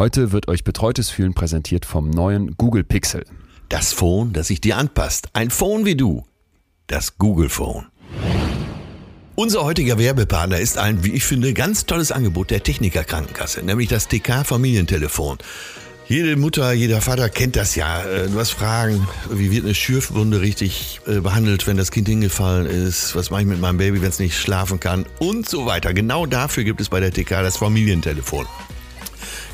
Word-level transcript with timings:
Heute 0.00 0.32
wird 0.32 0.48
euch 0.48 0.64
betreutes 0.64 1.10
Fühlen 1.10 1.34
präsentiert 1.34 1.84
vom 1.84 2.08
neuen 2.08 2.56
Google 2.56 2.84
Pixel. 2.84 3.26
Das 3.68 3.92
Phone, 3.92 4.32
das 4.32 4.46
sich 4.46 4.58
dir 4.58 4.78
anpasst. 4.78 5.28
Ein 5.34 5.50
Phone 5.50 5.84
wie 5.84 5.94
du. 5.94 6.24
Das 6.86 7.18
Google 7.18 7.50
Phone. 7.50 7.84
Unser 9.34 9.62
heutiger 9.62 9.98
Werbepartner 9.98 10.58
ist 10.58 10.78
ein, 10.78 11.04
wie 11.04 11.12
ich 11.12 11.24
finde, 11.24 11.52
ganz 11.52 11.84
tolles 11.84 12.12
Angebot 12.12 12.50
der 12.50 12.62
Techniker 12.62 13.04
Krankenkasse, 13.04 13.62
nämlich 13.62 13.90
das 13.90 14.08
TK 14.08 14.46
Familientelefon. 14.46 15.36
Jede 16.08 16.34
Mutter, 16.36 16.72
jeder 16.72 17.02
Vater 17.02 17.28
kennt 17.28 17.56
das 17.56 17.74
ja. 17.74 18.02
Äh, 18.02 18.28
Du 18.30 18.38
hast 18.38 18.52
Fragen, 18.52 19.06
wie 19.30 19.50
wird 19.50 19.66
eine 19.66 19.74
Schürfwunde 19.74 20.40
richtig 20.40 21.02
äh, 21.06 21.20
behandelt, 21.20 21.66
wenn 21.66 21.76
das 21.76 21.90
Kind 21.90 22.08
hingefallen 22.08 22.64
ist? 22.64 23.14
Was 23.14 23.28
mache 23.28 23.42
ich 23.42 23.46
mit 23.46 23.60
meinem 23.60 23.76
Baby, 23.76 24.00
wenn 24.00 24.08
es 24.08 24.18
nicht 24.18 24.38
schlafen 24.38 24.80
kann? 24.80 25.04
Und 25.18 25.46
so 25.46 25.66
weiter. 25.66 25.92
Genau 25.92 26.24
dafür 26.24 26.64
gibt 26.64 26.80
es 26.80 26.88
bei 26.88 27.00
der 27.00 27.12
TK 27.12 27.42
das 27.42 27.58
Familientelefon. 27.58 28.46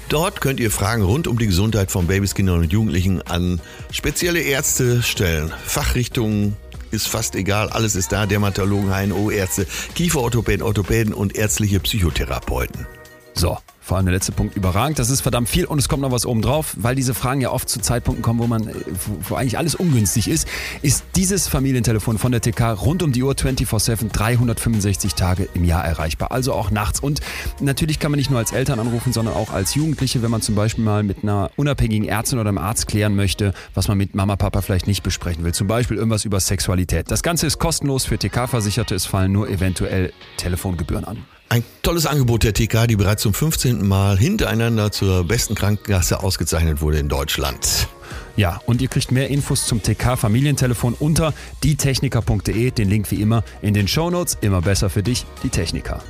Dort 0.08 0.40
könnt 0.40 0.60
ihr 0.60 0.70
Fragen 0.70 1.02
rund 1.02 1.26
um 1.26 1.36
die 1.36 1.46
Gesundheit 1.46 1.90
von 1.90 2.06
Babys, 2.06 2.34
Kindern 2.34 2.60
und 2.60 2.72
Jugendlichen 2.72 3.22
an 3.22 3.60
spezielle 3.90 4.40
Ärzte 4.40 5.02
stellen. 5.02 5.52
Fachrichtungen 5.64 6.56
ist 6.92 7.08
fast 7.08 7.34
egal, 7.34 7.70
alles 7.70 7.96
ist 7.96 8.12
da. 8.12 8.24
Dermatologen, 8.24 8.90
HNO-Ärzte, 8.90 9.66
Kieferorthopäden, 9.96 10.62
Orthopäden 10.62 11.12
und 11.12 11.34
ärztliche 11.34 11.80
Psychotherapeuten. 11.80 12.86
So, 13.34 13.58
vor 13.86 13.96
allem 13.98 14.06
der 14.06 14.14
letzte 14.14 14.32
Punkt 14.32 14.56
überragend. 14.56 14.98
Das 14.98 15.10
ist 15.10 15.20
verdammt 15.20 15.48
viel 15.48 15.64
und 15.64 15.78
es 15.78 15.88
kommt 15.88 16.02
noch 16.02 16.10
was 16.10 16.26
oben 16.26 16.42
drauf, 16.42 16.74
weil 16.76 16.96
diese 16.96 17.14
Fragen 17.14 17.40
ja 17.40 17.52
oft 17.52 17.68
zu 17.68 17.78
Zeitpunkten 17.78 18.20
kommen, 18.20 18.40
wo 18.40 18.48
man, 18.48 18.66
äh, 18.66 18.74
wo, 19.06 19.30
wo 19.30 19.34
eigentlich 19.36 19.58
alles 19.58 19.76
ungünstig 19.76 20.26
ist. 20.28 20.48
Ist 20.82 21.04
dieses 21.14 21.46
Familientelefon 21.46 22.18
von 22.18 22.32
der 22.32 22.40
TK 22.40 22.72
rund 22.72 23.04
um 23.04 23.12
die 23.12 23.22
Uhr 23.22 23.36
24/7 23.36 24.08
365 24.10 25.14
Tage 25.14 25.48
im 25.54 25.62
Jahr 25.62 25.84
erreichbar, 25.84 26.32
also 26.32 26.52
auch 26.52 26.72
nachts. 26.72 26.98
Und 26.98 27.20
natürlich 27.60 28.00
kann 28.00 28.10
man 28.10 28.18
nicht 28.18 28.28
nur 28.28 28.40
als 28.40 28.50
Eltern 28.50 28.80
anrufen, 28.80 29.12
sondern 29.12 29.34
auch 29.34 29.52
als 29.52 29.76
Jugendliche, 29.76 30.20
wenn 30.20 30.32
man 30.32 30.42
zum 30.42 30.56
Beispiel 30.56 30.82
mal 30.82 31.04
mit 31.04 31.22
einer 31.22 31.52
unabhängigen 31.54 32.08
Ärztin 32.08 32.40
oder 32.40 32.48
einem 32.48 32.58
Arzt 32.58 32.88
klären 32.88 33.14
möchte, 33.14 33.54
was 33.72 33.86
man 33.86 33.96
mit 33.96 34.16
Mama, 34.16 34.34
Papa 34.34 34.62
vielleicht 34.62 34.88
nicht 34.88 35.04
besprechen 35.04 35.44
will. 35.44 35.54
Zum 35.54 35.68
Beispiel 35.68 35.96
irgendwas 35.96 36.24
über 36.24 36.40
Sexualität. 36.40 37.08
Das 37.08 37.22
Ganze 37.22 37.46
ist 37.46 37.60
kostenlos 37.60 38.04
für 38.04 38.18
TK-Versicherte. 38.18 38.96
Es 38.96 39.06
fallen 39.06 39.30
nur 39.30 39.48
eventuell 39.48 40.12
Telefongebühren 40.38 41.04
an. 41.04 41.35
Ein 41.48 41.62
tolles 41.82 42.06
Angebot 42.06 42.42
der 42.42 42.52
TK, 42.52 42.86
die 42.88 42.96
bereits 42.96 43.22
zum 43.22 43.32
15. 43.32 43.86
Mal 43.86 44.18
hintereinander 44.18 44.90
zur 44.90 45.24
besten 45.24 45.54
Krankenkasse 45.54 46.22
ausgezeichnet 46.22 46.80
wurde 46.80 46.98
in 46.98 47.08
Deutschland. 47.08 47.88
Ja, 48.36 48.60
und 48.66 48.82
ihr 48.82 48.88
kriegt 48.88 49.12
mehr 49.12 49.28
Infos 49.28 49.66
zum 49.66 49.82
TK 49.82 50.16
Familientelefon 50.16 50.94
unter 50.94 51.32
dietechniker.de. 51.62 52.70
Den 52.72 52.90
Link 52.90 53.10
wie 53.10 53.22
immer 53.22 53.44
in 53.62 53.74
den 53.74 53.88
Shownotes. 53.88 54.38
Immer 54.40 54.60
besser 54.60 54.90
für 54.90 55.02
dich, 55.02 55.24
die 55.42 55.48
Techniker. 55.48 56.02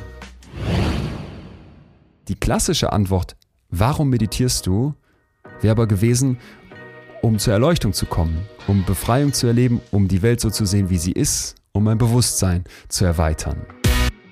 Die 2.28 2.34
klassische 2.34 2.92
Antwort, 2.92 3.36
warum 3.70 4.08
meditierst 4.08 4.66
du, 4.66 4.94
wäre 5.60 5.72
aber 5.72 5.86
gewesen, 5.86 6.38
um 7.22 7.38
zur 7.38 7.52
Erleuchtung 7.52 7.92
zu 7.92 8.06
kommen, 8.06 8.46
um 8.66 8.84
Befreiung 8.84 9.32
zu 9.32 9.46
erleben, 9.46 9.80
um 9.90 10.08
die 10.08 10.22
Welt 10.22 10.40
so 10.40 10.50
zu 10.50 10.64
sehen, 10.64 10.90
wie 10.90 10.98
sie 10.98 11.12
ist, 11.12 11.56
um 11.72 11.84
mein 11.84 11.98
Bewusstsein 11.98 12.64
zu 12.88 13.04
erweitern. 13.04 13.64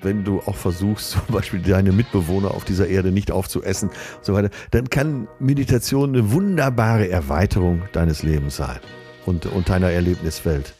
Wenn 0.05 0.23
du 0.23 0.39
auch 0.41 0.55
versuchst, 0.55 1.11
zum 1.27 1.35
Beispiel 1.35 1.59
deine 1.59 1.91
Mitbewohner 1.91 2.51
auf 2.51 2.63
dieser 2.63 2.87
Erde 2.87 3.11
nicht 3.11 3.31
aufzuessen 3.31 3.89
und 3.89 4.23
so 4.23 4.35
weiter, 4.35 4.51
dann 4.69 4.87
kann 4.91 5.27
Meditation 5.39 6.09
eine 6.09 6.31
wunderbare 6.31 7.09
Erweiterung 7.09 7.81
deines 7.91 8.21
Lebens 8.21 8.57
sein 8.57 8.77
und, 9.25 9.47
und 9.47 9.67
deiner 9.67 9.89
Erlebniswelt. 9.89 10.75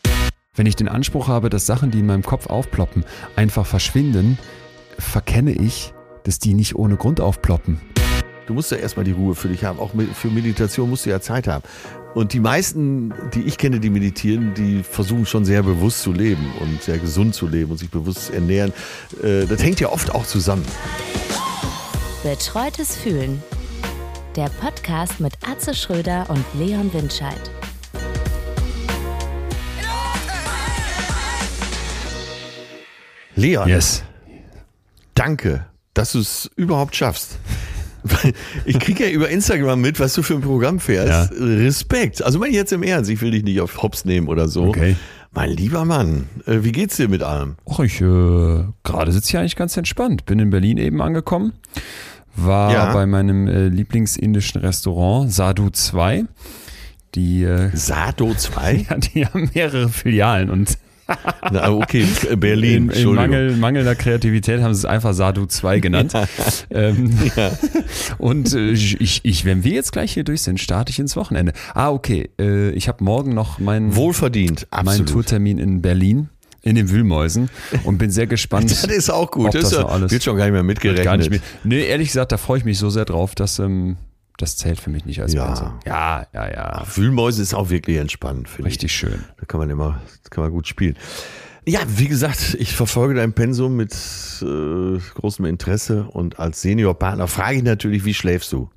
Wenn 0.56 0.68
ich 0.68 0.76
den 0.76 0.88
Anspruch 0.88 1.28
habe, 1.28 1.50
dass 1.50 1.66
Sachen, 1.66 1.90
die 1.90 2.02
in 2.02 2.06
meinem 2.06 2.22
Kopf 2.22 2.46
aufploppen, 2.46 3.04
einfach 3.36 3.66
verschwinden, 3.66 4.38
verkenne 5.00 5.54
ich, 5.54 5.92
dass 6.24 6.38
die 6.38 6.54
nicht 6.54 6.76
ohne 6.76 6.96
Grund 6.96 7.20
aufploppen. 7.20 7.82
Du 8.46 8.54
musst 8.54 8.70
ja 8.70 8.78
erstmal 8.78 9.06
die 9.06 9.12
Ruhe 9.12 9.34
für 9.34 9.48
dich 9.48 9.66
haben. 9.66 9.80
Auch 9.80 9.94
für 10.14 10.28
Meditation 10.28 10.88
musst 10.88 11.08
du 11.08 11.10
ja 11.10 11.20
Zeit 11.20 11.48
haben. 11.48 11.64
Und 12.16 12.32
die 12.32 12.40
meisten, 12.40 13.14
die 13.34 13.42
ich 13.42 13.58
kenne, 13.58 13.82
die 13.82 13.90
meditieren, 13.90 14.54
die 14.54 14.84
versuchen 14.84 15.26
schon 15.26 15.44
sehr 15.44 15.62
bewusst 15.64 16.02
zu 16.02 16.14
leben 16.14 16.50
und 16.62 16.82
sehr 16.82 16.98
gesund 16.98 17.36
zu 17.36 17.46
leben 17.46 17.72
und 17.72 17.78
sich 17.78 17.90
bewusst 17.90 18.28
zu 18.28 18.34
ernähren. 18.34 18.72
Äh, 19.22 19.46
Das 19.46 19.62
hängt 19.62 19.82
ja 19.82 19.90
oft 19.90 20.16
auch 20.16 20.26
zusammen. 20.26 20.64
Betreutes 22.24 22.96
Fühlen. 22.96 23.44
Der 24.38 24.50
Podcast 24.62 25.20
mit 25.20 25.34
Atze 25.46 25.74
Schröder 25.76 26.26
und 26.30 26.44
Leon 26.58 26.92
Windscheid. 26.94 27.40
Leon, 33.36 33.68
Yes. 33.68 34.04
danke, 35.14 35.66
dass 35.94 36.14
du 36.14 36.20
es 36.20 36.50
überhaupt 36.56 36.96
schaffst. 36.96 37.38
Ich 38.66 38.80
kriege 38.80 39.06
ja 39.06 39.10
über 39.12 39.30
Instagram 39.30 39.82
mit, 39.82 40.00
was 40.00 40.14
du 40.14 40.22
für 40.24 40.36
ein 40.36 40.42
Programm 40.42 40.80
fährst. 40.80 41.32
Respekt. 41.40 42.24
Also 42.24 42.40
meine 42.40 42.52
ich 42.52 42.56
jetzt 42.56 42.72
im 42.72 42.84
Ernst, 42.84 43.10
ich 43.10 43.22
will 43.22 43.32
dich 43.32 43.44
nicht 43.44 43.60
auf 43.62 43.82
Hops 43.82 44.06
nehmen 44.06 44.28
oder 44.28 44.48
so. 44.48 44.66
Okay. 44.66 44.96
Mein 45.32 45.50
lieber 45.52 45.84
Mann, 45.86 46.30
äh, 46.46 46.60
wie 46.62 46.72
geht's 46.72 46.96
dir 46.98 47.10
mit 47.10 47.22
allem? 47.22 47.56
Och, 47.66 47.80
ich 47.82 48.00
äh, 48.00 48.64
gerade 48.84 49.12
sitze 49.12 49.32
hier 49.32 49.40
eigentlich 49.42 49.56
ganz 49.58 49.76
entspannt. 49.76 50.26
Bin 50.26 50.40
in 50.40 50.50
Berlin 50.50 50.78
eben 50.78 51.02
angekommen. 51.02 51.54
War 52.38 52.72
Ja. 52.72 52.94
bei 52.94 53.06
meinem 53.06 53.48
äh, 53.48 53.68
Lieblingsindischen 53.68 54.62
Restaurant 54.62 55.32
Sadhu 55.34 55.70
2. 55.70 56.26
Die, 57.16 57.44
äh, 57.44 57.70
Sado 57.74 58.34
2? 58.34 58.86
ja, 58.90 58.98
die 58.98 59.26
haben 59.26 59.50
mehrere 59.54 59.90
Filialen 59.90 60.50
und 60.50 60.78
Na, 61.52 61.72
okay, 61.72 62.06
Berlin, 62.38 62.76
in, 62.76 62.90
Entschuldigung. 62.90 63.16
Mangel, 63.16 63.56
mangelnder 63.58 63.96
Kreativität 63.96 64.62
haben 64.62 64.74
sie 64.74 64.80
es 64.80 64.86
einfach 64.86 65.14
Sadhu 65.14 65.46
2 65.46 65.80
genannt. 65.80 66.14
ähm, 66.72 67.12
Und 68.18 68.54
äh, 68.54 68.72
ich, 68.72 69.24
ich, 69.24 69.46
wenn 69.46 69.64
wir 69.64 69.74
jetzt 69.74 69.92
gleich 69.92 70.14
hier 70.14 70.24
durch 70.24 70.42
sind, 70.42 70.60
starte 70.60 70.90
ich 70.92 71.00
ins 71.00 71.16
Wochenende. 71.16 71.54
Ah, 71.74 71.92
okay. 71.92 72.30
Äh, 72.40 72.72
ich 72.72 72.88
habe 72.88 73.04
morgen 73.04 73.34
noch 73.34 73.60
meinen, 73.60 73.96
Wohlverdient, 73.96 74.68
meinen 74.72 74.88
absolut. 74.88 75.10
Tourtermin 75.12 75.60
in 75.60 75.82
Berlin. 75.82 76.30
In 76.64 76.74
den 76.74 76.90
Wühlmäusen 76.90 77.52
und 77.84 78.00
bin 78.00 78.10
sehr 78.10 78.26
gespannt. 78.26 78.72
Das 78.72 78.86
ist 78.86 79.12
auch 79.12 79.30
gut. 79.30 79.54
Das, 79.54 79.62
das 79.66 79.72
ist 79.74 79.78
ja- 79.78 79.86
alles- 79.86 80.12
wird 80.12 80.24
schon 80.24 80.36
gar 80.36 80.46
nicht 80.46 80.54
mehr 80.54 80.64
mitgerechnet. 80.64 81.06
Gar 81.06 81.18
nicht 81.18 81.30
mehr. 81.30 81.40
Nee, 81.64 81.86
ehrlich 81.86 82.08
gesagt, 82.08 82.32
da 82.32 82.38
freue 82.38 82.58
ich 82.58 82.66
mich 82.66 82.80
so 82.80 82.90
sehr 82.90 83.06
drauf, 83.06 83.36
dass 83.36 83.60
ähm, 83.60 83.98
das 84.38 84.58
zählt 84.58 84.80
für 84.80 84.90
mich 84.90 85.06
nicht 85.06 85.22
als 85.22 85.34
Ja. 85.34 85.46
Pensum. 85.46 85.80
Ja, 85.86 86.28
ja, 86.34 86.52
ja. 86.52 86.84
Wühlmäuse 86.96 87.42
ist 87.42 87.54
auch 87.54 87.70
wirklich 87.70 87.98
entspannt, 87.98 88.50
finde 88.50 88.70
ich. 88.70 88.74
Richtig 88.76 88.92
schön. 88.94 89.24
Da 89.40 89.46
kann 89.46 89.60
man 89.60 89.70
immer, 89.70 90.02
kann 90.30 90.44
man 90.44 90.52
gut 90.52 90.68
spielen. 90.68 90.96
Ja, 91.68 91.80
wie 91.88 92.08
gesagt, 92.08 92.56
ich 92.60 92.76
verfolge 92.76 93.16
dein 93.16 93.34
Pensum 93.34 93.76
mit 93.76 93.92
äh, 94.42 95.00
großem 95.16 95.46
Interesse 95.46 96.04
und 96.04 96.38
als 96.40 96.62
Seniorpartner 96.62 97.28
frage 97.28 97.58
ich 97.58 97.64
natürlich, 97.64 98.06
wie 98.06 98.14
schläfst 98.14 98.52
du? 98.54 98.70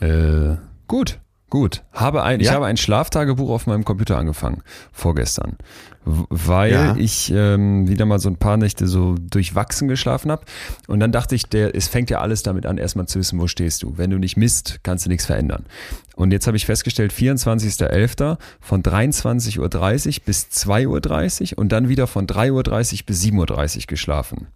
Äh, 0.00 0.56
gut, 0.86 1.18
gut. 1.56 1.82
Habe 1.92 2.22
ein, 2.22 2.40
Ich 2.40 2.46
Ja? 2.48 2.52
habe 2.52 2.66
ein 2.66 2.76
Schlaftagebuch 2.76 3.48
auf 3.50 3.66
meinem 3.66 3.84
Computer 3.84 4.18
angefangen, 4.18 4.62
vorgestern. 4.92 5.56
Weil 6.04 6.72
Ja. 6.72 6.96
ich 6.96 7.32
ähm, 7.34 7.88
wieder 7.88 8.04
mal 8.06 8.20
so 8.20 8.28
ein 8.28 8.36
paar 8.36 8.56
Nächte 8.56 8.86
so 8.86 9.16
durchwachsen 9.18 9.88
geschlafen 9.88 10.30
habe. 10.30 10.44
Und 10.86 11.00
dann 11.00 11.10
dachte 11.10 11.34
ich, 11.34 11.48
der, 11.48 11.74
es 11.74 11.88
fängt 11.88 12.10
ja 12.10 12.20
alles 12.20 12.42
damit 12.44 12.64
an, 12.66 12.78
erstmal 12.78 13.06
zu 13.06 13.18
wissen, 13.18 13.40
wo 13.40 13.48
stehst 13.48 13.82
du. 13.82 13.94
Wenn 13.96 14.10
du 14.10 14.18
nicht 14.18 14.36
misst, 14.36 14.80
kannst 14.84 15.06
du 15.06 15.08
nichts 15.08 15.26
verändern. 15.26 15.64
Und 16.14 16.30
jetzt 16.32 16.46
habe 16.46 16.56
ich 16.56 16.66
festgestellt, 16.66 17.12
24.11. 17.12 18.38
von 18.60 18.82
23.30 18.82 19.58
Uhr 19.58 20.24
bis 20.24 20.46
2.30 20.52 21.52
Uhr 21.54 21.58
und 21.58 21.72
dann 21.72 21.88
wieder 21.88 22.06
von 22.06 22.26
3.30 22.26 22.52
Uhr 23.00 23.06
bis 23.06 23.22
7.30 23.24 23.76
Uhr 23.80 23.86
geschlafen. 23.88 24.46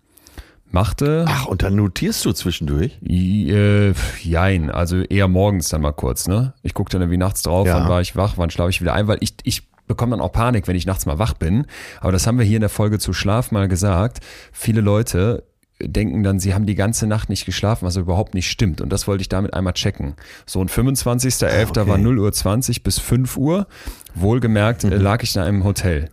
Machte 0.70 1.24
Ach, 1.28 1.46
und 1.46 1.62
dann 1.62 1.74
notierst 1.74 2.24
du 2.24 2.32
zwischendurch? 2.32 2.98
Äh, 3.04 3.92
jein, 4.22 4.70
also 4.70 4.98
eher 5.02 5.26
morgens 5.26 5.68
dann 5.68 5.82
mal 5.82 5.92
kurz, 5.92 6.28
ne? 6.28 6.54
Ich 6.62 6.74
gucke 6.74 6.90
dann 6.90 7.00
irgendwie 7.02 7.18
nachts 7.18 7.42
drauf, 7.42 7.66
Ja. 7.66 7.74
wann 7.76 7.88
war 7.88 8.00
ich 8.00 8.14
wach, 8.14 8.34
wann 8.36 8.50
schlafe 8.50 8.70
ich 8.70 8.80
wieder 8.80 8.94
ein, 8.94 9.08
weil 9.08 9.18
ich, 9.20 9.34
ich 9.42 9.68
bekomme 9.88 10.10
dann 10.12 10.20
auch 10.20 10.30
Panik, 10.30 10.68
wenn 10.68 10.76
ich 10.76 10.86
nachts 10.86 11.06
mal 11.06 11.18
wach 11.18 11.34
bin. 11.34 11.66
Aber 12.00 12.12
das 12.12 12.26
haben 12.26 12.38
wir 12.38 12.44
hier 12.46 12.56
in 12.58 12.60
der 12.62 12.70
Folge 12.70 13.00
zu 13.00 13.12
Schlaf 13.12 13.50
mal 13.50 13.66
gesagt. 13.66 14.20
Viele 14.52 14.80
Leute 14.80 15.42
denken 15.82 16.22
dann, 16.22 16.38
sie 16.38 16.54
haben 16.54 16.66
die 16.66 16.74
ganze 16.74 17.06
Nacht 17.06 17.28
nicht 17.28 17.46
geschlafen, 17.46 17.86
was 17.86 17.96
überhaupt 17.96 18.34
nicht 18.34 18.48
stimmt. 18.50 18.80
Und 18.80 18.90
das 18.90 19.08
wollte 19.08 19.22
ich 19.22 19.28
damit 19.28 19.54
einmal 19.54 19.72
checken. 19.72 20.14
So, 20.46 20.60
und 20.60 20.70
25.11. 20.70 21.46
Ah, 21.46 21.62
okay. 21.68 21.88
war 21.88 21.98
0 21.98 22.18
Uhr 22.18 22.32
20 22.32 22.82
bis 22.82 22.98
5 22.98 23.36
Uhr. 23.36 23.66
Wohlgemerkt 24.14 24.84
äh, 24.84 24.96
lag 24.96 25.22
ich 25.22 25.34
in 25.34 25.42
einem 25.42 25.64
Hotel. 25.64 26.10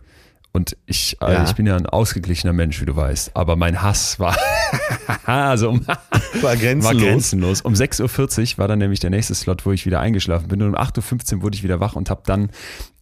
Und 0.52 0.76
ich, 0.86 1.16
äh. 1.20 1.32
Ja. 1.32 1.44
ich 1.44 1.54
bin 1.54 1.66
ja 1.66 1.76
ein 1.76 1.86
ausgeglichener 1.86 2.52
Mensch, 2.52 2.80
wie 2.80 2.86
du 2.86 2.96
weißt. 2.96 3.36
Aber 3.36 3.56
mein 3.56 3.82
Hass 3.82 4.18
war, 4.18 4.36
also 5.26 5.70
um, 5.70 5.86
War 6.40 6.56
grenzenlos. 6.56 6.84
war 6.84 6.94
grenzenlos. 6.94 7.60
Um 7.60 7.74
6.40 7.74 8.52
Uhr 8.52 8.58
war 8.58 8.68
dann 8.68 8.78
nämlich 8.78 9.00
der 9.00 9.10
nächste 9.10 9.34
Slot, 9.34 9.66
wo 9.66 9.72
ich 9.72 9.86
wieder 9.86 10.00
eingeschlafen 10.00 10.48
bin. 10.48 10.62
Und 10.62 10.70
um 10.70 10.74
8.15 10.74 11.36
Uhr 11.36 11.42
wurde 11.42 11.56
ich 11.56 11.62
wieder 11.62 11.80
wach 11.80 11.94
und 11.94 12.10
habe 12.10 12.22
dann 12.24 12.50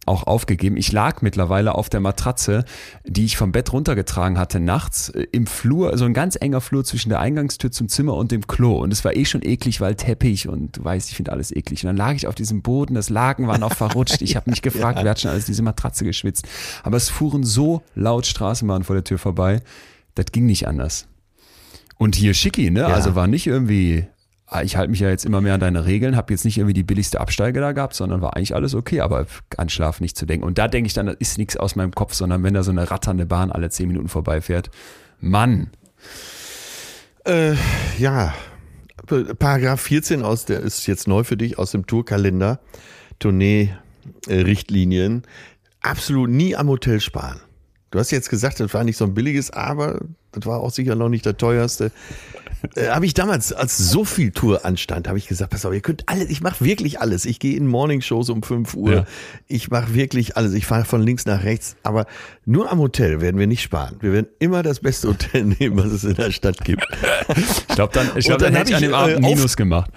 auch 0.07 0.23
aufgegeben. 0.23 0.77
Ich 0.77 0.91
lag 0.91 1.21
mittlerweile 1.21 1.75
auf 1.75 1.89
der 1.89 1.99
Matratze, 1.99 2.65
die 3.05 3.25
ich 3.25 3.37
vom 3.37 3.51
Bett 3.51 3.73
runtergetragen 3.73 4.37
hatte 4.37 4.59
nachts 4.59 5.09
äh, 5.09 5.27
im 5.31 5.47
Flur, 5.47 5.97
so 5.97 6.05
ein 6.05 6.13
ganz 6.13 6.37
enger 6.39 6.61
Flur 6.61 6.83
zwischen 6.83 7.09
der 7.09 7.19
Eingangstür 7.19 7.71
zum 7.71 7.89
Zimmer 7.89 8.15
und 8.15 8.31
dem 8.31 8.47
Klo. 8.47 8.77
Und 8.77 8.93
es 8.93 9.03
war 9.03 9.15
eh 9.15 9.25
schon 9.25 9.41
eklig, 9.43 9.81
weil 9.81 9.95
Teppich 9.95 10.47
und 10.47 10.77
du 10.77 10.83
weißt, 10.83 11.09
ich 11.09 11.15
finde 11.15 11.31
alles 11.31 11.55
eklig. 11.55 11.83
Und 11.83 11.87
dann 11.87 11.97
lag 11.97 12.13
ich 12.13 12.27
auf 12.27 12.35
diesem 12.35 12.61
Boden, 12.61 12.95
das 12.95 13.09
Laken 13.09 13.47
war 13.47 13.57
noch 13.57 13.73
verrutscht. 13.73 14.21
Ich 14.21 14.35
habe 14.35 14.49
mich 14.49 14.61
gefragt, 14.63 14.99
wer 15.01 15.11
hat 15.11 15.19
schon 15.19 15.31
alles 15.31 15.45
diese 15.45 15.61
Matratze 15.61 16.05
geschwitzt. 16.05 16.47
Aber 16.83 16.97
es 16.97 17.09
fuhren 17.09 17.43
so 17.43 17.83
laut 17.95 18.25
Straßenbahnen 18.25 18.83
vor 18.83 18.95
der 18.95 19.03
Tür 19.03 19.19
vorbei, 19.19 19.61
das 20.15 20.27
ging 20.31 20.45
nicht 20.45 20.67
anders. 20.67 21.07
Und 21.97 22.15
hier 22.15 22.33
schicki, 22.33 22.69
ne? 22.69 22.81
Ja. 22.81 22.87
Also 22.87 23.15
war 23.15 23.27
nicht 23.27 23.47
irgendwie 23.47 24.07
ich 24.63 24.77
halte 24.77 24.89
mich 24.89 25.01
ja 25.01 25.09
jetzt 25.09 25.25
immer 25.25 25.41
mehr 25.41 25.55
an 25.55 25.59
deine 25.59 25.85
Regeln, 25.85 26.15
habe 26.15 26.33
jetzt 26.33 26.45
nicht 26.45 26.57
irgendwie 26.57 26.73
die 26.73 26.83
billigste 26.83 27.19
Absteige 27.19 27.59
da 27.59 27.73
gehabt, 27.73 27.95
sondern 27.95 28.21
war 28.21 28.33
eigentlich 28.35 28.55
alles 28.55 28.75
okay, 28.75 29.01
aber 29.01 29.25
an 29.57 29.67
Schlaf 29.67 29.99
nicht 29.99 30.17
zu 30.17 30.25
denken. 30.25 30.45
Und 30.45 30.57
da 30.57 30.69
denke 30.69 30.87
ich 30.87 30.93
dann, 30.93 31.07
das 31.07 31.17
ist 31.19 31.37
nichts 31.37 31.57
aus 31.57 31.75
meinem 31.75 31.91
Kopf, 31.91 32.13
sondern 32.13 32.43
wenn 32.43 32.53
da 32.53 32.63
so 32.63 32.71
eine 32.71 32.89
ratternde 32.89 33.25
Bahn 33.25 33.51
alle 33.51 33.69
zehn 33.69 33.89
Minuten 33.89 34.07
vorbeifährt, 34.07 34.69
Mann. 35.19 35.71
Äh, 37.25 37.55
ja, 37.97 38.33
Paragraph 39.39 39.81
14 39.81 40.23
aus, 40.23 40.45
der 40.45 40.61
ist 40.61 40.87
jetzt 40.87 41.09
neu 41.09 41.25
für 41.25 41.35
dich 41.35 41.59
aus 41.59 41.71
dem 41.71 41.85
Tourkalender, 41.85 42.61
Tournee-Richtlinien. 43.19 45.23
Absolut 45.81 46.29
nie 46.29 46.55
am 46.55 46.69
Hotel 46.69 47.01
sparen. 47.01 47.41
Du 47.91 47.99
hast 47.99 48.11
jetzt 48.11 48.29
gesagt, 48.29 48.59
das 48.59 48.73
war 48.73 48.83
nicht 48.83 48.97
so 48.97 49.05
ein 49.05 49.13
billiges, 49.13 49.51
aber 49.51 50.01
das 50.31 50.45
war 50.45 50.59
auch 50.59 50.71
sicher 50.71 50.95
noch 50.95 51.09
nicht 51.09 51.25
der 51.25 51.37
teuerste. 51.37 51.91
Äh, 52.75 52.87
habe 52.89 53.05
ich 53.05 53.13
damals, 53.13 53.53
als 53.53 53.77
so 53.77 54.03
viel 54.03 54.31
Tour 54.31 54.65
anstand, 54.65 55.07
habe 55.07 55.17
ich 55.17 55.27
gesagt, 55.27 55.51
pass 55.51 55.65
auf, 55.65 55.73
ihr 55.73 55.81
könnt 55.81 56.03
alles, 56.07 56.29
ich 56.29 56.41
mache 56.41 56.63
wirklich 56.63 56.99
alles. 56.99 57.25
Ich 57.25 57.39
gehe 57.39 57.55
in 57.55 57.67
Morningshows 57.67 58.29
um 58.29 58.43
5 58.43 58.73
Uhr. 58.73 58.93
Ja. 58.93 59.05
Ich 59.47 59.69
mache 59.69 59.93
wirklich 59.93 60.37
alles. 60.37 60.53
Ich 60.53 60.65
fahre 60.65 60.85
von 60.85 61.01
links 61.01 61.25
nach 61.25 61.43
rechts. 61.43 61.75
Aber 61.83 62.05
nur 62.45 62.71
am 62.71 62.79
Hotel 62.79 63.21
werden 63.21 63.39
wir 63.39 63.47
nicht 63.47 63.61
sparen. 63.61 63.97
Wir 63.99 64.13
werden 64.13 64.27
immer 64.39 64.63
das 64.63 64.79
beste 64.79 65.09
Hotel 65.09 65.43
nehmen, 65.59 65.77
was 65.77 65.91
es 65.91 66.03
in 66.03 66.15
der 66.15 66.31
Stadt 66.31 66.63
gibt. 66.63 66.85
Ich 67.69 67.75
glaube, 67.75 67.93
dann, 67.93 68.11
ich 68.15 68.25
glaub, 68.25 68.39
dann, 68.39 68.53
dann 68.53 68.55
hätte 68.55 68.71
ich 68.71 68.75
an 68.77 68.83
dem 68.83 68.93
Abend 68.93 69.17
äh, 69.17 69.19
Minus 69.21 69.55
gemacht. 69.55 69.91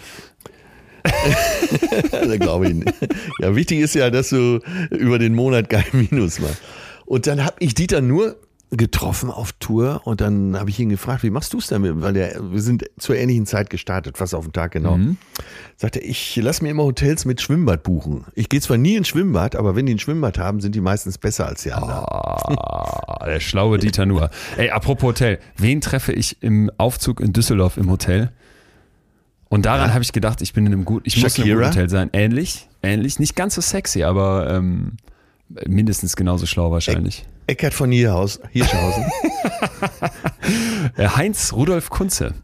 da 2.13 2.37
glaube 2.37 2.69
ich 2.69 2.75
nicht. 2.75 2.93
Ja, 3.41 3.57
wichtig 3.57 3.81
ist 3.81 3.95
ja, 3.95 4.11
dass 4.11 4.29
du 4.29 4.61
über 4.91 5.19
den 5.19 5.35
Monat 5.35 5.71
kein 5.71 5.85
Minus 5.93 6.41
machst. 6.41 6.61
Und 7.07 7.27
dann 7.27 7.45
habe 7.45 7.57
ich 7.61 7.75
Dieter 7.75 8.03
nur 8.03 8.37
getroffen 8.73 9.31
auf 9.31 9.53
Tour 9.55 10.03
und 10.05 10.21
dann 10.21 10.57
habe 10.57 10.71
ich 10.71 10.79
ihn 10.79 10.91
gefragt, 10.91 11.25
wie 11.25 11.31
machst 11.31 11.53
du 11.53 11.59
es 11.59 11.67
denn? 11.67 12.03
Weil 12.03 12.13
der, 12.13 12.53
wir 12.53 12.63
sind 12.63 12.85
zur 12.99 13.17
ähnlichen 13.17 13.45
Zeit 13.45 13.69
gestartet, 13.69 14.17
fast 14.17 14.33
auf 14.33 14.45
den 14.45 14.53
Tag 14.53 14.73
genau. 14.73 14.97
Mhm. 14.97 15.17
Sagte, 15.77 15.99
ich 15.99 16.37
lass 16.37 16.63
mir 16.63 16.71
immer 16.71 16.85
Hotels 16.85 17.25
mit 17.25 17.41
Schwimmbad 17.41 17.83
buchen. 17.83 18.27
Ich 18.35 18.49
gehe 18.49 18.61
zwar 18.61 18.77
nie 18.77 18.95
ins 18.95 19.09
Schwimmbad, 19.09 19.57
aber 19.57 19.75
wenn 19.75 19.87
die 19.87 19.95
ein 19.95 19.99
Schwimmbad 19.99 20.39
haben, 20.39 20.61
sind 20.61 20.77
die 20.77 20.81
meistens 20.81 21.19
besser 21.19 21.47
als 21.47 21.65
die 21.65 21.73
anderen. 21.73 22.05
Oh, 22.07 23.25
der 23.27 23.41
schlaue 23.41 23.79
Dieter 23.79 24.07
nur. 24.07 24.31
Ey, 24.57 24.71
apropos 24.71 25.09
Hotel, 25.09 25.41
wen 25.57 25.81
treffe 25.81 26.13
ich 26.13 26.41
im 26.41 26.71
Aufzug 26.79 27.21
in 27.21 27.33
Düsseldorf 27.33 27.77
im 27.77 27.91
Hotel? 27.91 28.31
Und 29.49 29.67
daran 29.67 29.89
ja. 29.89 29.95
habe 29.95 30.05
ich 30.05 30.13
gedacht, 30.13 30.43
ich 30.43 30.53
bin 30.53 30.65
in 30.67 30.73
einem 30.73 30.85
gut, 30.85 31.03
ich 31.07 31.15
Shakira? 31.15 31.27
muss 31.27 31.39
in 31.39 31.43
einem 31.45 31.59
guten 31.59 31.71
Hotel 31.71 31.89
sein. 31.89 32.11
Ähnlich, 32.13 32.69
ähnlich, 32.85 33.19
nicht 33.19 33.35
ganz 33.35 33.57
so 33.57 33.61
sexy, 33.61 34.05
aber 34.05 34.49
ähm, 34.49 34.93
mindestens 35.67 36.15
genauso 36.15 36.47
schlau 36.47 36.71
wahrscheinlich. 36.71 37.27
Eckert 37.47 37.75
von 37.75 37.91
Hierhaus, 37.91 38.41
Hirschhausen. 38.51 39.07
Heinz 40.99 41.53
Rudolf 41.53 41.91
Kunze. 41.91 42.35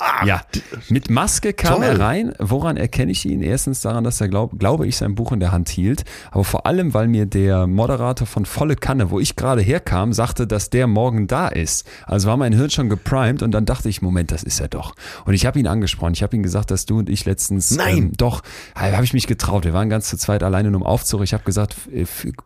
Ah, 0.00 0.24
ja, 0.24 0.40
mit 0.88 1.10
Maske 1.10 1.52
kam 1.52 1.76
toll. 1.76 1.84
er 1.84 2.00
rein. 2.00 2.32
Woran 2.38 2.78
erkenne 2.78 3.12
ich 3.12 3.26
ihn? 3.26 3.42
Erstens 3.42 3.82
daran, 3.82 4.02
dass 4.02 4.18
er, 4.18 4.28
glaub, 4.28 4.58
glaube 4.58 4.86
ich, 4.86 4.96
sein 4.96 5.14
Buch 5.14 5.30
in 5.30 5.40
der 5.40 5.52
Hand 5.52 5.68
hielt. 5.68 6.04
Aber 6.30 6.42
vor 6.42 6.64
allem, 6.64 6.94
weil 6.94 7.06
mir 7.06 7.26
der 7.26 7.66
Moderator 7.66 8.26
von 8.26 8.46
Volle 8.46 8.76
Kanne, 8.76 9.10
wo 9.10 9.20
ich 9.20 9.36
gerade 9.36 9.60
herkam, 9.60 10.14
sagte, 10.14 10.46
dass 10.46 10.70
der 10.70 10.86
morgen 10.86 11.26
da 11.26 11.48
ist. 11.48 11.86
Also 12.06 12.28
war 12.28 12.38
mein 12.38 12.54
Hirn 12.54 12.70
schon 12.70 12.88
geprimed 12.88 13.42
und 13.42 13.50
dann 13.50 13.66
dachte 13.66 13.90
ich, 13.90 14.00
Moment, 14.00 14.32
das 14.32 14.42
ist 14.42 14.58
er 14.58 14.68
doch. 14.68 14.94
Und 15.26 15.34
ich 15.34 15.44
habe 15.44 15.58
ihn 15.58 15.66
angesprochen. 15.66 16.14
Ich 16.14 16.22
habe 16.22 16.34
ihm 16.34 16.42
gesagt, 16.42 16.70
dass 16.70 16.86
du 16.86 17.00
und 17.00 17.10
ich 17.10 17.26
letztens. 17.26 17.70
Nein! 17.72 17.98
Ähm, 17.98 18.12
doch, 18.16 18.40
habe 18.74 19.04
ich 19.04 19.12
mich 19.12 19.26
getraut. 19.26 19.66
Wir 19.66 19.74
waren 19.74 19.90
ganz 19.90 20.08
zu 20.08 20.16
zweit 20.16 20.42
alleine 20.42 20.70
nur 20.70 20.80
im 20.80 20.86
Aufzug. 20.86 21.22
Ich 21.24 21.34
habe 21.34 21.44
gesagt, 21.44 21.76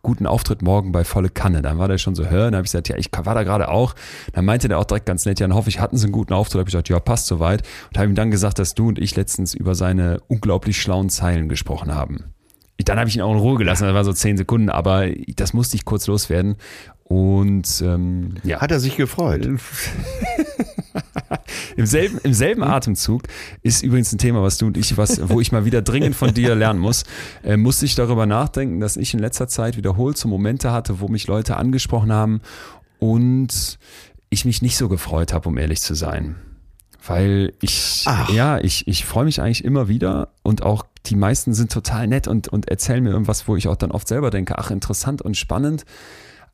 guten 0.01 0.27
Auftritt 0.27 0.61
morgen 0.61 0.91
bei 0.91 1.05
Volle 1.05 1.29
Kanne. 1.29 1.61
Dann 1.61 1.77
war 1.77 1.87
der 1.87 1.99
schon 1.99 2.15
so, 2.15 2.25
hör. 2.25 2.51
Dann 2.51 2.55
habe 2.55 2.65
ich 2.65 2.71
gesagt, 2.71 2.89
ja, 2.89 2.97
ich 2.97 3.09
war 3.15 3.33
da 3.33 3.43
gerade 3.43 3.69
auch. 3.69 3.95
Dann 4.33 4.43
meinte 4.43 4.67
der 4.67 4.77
auch 4.77 4.83
direkt 4.83 5.05
ganz 5.05 5.25
nett, 5.25 5.39
ja, 5.39 5.47
dann 5.47 5.55
hoffe 5.55 5.69
ich, 5.69 5.79
hatten 5.79 5.95
sie 5.95 6.07
einen 6.07 6.11
guten 6.11 6.33
Auftritt. 6.33 6.59
habe 6.59 6.69
ich 6.69 6.73
gesagt, 6.73 6.89
ja, 6.89 6.99
passt 6.99 7.27
soweit 7.27 7.44
weit 7.45 7.63
und 7.89 7.97
habe 7.97 8.07
ihm 8.09 8.15
dann 8.15 8.31
gesagt, 8.31 8.59
dass 8.59 8.73
du 8.73 8.89
und 8.89 8.99
ich 8.99 9.15
letztens 9.15 9.53
über 9.53 9.75
seine 9.75 10.19
unglaublich 10.27 10.81
schlauen 10.81 11.09
Zeilen 11.09 11.47
gesprochen 11.47 11.93
haben. 11.93 12.25
Dann 12.83 12.99
habe 12.99 13.07
ich 13.07 13.15
ihn 13.15 13.21
auch 13.21 13.31
in 13.31 13.39
Ruhe 13.39 13.57
gelassen, 13.57 13.85
das 13.85 13.93
war 13.93 14.03
so 14.03 14.11
zehn 14.11 14.35
Sekunden, 14.35 14.69
aber 14.69 15.07
das 15.35 15.53
musste 15.53 15.77
ich 15.77 15.85
kurz 15.85 16.07
loswerden. 16.07 16.57
Und 17.05 17.81
ähm, 17.85 18.33
ja. 18.43 18.59
Hat 18.59 18.71
er 18.71 18.79
sich 18.79 18.97
gefreut? 18.97 19.47
Im 21.77 21.85
selben, 21.85 22.17
Im 22.23 22.33
selben 22.33 22.63
Atemzug 22.63 23.23
ist 23.61 23.83
übrigens 23.83 24.11
ein 24.11 24.17
Thema, 24.17 24.41
was 24.41 24.57
du 24.57 24.65
und 24.67 24.75
ich, 24.77 24.97
was, 24.97 25.29
wo 25.29 25.39
ich 25.39 25.51
mal 25.51 25.65
wieder 25.65 25.81
dringend 25.81 26.15
von 26.15 26.33
dir 26.33 26.55
lernen 26.55 26.79
muss, 26.79 27.03
äh, 27.43 27.57
musste 27.57 27.85
ich 27.85 27.95
darüber 27.95 28.25
nachdenken, 28.25 28.79
dass 28.79 28.97
ich 28.97 29.13
in 29.13 29.19
letzter 29.19 29.47
Zeit 29.47 29.77
wiederholt 29.77 30.17
so 30.17 30.27
Momente 30.27 30.71
hatte, 30.71 30.99
wo 30.99 31.07
mich 31.07 31.27
Leute 31.27 31.57
angesprochen 31.57 32.11
haben 32.11 32.41
und 32.99 33.77
ich 34.29 34.45
mich 34.45 34.61
nicht 34.61 34.77
so 34.77 34.89
gefreut 34.89 35.33
habe, 35.33 35.47
um 35.47 35.57
ehrlich 35.57 35.81
zu 35.81 35.93
sein. 35.93 36.35
Weil 37.07 37.53
ich, 37.61 38.03
Ach. 38.05 38.29
ja, 38.29 38.59
ich, 38.59 38.87
ich 38.87 39.05
freue 39.05 39.25
mich 39.25 39.41
eigentlich 39.41 39.63
immer 39.63 39.87
wieder 39.87 40.29
und 40.43 40.63
auch 40.63 40.85
die 41.05 41.15
meisten 41.15 41.53
sind 41.53 41.71
total 41.71 42.07
nett 42.07 42.27
und, 42.27 42.47
und 42.47 42.69
erzählen 42.69 43.03
mir 43.03 43.11
irgendwas, 43.11 43.47
wo 43.47 43.55
ich 43.55 43.67
auch 43.67 43.75
dann 43.75 43.91
oft 43.91 44.07
selber 44.07 44.31
denke, 44.31 44.57
ach, 44.57 44.71
interessant 44.71 45.21
und 45.21 45.37
spannend. 45.37 45.85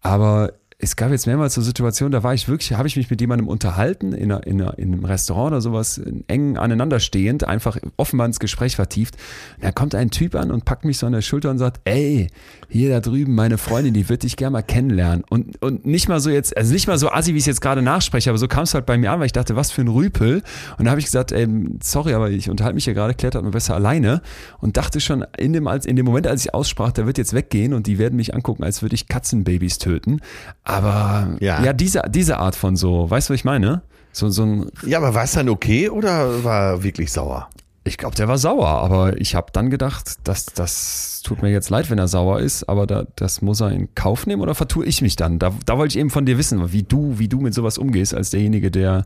Aber 0.02 0.54
es 0.82 0.96
gab 0.96 1.12
jetzt 1.12 1.28
mehrmals 1.28 1.54
so 1.54 1.62
Situationen, 1.62 2.12
da 2.12 2.24
war 2.24 2.34
ich 2.34 2.48
wirklich, 2.48 2.74
habe 2.74 2.88
ich 2.88 2.96
mich 2.96 3.10
mit 3.10 3.22
jemandem 3.22 3.48
unterhalten, 3.48 4.14
in, 4.14 4.32
einer, 4.32 4.46
in, 4.48 4.60
einer, 4.60 4.78
in 4.80 4.94
einem 4.94 5.06
Restaurant 5.06 5.52
oder 5.52 5.62
sowas, 5.62 6.02
eng 6.28 6.58
aneinander 6.58 7.00
stehend, 7.00 7.44
einfach 7.44 7.78
offenbar 7.98 8.26
ins 8.26 8.40
Gespräch 8.40 8.76
vertieft. 8.76 9.16
Und 9.58 9.64
da 9.64 9.72
kommt 9.72 9.94
ein 9.94 10.10
Typ 10.10 10.34
an 10.34 10.50
und 10.50 10.66
packt 10.66 10.84
mich 10.84 10.98
so 10.98 11.06
an 11.06 11.14
der 11.14 11.22
Schulter 11.22 11.52
und 11.52 11.60
sagt, 11.60 11.82
ey, 11.86 12.30
hier 12.68 12.90
da 12.90 13.00
drüben, 13.00 13.36
meine 13.36 13.60
Freundin, 13.60 13.94
die 13.94 14.10
wird 14.10 14.24
dich 14.24 14.38
gerne 14.38 14.54
mal 14.54 14.64
kennenlernen. 14.64 15.24
Und, 15.30 15.62
und 15.62 15.86
nicht 15.86 16.10
mal 16.10 16.20
so 16.20 16.32
jetzt, 16.32 16.58
also 16.58 16.74
nicht 16.74 16.88
mal 16.88 16.98
so 16.98 17.12
assi, 17.12 17.34
wie 17.34 17.38
ich 17.38 17.44
es 17.44 17.48
jetzt 17.48 17.62
gerade 17.62 17.84
nachspreche, 17.84 18.32
aber 18.32 18.40
so 18.40 18.48
kam 18.48 18.64
es 18.64 18.74
halt 18.74 18.88
bei 18.88 18.98
mir 18.98 19.12
an, 19.12 19.20
weil 19.20 19.28
ich 19.28 19.34
dachte, 19.34 19.56
was 19.56 19.72
für 19.72 19.82
ein 19.82 19.88
Rüpel. 19.88 20.42
Und 20.80 20.86
da 20.86 20.92
habe 20.92 21.00
ich 21.00 21.06
gesagt, 21.06 21.32
ey, 21.32 21.48
sorry, 21.84 22.16
aber 22.16 22.32
ich 22.32 22.50
unterhalte 22.50 22.76
mich 22.76 22.86
hier 22.86 22.96
gerade, 22.96 23.14
das 23.14 23.44
mal 23.44 23.52
besser 23.52 23.76
alleine. 23.76 24.22
Und 24.60 24.78
dachte 24.78 25.00
schon 25.00 25.26
in 25.38 25.54
dem, 25.54 25.68
in 25.68 25.96
dem 25.96 26.06
Moment, 26.06 26.26
als 26.26 26.46
ich 26.46 26.54
aussprach, 26.56 26.92
der 26.92 27.06
wird 27.06 27.20
jetzt 27.20 27.34
weggehen 27.34 27.74
und 27.74 27.86
die 27.86 28.00
werden 28.00 28.16
mich 28.16 28.34
angucken, 28.34 28.64
als 28.64 28.82
würde 28.82 28.96
ich 28.96 29.08
Katzenbabys 29.08 29.78
töten. 29.78 30.22
Aber 30.72 31.36
ja, 31.40 31.64
ja 31.64 31.74
diese, 31.74 32.04
diese 32.10 32.38
Art 32.38 32.56
von 32.56 32.76
so, 32.76 33.10
weißt 33.10 33.30
du, 33.30 33.34
was 33.34 33.40
ich 33.40 33.46
meine? 33.46 33.82
So, 34.14 34.30
so 34.30 34.44
ein 34.44 34.72
ja, 34.86 34.98
aber 34.98 35.14
war 35.14 35.24
es 35.24 35.34
dann 35.34 35.50
okay 35.50 35.90
oder 35.90 36.44
war 36.44 36.74
er 36.74 36.84
wirklich 36.84 37.12
sauer? 37.12 37.50
Ich 37.84 37.98
glaube, 37.98 38.16
der 38.16 38.28
war 38.28 38.38
sauer, 38.38 38.68
aber 38.68 39.20
ich 39.20 39.34
habe 39.34 39.48
dann 39.54 39.72
gedacht, 39.72 40.28
dass 40.28 40.46
das 40.46 41.22
tut 41.24 41.42
mir 41.42 41.50
jetzt 41.50 41.70
leid, 41.70 41.90
wenn 41.90 41.98
er 41.98 42.08
sauer 42.08 42.40
ist, 42.40 42.70
aber 42.70 42.86
da, 42.86 43.06
das 43.16 43.42
muss 43.42 43.60
er 43.60 43.72
in 43.72 43.94
Kauf 43.96 44.28
nehmen 44.28 44.42
oder 44.42 44.54
vertue 44.54 44.86
ich 44.86 45.02
mich 45.02 45.16
dann? 45.16 45.40
Da, 45.40 45.52
da 45.66 45.78
wollte 45.78 45.94
ich 45.94 46.00
eben 46.00 46.12
von 46.12 46.26
dir 46.26 46.38
wissen, 46.38 46.72
wie 46.72 46.84
du, 46.84 47.18
wie 47.18 47.28
du 47.28 47.40
mit 47.40 47.56
sowas 47.56 47.78
umgehst, 47.78 48.14
als 48.14 48.30
derjenige, 48.30 48.70
der 48.70 49.06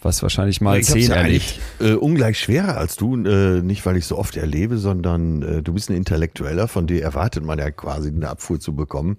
was 0.00 0.22
wahrscheinlich 0.22 0.60
mal 0.60 0.78
ich 0.78 0.86
zehn 0.86 1.10
erlebt. 1.10 1.58
Äh, 1.80 1.94
ungleich 1.94 2.38
schwerer 2.38 2.76
als 2.76 2.96
du, 2.96 3.16
äh, 3.24 3.62
nicht 3.62 3.84
weil 3.84 3.96
ich 3.96 4.06
so 4.06 4.16
oft 4.16 4.36
erlebe, 4.36 4.78
sondern 4.78 5.42
äh, 5.42 5.62
du 5.62 5.72
bist 5.72 5.90
ein 5.90 5.96
Intellektueller, 5.96 6.68
von 6.68 6.86
dir 6.86 7.02
erwartet 7.02 7.44
man 7.44 7.58
ja 7.58 7.70
quasi 7.70 8.08
eine 8.08 8.28
Abfuhr 8.28 8.60
zu 8.60 8.74
bekommen. 8.74 9.18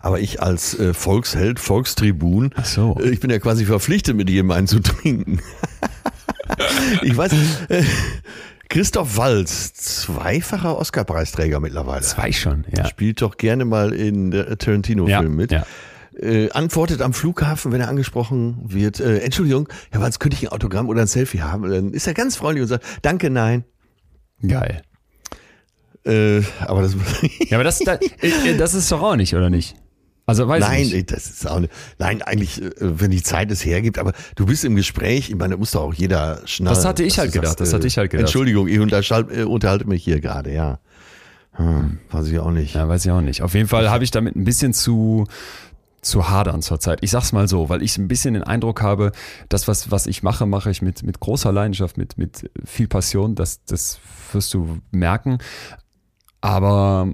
Aber 0.00 0.20
ich 0.20 0.42
als 0.42 0.78
äh, 0.78 0.94
Volksheld, 0.94 1.60
Volkstribun, 1.60 2.50
so. 2.62 2.96
Äh, 3.00 3.10
ich 3.10 3.20
bin 3.20 3.30
ja 3.30 3.38
quasi 3.38 3.64
verpflichtet, 3.64 4.16
mit 4.16 4.28
jedem 4.28 4.50
einen 4.50 4.66
zu 4.66 4.80
trinken. 4.80 5.40
ich 7.02 7.16
weiß, 7.16 7.32
äh, 7.68 7.84
Christoph 8.68 9.16
Walz, 9.16 9.74
zweifacher 9.74 10.78
Oscar-Preisträger 10.78 11.60
mittlerweile. 11.60 12.02
Zwei 12.02 12.32
schon, 12.32 12.64
ja. 12.76 12.86
Spielt 12.86 13.22
doch 13.22 13.36
gerne 13.36 13.64
mal 13.64 13.92
in 13.92 14.30
der 14.30 14.58
Tarantino-Film 14.58 15.10
ja, 15.10 15.28
mit. 15.28 15.52
Ja. 15.52 15.66
Äh, 16.16 16.50
antwortet 16.50 17.02
am 17.02 17.12
Flughafen, 17.12 17.72
wenn 17.72 17.80
er 17.80 17.88
angesprochen 17.88 18.60
wird, 18.64 19.00
äh, 19.00 19.18
Entschuldigung, 19.18 19.68
Herr 19.90 20.00
Walz, 20.00 20.18
könnte 20.18 20.36
ich 20.36 20.44
ein 20.44 20.52
Autogramm 20.52 20.88
oder 20.88 21.00
ein 21.00 21.06
Selfie 21.08 21.42
haben? 21.42 21.68
Dann 21.68 21.92
ist 21.92 22.06
er 22.06 22.14
ganz 22.14 22.36
freundlich 22.36 22.62
und 22.62 22.68
sagt, 22.68 22.84
danke, 23.02 23.30
nein. 23.30 23.64
Geil. 24.46 24.82
Äh, 26.04 26.42
aber 26.60 26.82
das. 26.82 26.94
ja, 27.48 27.56
aber 27.56 27.64
das, 27.64 27.78
das, 27.78 27.98
äh, 28.20 28.56
das 28.56 28.74
ist 28.74 28.90
doch 28.92 29.02
auch 29.02 29.16
nicht, 29.16 29.34
oder 29.34 29.50
nicht? 29.50 29.76
Also 30.26 30.48
weiß 30.48 30.60
nein, 30.60 30.82
ich 30.82 30.94
nicht. 30.94 31.12
das 31.12 31.26
ist 31.26 31.48
auch 31.48 31.60
nicht. 31.60 31.72
Nein, 31.98 32.22
eigentlich, 32.22 32.62
äh, 32.62 32.70
wenn 32.80 33.10
die 33.10 33.22
Zeit 33.22 33.50
es 33.50 33.64
hergibt, 33.64 33.98
aber 33.98 34.12
du 34.36 34.46
bist 34.46 34.64
im 34.64 34.74
Gespräch, 34.74 35.28
ich 35.28 35.36
meine, 35.36 35.54
da 35.54 35.58
muss 35.58 35.72
doch 35.72 35.82
auch 35.82 35.94
jeder 35.94 36.40
schnallen. 36.46 36.74
Das 36.74 36.84
hatte 36.84 37.02
ich 37.02 37.18
halt 37.18 37.32
gedacht, 37.32 37.58
sagst, 37.58 37.60
das 37.60 37.72
hatte 37.74 37.86
ich 37.86 37.98
halt 37.98 38.10
gedacht. 38.10 38.26
Entschuldigung, 38.26 38.68
ich 38.68 38.80
unterhalte 38.80 39.86
mich 39.86 40.04
hier 40.04 40.20
gerade, 40.20 40.52
ja. 40.52 40.78
Hm, 41.52 41.98
weiß 42.10 42.28
ich 42.28 42.38
auch 42.38 42.50
nicht. 42.50 42.74
Ja, 42.74 42.88
weiß 42.88 43.04
ich 43.04 43.10
auch 43.10 43.20
nicht. 43.20 43.42
Auf 43.42 43.54
jeden 43.54 43.68
Fall 43.68 43.90
habe 43.90 44.02
ich 44.02 44.10
damit 44.10 44.34
ein 44.34 44.44
bisschen 44.44 44.72
zu, 44.72 45.26
zu 46.00 46.28
hadern 46.28 46.62
zurzeit. 46.62 46.98
Ich 47.02 47.10
sag's 47.10 47.32
mal 47.32 47.46
so, 47.46 47.68
weil 47.68 47.82
ich 47.82 47.96
ein 47.98 48.08
bisschen 48.08 48.34
den 48.34 48.42
Eindruck 48.42 48.82
habe, 48.82 49.12
das, 49.48 49.68
was, 49.68 49.90
was 49.90 50.06
ich 50.06 50.22
mache, 50.22 50.46
mache 50.46 50.70
ich 50.70 50.82
mit, 50.82 51.02
mit 51.02 51.20
großer 51.20 51.52
Leidenschaft, 51.52 51.96
mit, 51.96 52.18
mit 52.18 52.50
viel 52.64 52.88
Passion. 52.88 53.34
Das, 53.34 53.62
das 53.64 54.00
wirst 54.32 54.54
du 54.54 54.78
merken. 54.90 55.38
Aber 56.44 57.08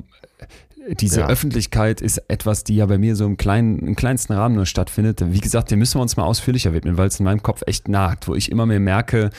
diese 0.88 1.20
ja. 1.20 1.28
Öffentlichkeit 1.28 2.00
ist 2.00 2.18
etwas, 2.26 2.64
die 2.64 2.74
ja 2.74 2.86
bei 2.86 2.98
mir 2.98 3.14
so 3.14 3.24
im, 3.26 3.36
kleinen, 3.36 3.78
im 3.78 3.94
kleinsten 3.94 4.32
Rahmen 4.32 4.56
nur 4.56 4.66
stattfindet. 4.66 5.22
Wie 5.32 5.38
gesagt, 5.38 5.70
dem 5.70 5.78
müssen 5.78 5.98
wir 5.98 6.02
uns 6.02 6.16
mal 6.16 6.24
ausführlicher 6.24 6.72
widmen, 6.72 6.98
weil 6.98 7.06
es 7.06 7.20
in 7.20 7.24
meinem 7.24 7.40
Kopf 7.40 7.62
echt 7.66 7.86
nagt, 7.86 8.26
wo 8.26 8.34
ich 8.34 8.50
immer 8.50 8.66
mehr 8.66 8.80
merke, 8.80 9.30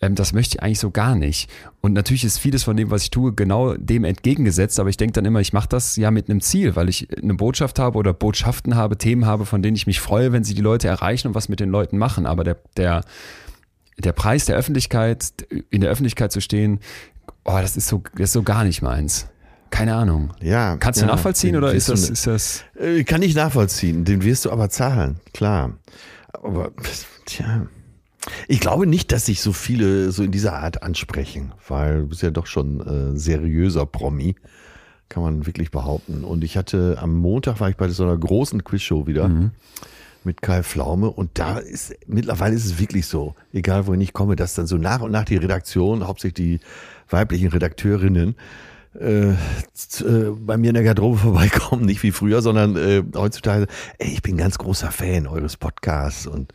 ähm, 0.00 0.14
das 0.14 0.32
möchte 0.32 0.56
ich 0.56 0.62
eigentlich 0.62 0.78
so 0.78 0.90
gar 0.90 1.14
nicht. 1.14 1.50
Und 1.82 1.92
natürlich 1.92 2.24
ist 2.24 2.38
vieles 2.38 2.64
von 2.64 2.74
dem, 2.74 2.90
was 2.90 3.02
ich 3.02 3.10
tue, 3.10 3.34
genau 3.34 3.74
dem 3.74 4.04
entgegengesetzt, 4.04 4.80
aber 4.80 4.88
ich 4.88 4.96
denke 4.96 5.12
dann 5.12 5.26
immer, 5.26 5.40
ich 5.40 5.52
mache 5.52 5.68
das 5.68 5.96
ja 5.96 6.10
mit 6.10 6.30
einem 6.30 6.40
Ziel, 6.40 6.74
weil 6.74 6.88
ich 6.88 7.08
eine 7.22 7.34
Botschaft 7.34 7.78
habe 7.78 7.98
oder 7.98 8.14
Botschaften 8.14 8.74
habe, 8.76 8.96
Themen 8.96 9.26
habe, 9.26 9.44
von 9.44 9.60
denen 9.60 9.76
ich 9.76 9.86
mich 9.86 10.00
freue, 10.00 10.32
wenn 10.32 10.44
sie 10.44 10.54
die 10.54 10.62
Leute 10.62 10.88
erreichen 10.88 11.28
und 11.28 11.34
was 11.34 11.50
mit 11.50 11.60
den 11.60 11.68
Leuten 11.68 11.98
machen. 11.98 12.24
Aber 12.24 12.44
der, 12.44 12.56
der 12.78 13.02
der 13.98 14.12
Preis 14.12 14.46
der 14.46 14.56
Öffentlichkeit, 14.56 15.32
in 15.70 15.82
der 15.82 15.90
Öffentlichkeit 15.90 16.32
zu 16.32 16.40
stehen, 16.40 16.80
oh, 17.44 17.58
das 17.60 17.76
ist 17.76 17.88
so, 17.88 18.02
das 18.14 18.30
ist 18.30 18.32
so 18.32 18.42
gar 18.42 18.64
nicht 18.64 18.82
meins. 18.82 19.28
Keine 19.70 19.94
Ahnung. 19.94 20.32
Ja. 20.40 20.76
Kannst 20.76 21.00
du 21.00 21.06
ja, 21.06 21.12
nachvollziehen 21.12 21.56
oder 21.56 21.72
ist 21.74 21.88
das, 21.88 22.08
ist 22.08 22.26
das? 22.26 22.64
Äh, 22.78 23.04
Kann 23.04 23.22
ich 23.22 23.34
nachvollziehen, 23.34 24.04
den 24.04 24.22
wirst 24.22 24.44
du 24.44 24.50
aber 24.50 24.70
zahlen, 24.70 25.20
klar. 25.32 25.72
Aber, 26.32 26.72
tja. 27.26 27.66
Ich 28.48 28.60
glaube 28.60 28.86
nicht, 28.86 29.12
dass 29.12 29.26
sich 29.26 29.40
so 29.40 29.52
viele 29.52 30.10
so 30.10 30.22
in 30.22 30.30
dieser 30.30 30.54
Art 30.54 30.82
ansprechen, 30.82 31.52
weil 31.68 32.00
du 32.00 32.08
bist 32.08 32.22
ja 32.22 32.30
doch 32.30 32.46
schon 32.46 32.80
äh, 32.80 33.18
seriöser 33.18 33.84
Promi, 33.84 34.36
kann 35.08 35.22
man 35.22 35.46
wirklich 35.46 35.70
behaupten. 35.70 36.24
Und 36.24 36.42
ich 36.42 36.56
hatte 36.56 36.98
am 37.00 37.16
Montag 37.16 37.60
war 37.60 37.68
ich 37.68 37.76
bei 37.76 37.88
so 37.88 38.04
einer 38.04 38.16
großen 38.16 38.64
Quizshow 38.64 39.06
wieder 39.06 39.30
mit 40.24 40.42
Kai 40.42 40.62
Pflaume 40.62 41.10
und 41.10 41.38
da 41.38 41.58
ist 41.58 41.94
mittlerweile 42.06 42.54
ist 42.54 42.64
es 42.64 42.78
wirklich 42.78 43.06
so, 43.06 43.34
egal 43.52 43.86
wohin 43.86 44.00
ich 44.00 44.12
komme, 44.12 44.36
dass 44.36 44.54
dann 44.54 44.66
so 44.66 44.76
nach 44.76 45.02
und 45.02 45.12
nach 45.12 45.24
die 45.24 45.36
Redaktion, 45.36 46.06
hauptsächlich 46.06 46.34
die 46.34 46.60
weiblichen 47.10 47.48
Redakteurinnen, 47.48 48.34
äh, 49.00 49.30
äh, 49.30 49.36
bei 50.38 50.56
mir 50.56 50.68
in 50.68 50.74
der 50.74 50.84
Garderobe 50.84 51.18
vorbeikommen, 51.18 51.84
nicht 51.84 52.02
wie 52.02 52.12
früher, 52.12 52.42
sondern 52.42 52.76
äh, 52.76 53.02
heutzutage, 53.14 53.66
ey, 53.98 54.12
ich 54.12 54.22
bin 54.22 54.36
ganz 54.36 54.58
großer 54.58 54.90
Fan 54.90 55.26
eures 55.26 55.56
Podcasts 55.56 56.26
und 56.26 56.52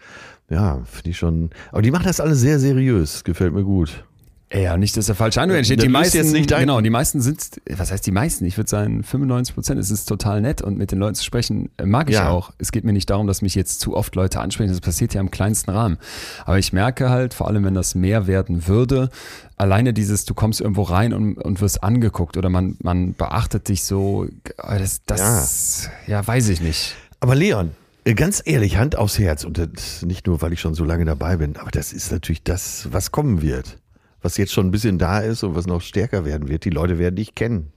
ja, 0.50 0.81
finde 0.86 1.12
ich 1.12 1.17
schon, 1.17 1.51
aber 1.72 1.81
die 1.81 1.91
machen 1.91 2.05
das 2.05 2.19
alle 2.19 2.36
sehr 2.36 2.60
seriös, 2.60 3.24
gefällt 3.24 3.53
mir 3.53 3.63
gut. 3.63 4.03
Ja, 4.51 4.77
nicht, 4.77 4.97
dass 4.97 5.05
der 5.05 5.13
falsche 5.13 5.39
Eindruck 5.41 5.59
entsteht. 5.59 5.77
Das 5.77 5.83
Die 5.83 5.89
meisten, 5.91 6.17
jetzt 6.17 6.31
nicht 6.31 6.49
dein- 6.49 6.61
genau, 6.61 6.81
die 6.81 6.89
meisten 6.89 7.21
sind, 7.21 7.61
was 7.69 7.91
heißt 7.91 8.03
die 8.07 8.11
meisten? 8.11 8.45
Ich 8.45 8.57
würde 8.57 8.67
sagen 8.67 9.03
95 9.03 9.53
Prozent. 9.53 9.79
Es 9.79 9.91
ist 9.91 10.05
total 10.05 10.41
nett 10.41 10.63
und 10.63 10.75
mit 10.75 10.91
den 10.91 10.97
Leuten 10.97 11.13
zu 11.13 11.23
sprechen 11.23 11.69
äh, 11.77 11.85
mag 11.85 12.09
ich 12.09 12.15
Ja. 12.15 12.29
auch. 12.29 12.51
Es 12.57 12.71
geht 12.71 12.83
mir 12.83 12.91
nicht 12.93 13.11
darum, 13.11 13.27
dass 13.27 13.43
mich 13.43 13.53
jetzt 13.53 13.79
zu 13.79 13.95
oft 13.95 14.15
Leute 14.15 14.39
ansprechen. 14.39 14.71
Das 14.71 14.81
passiert 14.81 15.13
ja 15.13 15.21
im 15.21 15.29
kleinsten 15.29 15.69
Rahmen. 15.69 15.99
Aber 16.45 16.57
ich 16.57 16.73
merke 16.73 17.11
halt, 17.11 17.35
vor 17.35 17.47
allem 17.47 17.63
wenn 17.63 17.75
das 17.75 17.93
mehr 17.93 18.25
werden 18.25 18.65
würde, 18.67 19.11
alleine 19.55 19.93
dieses, 19.93 20.25
du 20.25 20.33
kommst 20.33 20.61
irgendwo 20.61 20.81
rein 20.81 21.13
und, 21.13 21.37
und 21.37 21.61
wirst 21.61 21.83
angeguckt 21.83 22.35
oder 22.35 22.49
man, 22.49 22.75
man 22.81 23.13
beachtet 23.13 23.67
dich 23.67 23.83
so, 23.83 24.25
äh, 24.25 24.79
das, 24.79 25.01
das 25.05 25.89
ja. 26.07 26.25
weiß 26.25 26.49
ich 26.49 26.59
nicht. 26.59 26.95
Aber 27.19 27.35
Leon, 27.35 27.69
äh, 28.03 28.15
ganz 28.15 28.41
ehrlich, 28.43 28.77
Hand 28.77 28.95
aufs 28.95 29.19
Herz 29.19 29.43
und 29.43 29.59
nicht 30.03 30.25
nur, 30.25 30.41
weil 30.41 30.53
ich 30.53 30.59
schon 30.59 30.73
so 30.73 30.85
lange 30.85 31.05
dabei 31.05 31.37
bin, 31.37 31.55
aber 31.57 31.69
das 31.69 31.93
ist 31.93 32.11
natürlich 32.11 32.41
das, 32.43 32.87
was 32.91 33.11
kommen 33.11 33.43
wird. 33.43 33.77
Was 34.21 34.38
jetzt 34.38 34.53
schon 34.53 34.67
ein 34.67 34.71
bisschen 34.71 34.97
da 34.97 35.19
ist 35.19 35.43
und 35.43 35.55
was 35.55 35.67
noch 35.67 35.81
stärker 35.81 36.25
werden 36.25 36.49
wird. 36.49 36.65
Die 36.65 36.69
Leute 36.69 36.97
werden 36.99 37.15
dich 37.15 37.35
kennen. 37.35 37.71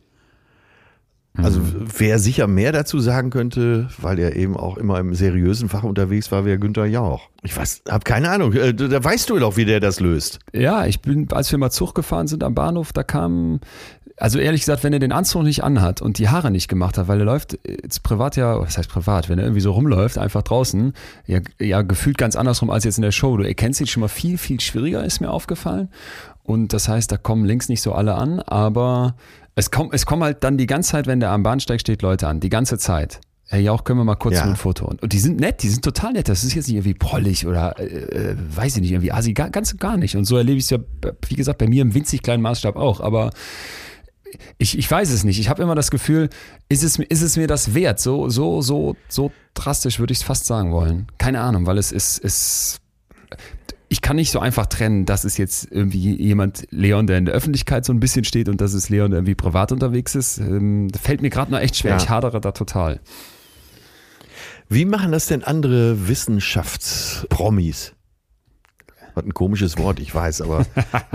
Also 1.35 1.63
wer 1.63 2.19
sicher 2.19 2.47
mehr 2.47 2.73
dazu 2.73 3.01
sagen 3.01 3.31
könnte, 3.31 3.89
weil 3.99 4.19
er 4.19 4.37
eben 4.37 4.55
auch 4.55 4.77
immer 4.77 4.99
im 4.99 5.15
seriösen 5.15 5.71
Fach 5.71 5.83
unterwegs 5.83 6.31
war, 6.31 6.45
wäre 6.45 6.59
Günther 6.59 6.85
Jauch. 6.85 7.31
Ich 7.43 7.57
weiß, 7.57 7.85
hab 7.89 8.05
keine 8.05 8.29
Ahnung. 8.29 8.53
Äh, 8.53 8.75
Da 8.75 9.03
weißt 9.03 9.31
du 9.31 9.39
doch, 9.39 9.57
wie 9.57 9.65
der 9.65 9.81
das 9.81 9.99
löst. 9.99 10.41
Ja, 10.53 10.85
ich 10.85 11.01
bin, 11.01 11.29
als 11.33 11.51
wir 11.51 11.59
mal 11.59 11.71
Zug 11.71 11.95
gefahren 11.95 12.27
sind 12.27 12.45
am 12.45 12.55
Bahnhof, 12.55 12.93
da 12.93 13.03
kam, 13.03 13.61
also 14.19 14.39
ehrlich 14.39 14.61
gesagt, 14.61 14.85
wenn 14.85 14.93
er 14.93 14.99
den 14.99 15.11
Anzug 15.11 15.43
nicht 15.43 15.65
anhat 15.65 16.03
und 16.03 16.19
die 16.19 16.29
Haare 16.29 16.51
nicht 16.51 16.69
gemacht 16.69 16.99
hat, 16.99 17.09
weil 17.09 17.21
er 17.21 17.25
läuft 17.25 17.59
jetzt 17.67 18.03
privat 18.03 18.37
ja, 18.37 18.61
was 18.61 18.77
heißt 18.77 18.91
privat, 18.91 19.31
wenn 19.31 19.39
er 19.39 19.45
irgendwie 19.47 19.63
so 19.63 19.73
rumläuft, 19.73 20.19
einfach 20.19 20.43
draußen, 20.43 20.93
ja, 21.27 21.41
ja 21.59 21.81
gefühlt 21.81 22.19
ganz 22.19 22.37
andersrum 22.37 22.69
als 22.69 22.85
jetzt 22.85 22.99
in 22.99 23.03
der 23.03 23.11
Show. 23.11 23.39
Du 23.39 23.45
erkennst 23.45 23.81
ihn 23.81 23.87
schon 23.87 24.03
mal 24.03 24.09
viel, 24.09 24.37
viel 24.37 24.61
schwieriger, 24.61 25.03
ist 25.03 25.21
mir 25.21 25.31
aufgefallen. 25.31 25.89
Und 26.43 26.73
das 26.73 26.89
heißt, 26.89 27.11
da 27.13 27.17
kommen 27.17 27.45
links 27.45 27.69
nicht 27.69 27.83
so 27.83 27.93
alle 27.93 28.15
an, 28.15 28.41
aber 28.41 29.15
es 29.55 29.71
kommt, 29.71 29.95
es 29.95 30.07
kommen 30.07 30.23
halt 30.25 30.43
dann 30.45 30.57
die 30.59 30.67
ganze 30.67 30.93
Zeit, 30.93 31.07
wenn 31.07 31.21
der 31.21 31.31
am 31.31 31.43
Bahnsteig 31.43 31.81
steht, 31.81 32.03
Leute 32.03 32.27
an, 32.27 32.41
die 32.41 32.49
ganze 32.49 32.79
Zeit. 32.79 33.21
Hey, 33.47 33.63
Jauch, 33.65 33.85
können 33.85 33.99
wir 34.01 34.05
mal 34.05 34.17
kurz 34.17 34.37
Ja. 34.37 34.45
ein 34.45 34.57
Foto? 34.57 34.87
Und, 34.87 35.03
und 35.03 35.13
die 35.13 35.19
sind 35.19 35.39
nett, 35.39 35.63
die 35.63 35.69
sind 35.69 35.85
total 35.85 36.15
nett. 36.15 36.29
Das 36.29 36.43
ist 36.43 36.55
jetzt 36.55 36.69
nicht 36.69 36.77
irgendwie 36.77 36.95
prollig 36.95 37.47
oder, 37.47 37.79
äh, 37.79 38.31
äh, 38.31 38.37
weiß 38.39 38.77
ich 38.77 38.81
nicht, 38.83 38.93
irgendwie 38.93 39.13
assi, 39.13 39.35
gar, 39.35 39.51
ganz 39.51 39.73
und 39.73 39.79
gar 39.81 39.99
nicht. 39.99 40.17
Und 40.17 40.25
so 40.25 40.39
erlebe 40.39 40.57
ich 40.57 40.65
es 40.65 40.71
ja, 40.71 40.79
wie 41.29 41.35
gesagt, 41.35 41.59
bei 41.59 41.69
mir 41.69 41.83
im 41.83 41.93
winzig 41.95 42.23
kleinen 42.23 42.43
Maßstab 42.43 42.77
auch. 42.77 43.01
Aber 43.01 43.31
ich, 44.57 44.79
ich 44.79 44.91
weiß 44.91 45.11
es 45.11 45.25
nicht. 45.25 45.39
Ich 45.39 45.51
habe 45.51 45.63
immer 45.63 45.75
das 45.75 45.91
Gefühl, 45.91 46.31
ist 46.71 46.83
es, 46.83 46.99
ist 46.99 47.21
es 47.21 47.37
mir 47.37 47.47
das 47.47 47.75
wert? 47.75 48.01
So, 48.01 48.31
so, 48.31 48.63
so, 48.63 48.97
so 49.09 49.31
drastisch 49.53 49.99
würde 49.99 50.13
ich 50.13 50.21
es 50.21 50.25
fast 50.25 50.47
sagen 50.47 50.73
wollen. 50.73 51.09
Keine 51.19 51.41
Ahnung, 51.43 51.67
weil 51.67 51.77
es 51.77 51.93
ist, 51.93 52.19
ist 52.19 52.81
ich 53.93 54.01
kann 54.01 54.17
nicht 54.17 54.31
so 54.31 54.41
einfach 54.41 54.65
trennen, 54.65 55.05
dass 55.05 55.25
es 55.25 55.37
jetzt 55.37 55.71
irgendwie 55.71 56.17
jemand 56.17 56.67
Leon, 56.71 57.07
der 57.07 57.19
in 57.19 57.27
der 57.27 57.35
Öffentlichkeit 57.35 57.85
so 57.85 57.93
ein 57.93 58.01
bisschen 58.01 58.25
steht 58.25 58.49
und 58.49 58.59
dass 58.63 58.73
es 58.73 58.89
Leon, 58.89 59.11
der 59.11 59.19
irgendwie 59.19 59.35
privat 59.35 59.71
unterwegs 59.71 60.15
ist. 60.15 60.39
Ähm, 60.39 60.89
fällt 60.99 61.21
mir 61.21 61.29
gerade 61.29 61.53
noch 61.53 61.59
echt 61.59 61.77
schwer. 61.77 61.91
Ja. 61.91 61.97
Ich 61.99 62.09
hadere 62.09 62.41
da 62.41 62.53
total. 62.53 63.01
Wie 64.71 64.87
machen 64.87 65.13
das 65.13 65.27
denn 65.27 65.45
andere 65.45 66.09
Wissenschaftspromis? 66.09 67.93
Was 69.15 69.25
ein 69.25 69.35
komisches 69.35 69.79
Wort, 69.79 70.01
ich 70.01 70.15
weiß, 70.15 70.43
aber 70.43 70.67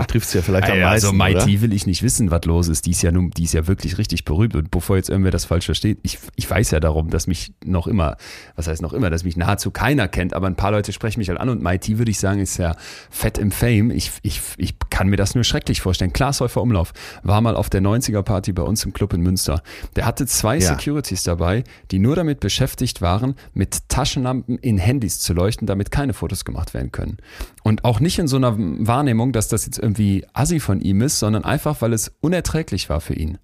trifft 0.06 0.28
es 0.28 0.34
ja 0.34 0.42
vielleicht 0.42 0.70
am 0.70 0.82
also 0.84 1.12
meisten. 1.12 1.36
oder? 1.36 1.46
Mighty 1.46 1.62
will 1.62 1.72
ich 1.72 1.86
nicht 1.86 2.02
wissen, 2.02 2.30
was 2.30 2.44
los 2.44 2.68
ist. 2.68 2.86
Die 2.86 2.92
ist 2.92 3.02
ja 3.02 3.10
nun, 3.10 3.30
die 3.30 3.44
ist 3.44 3.54
ja 3.54 3.66
wirklich 3.66 3.98
richtig 3.98 4.24
berühmt. 4.24 4.54
Und 4.56 4.70
bevor 4.70 4.96
jetzt 4.96 5.10
irgendwer 5.10 5.30
das 5.30 5.44
falsch 5.44 5.66
versteht, 5.66 5.98
ich, 6.02 6.18
ich 6.36 6.48
weiß 6.48 6.70
ja 6.70 6.80
darum, 6.80 7.10
dass 7.10 7.26
mich 7.26 7.52
noch 7.64 7.86
immer, 7.86 8.16
was 8.56 8.68
heißt 8.68 8.82
noch 8.82 8.92
immer, 8.92 9.10
dass 9.10 9.24
mich 9.24 9.36
nahezu 9.36 9.70
keiner 9.70 10.08
kennt, 10.08 10.34
aber 10.34 10.46
ein 10.46 10.56
paar 10.56 10.70
Leute 10.70 10.92
sprechen 10.92 11.18
mich 11.18 11.28
halt 11.28 11.40
an 11.40 11.48
und 11.48 11.62
Mighty 11.62 11.98
würde 11.98 12.10
ich 12.10 12.18
sagen, 12.18 12.40
ist 12.40 12.56
ja 12.58 12.76
fett 13.10 13.38
im 13.38 13.50
Fame. 13.50 13.90
Ich, 13.90 14.12
ich, 14.22 14.40
ich 14.56 14.74
kann 14.90 15.08
mir 15.08 15.16
das 15.16 15.34
nur 15.34 15.44
schrecklich 15.44 15.80
vorstellen. 15.80 16.12
Klaas 16.12 16.40
Häufer 16.40 16.62
Umlauf 16.62 16.92
war 17.22 17.40
mal 17.40 17.56
auf 17.56 17.70
der 17.70 17.80
90er 17.82 18.22
Party 18.22 18.52
bei 18.52 18.62
uns 18.62 18.84
im 18.84 18.92
Club 18.92 19.12
in 19.12 19.20
Münster. 19.22 19.62
Der 19.96 20.06
hatte 20.06 20.26
zwei 20.26 20.56
Ja. 20.58 20.68
Securities 20.74 21.22
dabei, 21.22 21.64
die 21.90 21.98
nur 21.98 22.16
damit 22.16 22.40
beschäftigt 22.40 23.00
waren, 23.02 23.34
mit 23.54 23.88
Taschenlampen 23.88 24.58
in 24.58 24.78
Handys 24.78 25.20
zu 25.20 25.32
leuchten, 25.34 25.66
damit 25.66 25.90
keine 25.90 26.12
Fotos 26.12 26.44
gemacht 26.44 26.74
werden 26.74 26.92
können. 26.92 27.18
Und 27.62 27.84
auch 27.88 28.00
nicht 28.00 28.18
in 28.18 28.28
so 28.28 28.36
einer 28.36 28.54
Wahrnehmung, 28.58 29.32
dass 29.32 29.48
das 29.48 29.64
jetzt 29.66 29.78
irgendwie 29.78 30.24
assi 30.34 30.60
von 30.60 30.80
ihm 30.80 31.00
ist, 31.00 31.18
sondern 31.18 31.44
einfach, 31.44 31.80
weil 31.82 31.92
es 31.92 32.12
unerträglich 32.20 32.88
war 32.90 33.00
für 33.00 33.14
ihn. 33.14 33.38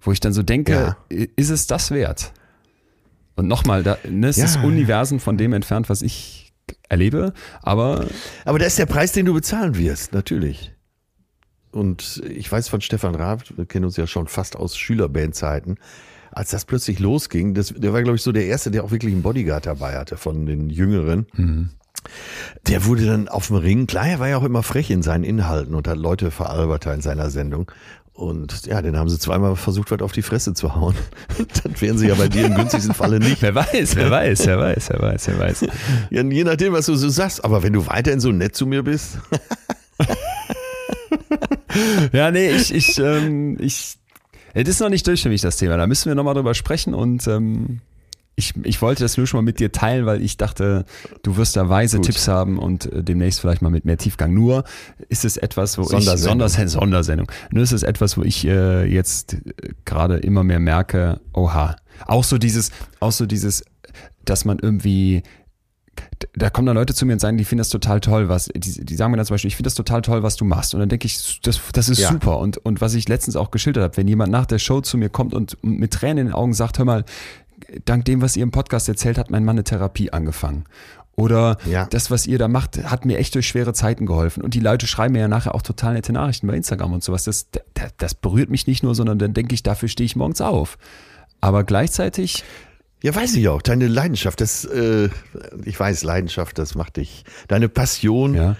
Wo 0.00 0.12
ich 0.12 0.20
dann 0.20 0.32
so 0.32 0.42
denke, 0.42 0.72
Ja. 0.72 0.96
ist 1.36 1.50
es 1.50 1.66
das 1.66 1.90
wert? 1.90 2.32
Und 3.34 3.48
nochmal, 3.48 3.82
da 3.82 3.98
ne, 4.08 4.28
es 4.28 4.36
Ja. 4.36 4.44
ist 4.44 4.56
Universen 4.58 5.20
von 5.20 5.36
dem 5.38 5.52
entfernt, 5.52 5.88
was 5.88 6.02
ich 6.02 6.52
erlebe, 6.88 7.32
aber 7.62 8.06
Aber 8.44 8.58
das 8.58 8.68
ist 8.68 8.78
der 8.78 8.86
Preis, 8.86 9.12
den 9.12 9.26
du 9.26 9.34
bezahlen 9.34 9.76
wirst, 9.76 10.12
natürlich. 10.12 10.72
Und 11.70 12.22
ich 12.28 12.50
weiß 12.50 12.68
von 12.68 12.80
Stefan 12.80 13.14
Raab, 13.14 13.44
wir 13.56 13.66
kennen 13.66 13.84
uns 13.86 13.96
ja 13.96 14.06
schon 14.06 14.26
fast 14.26 14.56
aus 14.56 14.76
Schülerbandzeiten, 14.76 15.78
als 16.30 16.50
das 16.50 16.64
plötzlich 16.64 16.98
losging, 16.98 17.54
das, 17.54 17.68
der 17.76 17.92
war, 17.92 18.02
glaube 18.02 18.16
ich, 18.16 18.22
so 18.22 18.32
der 18.32 18.46
Erste, 18.46 18.70
der 18.70 18.84
auch 18.84 18.90
wirklich 18.90 19.12
einen 19.12 19.22
Bodyguard 19.22 19.66
dabei 19.66 19.96
hatte 19.96 20.16
von 20.16 20.44
den 20.46 20.68
Jüngeren. 20.70 21.70
Der 22.66 22.84
wurde 22.84 23.06
dann 23.06 23.28
auf 23.28 23.48
dem 23.48 23.56
Ring, 23.56 23.86
klar, 23.86 24.06
er 24.06 24.18
war 24.18 24.28
ja 24.28 24.36
auch 24.36 24.44
immer 24.44 24.62
frech 24.62 24.90
in 24.90 25.02
seinen 25.02 25.24
Inhalten 25.24 25.74
und 25.74 25.88
hat 25.88 25.98
Leute 25.98 26.30
veralbert 26.30 26.86
in 26.86 27.00
seiner 27.00 27.30
Sendung. 27.30 27.70
Und 28.12 28.66
ja, 28.66 28.82
den 28.82 28.96
haben 28.96 29.08
sie 29.08 29.18
zweimal 29.18 29.54
versucht, 29.54 29.92
was 29.92 30.00
auf 30.00 30.10
die 30.10 30.22
Fresse 30.22 30.52
zu 30.52 30.74
hauen. 30.74 30.96
das 31.62 31.80
wären 31.80 31.98
sie 31.98 32.08
ja 32.08 32.16
bei 32.16 32.28
dir 32.28 32.46
im 32.46 32.56
günstigsten 32.56 32.94
Falle 32.94 33.20
nicht. 33.20 33.40
wer 33.42 33.54
weiß, 33.54 33.94
wer 33.94 34.10
weiß, 34.10 34.46
wer 34.46 34.58
weiß, 34.58 34.90
wer 34.90 35.00
weiß, 35.00 35.28
wer 35.28 35.38
weiß. 35.38 35.66
Ja, 36.10 36.24
je 36.24 36.44
nachdem, 36.44 36.72
was 36.72 36.86
du 36.86 36.96
so 36.96 37.08
sagst. 37.08 37.44
Aber 37.44 37.62
wenn 37.62 37.72
du 37.72 37.86
weiterhin 37.86 38.18
so 38.18 38.32
nett 38.32 38.56
zu 38.56 38.66
mir 38.66 38.82
bist, 38.82 39.18
Ja, 42.12 42.30
nee, 42.30 42.50
ich, 42.50 42.74
ich, 42.74 42.98
ähm, 42.98 43.56
ich, 43.60 43.98
es 44.54 44.68
ist 44.68 44.80
noch 44.80 44.88
nicht 44.88 45.06
durch 45.06 45.22
für 45.22 45.28
mich, 45.28 45.42
das 45.42 45.56
Thema. 45.56 45.76
Da 45.76 45.86
müssen 45.86 46.08
wir 46.08 46.14
nochmal 46.14 46.34
drüber 46.34 46.54
sprechen 46.54 46.94
und 46.94 47.26
ähm, 47.26 47.80
ich, 48.38 48.54
ich 48.62 48.80
wollte 48.80 49.02
das 49.02 49.16
nur 49.16 49.26
schon 49.26 49.38
mal 49.38 49.42
mit 49.42 49.58
dir 49.58 49.72
teilen, 49.72 50.06
weil 50.06 50.22
ich 50.22 50.36
dachte, 50.36 50.84
du 51.24 51.36
wirst 51.36 51.56
da 51.56 51.68
weise 51.68 51.96
Gut. 51.96 52.06
Tipps 52.06 52.28
haben 52.28 52.56
und 52.58 52.86
äh, 52.92 53.02
demnächst 53.02 53.40
vielleicht 53.40 53.62
mal 53.62 53.70
mit 53.70 53.84
mehr 53.84 53.98
Tiefgang. 53.98 54.32
Nur 54.32 54.62
ist 55.08 55.24
es 55.24 55.36
etwas, 55.36 55.76
wo 55.76 55.82
ich 55.82 55.88
Sondersendung. 55.88 56.48
Sonders 56.48 56.72
Sondersendung. 56.72 57.32
Nur 57.50 57.64
ist 57.64 57.72
es 57.72 57.82
etwas, 57.82 58.16
wo 58.16 58.22
ich 58.22 58.46
äh, 58.46 58.84
jetzt 58.84 59.34
äh, 59.34 59.40
gerade 59.84 60.18
immer 60.18 60.44
mehr 60.44 60.60
merke, 60.60 61.20
oha. 61.34 61.74
Auch 62.06 62.22
so 62.22 62.38
dieses, 62.38 62.70
auch 63.00 63.10
so 63.10 63.26
dieses, 63.26 63.64
dass 64.24 64.44
man 64.44 64.60
irgendwie 64.60 65.24
da 66.32 66.48
kommen 66.48 66.66
dann 66.66 66.76
Leute 66.76 66.94
zu 66.94 67.06
mir 67.06 67.14
und 67.14 67.18
sagen, 67.18 67.38
die 67.38 67.44
finden 67.44 67.58
das 67.58 67.70
total 67.70 67.98
toll, 68.00 68.28
was, 68.28 68.48
die, 68.54 68.84
die 68.84 68.94
sagen 68.94 69.10
mir 69.10 69.16
dann 69.16 69.26
zum 69.26 69.34
Beispiel, 69.34 69.48
ich 69.48 69.56
finde 69.56 69.66
das 69.66 69.74
total 69.74 70.00
toll, 70.00 70.22
was 70.22 70.36
du 70.36 70.44
machst. 70.44 70.72
Und 70.74 70.80
dann 70.80 70.88
denke 70.88 71.06
ich, 71.06 71.40
das, 71.42 71.60
das 71.72 71.88
ist 71.88 71.98
Ja. 71.98 72.10
super. 72.10 72.38
Und, 72.38 72.56
und 72.58 72.80
was 72.80 72.94
ich 72.94 73.08
letztens 73.08 73.34
auch 73.34 73.50
geschildert 73.50 73.82
habe, 73.82 73.96
wenn 73.96 74.06
jemand 74.06 74.30
nach 74.30 74.46
der 74.46 74.60
Show 74.60 74.80
zu 74.80 74.96
mir 74.96 75.08
kommt 75.08 75.34
und 75.34 75.56
mit 75.62 75.92
Tränen 75.92 76.18
in 76.18 76.26
den 76.28 76.34
Augen 76.34 76.54
sagt, 76.54 76.78
hör 76.78 76.84
mal, 76.84 77.04
dank 77.84 78.04
dem, 78.04 78.20
was 78.22 78.36
ihr 78.36 78.42
im 78.42 78.50
Podcast 78.50 78.88
erzählt, 78.88 79.18
hat 79.18 79.30
mein 79.30 79.44
Mann 79.44 79.54
eine 79.56 79.64
Therapie 79.64 80.10
angefangen. 80.12 80.64
Oder 81.16 81.56
Ja. 81.66 81.86
das, 81.86 82.10
was 82.12 82.26
ihr 82.28 82.38
da 82.38 82.46
macht, 82.46 82.78
hat 82.84 83.04
mir 83.04 83.18
echt 83.18 83.34
durch 83.34 83.48
schwere 83.48 83.72
Zeiten 83.72 84.06
geholfen. 84.06 84.42
Und 84.42 84.54
die 84.54 84.60
Leute 84.60 84.86
schreiben 84.86 85.14
mir 85.14 85.20
ja 85.20 85.28
nachher 85.28 85.54
auch 85.54 85.62
total 85.62 85.94
nette 85.94 86.12
Nachrichten 86.12 86.46
bei 86.46 86.54
Instagram 86.54 86.92
und 86.92 87.02
sowas. 87.02 87.24
Das, 87.24 87.48
das, 87.74 87.92
das 87.96 88.14
berührt 88.14 88.50
mich 88.50 88.66
nicht 88.68 88.84
nur, 88.84 88.94
sondern 88.94 89.18
dann 89.18 89.34
denke 89.34 89.52
ich, 89.54 89.64
dafür 89.64 89.88
stehe 89.88 90.04
ich 90.06 90.14
morgens 90.14 90.40
auf. 90.40 90.78
Aber 91.40 91.64
gleichzeitig 91.64 92.44
Ja, 93.02 93.14
weiß 93.14 93.34
ich 93.36 93.48
auch. 93.48 93.62
Deine 93.62 93.86
Leidenschaft, 93.88 94.40
das, 94.40 94.64
äh, 94.64 95.08
ich 95.64 95.78
weiß, 95.78 96.02
Leidenschaft, 96.04 96.58
das 96.58 96.74
macht 96.76 96.96
dich. 96.96 97.24
Deine 97.48 97.68
Passion 97.68 98.34
Ja. 98.34 98.56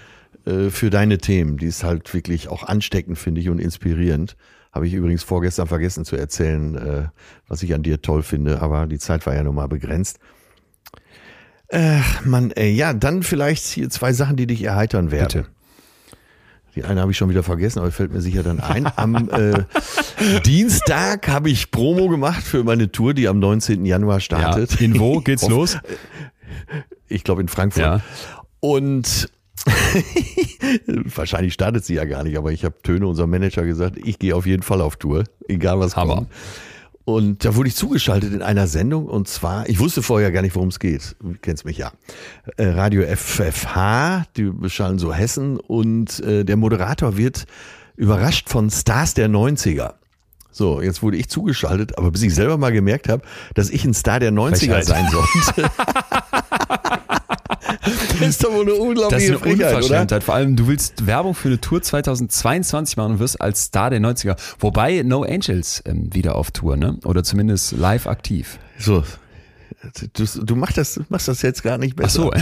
äh, 0.46 0.70
für 0.70 0.90
deine 0.90 1.18
Themen, 1.18 1.58
die 1.58 1.66
ist 1.66 1.82
halt 1.84 2.12
wirklich 2.14 2.48
auch 2.48 2.62
ansteckend, 2.64 3.18
finde 3.18 3.40
ich, 3.40 3.48
und 3.50 3.58
inspirierend. 3.60 4.36
Habe 4.72 4.86
ich 4.86 4.94
übrigens 4.94 5.22
vorgestern 5.22 5.66
vergessen 5.66 6.04
zu 6.04 6.16
erzählen, 6.16 6.74
äh, 6.76 7.08
was 7.48 7.62
ich 7.62 7.74
an 7.74 7.82
dir 7.82 8.02
toll 8.02 8.22
finde, 8.22 8.60
aber 8.60 8.86
die 8.86 8.98
Zeit 8.98 9.26
war 9.26 9.34
ja 9.34 9.42
nun 9.42 9.54
mal 9.54 9.68
begrenzt. 9.68 10.18
Äh, 11.68 11.98
Mann, 12.24 12.50
ey, 12.52 12.72
ja, 12.72 12.92
dann 12.92 13.22
vielleicht 13.22 13.64
hier 13.64 13.90
zwei 13.90 14.12
Sachen, 14.12 14.36
die 14.36 14.46
dich 14.46 14.62
erheitern 14.62 15.10
werden. 15.10 15.42
Bitte. 15.42 15.58
Die 16.74 16.84
eine 16.84 17.00
habe 17.00 17.10
ich 17.10 17.18
schon 17.18 17.28
wieder 17.28 17.42
vergessen, 17.42 17.80
aber 17.80 17.90
fällt 17.90 18.12
mir 18.12 18.20
sicher 18.20 18.42
dann 18.42 18.60
ein. 18.60 18.88
Am 18.96 19.28
äh, 19.30 19.64
Dienstag 20.46 21.26
habe 21.26 21.50
ich 21.50 21.70
Promo 21.70 22.08
gemacht 22.08 22.44
für 22.44 22.62
meine 22.62 22.92
Tour, 22.92 23.14
die 23.14 23.26
am 23.26 23.38
19. 23.40 23.84
Januar 23.84 24.20
startet. 24.20 24.72
Ja. 24.74 24.86
In 24.86 25.00
wo 25.00 25.20
geht's 25.20 25.48
los? 25.48 25.76
Ich 27.08 27.24
glaube 27.24 27.40
in 27.40 27.48
Frankfurt. 27.48 27.82
Ja. 27.82 28.00
Und 28.60 29.28
wahrscheinlich 30.86 31.54
startet 31.54 31.84
sie 31.84 31.94
ja 31.94 32.04
gar 32.04 32.24
nicht, 32.24 32.38
aber 32.38 32.52
ich 32.52 32.64
habe 32.64 32.74
Töne, 32.82 33.06
unserem 33.06 33.30
Manager, 33.30 33.64
gesagt, 33.64 33.96
ich 34.02 34.18
gehe 34.18 34.34
auf 34.34 34.46
jeden 34.46 34.62
Fall 34.62 34.80
auf 34.80 34.96
Tour, 34.96 35.24
egal 35.48 35.80
was 35.80 35.96
Hammer. 35.96 36.16
kommt. 36.16 36.28
Und 37.04 37.46
da 37.46 37.54
wurde 37.54 37.70
ich 37.70 37.74
zugeschaltet 37.74 38.34
in 38.34 38.42
einer 38.42 38.66
Sendung 38.66 39.06
und 39.06 39.28
zwar, 39.28 39.66
ich 39.66 39.78
wusste 39.78 40.02
vorher 40.02 40.30
gar 40.30 40.42
nicht, 40.42 40.54
worum 40.54 40.68
es 40.68 40.78
geht. 40.78 41.16
Du 41.22 41.34
kennst 41.40 41.64
mich 41.64 41.78
ja. 41.78 41.92
Äh, 42.58 42.68
Radio 42.68 43.02
FFH, 43.02 44.26
die 44.36 44.44
beschallen 44.44 44.98
so 44.98 45.14
Hessen 45.14 45.56
und 45.58 46.20
äh, 46.20 46.44
der 46.44 46.58
Moderator 46.58 47.16
wird 47.16 47.46
überrascht 47.96 48.50
von 48.50 48.68
Stars 48.70 49.14
der 49.14 49.30
90er. 49.30 49.94
So, 50.50 50.82
jetzt 50.82 51.02
wurde 51.02 51.16
ich 51.16 51.28
zugeschaltet, 51.28 51.96
aber 51.96 52.10
bis 52.10 52.22
ich 52.22 52.34
selber 52.34 52.58
mal 52.58 52.72
gemerkt 52.72 53.08
habe, 53.08 53.22
dass 53.54 53.70
ich 53.70 53.84
ein 53.84 53.94
Star 53.94 54.20
der 54.20 54.32
90er 54.32 54.56
Frechheit. 54.56 54.84
sein 54.84 55.06
sollte. 55.08 55.70
das 58.20 58.20
ist 58.28 58.44
doch 58.44 58.52
wohl 58.52 58.62
eine 58.62 58.70
Das 58.70 58.78
ist 58.78 58.80
unglaubliche 58.80 59.28
eine 59.30 59.38
Frechheit, 59.38 59.58
oder? 59.58 59.76
Unverschämtheit. 59.76 60.24
Vor 60.24 60.34
allem, 60.34 60.56
du 60.56 60.66
willst 60.66 61.06
Werbung 61.06 61.34
für 61.34 61.48
eine 61.48 61.60
Tour 61.60 61.82
2022 61.82 62.96
machen 62.96 63.12
und 63.12 63.18
wirst 63.18 63.40
als 63.40 63.64
Star 63.64 63.90
der 63.90 64.00
90er. 64.00 64.36
Wobei 64.58 65.02
No 65.02 65.22
Angels 65.22 65.82
ähm, 65.86 66.12
wieder 66.14 66.36
auf 66.36 66.50
Tour, 66.50 66.76
ne? 66.76 66.98
Oder 67.04 67.24
zumindest 67.24 67.72
live 67.72 68.06
aktiv. 68.06 68.58
So, 68.78 69.04
du, 70.12 70.24
du 70.44 70.56
machst, 70.56 70.78
das, 70.78 71.00
machst 71.08 71.28
das 71.28 71.42
jetzt 71.42 71.62
gar 71.62 71.78
nicht 71.78 71.94
Ach 71.98 72.02
besser. 72.02 72.22
so. 72.22 72.32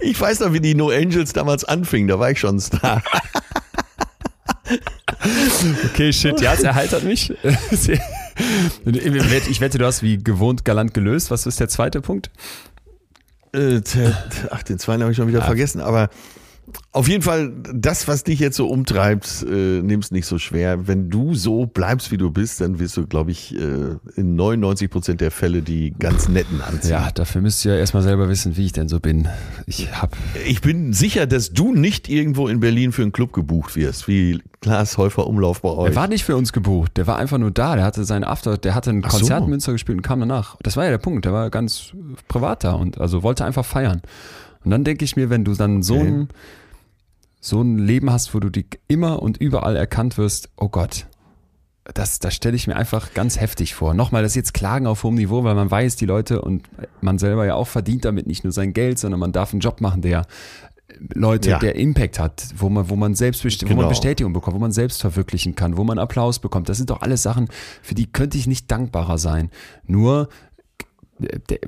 Ich 0.00 0.20
weiß 0.20 0.40
noch, 0.40 0.52
wie 0.52 0.60
die 0.60 0.74
No 0.74 0.90
Angels 0.90 1.32
damals 1.32 1.64
anfingen, 1.64 2.08
da 2.08 2.18
war 2.18 2.30
ich 2.30 2.38
schon 2.38 2.56
ein 2.56 2.60
Star. 2.60 3.02
Okay, 5.86 6.12
shit. 6.12 6.40
Ja, 6.40 6.52
es 6.52 6.62
erheitert 6.62 7.04
mich. 7.04 7.32
Ich 8.84 9.60
wette, 9.60 9.78
du 9.78 9.86
hast 9.86 10.02
wie 10.02 10.18
gewohnt 10.18 10.64
galant 10.64 10.94
gelöst. 10.94 11.30
Was 11.30 11.46
ist 11.46 11.60
der 11.60 11.68
zweite 11.68 12.00
Punkt? 12.00 12.30
Äh, 13.52 13.80
Ach, 14.50 14.62
den 14.62 14.78
zweiten 14.78 15.02
habe 15.02 15.12
ich 15.12 15.16
schon 15.16 15.28
wieder 15.28 15.42
vergessen, 15.42 15.80
aber 15.80 16.10
auf 16.92 17.08
jeden 17.08 17.22
Fall, 17.22 17.52
das, 17.74 18.08
was 18.08 18.24
dich 18.24 18.38
jetzt 18.38 18.56
so 18.56 18.68
umtreibt, 18.68 19.44
äh, 19.48 19.82
nimm's 19.82 20.10
nicht 20.10 20.26
so 20.26 20.38
schwer. 20.38 20.86
Wenn 20.86 21.10
du 21.10 21.34
so 21.34 21.66
bleibst, 21.66 22.10
wie 22.10 22.16
du 22.16 22.30
bist, 22.30 22.60
dann 22.60 22.78
wirst 22.78 22.96
du, 22.96 23.06
glaube 23.06 23.32
ich, 23.32 23.54
äh, 23.54 23.96
in 24.16 24.36
99 24.36 24.90
Prozent 24.90 25.20
der 25.20 25.30
Fälle 25.30 25.62
die 25.62 25.92
ganz 25.98 26.28
netten 26.28 26.60
anziehen. 26.60 26.90
Ja, 26.90 27.10
dafür 27.10 27.40
müsst 27.40 27.64
ihr 27.64 27.74
ja 27.74 27.78
erstmal 27.78 28.02
selber 28.02 28.28
wissen, 28.28 28.56
wie 28.56 28.66
ich 28.66 28.72
denn 28.72 28.88
so 28.88 29.00
bin. 29.00 29.28
Ich 29.66 29.90
hab. 30.00 30.16
Ich 30.46 30.60
bin 30.60 30.92
sicher, 30.92 31.26
dass 31.26 31.52
du 31.52 31.74
nicht 31.74 32.08
irgendwo 32.08 32.48
in 32.48 32.60
Berlin 32.60 32.92
für 32.92 33.02
einen 33.02 33.12
Club 33.12 33.32
gebucht 33.32 33.76
wirst, 33.76 34.08
wie 34.08 34.40
Klaas 34.60 34.96
Häufer 34.96 35.26
Umlauf 35.26 35.60
bei 35.60 35.68
euch. 35.68 35.88
Der 35.88 35.96
war 35.96 36.08
nicht 36.08 36.24
für 36.24 36.36
uns 36.36 36.52
gebucht. 36.52 36.96
Der 36.96 37.06
war 37.06 37.18
einfach 37.18 37.36
nur 37.38 37.50
da. 37.50 37.76
Der 37.76 37.84
hatte 37.84 38.04
seinen 38.04 38.24
After, 38.24 38.56
der 38.56 38.74
hatte 38.74 38.90
ein 38.90 39.02
Ach 39.04 39.10
Konzert 39.10 39.40
so. 39.40 39.44
in 39.44 39.50
Münster 39.50 39.72
gespielt 39.72 39.98
und 39.98 40.02
kam 40.02 40.20
danach. 40.20 40.56
Das 40.62 40.76
war 40.76 40.84
ja 40.84 40.90
der 40.90 40.98
Punkt. 40.98 41.26
Der 41.26 41.32
war 41.34 41.50
ganz 41.50 41.92
privat 42.28 42.64
da 42.64 42.72
und 42.72 42.98
also 42.98 43.22
wollte 43.22 43.44
einfach 43.44 43.64
feiern. 43.64 44.00
Und 44.64 44.70
dann 44.70 44.84
denke 44.84 45.04
ich 45.04 45.16
mir, 45.16 45.30
wenn 45.30 45.44
du 45.44 45.54
dann 45.54 45.82
so 45.82 45.94
Okay. 45.96 46.06
ein, 46.08 46.28
so 47.40 47.60
ein 47.60 47.78
Leben 47.78 48.10
hast, 48.10 48.34
wo 48.34 48.40
du 48.40 48.48
dich 48.50 48.66
immer 48.88 49.20
und 49.22 49.36
überall 49.36 49.76
erkannt 49.76 50.16
wirst, 50.18 50.48
oh 50.56 50.68
Gott. 50.68 51.06
Das, 51.92 52.18
das 52.18 52.34
stelle 52.34 52.56
ich 52.56 52.66
mir 52.66 52.76
einfach 52.76 53.12
ganz 53.12 53.38
heftig 53.38 53.74
vor. 53.74 53.92
Nochmal, 53.92 54.22
das 54.22 54.32
ist 54.32 54.36
jetzt 54.36 54.54
Klagen 54.54 54.86
auf 54.86 55.02
hohem 55.02 55.16
Niveau, 55.16 55.44
weil 55.44 55.54
man 55.54 55.70
weiß, 55.70 55.96
die 55.96 56.06
Leute 56.06 56.40
und 56.40 56.62
man 57.02 57.18
selber 57.18 57.44
ja 57.44 57.56
auch 57.56 57.68
verdient 57.68 58.06
damit 58.06 58.26
nicht 58.26 58.42
nur 58.42 58.54
sein 58.54 58.72
Geld, 58.72 58.98
sondern 58.98 59.20
man 59.20 59.32
darf 59.32 59.52
einen 59.52 59.60
Job 59.60 59.82
machen, 59.82 60.00
der 60.00 60.24
Leute, 61.12 61.50
Ja. 61.50 61.58
der 61.58 61.76
Impact 61.76 62.18
hat, 62.18 62.46
wo 62.56 62.70
man, 62.70 62.88
wo 62.88 62.96
man 62.96 63.14
selbst 63.14 63.42
best- 63.42 63.62
wo 63.64 63.68
man 63.68 63.76
Genau. 63.76 63.88
Bestätigung 63.90 64.32
bekommt, 64.32 64.56
wo 64.56 64.60
man 64.60 64.72
selbst 64.72 65.02
verwirklichen 65.02 65.54
kann, 65.56 65.76
wo 65.76 65.84
man 65.84 65.98
Applaus 65.98 66.38
bekommt. 66.38 66.70
Das 66.70 66.78
sind 66.78 66.88
doch 66.88 67.02
alles 67.02 67.22
Sachen, 67.22 67.48
für 67.82 67.94
die 67.94 68.10
könnte 68.10 68.38
ich 68.38 68.46
nicht 68.46 68.70
dankbarer 68.70 69.18
sein. 69.18 69.50
Nur 69.86 70.30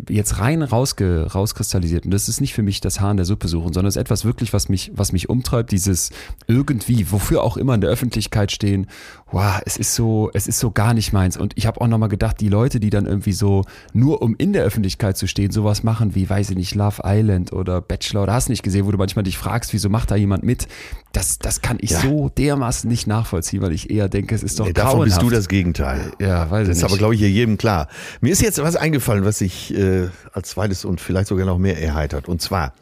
jetzt 0.09 0.39
rein 0.39 0.63
rausge, 0.63 1.27
rauskristallisiert. 1.33 2.05
Und 2.05 2.11
das 2.13 2.29
ist 2.29 2.41
nicht 2.41 2.55
für 2.55 2.63
mich 2.63 2.81
das 2.81 3.01
Haar 3.01 3.11
in 3.11 3.17
der 3.17 3.27
Suppe 3.27 3.49
suchen, 3.49 3.73
sondern 3.73 3.87
es 3.87 3.97
ist 3.97 4.01
etwas 4.01 4.25
wirklich, 4.25 4.53
was 4.53 4.69
mich, 4.69 4.93
was 4.95 5.13
mich 5.13 5.29
umtreibt, 5.29 5.73
dieses 5.73 6.11
irgendwie, 6.47 7.11
wofür 7.11 7.43
auch 7.43 7.57
immer 7.57 7.75
in 7.75 7.81
der 7.81 7.91
Öffentlichkeit 7.91 8.53
stehen, 8.53 8.87
wow, 9.33 9.61
es 9.67 9.77
ist 9.77 9.95
so, 9.95 10.31
es 10.35 10.47
ist 10.47 10.61
so 10.61 10.71
gar 10.71 10.95
nicht 10.95 11.13
meins. 11.13 11.37
Und 11.37 11.53
ich 11.57 11.67
habe 11.67 11.81
auch 11.81 11.89
nochmal 11.89 12.09
gedacht, 12.09 12.41
die 12.41 12.49
Leute, 12.49 12.79
die 12.79 12.91
dann 12.91 13.07
irgendwie 13.07 13.33
so, 13.33 13.65
nur 13.93 14.23
um 14.23 14.37
in 14.39 14.53
der 14.53 14.63
Öffentlichkeit 14.63 15.17
zu 15.17 15.27
stehen, 15.27 15.51
sowas 15.51 15.83
machen 15.83 16.15
wie, 16.15 16.31
weiß 16.31 16.51
ich 16.51 16.57
nicht, 16.57 16.75
Love 16.77 17.03
Island 17.05 17.53
oder 17.53 17.81
Bachelor 17.81 18.23
oder 18.23 18.35
hast 18.35 18.49
nicht 18.49 18.63
gesehen, 18.63 18.87
wo 18.87 18.93
du 18.93 18.99
manchmal 18.99 19.25
dich 19.25 19.37
fragst, 19.37 19.73
wieso 19.73 19.89
macht 19.91 20.11
da 20.13 20.17
jemand 20.17 20.45
mit? 20.45 20.69
Das, 21.13 21.39
das 21.41 21.61
kann 21.61 21.79
ich 21.81 21.91
Ja. 21.91 22.01
so 22.01 22.29
dermaßen 22.29 22.89
nicht 22.89 23.07
nachvollziehen, 23.09 23.63
weil 23.63 23.73
ich 23.73 23.91
eher 23.91 24.09
denke, 24.09 24.35
es 24.35 24.43
ist 24.45 24.61
doch 24.61 24.67
Nee, 24.67 24.73
davon 24.73 25.03
bist 25.05 25.17
du 25.17 25.21
grauenhaft. 25.23 25.39
das 25.39 25.49
Gegenteil. 25.49 26.13
Ja, 26.21 26.49
weiß 26.51 26.63
ich 26.63 26.69
Das 26.69 26.77
ist 26.79 26.83
nicht. 26.85 26.91
aber, 26.93 26.99
glaube 26.99 27.15
ich, 27.15 27.21
hier 27.21 27.31
jedem 27.31 27.59
klar. 27.59 27.89
Mir 28.21 28.33
ist 28.33 28.43
jetzt 28.43 28.63
was 28.63 28.77
eingefallen, 28.77 29.25
was 29.25 29.39
sich 29.39 29.75
äh, 29.77 30.09
als 30.33 30.51
zweites 30.51 30.85
und 30.85 31.01
vielleicht 31.01 31.29
sogar 31.29 31.47
noch 31.47 31.59
mehr 31.59 31.83
erheitert. 31.83 32.29
Und 32.29 32.41
zwar 32.43 32.75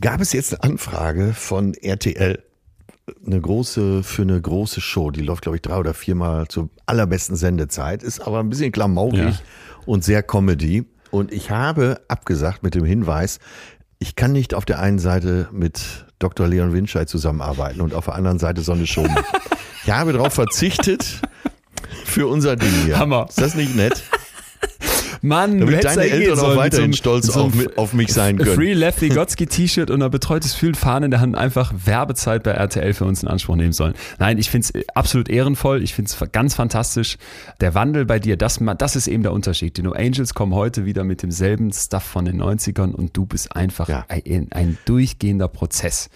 gab 0.00 0.20
es 0.20 0.32
jetzt 0.34 0.52
eine 0.62 0.72
Anfrage 0.72 1.32
von 1.32 1.72
RTL, 1.74 2.42
eine 3.26 3.40
große, 3.40 4.02
für 4.02 4.22
eine 4.22 4.40
große 4.40 4.80
Show. 4.80 5.10
Die 5.10 5.20
läuft, 5.22 5.42
glaube 5.42 5.56
ich, 5.56 5.62
drei 5.62 5.76
oder 5.76 5.94
viermal 5.94 6.48
zur 6.48 6.70
allerbesten 6.86 7.36
Sendezeit, 7.36 8.02
ist 8.02 8.20
aber 8.20 8.40
ein 8.40 8.48
bisschen 8.48 8.72
klamaukig 8.72 9.18
Ja. 9.18 9.32
und 9.86 10.04
sehr 10.04 10.22
Comedy. 10.22 10.84
Und 11.10 11.32
ich 11.32 11.50
habe 11.50 12.00
abgesagt 12.08 12.62
mit 12.62 12.74
dem 12.74 12.84
Hinweis, 12.84 13.38
ich 13.98 14.16
kann 14.16 14.32
nicht 14.32 14.54
auf 14.54 14.64
der 14.64 14.80
einen 14.80 14.98
Seite 14.98 15.48
mit 15.52 16.06
Dr. 16.18 16.46
Leon 16.48 16.72
Winscheid 16.72 17.08
zusammenarbeiten 17.08 17.80
und 17.80 17.94
auf 17.94 18.06
der 18.06 18.14
anderen 18.14 18.38
Seite 18.38 18.62
so 18.62 18.72
eine 18.72 18.86
Show 18.86 19.02
machen. 19.02 19.24
Ich 19.86 19.90
habe 19.90 20.14
darauf 20.14 20.32
verzichtet 20.32 21.20
für 22.06 22.26
unser 22.26 22.56
Ding 22.56 22.72
hier. 22.86 22.98
Hammer. 22.98 23.26
Ist 23.28 23.38
das 23.38 23.54
nicht 23.54 23.76
nett? 23.76 24.02
Mann, 25.24 25.52
du 25.58 25.66
Damit 25.66 25.76
hättest 25.76 25.96
deine 25.96 26.08
da 26.10 26.14
Eltern 26.16 26.38
auch 26.38 26.56
weiterhin 26.56 26.84
einem- 26.84 26.92
stolz 26.92 27.30
einem 27.30 27.46
auf 27.46 27.78
auf 27.78 27.92
mich 27.94 28.12
sein 28.12 28.38
können. 28.38 28.54
Free 28.54 28.72
Lefty 28.74 29.08
Gotzki 29.10 29.46
T-Shirt 29.46 29.90
und 29.90 30.02
ein 30.02 30.10
betreutes 30.10 30.54
Fühlen 30.54 30.74
Fahne 30.74 31.06
in 31.06 31.10
der 31.10 31.20
Hand 31.20 31.36
einfach 31.36 31.72
Werbezeit 31.84 32.42
bei 32.42 32.52
RTL 32.52 32.92
für 32.94 33.04
uns 33.04 33.22
in 33.22 33.28
Anspruch 33.28 33.56
nehmen 33.56 33.72
sollen. 33.72 33.94
Nein, 34.18 34.38
ich 34.38 34.50
finde 34.50 34.68
es 34.74 34.88
absolut 34.94 35.28
ehrenvoll. 35.28 35.82
Ich 35.82 35.94
finde 35.94 36.10
es 36.12 36.32
ganz 36.32 36.54
fantastisch. 36.54 37.16
Der 37.60 37.74
Wandel 37.74 38.04
bei 38.04 38.18
dir, 38.18 38.36
das, 38.36 38.60
das 38.78 38.96
ist 38.96 39.06
eben 39.08 39.22
der 39.22 39.32
Unterschied. 39.32 39.76
Die 39.76 39.82
No 39.82 39.92
Angels 39.92 40.34
kommen 40.34 40.54
heute 40.54 40.84
wieder 40.84 41.04
mit 41.04 41.22
demselben 41.22 41.72
Stuff 41.72 42.04
von 42.04 42.24
den 42.24 42.40
90ern 42.42 42.92
und 42.92 43.16
du 43.16 43.26
bist 43.26 43.54
einfach 43.56 43.88
Ja. 43.88 44.04
ein, 44.08 44.48
ein 44.52 44.78
durchgehender 44.84 45.48
Prozess. 45.48 46.08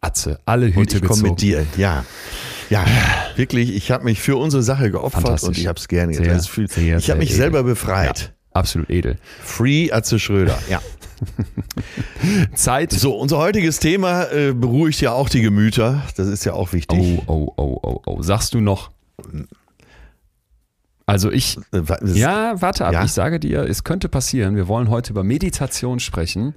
Atze, 0.00 0.38
alle 0.44 0.66
Hüte 0.66 0.78
Und 0.80 0.92
ich 0.96 1.00
gezogen. 1.00 1.22
mit 1.22 1.40
dir, 1.40 1.64
ja. 1.78 2.04
Ja, 2.68 2.84
wirklich, 3.36 3.74
ich 3.74 3.90
habe 3.90 4.04
mich 4.04 4.20
für 4.20 4.36
unsere 4.36 4.62
Sache 4.62 4.90
geopfert 4.90 5.42
und 5.44 5.56
ich 5.56 5.66
habe 5.66 5.78
es 5.78 5.88
gerne 5.88 6.12
getan. 6.12 6.38
Ich 6.98 7.10
habe 7.10 7.18
mich 7.20 7.34
selber 7.34 7.62
befreit. 7.62 8.33
Absolut 8.54 8.88
edel. 8.88 9.18
Free 9.42 9.90
Atze 9.92 10.18
Schröder, 10.18 10.58
ja. 10.70 10.80
Zeit. 12.54 12.92
So, 12.92 13.14
unser 13.16 13.38
heutiges 13.38 13.78
Thema 13.80 14.24
äh, 14.32 14.52
beruhigt 14.52 15.00
ja 15.00 15.12
auch 15.12 15.28
die 15.28 15.42
Gemüter. 15.42 16.02
Das 16.16 16.28
ist 16.28 16.44
ja 16.44 16.52
auch 16.54 16.72
wichtig. 16.72 16.98
Oh, 16.98 17.22
oh, 17.26 17.52
oh, 17.56 17.78
oh, 17.82 18.00
oh. 18.06 18.22
Sagst 18.22 18.54
du 18.54 18.60
noch? 18.60 18.90
Also 21.06 21.30
ich, 21.30 21.56
Äh, 21.72 21.80
wa- 21.88 21.98
das- 22.00 22.16
Ja, 22.16 22.60
warte 22.60 22.86
ab. 22.86 22.92
Ja? 22.92 23.04
Ich 23.04 23.12
sage 23.12 23.38
dir, 23.40 23.60
es 23.68 23.84
könnte 23.84 24.08
passieren. 24.08 24.56
Wir 24.56 24.68
wollen 24.68 24.88
heute 24.88 25.10
über 25.12 25.22
Meditation 25.24 26.00
sprechen. 26.00 26.54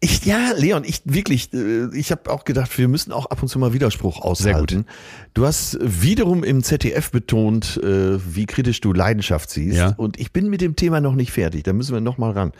Ich, 0.00 0.24
ja, 0.24 0.52
Leon, 0.56 0.84
ich 0.84 1.02
wirklich, 1.04 1.52
äh, 1.52 1.94
ich 1.96 2.10
habe 2.10 2.30
auch 2.30 2.44
gedacht, 2.44 2.76
wir 2.76 2.88
müssen 2.88 3.12
auch 3.12 3.26
ab 3.26 3.42
und 3.42 3.48
zu 3.48 3.58
mal 3.58 3.72
Widerspruch 3.72 4.20
aushalten. 4.20 4.86
Du 5.32 5.46
hast 5.46 5.78
wiederum 5.80 6.44
im 6.44 6.62
ZDF 6.62 7.10
betont, 7.10 7.80
äh, 7.82 8.18
wie 8.34 8.46
kritisch 8.46 8.80
du 8.80 8.92
Leidenschaft 8.92 9.50
siehst. 9.50 9.76
Ja. 9.76 9.94
Und 9.96 10.18
ich 10.18 10.32
bin 10.32 10.50
mit 10.50 10.60
dem 10.60 10.76
Thema 10.76 11.00
noch 11.00 11.14
nicht 11.14 11.32
fertig. 11.32 11.64
Da 11.64 11.72
müssen 11.72 11.94
wir 11.94 12.00
noch 12.00 12.18
mal 12.18 12.32
ran. 12.32 12.52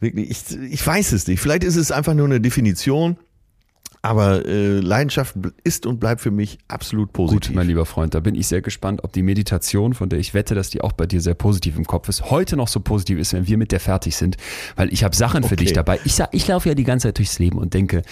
Wirklich, 0.00 0.30
ich, 0.30 0.58
ich 0.70 0.86
weiß 0.86 1.12
es 1.12 1.26
nicht. 1.26 1.40
Vielleicht 1.40 1.64
ist 1.64 1.76
es 1.76 1.92
einfach 1.92 2.14
nur 2.14 2.26
eine 2.26 2.40
Definition. 2.40 3.16
Aber 4.02 4.46
äh, 4.46 4.80
Leidenschaft 4.80 5.34
ist 5.62 5.84
und 5.84 6.00
bleibt 6.00 6.22
für 6.22 6.30
mich 6.30 6.58
absolut 6.68 7.08
Gut, 7.12 7.26
positiv. 7.28 7.54
mein 7.54 7.66
lieber 7.66 7.84
Freund, 7.84 8.14
da 8.14 8.20
bin 8.20 8.34
ich 8.34 8.46
sehr 8.46 8.62
gespannt, 8.62 9.04
ob 9.04 9.12
die 9.12 9.22
Meditation, 9.22 9.92
von 9.92 10.08
der 10.08 10.18
ich 10.18 10.32
wette, 10.32 10.54
dass 10.54 10.70
die 10.70 10.80
auch 10.80 10.92
bei 10.92 11.04
dir 11.04 11.20
sehr 11.20 11.34
positiv 11.34 11.76
im 11.76 11.84
Kopf 11.84 12.08
ist, 12.08 12.30
heute 12.30 12.56
noch 12.56 12.68
so 12.68 12.80
positiv 12.80 13.18
ist, 13.18 13.34
wenn 13.34 13.46
wir 13.46 13.58
mit 13.58 13.72
der 13.72 13.80
fertig 13.80 14.16
sind. 14.16 14.38
Weil 14.76 14.90
ich 14.92 15.04
habe 15.04 15.14
Sachen 15.14 15.42
für 15.42 15.54
Okay. 15.54 15.64
dich 15.64 15.72
dabei. 15.74 16.00
Ich, 16.04 16.18
ich 16.32 16.48
laufe 16.48 16.70
ja 16.70 16.74
die 16.74 16.84
ganze 16.84 17.08
Zeit 17.08 17.18
durchs 17.18 17.38
Leben 17.38 17.58
und 17.58 17.74
denke, 17.74 18.02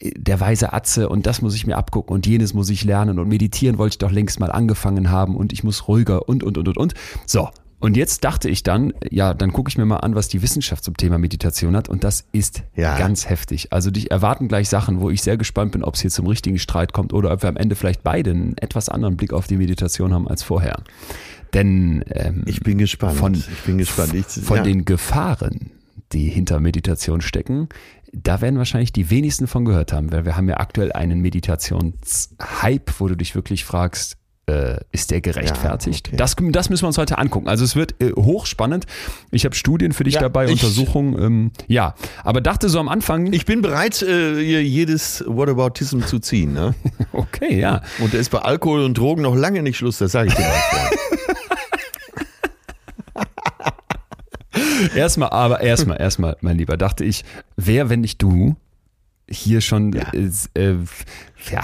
äh, 0.00 0.10
der 0.16 0.38
weise 0.40 0.72
Atze 0.74 1.08
und 1.08 1.26
das 1.26 1.40
muss 1.40 1.54
ich 1.54 1.66
mir 1.66 1.78
abgucken 1.78 2.14
und 2.14 2.26
jenes 2.26 2.52
muss 2.52 2.68
ich 2.68 2.84
lernen 2.84 3.18
und 3.18 3.28
meditieren 3.28 3.78
wollte 3.78 3.94
ich 3.94 3.98
doch 3.98 4.12
längst 4.12 4.40
mal 4.40 4.52
angefangen 4.52 5.10
haben 5.10 5.34
und 5.34 5.54
ich 5.54 5.64
muss 5.64 5.88
ruhiger 5.88 6.28
und, 6.28 6.42
und, 6.42 6.58
und, 6.58 6.68
und, 6.68 6.76
und. 6.76 6.94
So. 7.24 7.48
Und 7.80 7.96
jetzt 7.96 8.24
dachte 8.24 8.48
ich 8.48 8.64
dann, 8.64 8.92
ja, 9.08 9.34
dann 9.34 9.52
gucke 9.52 9.68
ich 9.68 9.78
mir 9.78 9.84
mal 9.84 9.98
an, 9.98 10.14
was 10.16 10.26
die 10.28 10.42
Wissenschaft 10.42 10.82
zum 10.82 10.96
Thema 10.96 11.16
Meditation 11.18 11.76
hat. 11.76 11.88
Und 11.88 12.02
das 12.02 12.24
ist 12.32 12.64
Ja. 12.74 12.98
ganz 12.98 13.28
heftig. 13.28 13.72
Also 13.72 13.90
dich 13.92 14.10
erwarten 14.10 14.48
gleich 14.48 14.68
Sachen, 14.68 15.00
wo 15.00 15.10
ich 15.10 15.22
sehr 15.22 15.36
gespannt 15.36 15.72
bin, 15.72 15.84
ob 15.84 15.94
es 15.94 16.00
hier 16.00 16.10
zum 16.10 16.26
richtigen 16.26 16.58
Streit 16.58 16.92
kommt 16.92 17.12
oder 17.12 17.32
ob 17.32 17.42
wir 17.42 17.48
am 17.48 17.56
Ende 17.56 17.76
vielleicht 17.76 18.02
beide 18.02 18.30
einen 18.32 18.58
etwas 18.58 18.88
anderen 18.88 19.16
Blick 19.16 19.32
auf 19.32 19.46
die 19.46 19.56
Meditation 19.56 20.12
haben 20.12 20.26
als 20.26 20.42
vorher. 20.42 20.82
Denn 21.54 22.04
ähm, 22.10 22.42
ich 22.46 22.60
bin 22.60 22.78
gespannt. 22.78 23.16
von, 23.16 23.34
ich 23.34 23.62
bin 23.64 23.78
gespannt. 23.78 24.12
Ich, 24.12 24.26
von 24.26 24.58
ja. 24.58 24.62
den 24.64 24.84
Gefahren, 24.84 25.70
die 26.12 26.28
hinter 26.28 26.58
Meditation 26.60 27.20
stecken, 27.20 27.68
Da 28.12 28.40
werden 28.40 28.56
wahrscheinlich 28.56 28.92
die 28.92 29.10
wenigsten 29.10 29.46
von 29.46 29.64
gehört 29.66 29.92
haben, 29.92 30.10
weil 30.12 30.24
wir 30.24 30.34
haben 30.36 30.48
ja 30.48 30.56
aktuell 30.58 30.92
einen 30.92 31.20
Meditationshype, 31.20 32.92
wo 32.98 33.08
du 33.08 33.16
dich 33.16 33.34
wirklich 33.34 33.64
fragst, 33.64 34.16
äh, 34.48 34.78
ist 34.92 35.10
der 35.10 35.20
gerechtfertigt? 35.20 36.08
Ja, 36.08 36.12
okay. 36.12 36.16
das, 36.16 36.36
das 36.52 36.70
müssen 36.70 36.82
wir 36.84 36.88
uns 36.88 36.98
heute 36.98 37.18
angucken. 37.18 37.48
Also 37.48 37.64
es 37.64 37.76
wird 37.76 38.00
äh, 38.02 38.12
hochspannend. 38.12 38.86
Ich 39.30 39.44
habe 39.44 39.54
Studien 39.54 39.92
für 39.92 40.04
dich 40.04 40.14
Ja, 40.14 40.20
dabei, 40.22 40.46
ich- 40.46 40.52
Untersuchungen. 40.52 41.20
Ähm, 41.22 41.50
ja, 41.66 41.94
aber 42.24 42.40
dachte 42.40 42.68
so 42.68 42.78
am 42.80 42.88
Anfang, 42.88 43.32
Ich 43.32 43.44
bin 43.46 43.62
bereit, 43.62 44.02
äh, 44.02 44.40
jedes 44.40 45.24
Whataboutism 45.26 46.00
zu 46.02 46.18
ziehen. 46.18 46.52
Ne? 46.54 46.74
okay, 47.12 47.58
ja. 47.58 47.82
Und 48.00 48.14
da 48.14 48.18
ist 48.18 48.30
bei 48.30 48.38
Alkohol 48.38 48.82
und 48.82 48.96
Drogen 48.96 49.22
noch 49.22 49.36
lange 49.36 49.62
nicht 49.62 49.76
Schluss, 49.76 49.98
das 49.98 50.12
sage 50.12 50.28
ich 50.28 50.34
dir 50.34 50.42
mal. 50.42 50.54
Erstmal, 54.94 55.30
aber 55.30 55.60
erstmal, 55.60 56.00
erstmal, 56.00 56.36
mein 56.40 56.56
Lieber, 56.56 56.76
dachte 56.76 57.04
ich, 57.04 57.24
wer, 57.56 57.88
wenn 57.90 58.00
nicht 58.00 58.22
du, 58.22 58.56
hier 59.28 59.60
schon 59.60 59.92
Ja. 59.92 60.12
äh, 60.12 60.30
äh, 60.54 60.76
ja, 61.52 61.62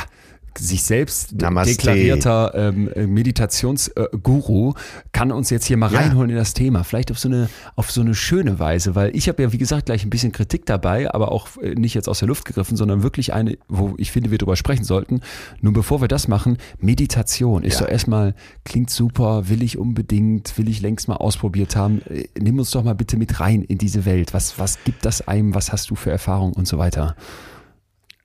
sich 0.58 0.82
selbst 0.84 1.32
Namaste. 1.40 1.74
deklarierter 1.74 2.52
ähm, 2.54 2.90
Meditationsguru 3.12 4.74
kann 5.12 5.32
uns 5.32 5.50
jetzt 5.50 5.66
hier 5.66 5.76
mal 5.76 5.92
Ja. 5.92 5.98
reinholen 6.00 6.30
in 6.30 6.36
das 6.36 6.54
Thema. 6.54 6.84
Vielleicht 6.84 7.10
auf 7.10 7.18
so 7.18 7.28
eine, 7.28 7.48
auf 7.76 7.90
so 7.90 8.00
eine 8.00 8.14
schöne 8.14 8.58
Weise, 8.58 8.94
weil 8.94 9.14
ich 9.16 9.28
habe 9.28 9.42
ja, 9.42 9.52
wie 9.52 9.58
gesagt, 9.58 9.86
gleich 9.86 10.04
ein 10.04 10.10
bisschen 10.10 10.32
Kritik 10.32 10.66
dabei, 10.66 11.12
aber 11.12 11.32
auch 11.32 11.48
äh, 11.62 11.74
nicht 11.74 11.94
jetzt 11.94 12.08
aus 12.08 12.18
der 12.20 12.28
Luft 12.28 12.44
gegriffen, 12.44 12.76
sondern 12.76 13.02
wirklich 13.02 13.32
eine, 13.32 13.56
wo 13.68 13.94
ich 13.98 14.10
finde, 14.12 14.30
wir 14.30 14.38
drüber 14.38 14.56
sprechen 14.56 14.84
sollten. 14.84 15.20
Nur 15.60 15.72
bevor 15.72 16.00
wir 16.00 16.08
das 16.08 16.28
machen, 16.28 16.58
Meditation 16.78 17.64
ist 17.64 17.80
Ja. 17.80 17.86
doch 17.86 17.92
erstmal, 17.92 18.34
klingt 18.64 18.90
super, 18.90 19.48
will 19.48 19.62
ich 19.62 19.78
unbedingt, 19.78 20.56
will 20.58 20.68
ich 20.68 20.80
längst 20.80 21.08
mal 21.08 21.16
ausprobiert 21.16 21.76
haben. 21.76 22.02
Äh, 22.08 22.24
Nimm 22.38 22.58
uns 22.58 22.70
doch 22.70 22.84
mal 22.84 22.94
bitte 22.94 23.16
mit 23.16 23.40
rein 23.40 23.62
in 23.62 23.78
diese 23.78 24.04
Welt. 24.04 24.34
Was, 24.34 24.58
was 24.58 24.78
gibt 24.84 25.04
das 25.04 25.26
einem? 25.26 25.54
Was 25.54 25.72
hast 25.72 25.90
du 25.90 25.94
für 25.94 26.10
Erfahrungen 26.10 26.52
und 26.52 26.68
so 26.68 26.78
weiter? 26.78 27.16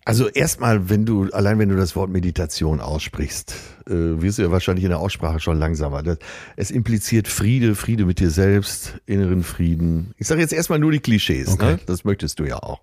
Also 0.09 0.27
erstmal, 0.27 0.89
wenn 0.89 1.05
du, 1.05 1.29
allein 1.33 1.59
wenn 1.59 1.69
du 1.69 1.75
das 1.75 1.95
Wort 1.95 2.09
Meditation 2.09 2.79
aussprichst, 2.81 3.53
äh, 3.87 3.91
wirst 3.93 4.39
du 4.39 4.41
ja 4.41 4.49
wahrscheinlich 4.49 4.83
in 4.83 4.89
der 4.89 4.97
Aussprache 4.99 5.39
schon 5.39 5.59
langsamer. 5.59 6.01
Das, 6.01 6.17
es 6.55 6.71
impliziert 6.71 7.27
Friede, 7.27 7.75
Friede 7.75 8.05
mit 8.05 8.19
dir 8.19 8.31
selbst, 8.31 8.95
inneren 9.05 9.43
Frieden. 9.43 10.15
Ich 10.17 10.25
sage 10.25 10.41
jetzt 10.41 10.51
erstmal 10.51 10.79
nur 10.79 10.91
die 10.91 10.99
Klischees, 10.99 11.49
Okay. 11.49 11.73
ne? 11.73 11.79
das 11.85 12.05
möchtest 12.05 12.39
du 12.39 12.45
ja 12.45 12.57
auch. 12.57 12.81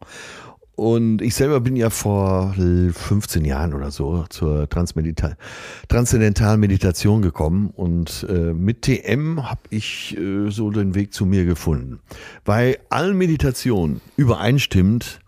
Und 0.77 1.21
ich 1.21 1.35
selber 1.35 1.59
bin 1.59 1.75
ja 1.75 1.91
vor 1.91 2.55
15 2.55 3.45
Jahren 3.45 3.75
oder 3.75 3.91
so 3.91 4.25
zur 4.29 4.69
Transmedita 4.69 5.35
transzendentalen 5.89 6.61
Meditation 6.61 7.23
gekommen 7.23 7.71
und 7.75 8.25
äh, 8.29 8.53
mit 8.53 8.83
TM 8.83 9.51
habe 9.51 9.63
ich 9.71 10.17
äh, 10.17 10.49
so 10.51 10.71
den 10.71 10.95
Weg 10.95 11.13
zu 11.13 11.27
mir 11.27 11.45
gefunden. 11.45 11.99
Bei 12.45 12.79
allen 12.89 13.19
Meditationen 13.19 14.01
übereinstimmend 14.17 15.19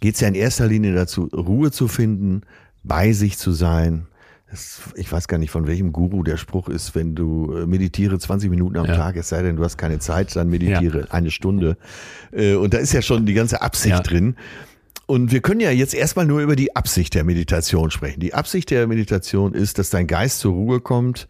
geht 0.00 0.14
es 0.16 0.20
ja 0.20 0.28
in 0.28 0.34
erster 0.34 0.66
Linie 0.66 0.94
dazu, 0.94 1.24
Ruhe 1.32 1.70
zu 1.70 1.88
finden, 1.88 2.42
bei 2.84 3.12
sich 3.12 3.38
zu 3.38 3.52
sein. 3.52 4.06
Das, 4.50 4.80
ich 4.94 5.10
weiß 5.10 5.26
gar 5.26 5.38
nicht, 5.38 5.50
von 5.50 5.66
welchem 5.66 5.92
Guru 5.92 6.22
der 6.22 6.36
Spruch 6.36 6.68
ist, 6.68 6.94
wenn 6.94 7.14
du 7.16 7.52
äh, 7.52 7.66
meditiere 7.66 8.16
20 8.18 8.48
Minuten 8.48 8.76
am 8.76 8.86
Ja. 8.86 8.94
Tag, 8.96 9.16
es 9.16 9.28
sei 9.28 9.42
denn, 9.42 9.56
du 9.56 9.64
hast 9.64 9.76
keine 9.76 9.98
Zeit, 9.98 10.36
dann 10.36 10.48
meditiere 10.48 11.08
eine 11.10 11.30
Stunde. 11.32 11.76
Äh, 12.30 12.54
Und 12.54 12.72
da 12.72 12.78
ist 12.78 12.92
ja 12.92 13.02
schon 13.02 13.26
die 13.26 13.34
ganze 13.34 13.60
Absicht 13.62 13.96
Ja. 13.96 14.02
drin. 14.02 14.36
Und 15.06 15.32
wir 15.32 15.40
können 15.40 15.60
ja 15.60 15.70
jetzt 15.72 15.94
erstmal 15.94 16.26
nur 16.26 16.40
über 16.40 16.54
die 16.56 16.74
Absicht 16.76 17.14
der 17.14 17.24
Meditation 17.24 17.90
sprechen. 17.90 18.20
Die 18.20 18.34
Absicht 18.34 18.70
der 18.70 18.86
Meditation 18.86 19.52
ist, 19.54 19.78
dass 19.78 19.90
dein 19.90 20.06
Geist 20.06 20.38
zur 20.40 20.52
Ruhe 20.52 20.80
kommt 20.80 21.26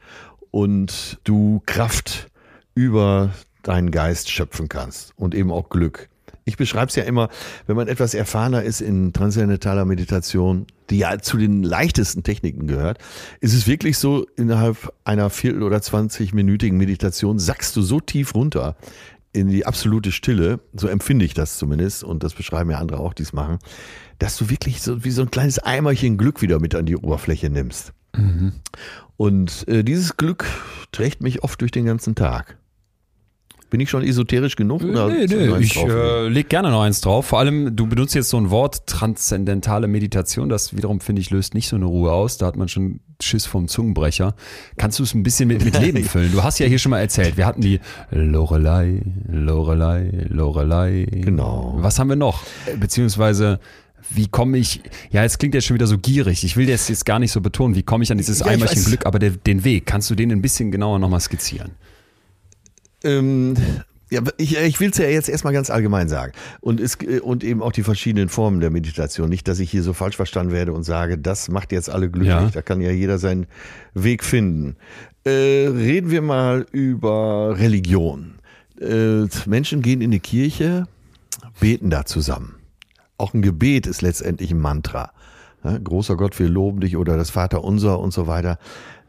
und 0.51 1.19
du 1.25 1.63
Kraft 1.67 2.31
über 2.75 3.31
deinen 3.63 3.91
Geist 3.91 4.31
schöpfen 4.31 4.69
kannst 4.69 5.13
und 5.17 5.35
eben 5.35 5.51
auch 5.51 5.69
Glück. 5.71 6.09
Ich 6.49 6.57
beschreibe 6.57 6.87
es 6.87 6.95
ja 6.95 7.03
immer, 7.03 7.29
wenn 7.67 7.75
man 7.75 7.89
etwas 7.89 8.15
erfahrener 8.15 8.63
ist 8.63 8.81
in 8.81 9.13
transzendentaler 9.13 9.85
Meditation, 9.85 10.67
die 10.91 10.99
ja 10.99 11.19
zu 11.19 11.37
den 11.39 11.65
leichtesten 11.65 12.23
Techniken 12.23 12.69
gehört, 12.69 12.99
ist 13.41 13.53
es 13.53 13.67
wirklich 13.67 13.99
so, 13.99 14.27
innerhalb 14.37 14.93
einer 15.05 15.29
Viertel- 15.29 15.65
oder 15.65 15.79
20-minütigen 15.79 16.75
Meditation 16.75 17.41
sackst 17.41 17.75
du 17.75 17.83
so 17.83 17.99
tief 17.99 18.37
runter 18.37 18.77
in 19.33 19.49
die 19.49 19.67
absolute 19.67 20.13
Stille, 20.13 20.61
so 20.73 20.87
empfinde 20.87 21.25
ich 21.25 21.35
das 21.35 21.59
zumindest, 21.59 22.05
und 22.05 22.23
das 22.23 22.33
beschreiben 22.33 22.71
ja 22.71 22.79
andere 22.79 23.01
auch, 23.01 23.13
die 23.13 23.25
es 23.25 23.33
machen, 23.33 23.59
dass 24.21 24.39
du 24.39 24.49
wirklich 24.49 24.81
so 24.81 25.05
wie 25.05 25.11
so 25.11 25.23
ein 25.23 25.31
kleines 25.33 25.59
Eimerchen 25.59 26.17
Glück 26.17 26.43
wieder 26.43 26.61
mit 26.61 26.77
an 26.77 26.87
die 26.87 26.97
Oberfläche 26.97 27.51
nimmst. 27.51 27.93
Und 29.17 29.67
äh, 29.69 29.83
dieses 29.83 30.17
Glück 30.17 30.47
trägt 30.93 31.23
mich 31.23 31.43
oft 31.43 31.61
durch 31.61 31.73
den 31.73 31.87
ganzen 31.87 32.15
Tag. 32.15 32.57
Bin 33.69 33.81
ich 33.81 33.91
schon 33.91 34.05
esoterisch 34.05 34.55
genug? 34.55 34.83
oder 34.85 35.09
nee, 35.09 35.27
nee, 35.27 35.59
ich 35.59 35.77
äh, 35.77 36.29
leg 36.29 36.49
gerne 36.49 36.71
noch 36.71 36.83
eins 36.83 37.01
drauf. 37.01 37.27
Vor 37.27 37.41
allem, 37.41 37.75
du 37.75 37.87
benutzt 37.89 38.15
jetzt 38.15 38.29
so 38.29 38.37
ein 38.37 38.51
Wort, 38.51 38.87
transzendentale 38.87 39.89
Meditation. 39.89 40.49
Das 40.49 40.77
wiederum, 40.77 41.01
finde 41.01 41.21
ich, 41.21 41.31
löst 41.31 41.55
nicht 41.55 41.69
so 41.69 41.75
eine 41.75 41.87
Ruhe 41.87 42.13
aus. 42.13 42.39
Da 42.39 42.47
hat 42.47 42.57
man 42.57 42.69
schon 42.69 43.01
Schiss 43.21 43.45
vom 43.45 43.67
Zungenbrecher. 43.67 44.35
Kannst 44.77 44.99
du 44.99 45.03
es 45.03 45.15
ein 45.15 45.25
bisschen 45.25 45.49
mit, 45.49 45.65
mit 45.65 45.79
Leben 45.81 46.05
füllen? 46.05 46.31
Du 46.31 46.45
hast 46.45 46.59
ja 46.61 46.67
hier 46.67 46.79
schon 46.79 46.91
mal 46.91 47.01
erzählt, 47.01 47.37
wir 47.37 47.45
hatten 47.47 47.61
die 47.61 47.81
Lorelei, 48.11 49.03
Lorelei, 49.29 50.27
Lorelei. 50.29 51.07
Genau. 51.11 51.75
Was 51.79 51.99
haben 51.99 52.09
wir 52.09 52.17
noch? 52.17 52.43
Beziehungsweise, 52.79 53.59
wie 54.11 54.29
komme 54.29 54.59
ich, 54.59 54.81
ja, 55.11 55.23
jetzt 55.23 55.39
klingt 55.41 55.55
jetzt 55.55 55.65
schon 55.67 55.75
wieder 55.75 55.89
so 55.89 55.99
gierig. 55.99 56.45
Ich 56.45 56.57
will 56.57 56.67
das 56.67 56.89
jetzt 56.89 57.05
gar 57.05 57.19
nicht 57.19 57.33
so 57.33 57.41
betonen. 57.41 57.75
Wie 57.75 57.83
komme 57.83 58.05
ich 58.05 58.13
an 58.13 58.19
dieses 58.19 58.41
Ja, 58.41 58.47
Eimerchen. 58.47 58.85
Glück? 58.85 59.07
Aber 59.07 59.19
der, 59.19 59.31
den 59.31 59.65
Weg, 59.65 59.87
kannst 59.87 60.09
du 60.09 60.15
den 60.15 60.31
ein 60.31 60.41
bisschen 60.43 60.71
genauer 60.71 60.99
nochmal 61.01 61.21
skizzieren? 61.21 61.73
Ähm, 63.05 63.55
ja, 64.09 64.23
ich, 64.37 64.57
ich 64.57 64.79
will 64.79 64.91
es 64.91 64.99
ja 64.99 65.07
jetzt 65.07 65.29
erstmal 65.29 65.53
ganz 65.53 65.69
allgemein 65.69 66.09
sagen. 66.09 66.33
Und, 66.61 66.81
es, 66.81 66.97
und 67.23 67.43
eben 67.43 67.61
auch 67.61 67.73
die 67.73 67.83
verschiedenen 67.83 68.29
Formen 68.29 68.61
der 68.61 68.71
Meditation. 68.71 69.29
Nicht, 69.29 69.49
dass 69.49 69.59
ich 69.59 69.71
hier 69.71 69.83
so 69.83 69.93
falsch 69.93 70.17
verstanden 70.17 70.53
werde 70.53 70.73
und 70.73 70.85
sage, 70.85 71.19
das 71.19 71.49
macht 71.49 71.73
jetzt 71.73 71.91
alle 71.91 72.09
glücklich. 72.09 72.29
Ja. 72.29 72.51
Da 72.51 72.63
kann 72.63 72.81
ja 72.81 72.93
jeder 72.93 73.19
seinen 73.19 73.47
Weg 73.95 74.23
finden. 74.23 74.77
Äh, 75.25 75.31
reden 75.69 76.11
wir 76.11 76.23
mal 76.23 76.67
über 76.71 77.59
Religion. 77.59 78.39
Äh, 78.81 79.25
Menschen 79.47 79.83
gehen 79.83 80.01
in 80.01 80.13
die 80.13 80.21
Kirche, 80.21 80.87
beten 81.59 81.91
da 81.91 82.05
zusammen. 82.05 82.55
Auch 83.19 83.35
ein 83.35 83.43
Gebet 83.43 83.89
ist 83.89 84.03
letztendlich 84.03 84.53
ein 84.53 84.61
Mantra. 84.61 85.11
Ja, 85.65 85.79
großer 85.79 86.17
Gott, 86.17 86.39
wir 86.39 86.49
loben 86.49 86.81
dich 86.81 86.97
oder 86.97 87.17
das 87.17 87.31
Vaterunser 87.31 87.99
und 87.99 88.13
so 88.13 88.29
weiter. 88.29 88.59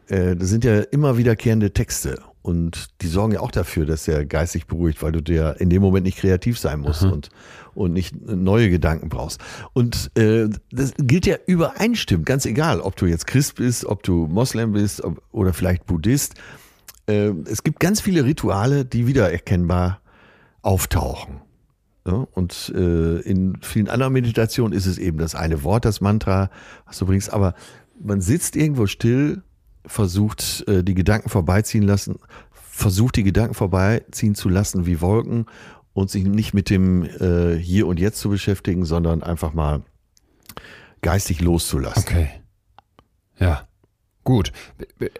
Äh, 0.08 0.34
das 0.34 0.48
sind 0.48 0.64
ja 0.64 0.80
immer 0.80 1.18
wiederkehrende 1.18 1.72
Texte 1.72 2.18
und 2.48 3.02
die 3.02 3.08
sorgen 3.08 3.34
ja 3.34 3.40
auch 3.40 3.50
dafür, 3.50 3.84
dass 3.84 4.08
er 4.08 4.24
geistig 4.24 4.66
beruhigt, 4.66 5.02
weil 5.02 5.12
du 5.12 5.20
dir 5.20 5.56
in 5.58 5.68
dem 5.68 5.82
Moment 5.82 6.06
nicht 6.06 6.16
kreativ 6.16 6.58
sein 6.58 6.80
musst 6.80 7.02
und, 7.02 7.28
und 7.74 7.92
nicht 7.92 8.16
neue 8.26 8.70
Gedanken 8.70 9.10
brauchst. 9.10 9.38
Und 9.74 10.10
äh, 10.16 10.48
das 10.72 10.94
gilt 10.96 11.26
ja 11.26 11.36
übereinstimmend, 11.46 12.24
ganz 12.24 12.46
egal, 12.46 12.80
ob 12.80 12.96
du 12.96 13.04
jetzt 13.04 13.26
Christ 13.26 13.56
bist, 13.56 13.84
ob 13.84 14.02
du 14.02 14.26
Moslem 14.28 14.72
bist 14.72 15.04
ob, 15.04 15.20
oder 15.30 15.52
vielleicht 15.52 15.84
Buddhist. 15.84 16.36
Äh, 17.06 17.32
es 17.44 17.64
gibt 17.64 17.80
ganz 17.80 18.00
viele 18.00 18.24
Rituale, 18.24 18.86
die 18.86 19.06
wiedererkennbar 19.06 20.00
auftauchen. 20.62 21.42
Ja, 22.06 22.26
und 22.32 22.72
äh, 22.74 23.20
in 23.20 23.58
vielen 23.60 23.90
anderen 23.90 24.14
Meditationen 24.14 24.72
ist 24.72 24.86
es 24.86 24.96
eben 24.96 25.18
das 25.18 25.34
eine 25.34 25.64
Wort, 25.64 25.84
das 25.84 26.00
Mantra, 26.00 26.48
was 26.86 26.96
du 26.96 27.04
bringst, 27.04 27.30
aber 27.30 27.52
man 28.02 28.22
sitzt 28.22 28.56
irgendwo 28.56 28.86
still, 28.86 29.42
versucht 29.88 30.64
äh, 30.68 30.84
die 30.84 30.94
Gedanken 30.94 31.28
vorbeiziehen 31.28 31.82
lassen, 31.82 32.16
versucht 32.52 33.16
die 33.16 33.24
Gedanken 33.24 33.54
vorbeiziehen 33.54 34.34
zu 34.34 34.48
lassen 34.48 34.86
wie 34.86 35.00
Wolken 35.00 35.46
und 35.92 36.10
sich 36.10 36.24
nicht 36.24 36.54
mit 36.54 36.70
dem 36.70 37.02
äh, 37.04 37.56
Hier 37.56 37.86
und 37.86 37.98
Jetzt 37.98 38.20
zu 38.20 38.28
beschäftigen, 38.30 38.84
sondern 38.84 39.22
einfach 39.22 39.52
mal 39.52 39.82
geistig 41.02 41.40
loszulassen. 41.40 42.04
Okay. 42.06 42.30
Ja. 43.38 43.68
Gut. 44.24 44.52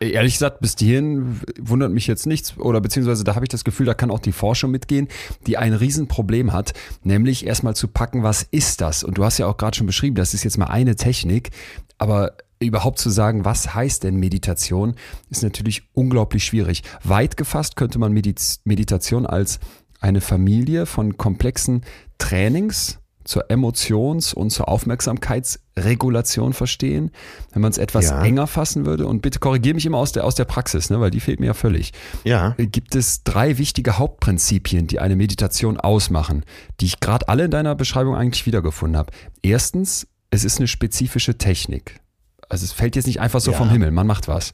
Ehrlich 0.00 0.35
gesagt, 0.35 0.61
bis 0.61 0.76
hierhin 0.78 1.40
wundert 1.59 1.90
mich 1.90 2.07
jetzt 2.07 2.26
nichts 2.26 2.59
oder 2.59 2.81
beziehungsweise 2.83 3.24
da 3.24 3.35
habe 3.35 3.46
ich 3.46 3.48
das 3.48 3.64
Gefühl, 3.64 3.87
da 3.87 3.94
kann 3.94 4.11
auch 4.11 4.18
die 4.18 4.33
Forschung 4.33 4.70
mitgehen, 4.70 5.09
die 5.46 5.57
ein 5.57 5.72
Riesenproblem 5.72 6.52
hat, 6.52 6.74
nämlich 7.04 7.46
erstmal 7.46 7.74
zu 7.74 7.88
packen, 7.88 8.22
was 8.22 8.42
ist 8.42 8.83
das? 8.83 9.04
Und 9.04 9.16
du 9.16 9.24
hast 9.24 9.38
ja 9.38 9.46
auch 9.46 9.57
gerade 9.57 9.78
schon 9.78 9.87
beschrieben, 9.87 10.14
das 10.14 10.35
ist 10.35 10.44
jetzt 10.44 10.59
mal 10.59 10.66
eine 10.66 10.94
Technik, 10.94 11.52
aber 11.96 12.35
überhaupt 12.60 12.98
zu 12.98 13.10
sagen, 13.10 13.44
was 13.44 13.74
heißt 13.74 14.04
denn 14.04 14.16
Meditation, 14.16 14.94
ist 15.30 15.42
natürlich 15.42 15.82
unglaublich 15.94 16.44
schwierig. 16.44 16.82
Weit 17.04 17.36
gefasst 17.36 17.76
könnte 17.76 17.98
man 17.98 18.12
Mediz 18.12 18.60
Meditation 18.64 19.26
als 19.26 19.60
eine 20.00 20.20
Familie 20.20 20.86
von 20.86 21.16
komplexen 21.16 21.82
Trainings 22.18 22.98
zur 23.24 23.50
Emotions- 23.50 24.32
und 24.32 24.50
zur 24.50 24.68
Aufmerksamkeitsregulation 24.68 26.52
verstehen. 26.54 27.10
Wenn 27.52 27.62
man 27.62 27.70
es 27.70 27.78
etwas 27.78 28.06
Ja. 28.06 28.22
enger 28.24 28.46
fassen 28.46 28.86
würde, 28.86 29.06
und 29.06 29.20
bitte 29.20 29.38
korrigiere 29.38 29.74
mich 29.74 29.84
immer 29.86 29.98
aus 29.98 30.12
der, 30.12 30.24
aus 30.24 30.34
der 30.34 30.46
Praxis, 30.46 30.88
ne, 30.90 30.98
weil 31.00 31.10
die 31.10 31.20
fehlt 31.20 31.38
mir 31.40 31.46
ja 31.46 31.54
völlig, 31.54 31.92
Ja, 32.24 32.54
gibt 32.58 32.94
es 32.94 33.24
drei 33.24 33.58
wichtige 33.58 33.98
Hauptprinzipien, 33.98 34.86
die 34.86 34.98
eine 34.98 35.14
Meditation 35.16 35.78
ausmachen, 35.78 36.44
die 36.80 36.86
ich 36.86 37.00
gerade 37.00 37.28
alle 37.28 37.44
in 37.44 37.50
deiner 37.50 37.74
Beschreibung 37.74 38.16
eigentlich 38.16 38.46
wiedergefunden 38.46 38.96
habe. 38.96 39.12
Erstens, 39.42 40.06
es 40.30 40.44
ist 40.44 40.58
eine 40.58 40.68
spezifische 40.68 41.36
Technik. 41.38 42.00
Also 42.48 42.64
es 42.64 42.72
fällt 42.72 42.96
jetzt 42.96 43.06
nicht 43.06 43.20
einfach 43.20 43.40
so 43.40 43.52
Ja. 43.52 43.56
vom 43.58 43.70
Himmel, 43.70 43.90
man 43.90 44.06
macht 44.06 44.28
was. 44.28 44.52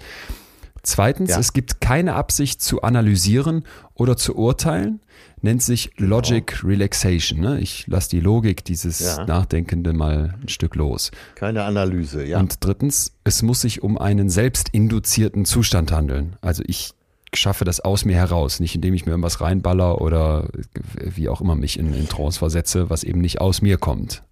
Zweitens, 0.82 1.30
Ja. 1.30 1.38
es 1.38 1.52
gibt 1.54 1.80
keine 1.80 2.14
Absicht 2.14 2.60
zu 2.60 2.82
analysieren 2.82 3.64
oder 3.94 4.16
zu 4.16 4.36
urteilen. 4.36 5.00
Nennt 5.40 5.62
sich 5.62 5.90
Logic 5.96 6.62
Relaxation. 6.64 7.40
Ne? 7.40 7.58
Ich 7.60 7.86
lasse 7.86 8.10
die 8.10 8.20
Logik, 8.20 8.64
dieses 8.64 9.00
Ja. 9.00 9.24
Nachdenkende 9.24 9.92
mal 9.92 10.34
ein 10.42 10.48
Stück 10.48 10.74
los. 10.74 11.10
Keine 11.36 11.64
Analyse, 11.64 12.24
ja. 12.24 12.38
Und 12.38 12.62
drittens, 12.64 13.12
es 13.24 13.42
muss 13.42 13.62
sich 13.62 13.82
um 13.82 13.96
einen 13.96 14.28
selbstinduzierten 14.30 15.44
Zustand 15.46 15.90
handeln. 15.92 16.36
Also 16.42 16.62
ich 16.66 16.92
schaffe 17.32 17.64
das 17.64 17.80
aus 17.80 18.04
mir 18.04 18.16
heraus, 18.16 18.60
nicht 18.60 18.74
indem 18.74 18.94
ich 18.94 19.06
mir 19.06 19.12
irgendwas 19.12 19.40
reinballer 19.40 20.00
oder 20.00 20.48
wie 20.94 21.28
auch 21.28 21.40
immer 21.40 21.54
mich 21.56 21.78
in, 21.78 21.92
in 21.94 22.08
Trance 22.08 22.38
versetze, 22.38 22.90
was 22.90 23.04
eben 23.04 23.20
nicht 23.20 23.40
aus 23.40 23.60
mir 23.62 23.76
kommt. 23.78 24.22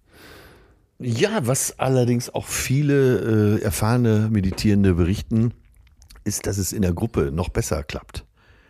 Ja, 1.03 1.45
was 1.45 1.79
allerdings 1.79 2.33
auch 2.33 2.45
viele 2.45 3.57
äh, 3.57 3.61
erfahrene 3.61 4.29
Meditierende 4.31 4.93
berichten, 4.93 5.53
ist, 6.23 6.47
dass 6.47 6.57
es 6.57 6.71
in 6.71 6.81
der 6.81 6.93
Gruppe 6.93 7.31
noch 7.31 7.49
besser 7.49 7.83
klappt. 7.83 8.25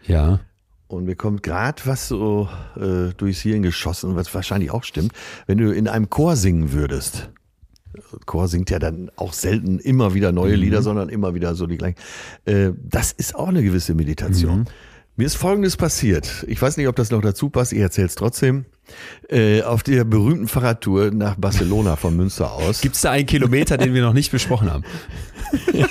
Ja. 0.06 0.40
Und 0.88 1.06
mir 1.06 1.16
kommt 1.16 1.44
gerade 1.44 1.82
was 1.86 2.08
so 2.08 2.50
äh, 2.76 3.14
durchs 3.18 3.42
Hirn 3.42 3.62
geschossen, 3.62 4.16
was 4.16 4.34
wahrscheinlich 4.34 4.72
auch 4.72 4.84
stimmt, 4.84 5.14
wenn 5.48 5.58
du 5.58 5.72
in 5.74 5.88
einem 5.88 6.10
Chor 6.10 6.36
singen 6.36 6.72
würdest. 6.72 7.30
Chor 8.26 8.48
singt 8.48 8.70
ja 8.70 8.80
dann 8.80 9.12
auch 9.16 9.34
selten 9.34 9.80
immer 9.80 10.14
wieder 10.14 10.32
neue 10.32 10.56
Lieder, 10.56 10.82
sondern 10.82 11.10
immer 11.10 11.36
wieder 11.36 11.54
so 11.54 11.68
die 11.68 11.78
gleichen. 11.78 11.98
Äh, 12.46 12.72
das 12.82 13.12
ist 13.12 13.36
auch 13.36 13.48
eine 13.48 13.64
gewisse 13.64 13.94
Meditation. 13.94 14.66
Mir 15.16 15.26
ist 15.26 15.36
Folgendes 15.36 15.78
passiert. 15.78 16.44
Ich 16.48 16.60
weiß 16.62 16.78
nicht, 16.78 16.88
ob 16.88 16.96
das 16.96 17.12
noch 17.12 17.22
dazu 17.22 17.50
passt. 17.50 17.72
Ich 17.72 17.80
erzähle 17.80 18.08
es 18.08 18.16
trotzdem. 18.16 18.66
Äh, 19.30 19.62
auf 19.62 19.84
der 19.84 20.04
berühmten 20.06 20.48
Fahrradtour 20.48 21.12
nach 21.12 21.36
Barcelona 21.36 21.96
von 21.96 22.18
Münster 22.18 22.52
aus. 22.52 22.82
Gibt 22.82 22.96
es 22.96 23.02
da 23.02 23.12
einen 23.12 23.28
Kilometer, 23.28 23.78
den 23.78 23.94
wir 23.94 24.02
noch 24.02 24.14
nicht 24.14 24.32
besprochen 24.32 24.72
haben? 24.72 24.84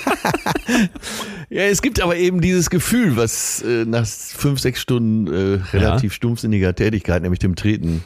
Ja, 1.49 1.63
es 1.65 1.83
gibt 1.83 2.01
aber 2.01 2.15
eben 2.15 2.41
dieses 2.41 2.71
Gefühl, 2.71 3.15
was 3.15 3.61
äh, 3.61 3.85
nach 3.85 4.07
fünf, 4.07 4.59
sechs 4.59 4.81
Stunden 4.81 5.27
äh, 5.27 5.61
relativ 5.71 6.11
stumpfsinniger 6.13 6.73
Tätigkeit, 6.73 7.21
nämlich 7.21 7.37
dem 7.39 7.55
Treten, 7.55 8.03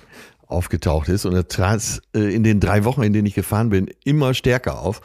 aufgetaucht 0.48 1.08
ist. 1.08 1.26
Und 1.26 1.34
er 1.34 1.48
trat 1.48 2.02
äh, 2.14 2.36
in 2.36 2.44
den 2.44 2.60
drei 2.60 2.84
Wochen, 2.84 3.04
in 3.04 3.14
denen 3.14 3.26
ich 3.26 3.36
gefahren 3.36 3.70
bin, 3.70 3.90
immer 4.04 4.34
stärker 4.34 4.82
auf, 4.82 5.00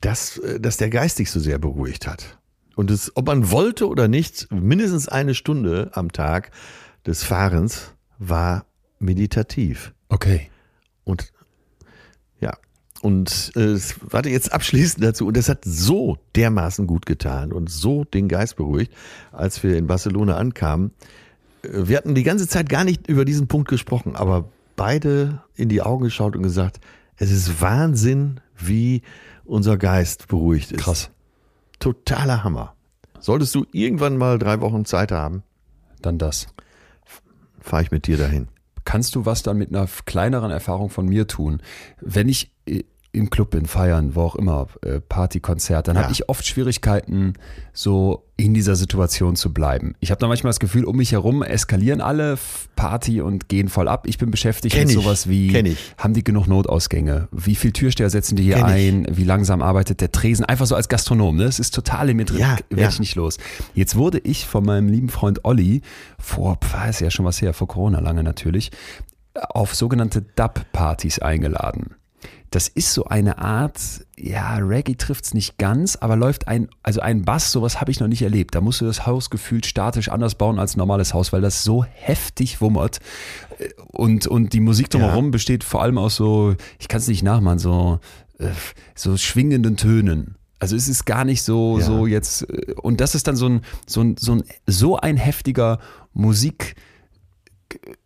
dass, 0.00 0.38
äh, 0.38 0.60
dass 0.60 0.76
der 0.76 0.90
Geist 0.90 1.16
sich 1.16 1.32
so 1.32 1.40
sehr 1.40 1.58
beruhigt 1.58 2.06
hat. 2.06 2.38
Und 2.76 2.90
es, 2.90 3.12
ob 3.16 3.26
man 3.26 3.50
wollte 3.50 3.88
oder 3.88 4.08
nicht, 4.08 4.50
mindestens 4.52 5.08
eine 5.08 5.34
Stunde 5.34 5.90
am 5.94 6.10
Tag 6.12 6.50
des 7.06 7.22
Fahrens 7.24 7.94
war 8.18 8.64
meditativ. 8.98 9.92
Okay. 10.08 10.50
Und 11.04 11.32
ja, 12.40 12.52
und 13.02 13.52
äh, 13.56 13.60
es- 13.72 13.96
warte 14.02 14.30
jetzt 14.30 14.52
abschließend 14.52 15.04
dazu. 15.04 15.26
Und 15.26 15.36
das 15.36 15.48
hat 15.48 15.64
so 15.64 16.18
dermaßen 16.36 16.86
gut 16.86 17.04
getan 17.06 17.52
und 17.52 17.70
so 17.70 18.04
den 18.04 18.28
Geist 18.28 18.56
beruhigt, 18.56 18.92
als 19.32 19.62
wir 19.62 19.76
in 19.76 19.86
Barcelona 19.86 20.36
ankamen. 20.36 20.92
Äh, 21.62 21.88
Wir 21.88 21.96
hatten 21.98 22.14
die 22.14 22.22
ganze 22.22 22.48
Zeit 22.48 22.68
gar 22.68 22.84
nicht 22.84 23.06
über 23.08 23.24
diesen 23.24 23.48
Punkt 23.48 23.68
gesprochen, 23.68 24.16
aber 24.16 24.48
beide 24.76 25.42
in 25.56 25.68
die 25.68 25.82
Augen 25.82 26.04
geschaut 26.04 26.36
und 26.36 26.42
gesagt, 26.42 26.80
es 27.16 27.30
ist 27.30 27.60
Wahnsinn, 27.60 28.40
wie 28.56 29.02
unser 29.44 29.76
Geist 29.76 30.28
beruhigt 30.28 30.72
ist. 30.72 30.80
Krass. 30.80 31.10
Totaler 31.82 32.44
Hammer. 32.44 32.76
Solltest 33.18 33.56
du 33.56 33.66
irgendwann 33.72 34.16
mal 34.16 34.38
drei 34.38 34.60
Wochen 34.60 34.84
Zeit 34.84 35.10
haben, 35.10 35.42
Dann 36.00 36.16
das. 36.16 36.46
fahre 37.60 37.82
ich 37.82 37.90
mit 37.90 38.06
dir 38.06 38.16
dahin. 38.16 38.46
Kannst 38.84 39.16
du 39.16 39.26
was 39.26 39.42
dann 39.42 39.58
mit 39.58 39.70
einer 39.70 39.88
kleineren 40.06 40.52
Erfahrung 40.52 40.90
von 40.90 41.06
mir 41.06 41.26
tun? 41.26 41.60
Wenn 42.00 42.28
ich 42.28 42.52
äh, 42.66 42.84
im 43.14 43.28
Club 43.28 43.50
bin, 43.50 43.66
feiern, 43.66 44.14
wo 44.14 44.22
auch 44.22 44.36
immer, 44.36 44.68
äh, 44.82 44.98
Party, 45.00 45.38
Konzert, 45.40 45.86
dann 45.86 45.96
Ja. 45.96 46.02
habe 46.04 46.12
ich 46.12 46.30
oft 46.30 46.46
Schwierigkeiten, 46.46 47.34
so 47.74 48.24
in 48.38 48.54
dieser 48.54 48.74
Situation 48.74 49.36
zu 49.36 49.52
bleiben. 49.52 49.94
Ich 50.00 50.10
habe 50.10 50.18
da 50.18 50.26
manchmal 50.28 50.48
das 50.48 50.60
Gefühl, 50.60 50.84
um 50.84 50.96
mich 50.96 51.12
herum 51.12 51.42
eskalieren 51.42 52.00
alle 52.00 52.38
Party 52.74 53.20
und 53.20 53.48
gehen 53.50 53.68
voll 53.68 53.86
ab. 53.86 54.06
Ich 54.06 54.16
bin 54.16 54.30
beschäftigt 54.30 54.74
Kenn 54.74 54.86
mit 54.88 54.96
ich, 54.96 55.02
sowas 55.02 55.28
wie, 55.28 55.54
ich. 55.56 55.94
haben 55.98 56.14
die 56.14 56.24
genug 56.24 56.46
Notausgänge? 56.48 57.28
Wie 57.30 57.54
viel 57.54 57.72
Türsteher 57.72 58.08
setzen 58.08 58.36
die 58.36 58.44
hier 58.44 58.56
Kenn 58.56 58.66
ich. 58.68 58.72
ein? 58.72 59.06
Wie 59.10 59.24
langsam 59.24 59.60
arbeitet 59.60 60.00
der 60.00 60.10
Tresen? 60.10 60.46
Einfach 60.46 60.66
so 60.66 60.74
als 60.74 60.88
Gastronom, 60.88 61.36
ne? 61.36 61.44
Das 61.44 61.58
ist 61.58 61.74
total 61.74 62.08
in 62.08 62.16
mir 62.16 62.24
drin, 62.24 62.38
Ja, 62.40 62.56
werde 62.70 62.82
ja. 62.82 62.88
ich 62.88 62.98
nicht 62.98 63.14
los. 63.14 63.36
Jetzt 63.74 63.94
wurde 63.94 64.18
ich 64.20 64.46
von 64.46 64.64
meinem 64.64 64.88
lieben 64.88 65.10
Freund 65.10 65.44
Olli 65.44 65.82
vor, 66.18 66.58
weiß 66.72 67.00
ja 67.00 67.10
schon 67.10 67.26
was 67.26 67.42
her, 67.42 67.52
vor 67.52 67.68
Corona 67.68 68.00
lange 68.00 68.22
natürlich, 68.24 68.70
auf 69.34 69.74
sogenannte 69.74 70.22
Dub-Partys 70.22 71.18
eingeladen. 71.20 71.94
Das 72.52 72.68
ist 72.68 72.92
so 72.92 73.06
eine 73.06 73.38
Art, 73.38 73.80
ja, 74.18 74.56
Reggae 74.56 74.94
trifft's 74.94 75.32
nicht 75.32 75.56
ganz, 75.56 75.96
aber 75.96 76.16
läuft 76.16 76.48
ein, 76.48 76.68
also 76.82 77.00
ein 77.00 77.22
Bass, 77.22 77.50
sowas 77.50 77.80
habe 77.80 77.90
ich 77.90 77.98
noch 77.98 78.08
nicht 78.08 78.20
erlebt. 78.20 78.54
Da 78.54 78.60
musst 78.60 78.82
du 78.82 78.84
das 78.84 79.06
Haus 79.06 79.30
gefühlt 79.30 79.64
statisch 79.64 80.10
anders 80.10 80.34
bauen 80.34 80.58
als 80.58 80.76
ein 80.76 80.78
normales 80.78 81.14
Haus, 81.14 81.32
weil 81.32 81.40
das 81.40 81.64
so 81.64 81.82
heftig 81.84 82.60
wummert. 82.60 83.00
Und, 83.88 84.26
und 84.26 84.52
die 84.52 84.60
Musik 84.60 84.90
drumherum 84.90 85.30
besteht 85.30 85.64
vor 85.64 85.80
allem 85.82 85.96
aus 85.96 86.16
so, 86.16 86.54
ich 86.78 86.88
kann 86.88 86.98
es 87.00 87.08
nicht 87.08 87.22
nachmachen, 87.22 87.58
so, 87.58 88.00
äh, 88.38 88.50
so 88.94 89.16
schwingenden 89.16 89.78
Tönen. 89.78 90.36
Also 90.58 90.76
es 90.76 90.88
ist 90.88 91.06
gar 91.06 91.24
nicht 91.24 91.42
so, 91.42 91.78
Ja. 91.78 91.84
so 91.86 92.06
jetzt, 92.06 92.42
äh, 92.50 92.74
und 92.82 93.00
das 93.00 93.14
ist 93.14 93.26
dann 93.28 93.36
so 93.36 93.48
ein, 93.48 93.62
so 93.86 94.02
ein, 94.02 94.16
so 94.18 94.32
ein, 94.34 94.44
so 94.66 94.98
ein 94.98 95.16
heftiger 95.16 95.78
Musik, 96.12 96.76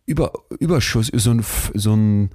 über, 0.05 0.31
Überschuss, 0.57 1.11
so 1.13 1.31
ein, 1.31 1.43
so 1.73 1.93
ein, 1.93 2.29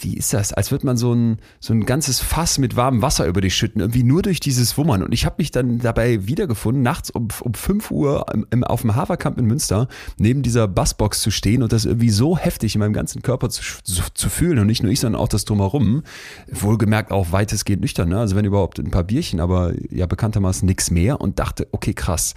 wie 0.00 0.16
ist 0.16 0.32
das? 0.32 0.52
Als 0.52 0.70
würde 0.70 0.86
man 0.86 0.96
so 0.96 1.12
ein, 1.12 1.38
so 1.60 1.72
ein 1.72 1.84
ganzes 1.86 2.20
Fass 2.20 2.58
mit 2.58 2.76
warmem 2.76 3.02
Wasser 3.02 3.26
über 3.26 3.40
dich 3.40 3.54
schütten, 3.54 3.80
irgendwie 3.80 4.02
nur 4.02 4.22
durch 4.22 4.40
dieses 4.40 4.76
Wummern. 4.76 5.02
Und 5.02 5.12
ich 5.12 5.24
habe 5.24 5.36
mich 5.38 5.50
dann 5.50 5.78
dabei 5.78 6.26
wiedergefunden, 6.26 6.82
nachts 6.82 7.10
um, 7.10 7.28
um 7.40 7.54
5 7.54 7.90
Uhr 7.90 8.26
im, 8.32 8.46
im, 8.50 8.64
auf 8.64 8.82
dem 8.82 8.94
Haverkamp 8.94 9.38
in 9.38 9.46
Münster 9.46 9.88
neben 10.18 10.42
dieser 10.42 10.68
Bassbox 10.68 11.20
zu 11.20 11.30
stehen 11.30 11.62
und 11.62 11.72
das 11.72 11.84
irgendwie 11.84 12.10
so 12.10 12.36
heftig 12.36 12.74
in 12.74 12.80
meinem 12.80 12.92
ganzen 12.92 13.22
Körper 13.22 13.50
zu, 13.50 13.62
zu, 13.82 14.02
zu 14.14 14.28
fühlen. 14.28 14.58
Und 14.58 14.66
nicht 14.66 14.82
nur 14.82 14.90
ich, 14.90 15.00
sondern 15.00 15.20
auch 15.20 15.28
das 15.28 15.44
Drumherum. 15.44 16.02
Wohlgemerkt 16.50 17.12
auch 17.12 17.32
weitestgehend 17.32 17.82
nüchtern, 17.82 18.08
ne? 18.08 18.18
also 18.18 18.36
wenn 18.36 18.44
überhaupt 18.44 18.78
ein 18.78 18.90
paar 18.90 19.04
Bierchen, 19.04 19.40
aber 19.40 19.72
ja 19.90 20.06
bekanntermaßen 20.06 20.66
nichts 20.66 20.90
mehr 20.90 21.20
und 21.20 21.38
dachte, 21.38 21.68
okay, 21.72 21.94
krass 21.94 22.34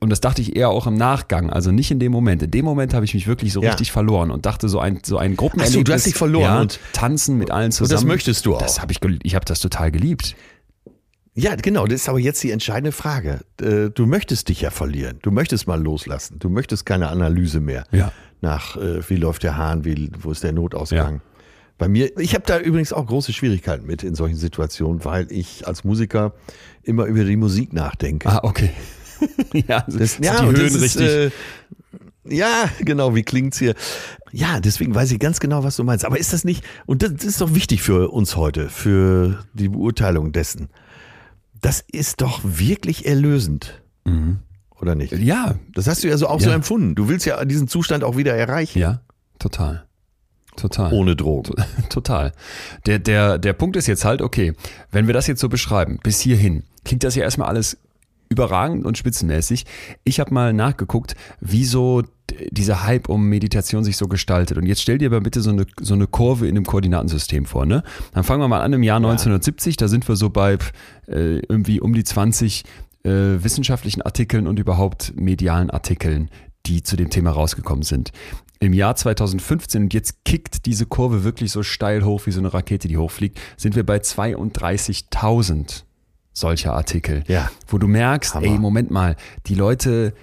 und 0.00 0.10
das 0.10 0.20
dachte 0.20 0.40
ich 0.42 0.56
eher 0.56 0.68
auch 0.70 0.86
im 0.86 0.94
Nachgang, 0.94 1.50
also 1.50 1.72
nicht 1.72 1.90
in 1.90 1.98
dem 1.98 2.12
Moment. 2.12 2.42
In 2.42 2.50
dem 2.50 2.64
Moment 2.64 2.94
habe 2.94 3.04
ich 3.04 3.14
mich 3.14 3.26
wirklich 3.26 3.52
so 3.52 3.62
Ja. 3.62 3.70
richtig 3.70 3.90
verloren 3.92 4.30
und 4.30 4.46
dachte 4.46 4.68
so 4.68 4.78
ein 4.78 5.00
so 5.04 5.18
ein 5.18 5.36
Gruppenerlebnis. 5.36 5.74
Ach 5.76 5.80
so, 5.80 5.84
du 5.84 5.92
hast 5.92 6.06
dich 6.06 6.14
verloren 6.14 6.44
ja, 6.44 6.60
und- 6.60 6.78
tanzen 6.92 7.36
mit 7.36 7.50
allen 7.50 7.72
zusammen. 7.72 7.90
das 8.00 8.04
möchtest 8.04 8.46
du 8.46 8.54
auch. 8.56 8.62
Das 8.62 8.80
habe 8.80 8.92
ich 8.92 9.00
ich 9.24 9.34
habe 9.34 9.44
das 9.44 9.60
total 9.60 9.90
geliebt. 9.90 10.36
Ja, 11.34 11.54
genau, 11.56 11.86
das 11.86 12.02
ist 12.02 12.08
aber 12.10 12.18
jetzt 12.18 12.42
die 12.42 12.50
entscheidende 12.50 12.92
Frage. 12.92 13.40
Äh, 13.60 13.88
Du 13.90 14.04
möchtest 14.06 14.48
dich 14.50 14.60
ja 14.60 14.70
verlieren. 14.70 15.18
Du 15.22 15.30
möchtest 15.30 15.66
mal 15.66 15.82
loslassen. 15.82 16.38
Du 16.38 16.48
möchtest 16.50 16.84
keine 16.84 17.08
Analyse 17.08 17.58
mehr. 17.60 17.84
Ja. 17.90 18.12
Nach, 18.42 18.76
äh, 18.76 19.00
wie 19.08 19.16
läuft 19.16 19.42
der 19.42 19.56
Hahn, 19.56 19.84
wie, 19.84 20.10
wo 20.20 20.30
ist 20.30 20.44
der 20.44 20.52
Notausgang. 20.52 21.22
Bei 21.78 21.88
mir, 21.88 22.16
ich 22.18 22.34
habe 22.34 22.44
da 22.46 22.58
übrigens 22.60 22.92
auch 22.92 23.06
große 23.06 23.32
Schwierigkeiten 23.32 23.86
mit 23.86 24.02
in 24.04 24.14
solchen 24.14 24.36
Situationen, 24.36 25.04
weil 25.06 25.26
ich 25.32 25.66
als 25.66 25.84
Musiker 25.84 26.34
immer 26.82 27.06
über 27.06 27.24
die 27.24 27.36
Musik 27.36 27.72
nachdenke. 27.72 28.28
Ah, 28.28 28.40
okay. 28.42 28.70
ja, 29.52 29.84
Das, 29.88 30.14
sind 30.14 30.24
ja, 30.24 30.40
die 30.40 30.46
Höhen 30.46 30.54
das 30.54 30.74
ist, 30.74 30.82
richtig. 30.82 31.08
Äh, 31.08 31.30
ja, 32.24 32.68
genau, 32.80 33.14
wie 33.14 33.22
klingt's 33.24 33.58
hier? 33.58 33.74
Ja, 34.30 34.60
deswegen 34.60 34.94
weiß 34.94 35.10
ich 35.12 35.18
ganz 35.18 35.40
genau, 35.40 35.64
was 35.64 35.76
du 35.76 35.84
meinst. 35.84 36.04
Aber 36.04 36.18
ist 36.18 36.32
das 36.32 36.44
nicht, 36.44 36.64
und 36.86 37.02
das, 37.02 37.12
das 37.14 37.24
ist 37.24 37.40
doch 37.40 37.54
wichtig 37.54 37.82
für 37.82 38.10
uns 38.10 38.36
heute, 38.36 38.68
für 38.68 39.44
die 39.54 39.68
Beurteilung 39.68 40.32
dessen. 40.32 40.68
Das 41.60 41.84
ist 41.90 42.20
doch 42.22 42.40
wirklich 42.44 43.06
erlösend. 43.06 43.82
Oder 44.80 44.94
nicht? 44.94 45.12
ja, 45.12 45.54
Das 45.74 45.86
hast 45.86 46.02
du 46.04 46.08
ja 46.08 46.16
so 46.16 46.26
auch 46.28 46.40
so 46.40 46.48
Ja. 46.50 46.54
empfunden. 46.56 46.94
Du 46.94 47.08
willst 47.08 47.24
ja 47.26 47.44
diesen 47.44 47.68
Zustand 47.68 48.02
auch 48.04 48.16
wieder 48.16 48.34
erreichen. 48.34 48.78
ja, 48.78 49.00
total. 49.38 49.84
Total. 50.56 50.92
Ohne 50.92 51.16
Drogen. 51.16 51.54
Total. 51.88 52.32
Der, 52.84 52.98
der, 52.98 53.38
der 53.38 53.52
Punkt 53.54 53.74
ist 53.76 53.86
jetzt 53.86 54.04
halt, 54.04 54.20
okay, 54.20 54.52
wenn 54.90 55.06
wir 55.06 55.14
das 55.14 55.26
jetzt 55.26 55.40
so 55.40 55.48
beschreiben, 55.48 55.98
bis 56.02 56.20
hierhin, 56.20 56.64
klingt 56.84 57.04
das 57.04 57.14
ja 57.14 57.22
erstmal 57.22 57.48
alles 57.48 57.78
überragend 58.32 58.84
und 58.84 58.98
spitzenmäßig. 58.98 59.64
Ich 60.04 60.18
habe 60.18 60.34
mal 60.34 60.52
nachgeguckt, 60.52 61.14
wieso 61.40 62.02
dieser 62.50 62.84
Hype 62.84 63.08
um 63.08 63.28
Meditation 63.28 63.84
sich 63.84 63.96
so 63.96 64.08
gestaltet. 64.08 64.58
Und 64.58 64.66
jetzt 64.66 64.82
stell 64.82 64.98
dir 64.98 65.10
mal 65.10 65.20
bitte 65.20 65.40
so 65.40 65.50
eine, 65.50 65.66
so 65.80 65.94
eine 65.94 66.06
Kurve 66.06 66.48
in 66.48 66.54
dem 66.54 66.64
Koordinatensystem 66.64 67.44
vor. 67.44 67.66
Ne? 67.66 67.82
Dann 68.14 68.24
fangen 68.24 68.40
wir 68.40 68.48
mal 68.48 68.62
an 68.62 68.72
im 68.72 68.82
Jahr 68.82 68.96
1970, 68.96 69.76
da 69.76 69.88
sind 69.88 70.08
wir 70.08 70.16
so 70.16 70.30
bei 70.30 70.58
äh, 71.06 71.38
irgendwie 71.40 71.80
um 71.80 71.92
die 71.92 72.04
20 72.04 72.64
äh, 73.04 73.10
wissenschaftlichen 73.10 74.02
Artikeln 74.02 74.46
und 74.46 74.58
überhaupt 74.58 75.12
medialen 75.16 75.70
Artikeln, 75.70 76.30
die 76.66 76.82
zu 76.82 76.96
dem 76.96 77.10
Thema 77.10 77.30
rausgekommen 77.30 77.82
sind. 77.82 78.12
Im 78.60 78.72
Jahr 78.72 78.94
2015, 78.94 79.84
und 79.84 79.94
jetzt 79.94 80.24
kickt 80.24 80.66
diese 80.66 80.86
Kurve 80.86 81.24
wirklich 81.24 81.50
so 81.50 81.64
steil 81.64 82.04
hoch 82.04 82.26
wie 82.26 82.30
so 82.30 82.38
eine 82.38 82.54
Rakete, 82.54 82.86
die 82.86 82.96
hochfliegt, 82.96 83.40
sind 83.56 83.74
wir 83.74 83.84
bei 83.84 83.96
32.000 83.96 85.82
solcher 86.32 86.74
Artikel. 86.74 87.24
Ja. 87.28 87.50
Wo 87.68 87.78
du 87.78 87.86
merkst, 87.86 88.34
Hammer. 88.34 88.46
ey, 88.46 88.58
Moment 88.58 88.90
mal, 88.90 89.16
die 89.46 89.54
Leute 89.54 90.14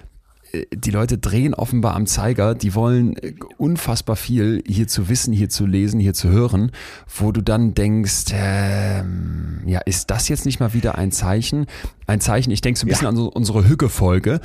die 0.74 0.90
Leute 0.90 1.18
drehen 1.18 1.54
offenbar 1.54 1.94
am 1.94 2.06
Zeiger, 2.06 2.54
die 2.54 2.74
wollen 2.74 3.16
äh, 3.16 3.34
unfassbar 3.56 4.16
viel 4.16 4.62
hier 4.66 4.88
zu 4.88 5.08
wissen, 5.08 5.32
hier 5.32 5.48
zu 5.48 5.66
lesen, 5.66 6.00
hier 6.00 6.14
zu 6.14 6.28
hören, 6.28 6.72
wo 7.14 7.30
du 7.30 7.40
dann 7.40 7.74
denkst, 7.74 8.26
ähm, 8.32 9.62
ja, 9.66 9.80
ist 9.80 10.10
das 10.10 10.28
jetzt 10.28 10.46
nicht 10.46 10.58
mal 10.60 10.72
wieder 10.74 10.96
ein 10.98 11.12
Zeichen? 11.12 11.66
Ein 12.06 12.20
Zeichen, 12.20 12.50
ich 12.50 12.60
denke 12.60 12.80
so 12.80 12.86
ein 12.86 12.88
bisschen 12.88 13.04
ja. 13.04 13.10
an 13.10 13.16
so, 13.16 13.28
unsere 13.28 13.68
Hücke-Folge, 13.68 14.40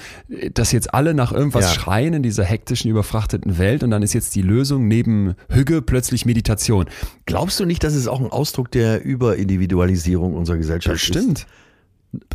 dass 0.53 0.71
jetzt 0.71 0.93
alle 0.93 1.15
nach 1.15 1.31
irgendwas 1.31 1.65
ja. 1.65 1.81
schreien 1.81 2.13
in 2.13 2.23
dieser 2.23 2.43
hektischen, 2.43 2.91
überfrachteten 2.91 3.57
Welt 3.57 3.83
und 3.83 3.89
dann 3.89 4.03
ist 4.03 4.13
jetzt 4.13 4.35
die 4.35 4.43
Lösung 4.43 4.87
neben 4.87 5.33
Hüge 5.49 5.81
plötzlich 5.81 6.25
Meditation. 6.25 6.85
Glaubst 7.25 7.59
du 7.59 7.65
nicht, 7.65 7.83
dass 7.83 7.95
es 7.95 8.07
auch 8.07 8.19
ein 8.19 8.29
Ausdruck 8.29 8.69
der 8.71 9.03
Überindividualisierung 9.03 10.35
unserer 10.35 10.57
Gesellschaft 10.57 10.93
Bestimmt. 10.93 11.39
ist? 11.39 11.47
Bestimmt. 11.47 11.47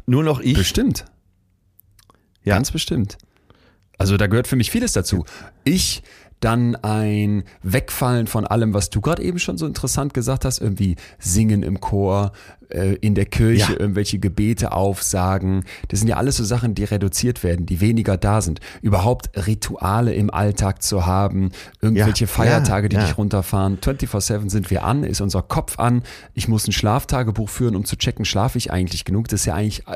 Nur 0.07 0.25
noch 0.25 0.41
ich? 0.41 0.55
Bestimmt. 0.55 1.05
Ja. 2.43 2.55
Ganz 2.55 2.73
bestimmt. 2.73 3.17
Also 4.01 4.17
da 4.17 4.29
gehört 4.29 4.49
für 4.49 4.57
mich 4.57 4.71
vieles 4.71 4.95
dazu. 4.95 5.27
Ich 5.63 6.03
dann 6.41 6.75
ein 6.77 7.45
Wegfallen 7.63 8.27
von 8.27 8.47
allem, 8.47 8.73
was 8.73 8.89
du 8.89 9.03
gerade 9.03 9.23
eben 9.23 9.39
schon 9.39 9.59
so 9.59 9.67
interessant 9.67 10.15
gesagt 10.15 10.47
hast, 10.47 10.59
irgendwie 10.59 10.97
singen 11.19 11.63
im 11.63 11.81
Chor, 11.81 12.33
äh, 12.71 12.95
in 12.95 13.15
der 13.15 13.27
Kirche 13.27 13.75
ja. 13.75 13.79
irgendwelche 13.79 14.19
Gebete 14.19 14.73
aufsagen. 14.73 15.67
Das 15.89 15.99
sind 15.99 16.09
ja 16.09 16.17
alles 16.17 16.39
so 16.39 16.45
Sachen, 16.45 16.75
die 16.75 16.85
reduziert 16.85 17.45
werden, 17.45 17.67
die 17.67 17.83
weniger 17.83 18.17
da 18.17 18.41
sind. 18.41 18.61
Überhaupt 18.81 19.29
Rituale 19.47 20.15
im 20.15 20.31
Alltag 20.31 20.83
zu 20.83 21.05
haben, 21.05 21.51
irgendwelche 21.83 22.25
ja. 22.25 22.31
Feiertage, 22.31 22.89
die 22.89 22.97
ja. 22.97 23.05
dich 23.05 23.19
runterfahren. 23.19 23.77
24-7 23.81 24.49
sind 24.49 24.71
wir 24.71 24.83
an, 24.85 25.05
ist 25.05 25.21
unser 25.21 25.43
Kopf 25.43 25.79
an. 25.79 26.05
Ich 26.33 26.49
muss 26.49 26.67
ein 26.67 26.73
Schlaftagebuch 26.73 27.51
führen, 27.51 27.77
um 27.77 27.85
zu 27.85 27.97
checken, 27.97 28.25
schlafe 28.25 28.57
ich 28.57 28.73
eigentlich 28.73 29.05
genug. 29.05 29.29
Das 29.29 29.41
ist 29.41 29.47
ja 29.47 29.57
eigentlich 29.57 29.87
äh, 29.87 29.93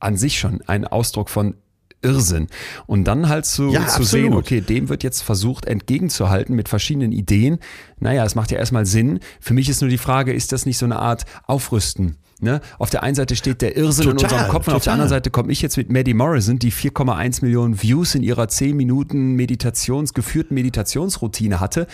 an 0.00 0.18
sich 0.18 0.38
schon 0.38 0.60
ein 0.66 0.86
Ausdruck 0.86 1.30
von 1.30 1.54
Irrsinn. 2.02 2.48
Und 2.86 3.04
dann 3.04 3.28
halt 3.28 3.46
zu, 3.46 3.70
ja, 3.70 3.86
zu 3.86 4.02
sehen, 4.02 4.34
okay, 4.34 4.60
dem 4.60 4.88
wird 4.88 5.02
jetzt 5.02 5.22
versucht 5.22 5.66
entgegenzuhalten 5.66 6.54
mit 6.54 6.68
verschiedenen 6.68 7.12
Ideen. 7.12 7.58
Naja, 7.98 8.24
es 8.24 8.34
macht 8.34 8.50
ja 8.50 8.58
erstmal 8.58 8.86
Sinn. 8.86 9.20
Für 9.40 9.54
mich 9.54 9.68
ist 9.68 9.80
nur 9.80 9.90
die 9.90 9.98
Frage, 9.98 10.32
ist 10.32 10.52
das 10.52 10.66
nicht 10.66 10.78
so 10.78 10.86
eine 10.86 10.98
Art 10.98 11.24
Aufrüsten? 11.46 12.16
Ne? 12.42 12.60
Auf 12.78 12.90
der 12.90 13.04
einen 13.04 13.14
Seite 13.14 13.36
steht 13.36 13.62
der 13.62 13.76
Irrsinn 13.76 14.04
total, 14.06 14.20
in 14.20 14.24
unserem 14.24 14.50
Kopf 14.50 14.66
und 14.66 14.74
auf 14.74 14.82
der 14.82 14.94
anderen 14.94 15.08
Seite 15.08 15.30
komme 15.30 15.52
ich 15.52 15.62
jetzt 15.62 15.76
mit 15.76 15.92
Maddie 15.92 16.12
Morrison, 16.12 16.58
die 16.58 16.72
4,1 16.72 17.44
Millionen 17.44 17.80
Views 17.80 18.16
in 18.16 18.24
ihrer 18.24 18.48
10 18.48 18.76
Minuten 18.76 19.34
Meditations, 19.34 20.12
geführten 20.12 20.54
Meditationsroutine 20.54 21.60
hatte. 21.60 21.86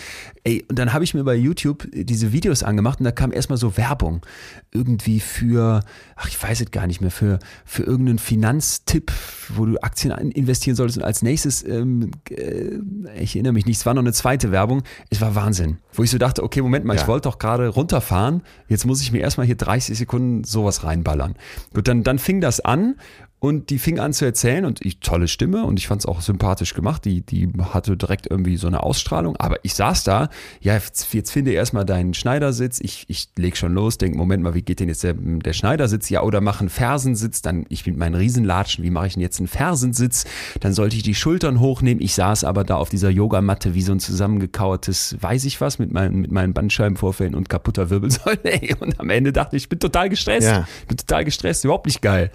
Ey, 0.43 0.65
und 0.67 0.79
dann 0.79 0.91
habe 0.91 1.03
ich 1.03 1.13
mir 1.13 1.23
bei 1.23 1.35
YouTube 1.35 1.87
diese 1.93 2.33
Videos 2.33 2.63
angemacht 2.63 2.99
und 2.99 3.03
da 3.05 3.11
kam 3.11 3.31
erstmal 3.31 3.59
so 3.59 3.77
Werbung. 3.77 4.25
Irgendwie 4.71 5.19
für, 5.19 5.81
ach, 6.15 6.27
ich 6.27 6.41
weiß 6.41 6.61
es 6.61 6.71
gar 6.71 6.87
nicht 6.87 6.99
mehr, 6.99 7.11
für, 7.11 7.37
für 7.63 7.83
irgendeinen 7.83 8.17
Finanztipp, 8.17 9.11
wo 9.49 9.67
du 9.67 9.77
Aktien 9.83 10.11
investieren 10.31 10.75
solltest. 10.75 10.97
Und 10.97 11.03
als 11.03 11.21
nächstes, 11.21 11.63
ähm, 11.63 12.09
äh, 12.31 12.79
ich 13.19 13.35
erinnere 13.35 13.53
mich 13.53 13.67
nicht, 13.67 13.77
es 13.77 13.85
war 13.85 13.93
noch 13.93 14.01
eine 14.01 14.13
zweite 14.13 14.51
Werbung. 14.51 14.81
Es 15.11 15.21
war 15.21 15.35
Wahnsinn. 15.35 15.77
Wo 15.93 16.01
ich 16.01 16.09
so 16.09 16.17
dachte, 16.17 16.41
okay, 16.41 16.63
Moment 16.63 16.85
mal, 16.85 16.95
ja. 16.95 17.01
ich 17.01 17.07
wollte 17.07 17.29
doch 17.29 17.37
gerade 17.37 17.67
runterfahren. 17.67 18.41
Jetzt 18.67 18.87
muss 18.87 19.01
ich 19.01 19.11
mir 19.11 19.19
erstmal 19.19 19.45
hier 19.45 19.55
30 19.57 19.95
Sekunden 19.95 20.38
sowas 20.43 20.83
reinballern. 20.83 21.35
Gut, 21.73 21.87
dann, 21.87 22.03
dann 22.03 22.19
fing 22.19 22.41
das 22.41 22.59
an 22.59 22.95
und 23.41 23.69
die 23.69 23.79
fing 23.79 23.99
an 23.99 24.11
zu 24.11 24.25
erzählen 24.25 24.65
und 24.65 24.85
ich, 24.85 24.99
tolle 24.99 25.29
Stimme 25.29 25.63
und 25.63 25.79
ich 25.79 25.87
fand 25.87 26.01
es 26.01 26.05
auch 26.05 26.19
sympathisch 26.19 26.73
gemacht. 26.73 27.05
Die, 27.05 27.21
die 27.21 27.49
hatte 27.73 27.95
direkt 27.95 28.27
irgendwie 28.29 28.57
so 28.57 28.67
eine 28.67 28.83
Ausstrahlung. 28.83 29.37
Aber 29.37 29.57
ich 29.63 29.75
saß 29.75 30.03
da, 30.03 30.29
ja, 30.59 30.73
jetzt, 30.73 31.13
jetzt 31.13 31.31
finde 31.31 31.51
erstmal 31.51 31.85
deinen 31.85 32.13
Schneidersitz. 32.13 32.81
Ich, 32.81 33.05
ich 33.07 33.29
leg 33.37 33.55
schon 33.55 33.73
los, 33.73 33.97
denk, 33.97 34.15
Moment 34.15 34.43
mal, 34.43 34.55
wie 34.55 34.61
geht 34.61 34.81
denn 34.81 34.89
jetzt 34.89 35.03
der, 35.03 35.13
der 35.13 35.53
Schneidersitz? 35.53 36.09
Ja, 36.09 36.23
oder 36.23 36.41
mach 36.41 36.59
einen 36.59 36.69
Fersensitz, 36.69 37.41
dann 37.41 37.65
ich 37.69 37.85
mit 37.85 37.95
meinen 37.95 38.15
Riesenlatschen, 38.15 38.83
wie 38.83 38.89
mache 38.89 39.07
ich 39.07 39.13
denn 39.13 39.21
jetzt 39.21 39.39
einen 39.39 39.47
Fersensitz? 39.47 40.25
Dann 40.59 40.73
sollte 40.73 40.97
ich 40.97 41.03
die 41.03 41.15
Schultern 41.15 41.61
hochnehmen. 41.61 42.03
Ich 42.03 42.15
saß 42.15 42.43
aber 42.43 42.65
da 42.65 42.75
auf 42.75 42.89
dieser 42.89 43.09
Yogamatte 43.09 43.73
wie 43.73 43.83
so 43.83 43.93
ein 43.93 44.01
zusammengekauertes, 44.01 45.15
weiß 45.21 45.45
ich 45.45 45.61
was, 45.61 45.79
mit 45.79 45.93
meinen, 45.93 46.19
mit 46.19 46.31
meinen 46.31 46.53
Bandscheibenvorfällen 46.53 47.35
und 47.35 47.47
kaputter 47.47 47.89
Wirbelsäule. 47.89 48.39
Und 48.79 48.99
am 48.99 49.09
Ende 49.09 49.31
dachte 49.31 49.55
ich, 49.55 49.63
ich 49.63 49.69
bin 49.69 49.79
total 49.79 50.09
gestresst. 50.09 50.47
Ja. 50.47 50.67
Ich 50.81 50.87
bin 50.87 50.97
total 50.97 51.23
gestresst, 51.23 51.63
überhaupt 51.63 51.85
nicht 51.85 52.01
geil. 52.01 52.31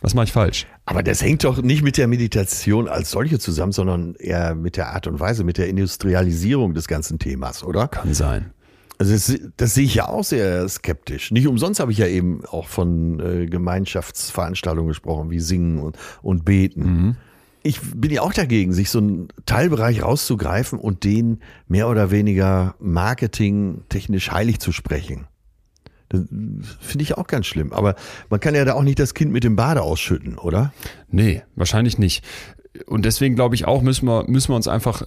Was 0.00 0.14
mache 0.14 0.24
ich 0.24 0.32
falsch? 0.32 0.66
Aber 0.86 1.02
das 1.02 1.22
hängt 1.22 1.44
doch 1.44 1.60
nicht 1.60 1.82
mit 1.82 1.98
der 1.98 2.08
Meditation 2.08 2.88
als 2.88 3.10
solche 3.10 3.38
zusammen, 3.38 3.72
sondern 3.72 4.14
eher 4.14 4.54
mit 4.54 4.76
der 4.76 4.88
Art 4.88 5.06
und 5.06 5.20
Weise, 5.20 5.44
mit 5.44 5.58
der 5.58 5.68
Industrialisierung 5.68 6.74
des 6.74 6.88
ganzen 6.88 7.18
Themas, 7.18 7.62
oder? 7.62 7.88
Kann 7.88 8.14
sein. 8.14 8.52
Also 8.98 9.12
das, 9.12 9.50
das 9.56 9.74
sehe 9.74 9.84
ich 9.84 9.94
ja 9.94 10.08
auch 10.08 10.24
sehr 10.24 10.68
skeptisch. 10.68 11.30
Nicht 11.30 11.46
umsonst 11.46 11.80
habe 11.80 11.90
ich 11.90 11.98
ja 11.98 12.06
eben 12.06 12.44
auch 12.44 12.66
von 12.66 13.18
äh, 13.20 13.46
Gemeinschaftsveranstaltungen 13.46 14.88
gesprochen, 14.88 15.30
wie 15.30 15.40
Singen 15.40 15.78
und, 15.78 15.96
und 16.20 16.44
Beten. 16.44 16.82
Mhm. 16.82 17.16
Ich 17.62 17.80
bin 17.94 18.10
ja 18.10 18.22
auch 18.22 18.32
dagegen, 18.32 18.72
sich 18.72 18.90
so 18.90 18.98
einen 18.98 19.28
Teilbereich 19.46 20.02
rauszugreifen 20.02 20.78
und 20.78 21.04
den 21.04 21.40
mehr 21.66 21.88
oder 21.88 22.10
weniger 22.10 22.74
marketingtechnisch 22.78 24.30
heilig 24.30 24.60
zu 24.60 24.72
sprechen. 24.72 25.26
Finde 26.10 27.02
ich 27.02 27.16
auch 27.16 27.28
ganz 27.28 27.46
schlimm. 27.46 27.72
Aber 27.72 27.94
man 28.28 28.40
kann 28.40 28.54
ja 28.54 28.64
da 28.64 28.74
auch 28.74 28.82
nicht 28.82 28.98
das 28.98 29.14
Kind 29.14 29.32
mit 29.32 29.44
dem 29.44 29.56
Bade 29.56 29.82
ausschütten, 29.82 30.38
oder? 30.38 30.72
Nee, 31.08 31.42
wahrscheinlich 31.54 31.98
nicht. 31.98 32.24
Und 32.86 33.04
deswegen 33.04 33.36
glaube 33.36 33.54
ich 33.54 33.64
auch, 33.66 33.82
müssen 33.82 34.06
wir, 34.06 34.24
müssen 34.28 34.50
wir 34.50 34.56
uns 34.56 34.68
einfach 34.68 35.02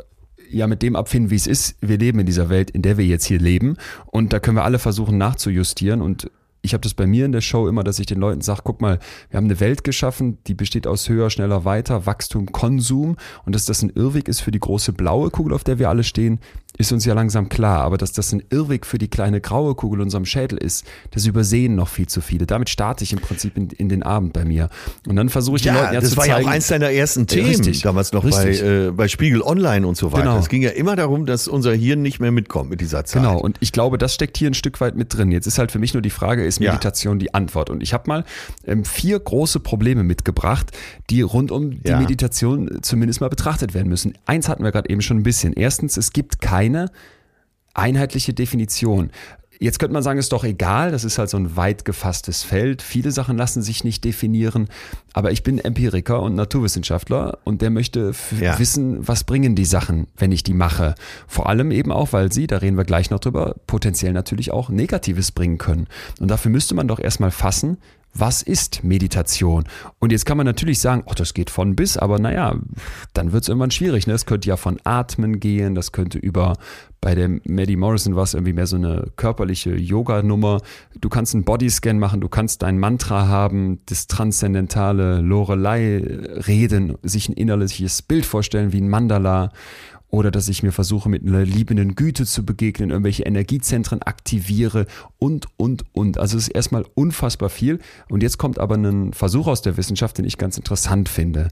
ja 0.49 0.67
mit 0.67 0.81
dem 0.81 0.95
abfinden, 0.95 1.29
wie 1.29 1.35
es 1.35 1.47
ist. 1.47 1.75
Wir 1.81 1.97
leben 1.97 2.19
in 2.19 2.25
dieser 2.25 2.49
Welt, 2.49 2.71
in 2.71 2.81
der 2.81 2.97
wir 2.97 3.05
jetzt 3.05 3.25
hier 3.25 3.39
leben. 3.39 3.77
Und 4.05 4.31
da 4.31 4.39
können 4.39 4.57
wir 4.57 4.63
alle 4.63 4.79
versuchen 4.79 5.17
nachzujustieren. 5.17 6.01
Und 6.01 6.31
ich 6.61 6.73
habe 6.73 6.81
das 6.81 6.93
bei 6.93 7.05
mir 7.05 7.25
in 7.25 7.33
der 7.33 7.41
Show 7.41 7.67
immer, 7.67 7.83
dass 7.83 7.99
ich 7.99 8.05
den 8.05 8.19
Leuten 8.19 8.39
sage, 8.39 8.61
guck 8.63 8.79
mal, 8.79 8.99
wir 9.29 9.37
haben 9.37 9.45
eine 9.45 9.59
Welt 9.59 9.83
geschaffen, 9.83 10.37
die 10.47 10.53
besteht 10.53 10.87
aus 10.87 11.09
höher, 11.09 11.29
schneller, 11.29 11.65
weiter, 11.65 12.05
Wachstum, 12.05 12.51
Konsum. 12.53 13.17
Und 13.45 13.55
dass 13.55 13.65
das 13.65 13.81
ein 13.81 13.89
Irrweg 13.89 14.29
ist 14.29 14.39
für 14.39 14.51
die 14.51 14.61
große 14.61 14.93
blaue 14.93 15.29
Kugel, 15.31 15.53
auf 15.53 15.65
der 15.65 15.79
wir 15.79 15.89
alle 15.89 16.05
stehen, 16.05 16.39
ist 16.77 16.91
uns 16.91 17.05
ja 17.05 17.13
langsam 17.13 17.49
klar, 17.49 17.81
aber 17.81 17.97
dass 17.97 18.13
das 18.13 18.31
ein 18.31 18.41
Irrweg 18.49 18.85
für 18.85 18.97
die 18.97 19.07
kleine 19.07 19.41
graue 19.41 19.75
Kugel 19.75 19.99
in 19.99 20.03
unserem 20.05 20.25
Schädel 20.25 20.57
ist, 20.57 20.85
das 21.11 21.25
übersehen 21.25 21.75
noch 21.75 21.87
viel 21.87 22.07
zu 22.07 22.19
viele. 22.19 22.47
Damit 22.47 22.69
starte 22.69 23.03
ich 23.03 23.13
im 23.13 23.19
Prinzip 23.19 23.55
in, 23.57 23.69
in 23.69 23.89
den 23.89 24.01
Abend 24.01 24.33
bei 24.33 24.43
mir. 24.43 24.69
Und 25.07 25.15
dann 25.15 25.29
versuche 25.29 25.57
ich 25.57 25.65
ja, 25.65 25.73
den 25.73 25.81
Leuten 25.81 25.93
ja 25.93 26.01
das 26.01 26.09
zu 26.09 26.17
war 26.17 26.25
zeigen, 26.25 26.41
ja 26.41 26.49
auch 26.49 26.53
eins 26.53 26.67
deiner 26.67 26.89
ersten 26.89 27.27
Themen, 27.27 27.47
richtig, 27.47 27.81
damals 27.83 28.11
noch 28.11 28.23
bei, 28.27 28.49
äh, 28.49 28.91
bei 28.91 29.07
Spiegel 29.07 29.43
Online 29.43 29.85
und 29.85 29.97
so 29.97 30.11
weiter. 30.11 30.23
Genau. 30.23 30.39
Es 30.39 30.49
ging 30.49 30.63
ja 30.63 30.71
immer 30.71 30.95
darum, 30.95 31.27
dass 31.27 31.47
unser 31.47 31.73
Hirn 31.73 32.01
nicht 32.01 32.19
mehr 32.19 32.31
mitkommt 32.31 32.71
mit 32.71 32.81
dieser 32.81 33.05
Zeit. 33.05 33.21
Genau, 33.21 33.37
und 33.37 33.57
ich 33.59 33.71
glaube, 33.71 33.99
das 33.99 34.15
steckt 34.15 34.37
hier 34.37 34.49
ein 34.49 34.55
Stück 34.55 34.81
weit 34.81 34.95
mit 34.95 35.15
drin. 35.15 35.31
Jetzt 35.31 35.45
ist 35.45 35.59
halt 35.59 35.71
für 35.71 35.79
mich 35.79 35.93
nur 35.93 36.01
die 36.01 36.09
Frage, 36.09 36.43
ist 36.43 36.59
Meditation 36.59 37.17
ja. 37.17 37.19
die 37.19 37.33
Antwort? 37.35 37.69
Und 37.69 37.83
ich 37.83 37.93
habe 37.93 38.05
mal 38.07 38.25
ähm, 38.65 38.83
vier 38.83 39.19
große 39.19 39.59
Probleme 39.59 40.03
mitgebracht, 40.03 40.71
die 41.11 41.21
rund 41.21 41.51
um 41.51 41.83
die 41.83 41.89
ja. 41.89 41.99
Meditation 41.99 42.79
zumindest 42.81 43.21
mal 43.21 43.29
betrachtet 43.29 43.75
werden 43.75 43.89
müssen. 43.89 44.13
Eins 44.25 44.49
hatten 44.49 44.63
wir 44.63 44.71
gerade 44.71 44.89
eben 44.89 45.01
schon 45.01 45.17
ein 45.17 45.23
bisschen. 45.23 45.53
Erstens, 45.53 45.97
es 45.97 46.13
gibt 46.13 46.41
keine 46.41 46.62
einheitliche 47.73 48.33
Definition. 48.33 49.11
Jetzt 49.59 49.79
könnte 49.79 49.93
man 49.93 50.03
sagen, 50.03 50.19
ist 50.19 50.33
doch 50.33 50.43
egal, 50.43 50.91
das 50.91 51.03
ist 51.03 51.17
halt 51.17 51.29
so 51.29 51.37
ein 51.37 51.55
weit 51.55 51.85
gefasstes 51.85 52.43
Feld. 52.43 52.81
Viele 52.81 53.11
Sachen 53.11 53.37
lassen 53.37 53.61
sich 53.61 53.83
nicht 53.83 54.03
definieren, 54.03 54.67
aber 55.13 55.31
ich 55.31 55.43
bin 55.43 55.57
Empiriker 55.57 56.21
und 56.21 56.35
Naturwissenschaftler 56.35 57.37
und 57.45 57.61
der 57.61 57.69
möchte 57.69 58.13
ja. 58.41 58.59
wissen, 58.59 59.07
was 59.07 59.23
bringen 59.23 59.55
die 59.55 59.63
Sachen, 59.63 60.07
wenn 60.17 60.31
ich 60.31 60.43
die 60.43 60.53
mache. 60.53 60.95
Vor 61.27 61.47
allem 61.47 61.71
eben 61.71 61.91
auch, 61.91 62.11
weil 62.11 62.31
sie, 62.31 62.47
da 62.47 62.57
reden 62.57 62.77
wir 62.77 62.83
gleich 62.83 63.09
noch 63.09 63.19
drüber, 63.19 63.55
potenziell 63.67 64.11
natürlich 64.11 64.51
auch 64.51 64.69
Negatives 64.69 65.31
bringen 65.31 65.59
können. 65.59 65.87
Und 66.19 66.29
dafür 66.29 66.51
müsste 66.51 66.75
man 66.75 66.87
doch 66.87 66.99
erstmal 66.99 67.31
fassen, 67.31 67.77
was 68.13 68.41
ist 68.41 68.83
Meditation? 68.83 69.63
Und 69.99 70.11
jetzt 70.11 70.25
kann 70.25 70.37
man 70.37 70.45
natürlich 70.45 70.79
sagen, 70.79 71.03
oh, 71.05 71.13
das 71.15 71.33
geht 71.33 71.49
von 71.49 71.75
bis, 71.75 71.97
aber 71.97 72.19
naja, 72.19 72.55
dann 73.13 73.31
wird 73.31 73.43
es 73.43 73.49
irgendwann 73.49 73.71
schwierig. 73.71 74.07
Ne? 74.07 74.13
Es 74.13 74.25
könnte 74.25 74.47
ja 74.47 74.57
von 74.57 74.79
Atmen 74.83 75.39
gehen, 75.39 75.73
das 75.73 75.91
könnte 75.91 76.19
über, 76.19 76.53
bei 77.01 77.15
der 77.15 77.29
Maddie 77.45 77.75
Morrison 77.75 78.15
war 78.15 78.23
es 78.23 78.33
irgendwie 78.33 78.53
mehr 78.53 78.67
so 78.67 78.75
eine 78.75 79.11
körperliche 79.15 79.75
Yoga-Nummer. 79.75 80.61
Du 80.99 81.09
kannst 81.09 81.33
einen 81.33 81.43
Bodyscan 81.43 81.97
machen, 81.97 82.21
du 82.21 82.29
kannst 82.29 82.61
dein 82.61 82.79
Mantra 82.79 83.27
haben, 83.27 83.79
das 83.87 84.07
transzendentale 84.07 85.21
Lorelei 85.21 85.97
reden, 86.47 86.97
sich 87.01 87.29
ein 87.29 87.33
innerliches 87.33 88.03
Bild 88.03 88.25
vorstellen 88.25 88.73
wie 88.73 88.81
ein 88.81 88.89
Mandala 88.89 89.51
oder 90.13 90.29
dass 90.29 90.47
ich 90.47 90.61
mir 90.61 90.71
versuche, 90.71 91.09
mit 91.09 91.25
einer 91.25 91.43
liebenden 91.43 91.95
Güte 91.95 92.27
zu 92.27 92.45
begegnen, 92.45 92.91
irgendwelche 92.91 93.23
Energiezentren 93.23 94.03
aktiviere 94.03 94.85
und, 95.17 95.47
und, 95.57 95.85
und. 95.91 96.19
Also 96.19 96.37
es 96.37 96.49
ist 96.49 96.55
erstmal 96.55 96.85
unfassbar 96.93 97.49
viel. 97.49 97.79
Und 98.09 98.21
jetzt 98.21 98.37
kommt 98.37 98.59
aber 98.59 98.75
ein 98.75 99.11
Versuch 99.13 99.47
aus 99.47 99.63
der 99.63 99.75
Wissenschaft, 99.75 100.19
den 100.19 100.25
ich 100.25 100.37
ganz 100.37 100.55
interessant 100.55 101.09
finde. 101.09 101.47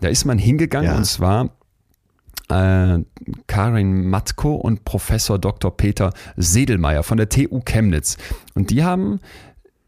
Da 0.00 0.08
ist 0.08 0.26
man 0.26 0.36
hingegangen 0.36 0.90
ja. 0.90 0.96
und 0.98 1.06
zwar 1.06 1.56
äh, 2.50 2.98
Karin 3.46 4.10
Matko 4.10 4.56
und 4.56 4.84
Professor 4.84 5.38
Dr. 5.38 5.74
Peter 5.74 6.12
Sedelmeier 6.36 7.04
von 7.04 7.16
der 7.16 7.30
TU 7.30 7.62
Chemnitz. 7.64 8.18
Und 8.52 8.68
die 8.68 8.84
haben 8.84 9.20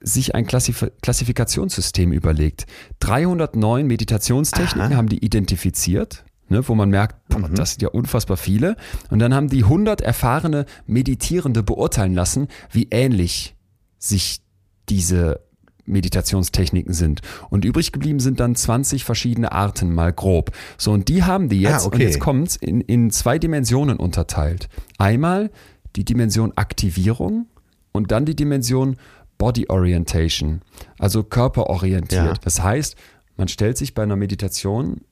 sich 0.01 0.34
ein 0.34 0.46
Klassif 0.46 0.90
Klassifikationssystem 1.03 2.11
überlegt. 2.11 2.64
309 3.01 3.86
Meditationstechniken 3.86 4.92
Aha. 4.92 4.96
haben 4.96 5.11
die 5.11 5.22
identifiziert 5.22 6.23
ne, 6.49 6.66
wo 6.68 6.74
man 6.74 6.90
merkt, 6.90 7.28
boah, 7.28 7.38
mhm. 7.49 7.55
das 7.55 7.72
sind 7.72 7.82
ja 7.82 7.88
unfassbar 7.88 8.36
viele. 8.36 8.76
Und 9.11 9.18
dann 9.18 9.34
haben 9.34 9.49
die 9.49 9.64
100 9.64 10.01
erfahrene 10.01 10.66
Meditierende 10.86 11.62
beurteilen 11.62 12.14
lassen, 12.14 12.49
wie 12.70 12.88
ähnlich 12.90 13.55
sich 13.99 14.40
diese 14.88 15.40
Meditationstechniken 15.86 16.95
sind. 16.95 17.20
Und 17.51 17.64
übrig 17.64 17.92
geblieben 17.92 18.20
sind 18.20 18.40
dann 18.40 18.55
20 18.55 19.05
verschiedene 19.05 19.53
Arten, 19.53 19.95
mal 19.95 20.12
grob. 20.12 20.51
So, 20.78 20.92
und 20.92 21.09
die 21.09 21.24
haben 21.24 21.49
die 21.49 21.61
jetzt, 21.61 21.84
Ah, 21.84 21.86
okay. 21.86 21.97
und 21.97 22.01
jetzt 22.03 22.20
kommt's, 22.20 22.57
in, 22.57 22.80
in 22.80 23.11
zwei 23.11 23.38
Dimensionen 23.38 23.99
unterteilt. 23.99 24.68
Einmal 24.99 25.51
die 25.97 26.05
Dimension 26.05 26.53
Aktivierung 26.57 27.47
und 27.92 28.11
dann 28.11 28.24
die 28.24 28.34
Dimension 28.34 28.97
Body 29.38 29.66
Orientation, 29.68 30.62
also 30.99 31.22
körperorientiert. 31.22 32.24
Ja. 32.24 32.34
Das 32.42 32.62
heißt, 32.62 32.97
man 33.36 33.49
stellt 33.49 33.76
sich 33.76 33.95
bei 33.95 34.03
einer 34.03 34.16
Meditation, 34.16 35.03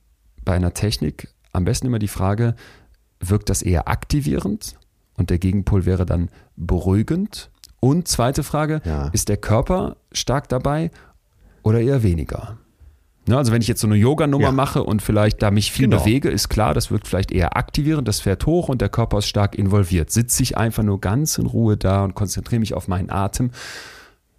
bei 0.43 0.53
einer 0.53 0.73
Technik 0.73 1.29
am 1.51 1.65
besten 1.65 1.87
immer 1.87 1.99
die 1.99 2.07
Frage, 2.07 2.55
wirkt 3.19 3.49
das 3.49 3.61
eher 3.61 3.87
aktivierend? 3.87 4.75
Und 5.15 5.29
der 5.29 5.37
Gegenpol 5.37 5.85
wäre 5.85 6.05
dann 6.05 6.29
beruhigend. 6.55 7.51
Und 7.79 8.07
zweite 8.07 8.43
Frage, 8.43 8.81
Ja. 8.85 9.09
ist 9.09 9.29
der 9.29 9.37
Körper 9.37 9.97
stark 10.11 10.49
dabei 10.49 10.89
oder 11.61 11.79
eher 11.81 12.01
weniger? 12.01 12.57
Ne, 13.27 13.37
also 13.37 13.51
wenn 13.53 13.61
ich 13.61 13.67
jetzt 13.69 13.79
so 13.79 13.87
eine 13.87 13.95
Yoga-Nummer 13.95 14.45
Ja. 14.47 14.51
mache 14.51 14.83
und 14.83 15.01
vielleicht 15.01 15.41
da 15.41 15.51
mich 15.51 15.71
viel 15.71 15.87
Genau. 15.87 15.99
bewege, 16.03 16.29
ist 16.29 16.49
klar, 16.49 16.73
das 16.73 16.91
wirkt 16.91 17.07
vielleicht 17.07 17.31
eher 17.31 17.55
aktivierend, 17.55 18.07
das 18.07 18.19
fährt 18.19 18.45
hoch 18.45 18.67
und 18.67 18.81
der 18.81 18.89
Körper 18.89 19.19
ist 19.19 19.27
stark 19.27 19.55
involviert. 19.55 20.11
Sitze 20.11 20.43
ich 20.43 20.57
einfach 20.57 20.83
nur 20.83 20.99
ganz 20.99 21.37
in 21.37 21.45
Ruhe 21.45 21.77
da 21.77 22.03
und 22.03 22.15
konzentriere 22.15 22.59
mich 22.59 22.73
auf 22.73 22.87
meinen 22.89 23.09
Atem, 23.09 23.51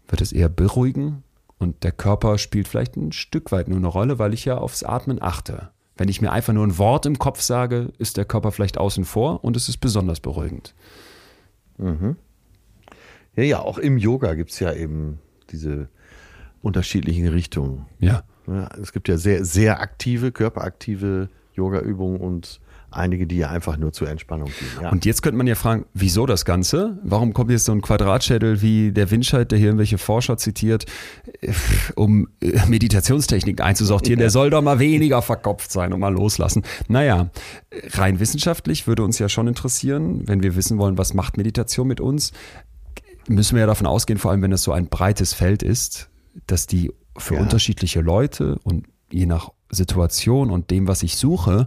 wird 0.09 0.20
es 0.20 0.32
eher 0.32 0.50
beruhigen 0.50 1.22
und 1.59 1.82
der 1.84 1.92
Körper 1.92 2.36
spielt 2.36 2.68
vielleicht 2.68 2.96
ein 2.96 3.12
Stück 3.12 3.52
weit 3.52 3.68
nur 3.68 3.78
eine 3.78 3.86
Rolle, 3.86 4.18
weil 4.18 4.34
ich 4.34 4.44
ja 4.44 4.59
aufs 4.59 4.82
Atmen 4.82 5.22
achte. 5.22 5.70
Wenn 5.97 6.09
ich 6.09 6.20
mir 6.20 6.32
einfach 6.32 6.53
nur 6.53 6.66
ein 6.66 6.78
Wort 6.78 7.07
im 7.07 7.18
Kopf 7.18 7.40
sage, 7.40 7.92
ist 7.99 8.16
der 8.16 8.24
Körper 8.24 8.51
vielleicht 8.51 8.78
außen 8.78 9.05
vor 9.05 9.45
und 9.45 9.57
es 9.57 9.68
ist 9.68 9.78
besonders 9.78 10.20
beruhigend. 10.20 10.74
Ja, 11.78 13.42
ja, 13.42 13.61
auch 13.61 13.78
im 13.78 13.99
Yoga 13.99 14.34
gibt 14.34 14.51
es 14.51 14.61
ja 14.61 14.72
eben 14.72 15.18
diese 15.51 15.88
unterschiedlichen 16.62 17.28
Richtungen. 17.28 17.86
Ja. 17.99 18.22
Ja, 18.47 18.68
es 18.80 18.92
gibt 18.92 19.09
ja 19.09 19.16
sehr, 19.16 19.45
sehr 19.45 19.80
aktive, 19.80 20.30
körperaktive 20.30 21.30
Yoga-Übungen 21.55 22.20
und 22.20 22.61
einige, 22.97 23.26
die 23.26 23.36
ja 23.36 23.49
einfach 23.51 23.76
nur 23.76 23.92
zur 23.92 24.09
Entspannung 24.09 24.49
dienen. 24.61 24.82
Ja. 24.84 24.90
Und 24.90 25.05
jetzt 25.05 25.22
könnte 25.22 25.36
man 25.36 25.47
ja 25.47 25.55
fragen, 25.55 25.86
wieso 25.95 26.26
das 26.26 26.45
Ganze? 26.45 26.99
Warum 27.03 27.32
kommt 27.32 27.51
jetzt 27.51 27.64
so 27.64 27.72
ein 27.72 27.82
Quadratschädel 27.82 28.62
wie 28.62 28.92
der 28.92 29.11
Winscheid, 29.11 29.51
der 29.51 29.59
hier 29.59 29.68
irgendwelche 29.68 29.99
Forscher 29.99 30.36
zitiert, 30.36 30.86
äh, 31.40 31.53
um 31.95 32.28
äh, 32.40 32.66
Meditationstechniken 32.68 33.64
einzusortieren? 33.64 34.18
Der 34.18 34.30
soll 34.30 34.51
doch 34.51 34.62
mal 34.62 34.78
weniger 34.78 35.22
verkopft 35.22 35.70
sein 35.72 35.92
und 35.92 36.01
mal 36.01 36.12
loslassen. 36.12 36.62
Naja, 36.88 37.30
rein 37.92 38.20
wissenschaftlich 38.20 38.86
würde 38.86 39.03
uns 39.05 39.18
ja 39.18 39.28
schon 39.28 39.49
interessieren, 39.49 40.26
wenn 40.26 40.42
wir 40.42 40.57
wissen 40.57 40.78
wollen, 40.78 40.99
was 40.99 41.14
macht 41.14 41.36
Meditation 41.36 41.86
mit 41.88 42.01
uns, 42.01 42.32
müssen 43.28 43.55
wir 43.57 43.61
ja 43.62 43.66
davon 43.66 43.86
ausgehen, 43.86 44.18
vor 44.18 44.30
allem 44.30 44.42
wenn 44.42 44.53
es 44.53 44.62
so 44.62 44.72
ein 44.72 44.88
breites 44.88 45.32
Feld 45.32 45.62
ist, 45.62 46.11
dass 46.47 46.66
die 46.66 46.92
für 47.16 47.34
Ja. 47.34 47.40
unterschiedliche 47.40 48.01
Leute 48.01 48.59
und 48.64 48.86
je 49.11 49.26
nach 49.26 49.51
Situation 49.74 50.50
und 50.50 50.70
dem, 50.70 50.88
was 50.88 51.02
ich 51.02 51.16
suche, 51.16 51.66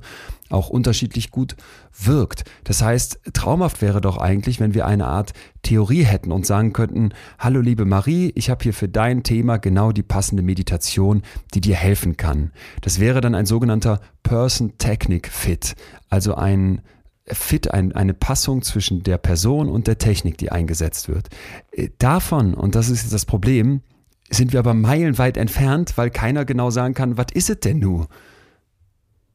auch 0.50 0.70
unterschiedlich 0.70 1.32
gut 1.32 1.56
wirkt. 2.00 2.46
Das 2.64 2.82
heißt, 2.82 3.20
traumhaft 3.34 3.82
wäre 3.82 4.02
doch 4.02 4.18
eigentlich, 4.18 4.60
wenn 4.60 4.74
wir 4.74 4.86
eine 4.86 5.08
Art 5.08 5.34
Theorie 5.62 6.04
hätten 6.04 6.32
und 6.32 6.46
sagen 6.46 6.74
könnten, 6.74 7.10
hallo 7.38 7.60
liebe 7.60 7.86
Marie, 7.86 8.32
ich 8.36 8.50
habe 8.50 8.64
hier 8.64 8.74
für 8.74 8.88
dein 8.88 9.24
Thema 9.24 9.58
genau 9.58 9.92
die 9.92 10.04
passende 10.04 10.44
Meditation, 10.44 11.24
die 11.54 11.62
dir 11.62 11.76
helfen 11.76 12.18
kann. 12.18 12.52
Das 12.82 13.00
wäre 13.00 13.22
dann 13.22 13.36
ein 13.36 13.46
sogenannter 13.46 14.00
Person 14.24 14.78
Technic 14.78 15.28
Fit, 15.28 15.76
also 16.10 16.36
ein 16.36 16.82
Fit, 17.30 17.74
ein, 17.74 17.92
eine 17.92 18.14
Passung 18.14 18.62
zwischen 18.62 19.04
der 19.04 19.18
Person 19.18 19.68
und 19.70 19.88
der 19.88 19.98
Technik, 19.98 20.38
die 20.38 20.52
eingesetzt 20.52 21.10
wird. 21.10 21.28
Äh, 21.72 21.90
Davon, 22.00 22.54
und 22.54 22.76
das 22.76 22.90
ist 22.90 23.02
jetzt 23.04 23.14
das 23.14 23.26
Problem, 23.26 23.82
sind 24.30 24.54
wir 24.54 24.60
aber 24.60 24.74
meilenweit 24.74 25.38
entfernt, 25.38 25.94
weil 25.98 26.10
keiner 26.10 26.46
genau 26.46 26.70
sagen 26.70 26.94
kann, 26.94 27.18
was 27.18 27.28
ist 27.34 27.50
es 27.50 27.60
denn 27.60 27.80
nu? 27.80 28.06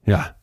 Ja, 0.04 0.34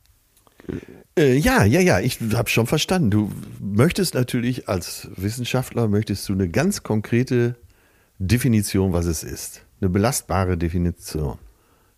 Äh, 1.17 1.35
ja, 1.37 1.63
ja, 1.65 1.81
ja, 1.81 1.99
ich 1.99 2.19
habe 2.33 2.49
schon 2.49 2.67
verstanden. 2.67 3.11
Du 3.11 3.31
möchtest 3.59 4.13
natürlich 4.13 4.69
als 4.69 5.09
Wissenschaftler, 5.15 5.87
möchtest 5.87 6.29
du 6.29 6.33
eine 6.33 6.47
ganz 6.47 6.83
konkrete 6.83 7.55
Definition, 8.19 8.93
was 8.93 9.05
es 9.05 9.23
ist. 9.23 9.65
Eine 9.81 9.89
belastbare 9.89 10.57
Definition. 10.57 11.37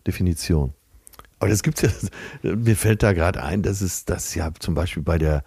Definition. 0.06 0.72
Aber 1.38 1.50
das 1.50 1.62
gibt's 1.62 1.82
ja, 1.82 1.90
mir 2.54 2.76
fällt 2.76 3.02
da 3.02 3.12
gerade 3.12 3.42
ein, 3.42 3.62
dass 3.62 3.80
es 3.80 4.04
das 4.04 4.34
ja 4.34 4.50
zum 4.58 4.74
Beispiel 4.74 5.02
bei 5.02 5.18
der 5.18 5.44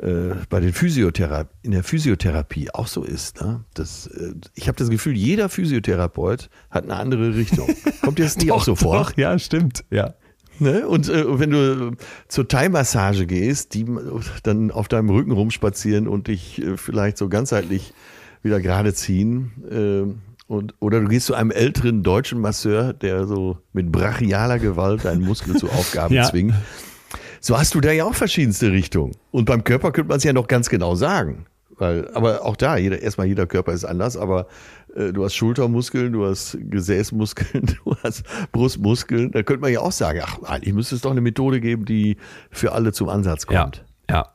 äh, 0.00 0.34
bei 0.48 0.60
den 0.60 0.72
Physiotherapie, 0.72 1.50
in 1.62 1.72
der 1.72 1.82
Physiotherapie 1.84 2.70
auch 2.72 2.86
so 2.86 3.02
ist. 3.02 3.40
Ne? 3.40 3.64
Das, 3.74 4.06
äh, 4.06 4.34
ich 4.54 4.68
habe 4.68 4.76
das 4.78 4.88
Gefühl, 4.90 5.14
jeder 5.16 5.48
Physiotherapeut 5.48 6.48
hat 6.70 6.84
eine 6.84 6.96
andere 6.96 7.34
Richtung. 7.34 7.68
Kommt 8.02 8.18
dir 8.18 8.24
das 8.24 8.36
nicht 8.36 8.52
auch 8.52 8.62
so 8.64 8.76
vor? 8.76 8.96
Doch, 8.98 9.16
ja, 9.16 9.38
stimmt. 9.38 9.84
Ja. 9.90 10.14
Ne? 10.58 10.86
Und 10.86 11.08
äh, 11.08 11.38
wenn 11.38 11.50
du 11.50 11.92
zur 12.28 12.46
Thai-Massage 12.46 13.26
gehst, 13.26 13.74
die 13.74 13.86
dann 14.42 14.70
auf 14.70 14.88
deinem 14.88 15.10
Rücken 15.10 15.32
rumspazieren 15.32 16.06
und 16.06 16.28
dich 16.28 16.60
äh, 16.62 16.76
vielleicht 16.76 17.16
so 17.18 17.28
ganzheitlich 17.28 17.92
wieder 18.42 18.60
gerade 18.60 18.94
ziehen. 18.94 19.52
Äh, 19.70 20.14
und, 20.46 20.74
oder 20.80 21.00
du 21.00 21.08
gehst 21.08 21.26
zu 21.26 21.34
einem 21.34 21.50
älteren 21.52 22.02
deutschen 22.02 22.40
Masseur, 22.40 22.92
der 22.92 23.26
so 23.26 23.58
mit 23.72 23.92
brachialer 23.92 24.58
Gewalt 24.58 25.04
deinen 25.04 25.22
Muskel 25.22 25.56
zu 25.56 25.68
Aufgaben 25.70 26.14
Ja. 26.14 26.24
zwingt. 26.24 26.54
So 27.40 27.58
hast 27.58 27.74
du 27.74 27.80
da 27.80 27.90
ja 27.92 28.04
auch 28.04 28.14
verschiedenste 28.14 28.70
Richtungen. 28.72 29.12
Und 29.30 29.46
beim 29.46 29.64
Körper 29.64 29.92
könnte 29.92 30.08
man 30.08 30.18
es 30.18 30.24
ja 30.24 30.32
noch 30.32 30.46
ganz 30.46 30.68
genau 30.68 30.94
sagen. 30.94 31.46
Weil, 31.78 32.10
aber 32.12 32.44
auch 32.44 32.56
da, 32.56 32.76
jeder, 32.76 33.00
erstmal 33.00 33.26
jeder 33.26 33.46
Körper 33.46 33.72
ist 33.72 33.86
anders, 33.86 34.18
aber 34.18 34.46
äh, 34.94 35.12
du 35.14 35.24
hast 35.24 35.34
Schultermuskeln, 35.34 36.12
du 36.12 36.26
hast 36.26 36.58
Gesäßmuskeln, 36.60 37.74
du 37.84 37.96
hast 38.02 38.22
Brustmuskeln. 38.52 39.30
Da 39.32 39.42
könnte 39.42 39.62
man 39.62 39.72
ja 39.72 39.80
auch 39.80 39.92
sagen, 39.92 40.20
ach, 40.22 40.42
eigentlich 40.42 40.74
müsste 40.74 40.94
es 40.94 41.00
doch 41.00 41.10
eine 41.10 41.22
Methode 41.22 41.60
geben, 41.60 41.86
die 41.86 42.18
für 42.50 42.72
alle 42.72 42.92
zum 42.92 43.08
Ansatz 43.08 43.46
Ja, 43.50 43.62
kommt. 43.62 43.84
ja. 44.10 44.26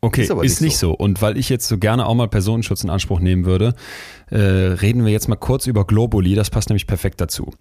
Okay, 0.00 0.20
Ist 0.20 0.26
ist, 0.26 0.30
aber 0.32 0.42
nicht, 0.42 0.60
nicht 0.60 0.76
so. 0.78 0.92
Und 0.92 1.22
weil 1.22 1.38
ich 1.38 1.48
jetzt 1.48 1.66
so 1.66 1.78
gerne 1.78 2.04
auch 2.06 2.14
mal 2.14 2.28
Personenschutz 2.28 2.84
in 2.84 2.90
Anspruch 2.90 3.20
nehmen 3.20 3.46
würde, 3.46 3.74
äh, 4.30 4.36
reden 4.38 5.04
wir 5.06 5.12
jetzt 5.12 5.28
mal 5.28 5.36
kurz 5.36 5.66
über 5.66 5.86
Globuli. 5.86 6.34
Das 6.34 6.50
passt 6.50 6.68
nämlich 6.68 6.86
perfekt 6.86 7.22
dazu. 7.22 7.52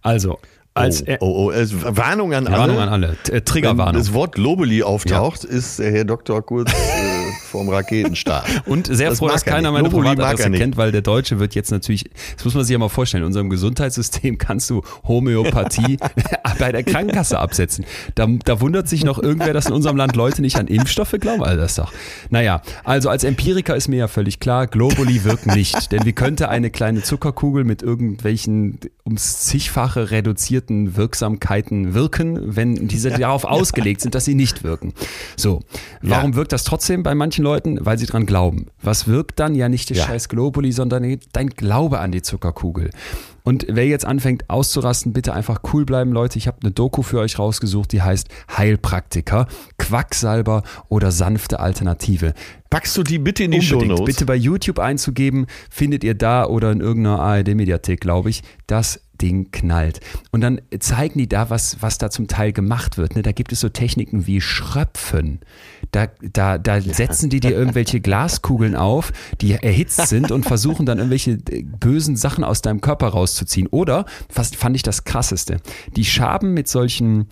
Also, 0.00 0.40
als 0.74 1.02
oh, 1.06 1.16
oh, 1.20 1.46
oh, 1.46 1.50
also 1.50 1.76
Warnung 1.96 2.32
an 2.34 2.46
alle. 2.46 2.58
Warnung 2.58 2.78
an 2.78 2.88
alle. 2.88 3.16
T- 3.24 3.32
äh, 3.32 3.34
Wenn 3.36 3.44
Triggerwarnung. 3.44 4.00
das 4.00 4.12
Wort 4.12 4.34
Globally 4.34 4.82
auftaucht, 4.82 5.44
ist 5.44 5.78
der 5.78 5.90
Herr 5.92 6.04
Doktor 6.04 6.42
kurz 6.42 6.72
vorm 7.52 7.68
Raketenstart. 7.68 8.44
Und 8.66 8.86
sehr 8.88 9.10
Das 9.10 9.18
froh, 9.18 9.28
dass 9.28 9.42
er 9.44 9.52
keiner 9.52 9.70
nicht. 9.70 9.72
meine 9.72 9.88
Globuli 9.90 10.08
mag 10.08 10.16
Privatadresse 10.16 10.50
kennt, 10.58 10.76
weil 10.76 10.90
der 10.92 11.02
Deutsche 11.02 11.38
wird 11.38 11.54
jetzt 11.54 11.70
natürlich, 11.70 12.10
das 12.36 12.44
muss 12.44 12.54
man 12.54 12.64
sich 12.64 12.72
ja 12.72 12.78
mal 12.78 12.88
vorstellen, 12.88 13.22
in 13.22 13.26
unserem 13.26 13.50
Gesundheitssystem 13.50 14.38
kannst 14.38 14.68
du 14.70 14.82
Homöopathie 15.06 15.98
bei 16.58 16.72
der 16.72 16.82
Krankenkasse 16.82 17.38
absetzen. 17.38 17.84
Da, 18.14 18.26
da 18.44 18.60
wundert 18.60 18.88
sich 18.88 19.04
noch 19.04 19.18
irgendwer, 19.22 19.52
dass 19.52 19.66
in 19.66 19.72
unserem 19.72 19.96
Land 19.96 20.16
Leute 20.16 20.42
nicht 20.42 20.56
an 20.56 20.66
Impfstoffe 20.66 21.14
glauben. 21.20 21.42
Also 21.44 21.60
das 21.60 21.74
doch. 21.76 21.92
Naja, 22.30 22.62
also 22.84 23.08
als 23.10 23.24
Empiriker 23.24 23.76
ist 23.76 23.88
mir 23.88 23.96
ja 23.96 24.08
völlig 24.08 24.40
klar, 24.40 24.66
Globuli 24.66 25.24
wirkt 25.24 25.46
nicht. 25.46 25.92
Denn 25.92 26.04
wie 26.04 26.12
könnte 26.12 26.48
eine 26.48 26.70
kleine 26.70 27.02
Zuckerkugel 27.02 27.64
mit 27.64 27.82
irgendwelchen 27.82 28.78
ums 29.04 29.40
zigfache 29.40 30.10
reduzierten 30.10 30.96
Wirksamkeiten 30.96 31.92
wirken, 31.94 32.56
wenn 32.56 32.88
diese 32.88 33.10
darauf 33.10 33.44
ausgelegt 33.44 34.00
sind, 34.00 34.14
dass 34.14 34.24
sie 34.24 34.34
nicht 34.34 34.64
wirken? 34.64 34.94
So, 35.36 35.60
warum 36.00 36.30
Ja. 36.30 36.36
wirkt 36.36 36.52
das 36.52 36.64
trotzdem 36.64 37.02
bei 37.02 37.14
manchen 37.14 37.41
Leuten? 37.42 37.78
Weil 37.84 37.98
sie 37.98 38.06
dran 38.06 38.26
glauben. 38.26 38.66
Was 38.82 39.06
wirkt 39.06 39.38
dann? 39.40 39.54
Ja, 39.54 39.68
nicht 39.68 39.90
der 39.90 39.98
Ja. 39.98 40.06
scheiß 40.06 40.28
Globuli, 40.28 40.72
sondern 40.72 41.18
dein 41.32 41.48
Glaube 41.50 41.98
an 42.00 42.12
die 42.12 42.22
Zuckerkugel. 42.22 42.90
Und 43.44 43.66
wer 43.68 43.86
jetzt 43.86 44.04
anfängt 44.04 44.48
auszurasten, 44.48 45.12
bitte 45.12 45.32
einfach 45.34 45.60
cool 45.72 45.84
bleiben, 45.84 46.12
Leute. 46.12 46.38
Ich 46.38 46.46
habe 46.46 46.58
eine 46.62 46.70
Doku 46.70 47.02
für 47.02 47.18
euch 47.18 47.38
rausgesucht, 47.40 47.90
die 47.92 48.00
heißt 48.00 48.28
Heilpraktiker, 48.56 49.48
Quacksalber 49.78 50.62
oder 50.88 51.10
sanfte 51.10 51.58
Alternative. 51.60 52.34
Packst 52.70 52.96
du 52.96 53.02
die 53.02 53.18
bitte 53.18 53.44
in 53.44 53.50
die 53.50 53.60
Show 53.60 53.74
Unbedingt. 53.74 53.98
Notes? 53.98 54.14
Bitte 54.14 54.26
bei 54.26 54.36
YouTube 54.36 54.78
einzugeben, 54.78 55.46
findet 55.70 56.04
ihr 56.04 56.14
da 56.14 56.46
oder 56.46 56.70
in 56.70 56.80
irgendeiner 56.80 57.18
ARD-Mediathek, 57.20 58.00
glaube 58.00 58.30
ich. 58.30 58.42
Das 58.66 59.00
Ding 59.20 59.50
knallt. 59.52 60.00
Und 60.30 60.40
dann 60.40 60.60
zeigen 60.80 61.18
die 61.18 61.28
da, 61.28 61.50
was, 61.50 61.76
was 61.82 61.98
da 61.98 62.10
zum 62.10 62.28
Teil 62.28 62.52
gemacht 62.52 62.96
wird. 62.96 63.14
Ne? 63.14 63.22
Da 63.22 63.32
gibt 63.32 63.52
es 63.52 63.60
so 63.60 63.68
Techniken 63.68 64.26
wie 64.26 64.40
Schröpfen. 64.40 65.40
Da, 65.92 66.08
da, 66.20 66.58
da 66.58 66.80
setzen 66.80 67.30
die 67.30 67.40
dir 67.40 67.52
irgendwelche 67.52 68.00
Glaskugeln 68.00 68.74
auf, 68.74 69.12
die 69.40 69.52
erhitzt 69.52 70.06
sind 70.08 70.32
und 70.32 70.44
versuchen 70.44 70.86
dann 70.86 70.98
irgendwelche 70.98 71.32
äh, 71.50 71.62
bösen 71.62 72.16
Sachen 72.16 72.44
aus 72.44 72.62
deinem 72.62 72.80
Körper 72.80 73.08
rauszuziehen. 73.08 73.68
Oder, 73.68 74.06
fast 74.28 74.56
fand 74.56 74.74
ich 74.74 74.82
das 74.82 75.04
krasseste, 75.04 75.58
die 75.94 76.04
schaben 76.04 76.54
mit 76.54 76.66
solchen 76.66 77.28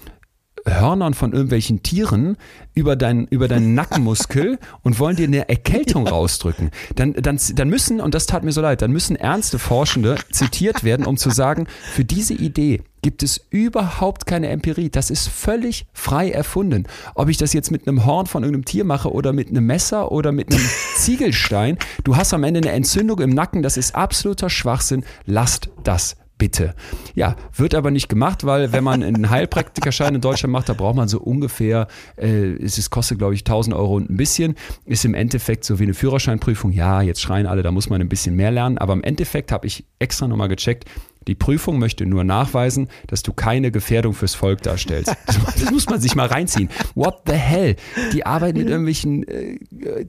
Hörnern 0.67 1.15
von 1.15 1.33
irgendwelchen 1.33 1.83
Tieren 1.83 2.37
über, 2.75 2.97
dein, 2.97 3.27
über 3.29 3.49
deinen 3.49 3.75
Nackenmuskel 3.81 4.59
und 4.83 4.99
wollen 4.99 5.17
dir 5.17 5.27
eine 5.27 5.49
Erkältung 5.49 6.07
rausdrücken. 6.07 6.71
Dann, 6.95 7.15
dann, 7.15 7.39
dann 7.55 7.69
müssen, 7.69 8.01
und 8.01 8.15
das 8.15 8.27
tat 8.27 8.45
mir 8.45 8.53
so 8.53 8.61
leid, 8.61 8.83
dann 8.83 8.93
müssen 8.93 9.17
ernste 9.17 9.59
Forschende 9.59 10.17
zitiert 10.31 10.85
werden, 10.85 11.07
um 11.07 11.17
zu 11.17 11.31
sagen, 11.31 11.67
für 11.93 12.05
diese 12.05 12.35
Idee 12.35 12.83
gibt 13.03 13.23
es 13.23 13.41
überhaupt 13.51 14.27
keine 14.27 14.49
Empirie. 14.49 14.91
Das 14.91 15.11
ist 15.11 15.29
völlig 15.29 15.87
frei 15.93 16.31
erfunden. 16.31 16.87
Ob 17.15 17.29
ich 17.29 17.39
das 17.39 17.53
jetzt 17.53 17.71
mit 17.71 17.89
einem 17.89 18.05
Horn 18.05 18.27
von 18.27 18.43
irgendeinem 18.43 18.67
Tier 18.67 18.85
mache 18.85 19.11
oder 19.13 19.33
mit 19.33 19.49
einem 19.49 19.67
Messer 19.67 20.13
oder 20.13 20.33
mit 20.33 20.53
einem 20.53 20.65
Ziegelstein, 20.97 21.79
du 22.05 22.17
hast 22.17 22.35
am 22.35 22.45
Ende 22.45 22.61
eine 22.61 22.73
Entzündung 22.73 23.21
im 23.21 23.31
Nacken, 23.31 23.63
das 23.63 23.77
ist 23.77 23.95
absoluter 23.95 24.51
Schwachsinn. 24.51 25.05
Lasst 25.25 25.71
das 25.83 26.17
bitte. 26.41 26.75
Ja, 27.15 27.37
wird 27.55 27.75
aber 27.75 27.91
nicht 27.91 28.09
gemacht, 28.09 28.45
weil 28.45 28.73
wenn 28.73 28.83
man 28.83 29.03
einen 29.03 29.29
Heilpraktikerschein 29.29 30.15
in 30.15 30.23
Deutschland 30.23 30.51
macht, 30.53 30.71
da 30.71 30.73
braucht 30.73 30.97
man 30.97 31.07
so 31.07 31.21
ungefähr, 31.21 31.87
äh, 32.17 32.55
es 32.55 32.89
kostet 32.89 33.19
glaube 33.19 33.35
ich 33.35 33.43
1000 33.43 33.77
Euro 33.77 33.95
und 33.95 34.11
ein 34.11 34.17
bisschen, 34.17 34.57
ist 34.87 35.05
im 35.05 35.15
Endeffekt 35.15 35.65
so 35.65 35.79
wie 35.79 35.85
eine 35.85 35.95
Führerscheinprüfung. 35.95 36.73
Ja, 36.73 37.03
jetzt 37.03 37.21
schreien 37.21 37.47
alle, 37.47 37.63
da 37.63 37.71
muss 37.71 37.91
man 37.91 38.01
ein 38.01 38.09
bisschen 38.09 38.37
mehr 38.37 38.51
lernen, 38.51 38.79
aber 38.79 38.95
im 38.95 39.05
Endeffekt 39.05 39.53
habe 39.53 39.67
ich 39.67 39.85
extra 39.99 40.27
nochmal 40.27 40.49
gecheckt, 40.49 40.87
die 41.29 41.35
Prüfung 41.35 41.79
möchte 41.79 42.07
nur 42.07 42.25
nachweisen, 42.25 42.89
dass 43.07 43.23
du 43.23 43.35
keine 43.35 43.71
Gefährdung 43.71 44.15
fürs 44.15 44.35
Volk 44.35 44.63
darstellst. 44.63 45.15
Das 45.27 45.71
muss 45.71 45.87
man 45.87 46.01
sich 46.01 46.15
mal 46.15 46.27
reinziehen. 46.27 46.71
What 46.95 47.23
the 47.27 47.35
hell? 47.35 47.77
Die 48.15 48.25
arbeiten 48.25 48.59
mit 48.59 48.69
irgendwelchen 48.69 49.29
äh, 49.29 49.59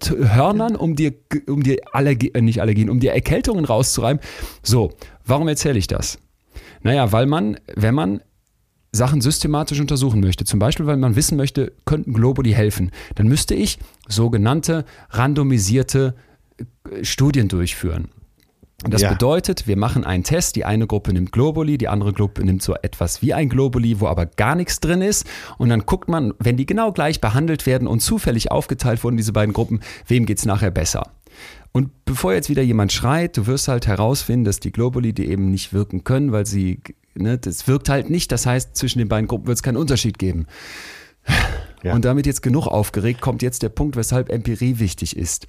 Hörnern, 0.09 0.75
um 0.77 0.95
dir, 0.95 1.13
um 1.47 1.63
dir 1.63 1.81
Allergie, 1.91 2.31
äh, 2.33 2.41
nicht 2.41 2.61
Allergien, 2.61 2.89
um 2.89 3.01
dir 3.01 3.11
Erkältungen 3.11 3.65
rauszureiben. 3.65 4.21
So, 4.63 4.93
warum 5.31 5.47
erzähle 5.47 5.79
ich 5.79 5.87
das? 5.87 6.19
Naja, 6.83 7.11
weil 7.11 7.25
man, 7.25 7.57
wenn 7.75 7.95
man 7.95 8.21
Sachen 8.91 9.21
systematisch 9.21 9.79
untersuchen 9.79 10.19
möchte, 10.19 10.43
zum 10.43 10.59
Beispiel, 10.59 10.85
weil 10.85 10.97
man 10.97 11.15
wissen 11.15 11.37
möchte, 11.37 11.71
könnten 11.85 12.13
Globuli 12.13 12.51
helfen, 12.51 12.91
dann 13.15 13.27
müsste 13.27 13.55
ich 13.55 13.79
sogenannte 14.07 14.83
randomisierte 15.09 16.15
äh, 16.57 17.05
Studien 17.05 17.47
durchführen. 17.47 18.09
Das 18.83 19.03
ja. 19.03 19.13
bedeutet, 19.13 19.67
wir 19.67 19.77
machen 19.77 20.03
einen 20.03 20.23
Test, 20.23 20.55
die 20.55 20.65
eine 20.65 20.87
Gruppe 20.87 21.13
nimmt 21.13 21.31
Globuli, 21.31 21.77
die 21.77 21.87
andere 21.87 22.13
Gruppe 22.13 22.43
nimmt 22.43 22.63
so 22.63 22.73
etwas 22.73 23.21
wie 23.21 23.33
ein 23.33 23.47
Globuli, 23.47 23.99
wo 23.99 24.07
aber 24.07 24.25
gar 24.25 24.55
nichts 24.55 24.79
drin 24.79 25.01
ist. 25.01 25.27
Und 25.59 25.69
dann 25.69 25.85
guckt 25.85 26.09
man, 26.09 26.33
wenn 26.39 26.57
die 26.57 26.65
genau 26.65 26.91
gleich 26.91 27.21
behandelt 27.21 27.67
werden 27.67 27.87
und 27.87 28.01
zufällig 28.01 28.51
aufgeteilt 28.51 29.03
wurden, 29.03 29.17
diese 29.17 29.33
beiden 29.33 29.53
Gruppen, 29.53 29.81
wem 30.07 30.25
geht 30.25 30.39
es 30.39 30.45
nachher 30.45 30.71
besser? 30.71 31.11
Und 31.71 32.05
bevor 32.05 32.33
jetzt 32.33 32.49
wieder 32.49 32.61
jemand 32.61 32.91
schreit, 32.91 33.37
du 33.37 33.47
wirst 33.47 33.67
halt 33.67 33.87
herausfinden, 33.87 34.43
dass 34.43 34.59
die 34.59 34.71
Globuli 34.71 35.13
die 35.13 35.27
eben 35.27 35.51
nicht 35.51 35.71
wirken 35.71 36.03
können, 36.03 36.31
weil 36.31 36.45
sie, 36.45 36.81
ne, 37.15 37.37
das 37.37 37.67
wirkt 37.67 37.87
halt 37.89 38.09
nicht. 38.09 38.31
Das 38.31 38.45
heißt, 38.45 38.75
zwischen 38.75 38.99
den 38.99 39.07
beiden 39.07 39.27
Gruppen 39.27 39.47
wird 39.47 39.55
es 39.55 39.63
keinen 39.63 39.77
Unterschied 39.77 40.19
geben. 40.19 40.47
Ja. 41.83 41.93
Und 41.93 42.05
damit 42.05 42.25
jetzt 42.25 42.41
genug 42.41 42.67
aufgeregt, 42.67 43.21
kommt 43.21 43.41
jetzt 43.41 43.63
der 43.63 43.69
Punkt, 43.69 43.95
weshalb 43.95 44.29
Empirie 44.29 44.79
wichtig 44.79 45.17
ist 45.17 45.47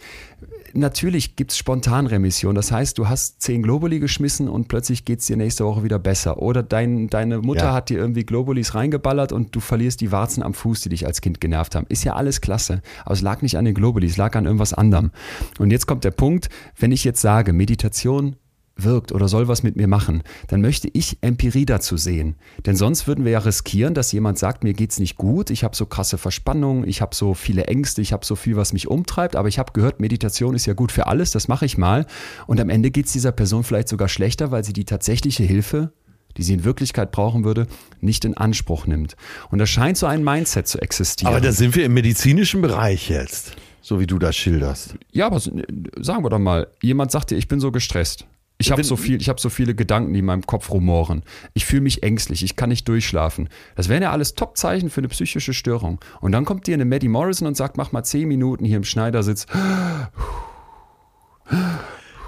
natürlich 0.74 1.36
gibt 1.36 1.52
es 1.52 1.58
Spontanremission. 1.58 2.54
Das 2.54 2.72
heißt, 2.72 2.98
du 2.98 3.08
hast 3.08 3.40
zehn 3.40 3.62
Globuli 3.62 3.98
geschmissen 3.98 4.48
und 4.48 4.68
plötzlich 4.68 5.04
geht 5.04 5.20
es 5.20 5.26
dir 5.26 5.36
nächste 5.36 5.64
Woche 5.64 5.82
wieder 5.82 5.98
besser. 5.98 6.38
Oder 6.38 6.62
dein, 6.62 7.08
deine 7.08 7.38
Mutter 7.38 7.64
ja. 7.64 7.74
hat 7.74 7.90
dir 7.90 7.98
irgendwie 7.98 8.24
Globulis 8.24 8.74
reingeballert 8.74 9.32
und 9.32 9.54
du 9.54 9.60
verlierst 9.60 10.00
die 10.00 10.12
Warzen 10.12 10.42
am 10.42 10.54
Fuß, 10.54 10.80
die 10.82 10.88
dich 10.90 11.06
als 11.06 11.20
Kind 11.20 11.40
genervt 11.40 11.74
haben. 11.74 11.86
Ist 11.88 12.04
ja 12.04 12.14
alles 12.14 12.40
klasse. 12.40 12.82
Aber 13.04 13.14
es 13.14 13.22
lag 13.22 13.42
nicht 13.42 13.56
an 13.56 13.64
den 13.64 13.74
Globulis, 13.74 14.12
es 14.12 14.16
lag 14.16 14.34
an 14.36 14.44
irgendwas 14.44 14.74
anderem. 14.74 15.10
Und 15.58 15.70
jetzt 15.70 15.86
kommt 15.86 16.04
der 16.04 16.10
Punkt, 16.10 16.48
wenn 16.78 16.92
ich 16.92 17.04
jetzt 17.04 17.20
sage, 17.20 17.52
Meditation 17.52 18.36
wirkt 18.76 19.12
oder 19.12 19.28
soll 19.28 19.48
was 19.48 19.62
mit 19.62 19.76
mir 19.76 19.86
machen, 19.86 20.22
dann 20.48 20.60
möchte 20.60 20.88
ich 20.92 21.18
Empirie 21.20 21.66
dazu 21.66 21.96
sehen. 21.96 22.36
Denn 22.64 22.76
sonst 22.76 23.06
würden 23.06 23.24
wir 23.24 23.32
ja 23.32 23.38
riskieren, 23.38 23.94
dass 23.94 24.12
jemand 24.12 24.38
sagt, 24.38 24.64
mir 24.64 24.72
geht's 24.72 24.98
nicht 24.98 25.16
gut, 25.16 25.50
ich 25.50 25.64
habe 25.64 25.76
so 25.76 25.86
krasse 25.86 26.18
Verspannungen, 26.18 26.88
ich 26.88 27.00
habe 27.00 27.14
so 27.14 27.34
viele 27.34 27.66
Ängste, 27.66 28.02
ich 28.02 28.12
habe 28.12 28.24
so 28.24 28.34
viel, 28.34 28.56
was 28.56 28.72
mich 28.72 28.88
umtreibt, 28.88 29.36
aber 29.36 29.48
ich 29.48 29.58
habe 29.58 29.72
gehört, 29.72 30.00
Meditation 30.00 30.54
ist 30.54 30.66
ja 30.66 30.74
gut 30.74 30.92
für 30.92 31.06
alles, 31.06 31.30
das 31.30 31.48
mache 31.48 31.66
ich 31.66 31.78
mal. 31.78 32.06
Und 32.46 32.60
am 32.60 32.70
Ende 32.70 32.90
geht's 32.90 33.12
dieser 33.12 33.32
Person 33.32 33.64
vielleicht 33.64 33.88
sogar 33.88 34.08
schlechter, 34.08 34.50
weil 34.50 34.64
sie 34.64 34.72
die 34.72 34.84
tatsächliche 34.84 35.44
Hilfe 35.44 35.92
die 36.36 36.42
sie 36.42 36.54
in 36.54 36.64
Wirklichkeit 36.64 37.12
brauchen 37.12 37.44
würde, 37.44 37.66
nicht 38.00 38.24
in 38.24 38.34
Anspruch 38.36 38.86
nimmt. 38.86 39.16
Und 39.50 39.58
da 39.58 39.66
scheint 39.66 39.98
so 39.98 40.06
ein 40.06 40.24
Mindset 40.24 40.66
zu 40.66 40.80
existieren. 40.80 41.32
Aber 41.32 41.42
da 41.42 41.52
sind 41.52 41.76
wir 41.76 41.84
im 41.84 41.94
medizinischen 41.94 42.62
Bereich 42.62 43.10
jetzt, 43.10 43.54
so 43.80 44.00
wie 44.00 44.06
du 44.06 44.18
das 44.18 44.36
schilderst. 44.36 44.94
Ja, 45.12 45.26
aber 45.26 45.40
sagen 45.40 46.24
wir 46.24 46.30
doch 46.30 46.38
mal, 46.38 46.68
jemand 46.80 47.10
sagt 47.10 47.30
dir, 47.30 47.36
ich 47.36 47.48
bin 47.48 47.60
so 47.60 47.70
gestresst. 47.70 48.26
Ich 48.62 48.70
habe 48.70 48.84
so 48.84 48.96
viel, 48.96 49.20
ich 49.20 49.28
habe 49.28 49.40
so 49.40 49.50
viele 49.50 49.74
Gedanken, 49.74 50.12
die 50.12 50.20
in 50.20 50.24
meinem 50.24 50.46
Kopf 50.46 50.70
rumoren. 50.70 51.22
Ich 51.52 51.64
fühle 51.66 51.82
mich 51.82 52.02
ängstlich, 52.02 52.44
ich 52.44 52.54
kann 52.54 52.68
nicht 52.68 52.86
durchschlafen. 52.86 53.48
Das 53.74 53.88
wären 53.88 54.02
ja 54.02 54.12
alles 54.12 54.34
Top-Zeichen 54.34 54.88
für 54.88 55.00
eine 55.00 55.08
psychische 55.08 55.52
Störung. 55.52 56.00
Und 56.20 56.32
dann 56.32 56.44
kommt 56.44 56.66
dir 56.66 56.74
eine 56.74 56.84
Maddie 56.84 57.08
Morrison 57.08 57.48
und 57.48 57.56
sagt, 57.56 57.76
mach 57.76 57.90
mal 57.90 58.04
zehn 58.04 58.28
Minuten 58.28 58.64
hier 58.64 58.76
im 58.76 58.84
Schneidersitz. 58.84 59.46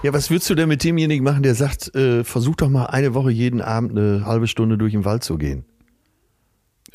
Ja, 0.03 0.13
was 0.13 0.29
würdest 0.29 0.51
du 0.51 0.55
denn 0.55 0.69
mit 0.69 0.83
demjenigen 0.83 1.25
machen, 1.25 1.43
der 1.43 1.55
sagt, 1.55 1.95
äh, 1.95 2.25
versuch 2.25 2.57
doch 2.57 2.69
mal 2.69 2.87
eine 2.87 3.15
Woche 3.15 3.31
jeden 3.31 3.63
Abend 3.63 3.93
eine 3.93 4.27
halbe 4.27 4.49
Stunde 4.49 4.77
durch 4.77 4.93
den 4.93 5.05
Wald 5.05 5.25
zu 5.25 5.39
gehen? 5.39 5.65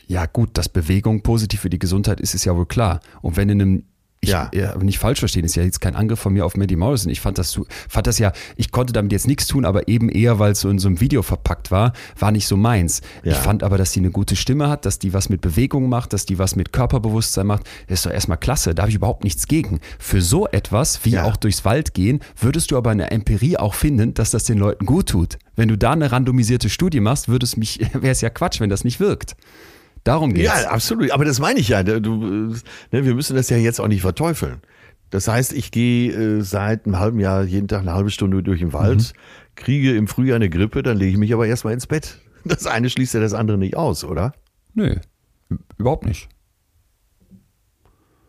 Ja, 0.05 0.25
gut, 0.25 0.57
dass 0.57 0.69
Bewegung 0.69 1.23
positiv 1.23 1.61
für 1.61 1.69
die 1.69 1.79
Gesundheit 1.79 2.19
ist, 2.19 2.33
ist 2.33 2.45
ja 2.45 2.55
wohl 2.55 2.65
klar. 2.65 2.99
Und 3.21 3.37
wenn 3.37 3.49
in 3.49 3.61
einem 3.61 3.83
ich, 4.21 4.29
ja. 4.29 4.51
ja. 4.53 4.75
nicht 4.77 4.99
falsch 4.99 5.19
verstehen, 5.19 5.45
ist 5.45 5.55
ja 5.55 5.63
jetzt 5.63 5.79
kein 5.79 5.95
Angriff 5.95 6.19
von 6.19 6.33
mir 6.33 6.45
auf 6.45 6.57
Maddie 6.57 6.75
Morrison. 6.75 7.09
Ich 7.09 7.21
fand 7.21 7.37
das, 7.37 7.59
fand 7.87 8.05
das 8.05 8.19
ja, 8.19 8.33
ich 8.57 8.71
konnte 8.71 8.91
damit 8.91 9.13
jetzt 9.13 9.27
nichts 9.27 9.47
tun, 9.47 9.63
aber 9.63 9.87
eben 9.87 10.09
eher, 10.09 10.39
weil 10.39 10.51
es 10.51 10.59
so 10.59 10.69
in 10.69 10.77
so 10.77 10.89
einem 10.89 10.99
Video 10.99 11.21
verpackt 11.21 11.71
war, 11.71 11.93
war 12.17 12.31
nicht 12.31 12.45
so 12.45 12.57
meins. 12.57 13.01
Ja. 13.23 13.31
Ich 13.31 13.37
fand 13.37 13.63
aber, 13.63 13.77
dass 13.77 13.93
sie 13.93 14.01
eine 14.01 14.11
gute 14.11 14.35
Stimme 14.35 14.67
hat, 14.67 14.85
dass 14.85 14.99
die 14.99 15.13
was 15.13 15.29
mit 15.29 15.39
Bewegung 15.39 15.87
macht, 15.87 16.11
dass 16.11 16.25
die 16.25 16.37
was 16.37 16.57
mit 16.57 16.73
Körperbewusstsein 16.73 17.47
macht. 17.47 17.63
Das 17.87 17.99
ist 17.99 18.05
doch 18.05 18.11
erstmal 18.11 18.37
klasse. 18.37 18.75
Da 18.75 18.83
habe 18.83 18.89
ich 18.89 18.95
überhaupt 18.95 19.23
nichts 19.23 19.47
gegen. 19.47 19.79
Für 19.99 20.21
so 20.21 20.47
etwas, 20.47 21.05
wie 21.05 21.11
ja. 21.11 21.23
auch 21.23 21.37
durchs 21.37 21.63
Wald 21.63 21.93
gehen, 21.93 22.19
würdest 22.37 22.71
du 22.71 22.77
aber 22.77 22.91
in 22.91 22.97
der 22.97 23.13
Empirie 23.13 23.55
auch 23.55 23.73
finden, 23.73 24.13
dass 24.13 24.31
das 24.31 24.43
den 24.43 24.57
Leuten 24.57 24.85
gut 24.85 25.07
tut. 25.07 25.37
Wenn 25.55 25.69
du 25.69 25.77
da 25.77 25.91
eine 25.91 26.11
randomisierte 26.11 26.69
Studie 26.69 26.99
machst, 26.99 27.29
würde 27.29 27.45
es 27.45 27.55
mich, 27.55 27.79
wäre 27.93 28.11
es 28.11 28.19
ja 28.19 28.29
Quatsch, 28.29 28.59
wenn 28.59 28.69
das 28.69 28.83
nicht 28.83 28.99
wirkt. 28.99 29.37
Darum 30.03 30.33
geht's. 30.33 30.47
Ja, 30.47 30.69
absolut. 30.69 31.11
Aber 31.11 31.25
das 31.25 31.39
meine 31.39 31.59
ich 31.59 31.69
ja. 31.69 31.83
Du, 31.83 32.15
ne, 32.15 32.55
wir 32.91 33.15
müssen 33.15 33.35
das 33.35 33.49
ja 33.49 33.57
jetzt 33.57 33.79
auch 33.79 33.87
nicht 33.87 34.01
verteufeln. 34.01 34.61
Das 35.09 35.27
heißt, 35.27 35.53
ich 35.53 35.71
gehe 35.71 36.11
äh, 36.11 36.41
seit 36.41 36.85
einem 36.85 36.99
halben 36.99 37.19
Jahr 37.19 37.43
jeden 37.43 37.67
Tag 37.67 37.81
eine 37.81 37.93
halbe 37.93 38.11
Stunde 38.11 38.43
durch 38.43 38.59
den 38.59 38.73
Wald, 38.73 38.99
mhm. 38.99 39.55
kriege 39.55 39.95
im 39.95 40.07
Frühjahr 40.07 40.35
eine 40.35 40.49
Grippe, 40.49 40.83
dann 40.83 40.97
lege 40.97 41.11
ich 41.11 41.17
mich 41.17 41.33
aber 41.33 41.47
erstmal 41.47 41.73
ins 41.73 41.87
Bett. 41.87 42.19
Das 42.45 42.67
eine 42.67 42.89
schließt 42.89 43.15
ja 43.15 43.19
das 43.19 43.33
andere 43.33 43.57
nicht 43.57 43.75
aus, 43.75 44.03
oder? 44.03 44.33
Nö, 44.73 44.95
überhaupt 45.77 46.05
nicht. 46.05 46.29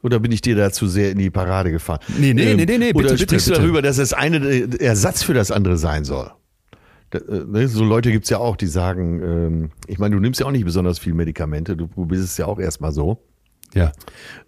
Oder 0.02 0.18
bin 0.18 0.32
ich 0.32 0.40
dir 0.40 0.56
da 0.56 0.72
zu 0.72 0.88
sehr 0.88 1.10
in 1.12 1.18
die 1.18 1.30
Parade 1.30 1.70
gefahren? 1.70 2.00
Nee, 2.18 2.32
nee, 2.32 2.52
ähm, 2.52 2.56
nee, 2.56 2.64
nee, 2.64 2.78
nee. 2.78 2.92
Oder 2.94 3.10
bitte, 3.10 3.18
sprichst 3.18 3.48
bitte, 3.48 3.60
du 3.60 3.66
darüber, 3.66 3.82
dass 3.82 3.96
das 3.98 4.14
eine 4.14 4.80
Ersatz 4.80 5.22
für 5.22 5.34
das 5.34 5.50
andere 5.50 5.76
sein 5.76 6.04
soll? 6.04 6.30
Äh, 7.12 7.18
ne, 7.46 7.68
so 7.68 7.84
Leute 7.84 8.12
gibt's 8.12 8.30
ja 8.30 8.38
auch, 8.38 8.56
die 8.56 8.66
sagen, 8.66 9.22
ähm, 9.22 9.70
ich 9.86 9.98
meine, 9.98 10.14
du 10.14 10.20
nimmst 10.20 10.40
ja 10.40 10.46
auch 10.46 10.52
nicht 10.52 10.64
besonders 10.64 10.98
viel 10.98 11.14
Medikamente, 11.14 11.76
du 11.76 11.86
probierst 11.88 12.24
es 12.24 12.36
ja 12.36 12.46
auch 12.46 12.58
erstmal 12.58 12.92
so. 12.92 13.22
Ja. 13.74 13.92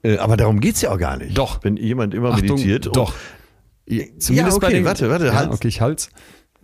Äh, 0.03 0.19
aber 0.19 0.37
darum 0.37 0.61
geht's 0.61 0.83
ja 0.83 0.93
auch 0.93 0.99
gar 0.99 1.17
nicht. 1.17 1.37
Doch. 1.37 1.63
Wenn 1.63 1.77
jemand 1.77 2.15
immer 2.15 2.31
Achtung, 2.31 2.57
meditiert. 2.57 2.91
Doch. 2.95 3.15
Zumindest 3.87 4.31
ja, 4.31 4.47
okay, 4.47 4.59
bei 4.61 4.73
den, 4.73 4.85
warte, 4.85 5.11
warte, 5.11 5.27
ja, 5.27 5.35
halt. 5.35 5.51
Okay, 5.51 5.69
ich 5.69 5.81
halt's. 5.81 6.11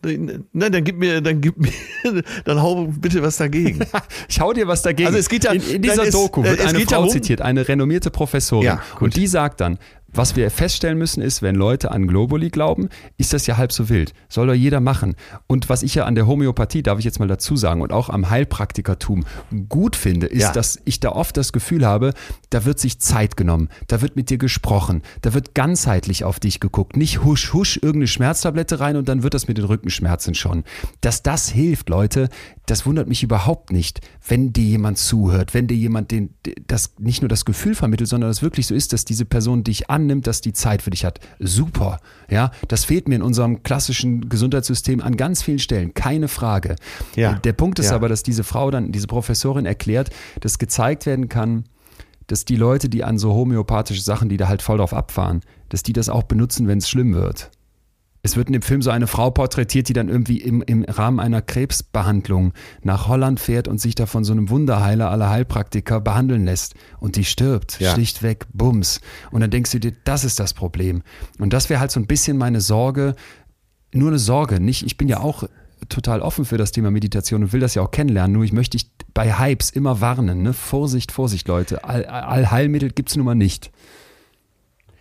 Nein, 0.00 0.46
dann 0.52 0.84
gib 0.84 0.96
mir, 0.96 1.20
dann 1.20 1.40
gib 1.40 1.56
mir, 1.56 1.72
dann 2.44 2.62
hau 2.62 2.86
bitte 2.86 3.20
was 3.22 3.36
dagegen. 3.36 3.80
ich 4.28 4.40
hau 4.40 4.52
dir 4.52 4.68
was 4.68 4.82
dagegen. 4.82 5.08
Also 5.08 5.18
es 5.18 5.28
geht 5.28 5.44
ja, 5.44 5.52
in, 5.52 5.62
in 5.62 5.82
dieser 5.82 6.08
Doku 6.08 6.44
wird 6.44 6.60
eine 6.60 6.78
Frau 6.80 6.90
darum, 6.90 7.08
zitiert, 7.08 7.42
eine 7.42 7.66
renommierte 7.66 8.10
Professorin. 8.10 8.64
Ja, 8.64 8.82
und 9.00 9.16
die 9.16 9.26
sagt 9.26 9.60
dann, 9.60 9.78
was 10.10 10.36
wir 10.36 10.50
feststellen 10.50 10.96
müssen, 10.96 11.22
ist, 11.22 11.42
wenn 11.42 11.54
Leute 11.54 11.90
an 11.90 12.06
Globuli 12.06 12.48
glauben, 12.48 12.88
ist 13.18 13.34
das 13.34 13.46
ja 13.46 13.58
halb 13.58 13.72
so 13.72 13.88
wild. 13.90 14.14
Soll 14.28 14.46
doch 14.46 14.54
jeder 14.54 14.80
machen. 14.80 15.14
Und 15.46 15.68
was 15.68 15.82
ich 15.82 15.94
ja 15.94 16.06
an 16.06 16.14
der 16.14 16.26
Homöopathie, 16.26 16.82
darf 16.82 16.98
ich 16.98 17.04
jetzt 17.04 17.18
mal 17.18 17.28
dazu 17.28 17.56
sagen, 17.56 17.82
und 17.82 17.92
auch 17.92 18.08
am 18.08 18.30
Heilpraktikertum 18.30 19.26
gut 19.68 19.96
finde, 19.96 20.26
ist, 20.26 20.42
ja. 20.42 20.52
dass 20.52 20.80
ich 20.86 21.00
da 21.00 21.10
oft 21.10 21.36
das 21.36 21.52
Gefühl 21.52 21.86
habe, 21.86 22.14
da 22.48 22.64
wird 22.64 22.78
sich 22.78 23.00
Zeit 23.00 23.36
genommen, 23.36 23.68
da 23.86 24.00
wird 24.00 24.16
mit 24.16 24.30
dir 24.30 24.38
gesprochen, 24.38 25.02
da 25.20 25.34
wird 25.34 25.54
ganzheitlich 25.54 26.24
auf 26.24 26.40
dich 26.40 26.58
geguckt. 26.58 26.96
Nicht 26.96 27.22
husch, 27.22 27.52
husch, 27.52 27.76
irgendeine 27.76 28.06
Schmerztablette 28.06 28.80
rein 28.80 28.96
und 28.96 29.08
dann 29.08 29.22
wird 29.22 29.34
das 29.34 29.46
mit 29.46 29.58
den 29.58 29.66
Rückenschmerzen 29.66 30.34
schon. 30.34 30.64
Dass 31.02 31.22
das 31.22 31.50
hilft, 31.50 31.90
Leute, 31.90 32.30
das 32.64 32.86
wundert 32.86 33.08
mich 33.08 33.22
überhaupt 33.22 33.72
nicht, 33.72 34.00
wenn 34.26 34.52
dir 34.52 34.64
jemand 34.64 34.98
zuhört, 34.98 35.54
wenn 35.54 35.66
dir 35.66 35.76
jemand 35.76 36.10
den, 36.10 36.34
das 36.66 36.94
nicht 36.98 37.22
nur 37.22 37.28
das 37.28 37.44
Gefühl 37.44 37.74
vermittelt, 37.74 38.08
sondern 38.08 38.30
es 38.30 38.42
wirklich 38.42 38.66
so 38.66 38.74
ist, 38.74 38.92
dass 38.92 39.04
diese 39.04 39.24
Person 39.24 39.64
dich 39.64 39.90
an 39.90 39.97
annimmt, 39.98 40.26
dass 40.26 40.40
die 40.40 40.52
Zeit 40.52 40.82
für 40.82 40.90
dich 40.90 41.04
hat. 41.04 41.20
Super. 41.38 41.98
Ja, 42.30 42.50
das 42.68 42.84
fehlt 42.84 43.08
mir 43.08 43.16
in 43.16 43.22
unserem 43.22 43.62
klassischen 43.62 44.28
Gesundheitssystem 44.28 45.00
an 45.00 45.16
ganz 45.16 45.42
vielen 45.42 45.58
Stellen. 45.58 45.94
Keine 45.94 46.28
Frage. 46.28 46.76
Ja. 47.16 47.34
Der 47.34 47.52
Punkt 47.52 47.78
ist 47.78 47.90
ja. 47.90 47.96
aber, 47.96 48.08
dass 48.08 48.22
diese 48.22 48.44
Frau 48.44 48.70
dann, 48.70 48.92
diese 48.92 49.06
Professorin 49.06 49.66
erklärt, 49.66 50.10
dass 50.40 50.58
gezeigt 50.58 51.06
werden 51.06 51.28
kann, 51.28 51.64
dass 52.26 52.44
die 52.44 52.56
Leute, 52.56 52.88
die 52.88 53.04
an 53.04 53.18
so 53.18 53.32
homöopathische 53.32 54.02
Sachen, 54.02 54.28
die 54.28 54.36
da 54.36 54.48
halt 54.48 54.62
voll 54.62 54.78
drauf 54.78 54.92
abfahren, 54.92 55.40
dass 55.70 55.82
die 55.82 55.92
das 55.92 56.08
auch 56.08 56.24
benutzen, 56.24 56.68
wenn 56.68 56.78
es 56.78 56.88
schlimm 56.88 57.14
wird 57.14 57.50
es 58.22 58.36
wird 58.36 58.48
in 58.48 58.52
dem 58.52 58.62
Film 58.62 58.82
so 58.82 58.90
eine 58.90 59.06
Frau 59.06 59.30
porträtiert, 59.30 59.88
die 59.88 59.92
dann 59.92 60.08
irgendwie 60.08 60.38
im, 60.40 60.62
im 60.62 60.84
Rahmen 60.84 61.20
einer 61.20 61.40
Krebsbehandlung 61.40 62.52
nach 62.82 63.06
Holland 63.06 63.38
fährt 63.38 63.68
und 63.68 63.80
sich 63.80 63.94
da 63.94 64.06
von 64.06 64.24
so 64.24 64.32
einem 64.32 64.50
Wunderheiler 64.50 65.10
aller 65.10 65.30
Heilpraktiker 65.30 66.00
behandeln 66.00 66.44
lässt. 66.44 66.74
Und 66.98 67.16
die 67.16 67.24
stirbt, 67.24 67.78
ja. 67.80 67.92
schlichtweg, 67.92 68.46
bums. 68.52 69.00
Und 69.30 69.40
dann 69.40 69.50
denkst 69.50 69.70
du 69.70 69.80
dir, 69.80 69.92
das 70.04 70.24
ist 70.24 70.40
das 70.40 70.52
Problem. 70.52 71.02
Und 71.38 71.52
das 71.52 71.70
wäre 71.70 71.80
halt 71.80 71.90
so 71.90 72.00
ein 72.00 72.06
bisschen 72.06 72.36
meine 72.36 72.60
Sorge, 72.60 73.14
nur 73.92 74.08
eine 74.08 74.18
Sorge, 74.18 74.60
nicht, 74.60 74.84
ich 74.84 74.96
bin 74.96 75.08
ja 75.08 75.20
auch 75.20 75.44
total 75.88 76.20
offen 76.20 76.44
für 76.44 76.58
das 76.58 76.72
Thema 76.72 76.90
Meditation 76.90 77.44
und 77.44 77.52
will 77.52 77.60
das 77.60 77.74
ja 77.74 77.82
auch 77.82 77.90
kennenlernen. 77.90 78.32
Nur 78.32 78.44
ich 78.44 78.52
möchte 78.52 78.76
dich 78.76 78.90
bei 79.14 79.38
Hypes 79.38 79.70
immer 79.70 80.00
warnen. 80.00 80.42
Ne? 80.42 80.52
Vorsicht, 80.52 81.12
Vorsicht, 81.12 81.46
Leute. 81.48 81.84
Allheilmittel 81.84 82.88
All 82.88 82.94
gibt 82.94 83.10
es 83.10 83.16
nun 83.16 83.24
mal 83.24 83.34
nicht. 83.34 83.70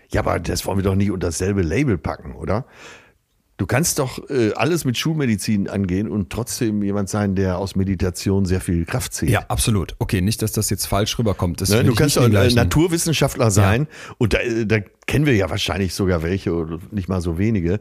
Ja, 0.09 0.21
aber 0.21 0.39
das 0.39 0.65
wollen 0.65 0.77
wir 0.77 0.83
doch 0.83 0.95
nicht 0.95 1.11
unter 1.11 1.27
dasselbe 1.27 1.63
Label 1.63 1.97
packen, 1.97 2.33
oder? 2.33 2.65
Du 3.57 3.65
kannst 3.65 3.97
doch 3.97 4.29
äh, 4.29 4.53
alles 4.53 4.85
mit 4.85 4.99
Schulmedizin 4.99 5.67
angehen 5.67 6.07
und 6.09 6.29
trotzdem 6.29 6.83
jemand 6.83 7.09
sein, 7.09 7.33
der 7.33 7.57
aus 7.57 7.75
Meditation 7.75 8.45
sehr 8.45 8.61
viel 8.61 8.85
Kraft 8.85 9.13
zieht. 9.15 9.29
Ja, 9.31 9.45
absolut. 9.47 9.95
Okay, 9.97 10.21
nicht, 10.21 10.43
dass 10.43 10.51
das 10.51 10.69
jetzt 10.69 10.85
falsch 10.85 11.17
rüberkommt. 11.17 11.67
Ne? 11.67 11.83
Du 11.83 11.95
kannst 11.95 12.17
ein 12.19 12.25
vergleichen. 12.25 12.55
Naturwissenschaftler 12.55 13.49
sein 13.49 13.87
und 14.19 14.33
da, 14.35 14.39
äh, 14.41 14.67
da 14.67 14.77
kennen 15.07 15.25
wir 15.25 15.33
ja 15.35 15.49
wahrscheinlich 15.49 15.95
sogar 15.95 16.21
welche 16.21 16.53
oder 16.53 16.77
nicht 16.91 17.09
mal 17.09 17.19
so 17.19 17.39
wenige, 17.39 17.79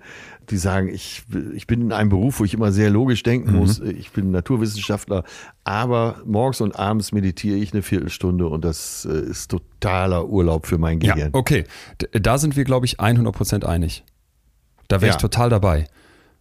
die 0.49 0.57
sagen, 0.57 0.89
ich, 0.89 1.25
ich 1.55 1.67
bin 1.67 1.83
in 1.83 1.93
einem 1.93 2.09
Beruf, 2.09 2.41
wo 2.41 2.45
ich 2.45 2.55
immer 2.55 2.73
sehr 2.73 2.89
logisch 2.89 3.23
denken 3.23 3.51
Mhm. 3.51 3.57
muss. 3.59 3.81
Ich 3.81 4.13
bin 4.13 4.31
Naturwissenschaftler, 4.31 5.25
aber 5.65 6.23
morgens 6.25 6.63
und 6.63 6.75
abends 6.79 7.13
meditiere 7.13 7.59
ich 7.59 7.75
eine 7.75 7.83
Viertelstunde 7.83 8.47
und 8.47 8.65
das 8.65 9.07
äh, 9.11 9.19
ist 9.31 9.51
totaler 9.51 10.27
Urlaub 10.29 10.67
für 10.67 10.79
mein 10.79 11.01
Ja, 11.03 11.15
Gehirn. 11.15 11.31
okay. 11.35 11.65
D- 12.01 12.19
Da 12.19 12.39
sind 12.39 12.57
wir, 12.57 12.65
glaube 12.65 12.87
ich, 12.87 12.99
100% 12.99 13.65
einig. 13.67 14.05
Da 14.89 15.01
wäre 15.01 15.11
Ja. 15.11 15.17
ich 15.17 15.21
total 15.21 15.51
dabei. 15.51 15.87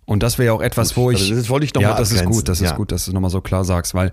Und 0.05 0.21
das 0.21 0.37
wäre 0.37 0.47
ja 0.47 0.53
auch 0.53 0.61
etwas, 0.61 0.95
wo 0.95 1.05
Gut, 1.05 1.15
ich. 1.15 1.21
also 1.21 1.35
das 1.35 1.49
wollte 1.49 1.65
ich 1.65 1.73
noch 1.73 1.81
Ja, 1.81 1.95
das 1.95 2.11
ist 2.11 2.19
abgrenzen. 2.19 2.39
gut, 2.39 2.49
das 2.49 2.61
ist 2.61 2.69
Ja. 2.71 2.75
gut, 2.75 2.91
dass 2.91 3.05
du 3.05 3.11
es 3.11 3.13
nochmal 3.13 3.31
so 3.31 3.41
klar 3.41 3.65
sagst, 3.65 3.95
weil 3.95 4.11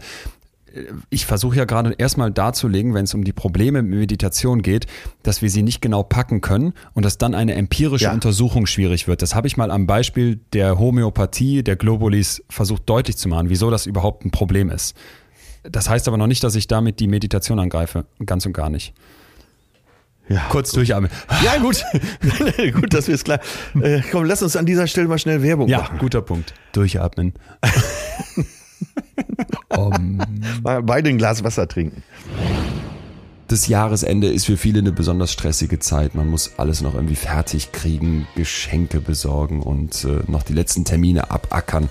äh, 0.74 0.84
ich 1.10 1.26
versuche 1.26 1.56
ja 1.56 1.66
gerade 1.66 1.92
erstmal 1.98 2.30
darzulegen, 2.30 2.94
wenn 2.94 3.04
es 3.04 3.12
um 3.12 3.24
die 3.24 3.32
Probleme 3.34 3.82
mit 3.82 3.98
Meditation 3.98 4.62
geht, 4.62 4.86
dass 5.22 5.42
wir 5.42 5.50
sie 5.50 5.62
nicht 5.62 5.82
genau 5.82 6.02
packen 6.02 6.40
können 6.40 6.72
und 6.94 7.04
dass 7.04 7.18
dann 7.18 7.34
eine 7.34 7.54
empirische 7.56 8.06
Ja. 8.06 8.12
Untersuchung 8.14 8.64
schwierig 8.64 9.06
wird. 9.06 9.20
Das 9.20 9.34
habe 9.34 9.46
ich 9.48 9.58
mal 9.58 9.70
am 9.70 9.86
Beispiel 9.86 10.40
der 10.54 10.78
Homöopathie, 10.78 11.62
der 11.62 11.76
Globulis 11.76 12.42
versucht 12.48 12.88
deutlich 12.88 13.18
zu 13.18 13.28
machen, 13.28 13.50
wieso 13.50 13.70
das 13.70 13.84
überhaupt 13.84 14.24
ein 14.24 14.30
Problem 14.30 14.70
ist. 14.70 14.96
Das 15.62 15.90
heißt 15.90 16.08
aber 16.08 16.16
noch 16.16 16.26
nicht, 16.26 16.42
dass 16.42 16.54
ich 16.54 16.66
damit 16.68 17.00
die 17.00 17.06
Meditation 17.06 17.58
angreife. 17.60 18.06
Ganz 18.24 18.46
und 18.46 18.52
gar 18.54 18.70
nicht. 18.70 18.94
Ja. 20.32 20.46
Kurz 20.48 20.72
durchatmen. 20.72 21.10
Ja, 21.44 21.58
gut. 21.58 21.84
gut, 22.74 22.94
das 22.94 23.08
ist 23.08 23.24
klar. 23.24 23.40
Äh, 23.80 24.00
komm, 24.10 24.24
lass 24.24 24.42
uns 24.42 24.56
an 24.56 24.66
dieser 24.66 24.86
Stelle 24.86 25.08
mal 25.08 25.18
schnell 25.18 25.42
Werbung 25.42 25.68
Ja, 25.68 25.78
machen. 25.78 25.98
guter 25.98 26.22
Punkt. 26.22 26.54
Durchatmen. 26.72 27.34
um, 29.68 30.18
Mal 30.62 30.82
beide 30.82 31.10
ein 31.10 31.18
Glas 31.18 31.44
Wasser 31.44 31.68
trinken. 31.68 32.02
das 33.48 33.66
Jahresende 33.68 34.28
ist 34.28 34.46
für 34.46 34.56
viele 34.56 34.78
eine 34.78 34.92
besonders 34.92 35.32
stressige 35.32 35.78
Zeit. 35.78 36.14
Man 36.14 36.28
muss 36.28 36.52
alles 36.56 36.80
noch 36.80 36.94
irgendwie 36.94 37.16
fertig 37.16 37.72
kriegen, 37.72 38.26
Geschenke 38.34 39.00
besorgen 39.00 39.62
und 39.62 40.04
äh, 40.04 40.20
noch 40.30 40.42
die 40.42 40.54
letzten 40.54 40.84
Termine 40.84 41.30
abackern. 41.30 41.88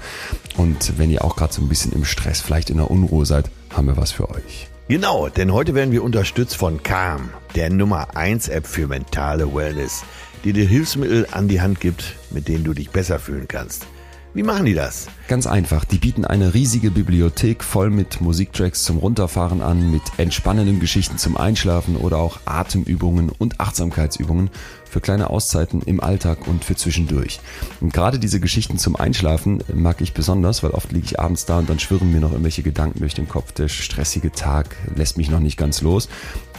Und 0.57 0.97
wenn 0.97 1.11
ihr 1.11 1.23
auch 1.23 1.35
gerade 1.35 1.53
so 1.53 1.61
ein 1.61 1.69
bisschen 1.69 1.93
im 1.93 2.05
Stress, 2.05 2.41
vielleicht 2.41 2.69
in 2.69 2.77
der 2.77 2.89
Unruhe 2.89 3.25
seid, 3.25 3.49
haben 3.75 3.87
wir 3.87 3.97
was 3.97 4.11
für 4.11 4.29
euch. 4.29 4.67
Genau, 4.88 5.29
denn 5.29 5.53
heute 5.53 5.73
werden 5.73 5.91
wir 5.91 6.03
unterstützt 6.03 6.57
von 6.57 6.84
Calm, 6.84 7.29
der 7.55 7.69
Nummer 7.69 8.15
1 8.15 8.49
App 8.49 8.67
für 8.67 8.88
mentale 8.88 9.53
Wellness, 9.53 10.03
die 10.43 10.53
dir 10.53 10.67
Hilfsmittel 10.67 11.27
an 11.32 11.47
die 11.47 11.61
Hand 11.61 11.79
gibt, 11.79 12.15
mit 12.29 12.47
denen 12.47 12.63
du 12.63 12.73
dich 12.73 12.89
besser 12.89 13.19
fühlen 13.19 13.47
kannst. 13.47 13.86
Wie 14.34 14.43
machen 14.43 14.65
die 14.65 14.73
das? 14.73 15.07
Ganz 15.27 15.45
einfach, 15.45 15.84
die 15.84 15.97
bieten 15.97 16.23
eine 16.23 16.53
riesige 16.53 16.89
Bibliothek 16.89 17.65
voll 17.65 17.89
mit 17.89 18.21
Musiktracks 18.21 18.84
zum 18.84 18.97
Runterfahren 18.97 19.61
an, 19.61 19.91
mit 19.91 20.03
entspannenden 20.15 20.79
Geschichten 20.79 21.17
zum 21.17 21.36
Einschlafen 21.36 21.97
oder 21.97 22.17
auch 22.19 22.39
Atemübungen 22.45 23.29
und 23.29 23.59
Achtsamkeitsübungen 23.59 24.49
für 24.89 25.01
kleine 25.01 25.29
Auszeiten 25.29 25.82
im 25.82 25.99
Alltag 25.99 26.47
und 26.47 26.63
für 26.63 26.77
zwischendurch. 26.77 27.41
Und 27.82 27.91
gerade 27.91 28.19
diese 28.19 28.39
Geschichten 28.39 28.77
zum 28.77 28.95
Einschlafen 28.95 29.65
mag 29.73 29.99
ich 29.99 30.13
besonders, 30.13 30.63
weil 30.63 30.71
oft 30.71 30.93
liege 30.93 31.07
ich 31.07 31.19
abends 31.19 31.45
da 31.45 31.59
und 31.59 31.69
dann 31.69 31.79
schwirren 31.79 32.13
mir 32.13 32.21
noch 32.21 32.32
irgendwelche 32.32 32.63
Gedanken 32.63 32.99
durch 32.99 33.13
den 33.13 33.27
Kopf. 33.27 33.51
Der 33.51 33.67
stressige 33.67 34.32
Tag 34.32 34.77
lässt 34.95 35.17
mich 35.17 35.29
noch 35.29 35.41
nicht 35.41 35.57
ganz 35.57 35.82
los. 35.82 36.07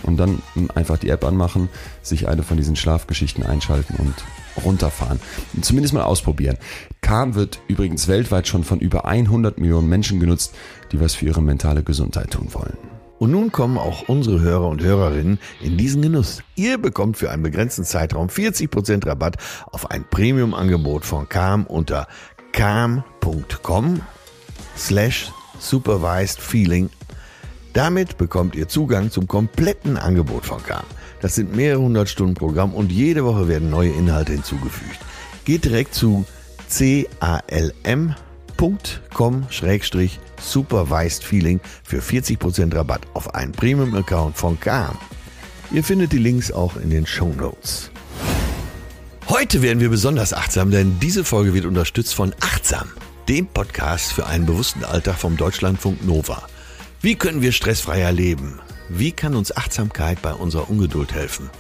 Und 0.02 0.18
dann 0.18 0.42
einfach 0.74 0.98
die 0.98 1.08
App 1.08 1.24
anmachen, 1.24 1.70
sich 2.02 2.28
eine 2.28 2.42
von 2.42 2.58
diesen 2.58 2.76
Schlafgeschichten 2.76 3.44
einschalten 3.44 3.94
und 3.96 4.14
runterfahren. 4.62 5.20
Zumindest 5.62 5.94
mal 5.94 6.02
ausprobieren. 6.02 6.58
Calm 7.02 7.34
wird 7.34 7.60
übrigens 7.68 8.08
weltweit 8.08 8.48
schon 8.48 8.64
von 8.64 8.80
über 8.80 9.04
100 9.04 9.58
Millionen 9.58 9.88
Menschen 9.88 10.18
genutzt, 10.18 10.54
die 10.92 11.00
was 11.00 11.14
für 11.14 11.26
ihre 11.26 11.42
mentale 11.42 11.82
Gesundheit 11.82 12.30
tun 12.30 12.48
wollen. 12.52 12.78
Und 13.18 13.30
nun 13.30 13.52
kommen 13.52 13.78
auch 13.78 14.08
unsere 14.08 14.40
Hörer 14.40 14.66
und 14.66 14.82
Hörerinnen 14.82 15.38
in 15.60 15.76
diesen 15.76 16.02
Genuss. 16.02 16.42
Ihr 16.56 16.78
bekommt 16.78 17.16
für 17.16 17.30
einen 17.30 17.42
begrenzten 17.42 17.84
Zeitraum 17.84 18.28
40% 18.28 19.06
Rabatt 19.06 19.36
auf 19.66 19.90
ein 19.90 20.04
Premium-Angebot 20.08 21.04
von 21.04 21.28
Calm 21.28 21.66
unter 21.66 22.08
calm.com 22.52 24.00
slash 24.76 25.30
supervised 25.60 26.40
feeling. 26.40 26.90
Damit 27.74 28.18
bekommt 28.18 28.54
ihr 28.54 28.68
Zugang 28.68 29.10
zum 29.10 29.28
kompletten 29.28 29.96
Angebot 29.96 30.44
von 30.44 30.62
Calm. 30.62 30.86
Das 31.20 31.34
sind 31.34 31.54
mehrere 31.54 31.80
hundert 31.80 32.08
Stunden 32.08 32.34
Programm 32.34 32.74
und 32.74 32.90
jede 32.90 33.24
Woche 33.24 33.48
werden 33.48 33.70
neue 33.70 33.90
Inhalte 33.90 34.32
hinzugefügt. 34.32 34.98
Geht 35.44 35.64
direkt 35.64 35.94
zu 35.94 36.24
calm.com-supervised 38.62 41.24
feeling 41.24 41.60
für 41.84 42.00
40% 42.00 42.74
Rabatt 42.74 43.02
auf 43.14 43.34
einen 43.34 43.52
Premium-Account 43.52 44.36
von 44.36 44.60
Calm. 44.60 44.98
Ihr 45.70 45.84
findet 45.84 46.12
die 46.12 46.18
Links 46.18 46.52
auch 46.52 46.76
in 46.76 46.90
den 46.90 47.06
Show 47.06 47.32
Notes. 47.36 47.90
Heute 49.28 49.62
werden 49.62 49.78
wir 49.80 49.88
besonders 49.88 50.34
achtsam, 50.34 50.70
denn 50.70 51.00
diese 51.00 51.24
Folge 51.24 51.54
wird 51.54 51.64
unterstützt 51.64 52.14
von 52.14 52.34
Achtsam, 52.40 52.90
dem 53.28 53.46
Podcast 53.46 54.12
für 54.12 54.26
einen 54.26 54.44
bewussten 54.46 54.84
Alltag 54.84 55.16
vom 55.16 55.36
Deutschlandfunk 55.36 56.04
Nova. 56.04 56.42
Wie 57.00 57.14
können 57.14 57.42
wir 57.42 57.52
stressfreier 57.52 58.12
leben? 58.12 58.60
Wie 58.88 59.12
kann 59.12 59.34
uns 59.34 59.56
Achtsamkeit 59.56 60.20
bei 60.22 60.34
unserer 60.34 60.68
Ungeduld 60.68 61.14
helfen? 61.14 61.50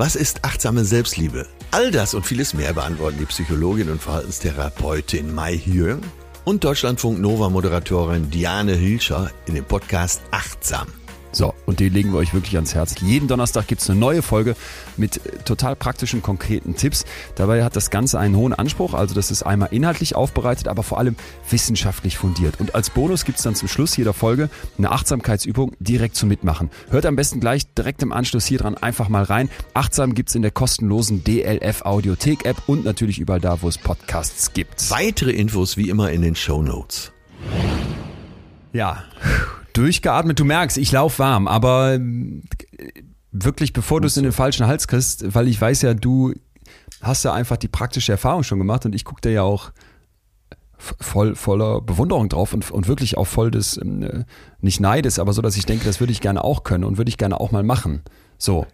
Was 0.00 0.14
ist 0.14 0.44
achtsame 0.44 0.84
Selbstliebe? 0.84 1.48
All 1.72 1.90
das 1.90 2.14
und 2.14 2.24
vieles 2.24 2.54
mehr 2.54 2.72
beantworten 2.72 3.18
die 3.18 3.24
Psychologin 3.24 3.90
und 3.90 4.00
Verhaltenstherapeutin 4.00 5.34
Mai 5.34 5.58
Hyung 5.58 6.02
und 6.44 6.62
Deutschlandfunk 6.62 7.18
Nova 7.18 7.48
Moderatorin 7.48 8.30
Diane 8.30 8.74
Hilscher 8.74 9.32
in 9.46 9.56
dem 9.56 9.64
Podcast 9.64 10.22
Achtsam. 10.30 10.86
So, 11.30 11.54
und 11.66 11.80
die 11.80 11.88
legen 11.88 12.12
wir 12.12 12.18
euch 12.18 12.32
wirklich 12.32 12.54
ans 12.56 12.74
Herz. 12.74 12.96
Jeden 13.00 13.28
Donnerstag 13.28 13.66
gibt's 13.66 13.88
eine 13.90 13.98
neue 13.98 14.22
Folge 14.22 14.56
mit 14.96 15.24
äh, 15.26 15.38
total 15.44 15.76
praktischen, 15.76 16.22
konkreten 16.22 16.74
Tipps. 16.74 17.04
Dabei 17.34 17.64
hat 17.64 17.76
das 17.76 17.90
Ganze 17.90 18.18
einen 18.18 18.36
hohen 18.36 18.52
Anspruch. 18.54 18.94
Also 18.94 19.14
das 19.14 19.30
ist 19.30 19.42
einmal 19.42 19.68
inhaltlich 19.70 20.16
aufbereitet, 20.16 20.68
aber 20.68 20.82
vor 20.82 20.98
allem 20.98 21.16
wissenschaftlich 21.50 22.16
fundiert. 22.16 22.60
Und 22.60 22.74
als 22.74 22.90
Bonus 22.90 23.24
gibt's 23.24 23.42
dann 23.42 23.54
zum 23.54 23.68
Schluss 23.68 23.96
jeder 23.96 24.14
Folge 24.14 24.48
eine 24.78 24.90
Achtsamkeitsübung 24.90 25.72
direkt 25.80 26.16
zum 26.16 26.28
Mitmachen. 26.28 26.70
Hört 26.90 27.04
am 27.06 27.16
besten 27.16 27.40
gleich 27.40 27.72
direkt 27.74 28.02
im 28.02 28.12
Anschluss 28.12 28.46
hier 28.46 28.58
dran 28.58 28.76
einfach 28.76 29.08
mal 29.08 29.24
rein. 29.24 29.50
Achtsam 29.74 30.14
gibt's 30.14 30.34
in 30.34 30.42
der 30.42 30.50
kostenlosen 30.50 31.24
DLF 31.24 31.82
Audiothek 31.82 32.46
App 32.46 32.62
und 32.66 32.84
natürlich 32.84 33.18
überall 33.18 33.40
da, 33.40 33.60
wo 33.62 33.68
es 33.68 33.76
Podcasts 33.76 34.52
gibt. 34.54 34.90
Weitere 34.90 35.32
Infos 35.32 35.76
wie 35.76 35.90
immer 35.90 36.10
in 36.10 36.22
den 36.22 36.34
Show 36.34 36.62
Notes. 36.62 37.12
Ja, 38.72 39.04
durchgeatmet. 39.72 40.38
Du 40.38 40.44
merkst, 40.44 40.78
ich 40.78 40.92
lauf 40.92 41.18
warm, 41.18 41.48
aber 41.48 41.94
äh, 41.94 42.00
wirklich, 43.32 43.72
bevor 43.72 44.00
du 44.00 44.06
es 44.06 44.16
in 44.16 44.24
den 44.24 44.32
falschen 44.32 44.66
Hals 44.66 44.88
kriegst, 44.88 45.34
weil 45.34 45.48
ich 45.48 45.60
weiß 45.60 45.82
ja, 45.82 45.94
du 45.94 46.34
hast 47.02 47.24
ja 47.24 47.32
einfach 47.32 47.56
die 47.56 47.68
praktische 47.68 48.12
Erfahrung 48.12 48.42
schon 48.42 48.58
gemacht 48.58 48.84
und 48.86 48.94
ich 48.94 49.04
gucke 49.04 49.20
dir 49.20 49.32
ja 49.32 49.42
auch 49.42 49.72
voll 50.78 51.34
voller 51.34 51.80
Bewunderung 51.80 52.28
drauf 52.28 52.54
und, 52.54 52.70
und 52.70 52.86
wirklich 52.86 53.16
auch 53.18 53.26
voll 53.26 53.50
des, 53.50 53.76
ähm, 53.76 54.02
äh, 54.02 54.24
nicht 54.60 54.80
Neides, 54.80 55.18
aber 55.18 55.32
so, 55.32 55.42
dass 55.42 55.56
ich 55.56 55.66
denke, 55.66 55.84
das 55.84 56.00
würde 56.00 56.12
ich 56.12 56.20
gerne 56.20 56.44
auch 56.44 56.62
können 56.62 56.84
und 56.84 56.98
würde 56.98 57.08
ich 57.08 57.18
gerne 57.18 57.40
auch 57.40 57.50
mal 57.50 57.64
machen. 57.64 58.02
So. 58.38 58.66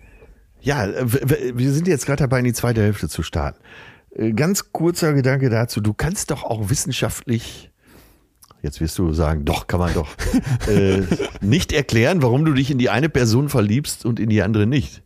Ja, 0.60 0.84
äh, 0.86 1.54
wir 1.54 1.72
sind 1.72 1.88
jetzt 1.88 2.06
gerade 2.06 2.22
dabei, 2.22 2.40
in 2.40 2.44
die 2.44 2.52
zweite 2.52 2.82
Hälfte 2.82 3.08
zu 3.08 3.22
starten. 3.22 3.58
Ganz 4.36 4.70
kurzer 4.70 5.12
Gedanke 5.12 5.50
dazu. 5.50 5.80
Du 5.80 5.92
kannst 5.92 6.30
doch 6.30 6.44
auch 6.44 6.70
wissenschaftlich, 6.70 7.72
jetzt 8.64 8.80
wirst 8.80 8.98
du 8.98 9.12
sagen, 9.12 9.44
doch, 9.44 9.68
kann 9.68 9.78
man 9.78 9.94
doch, 9.94 10.08
äh, 10.68 11.02
nicht 11.40 11.72
erklären, 11.72 12.22
warum 12.22 12.44
du 12.44 12.52
dich 12.54 12.70
in 12.70 12.78
die 12.78 12.90
eine 12.90 13.08
Person 13.08 13.48
verliebst 13.48 14.04
und 14.04 14.18
in 14.18 14.28
die 14.30 14.42
andere 14.42 14.66
nicht. 14.66 15.02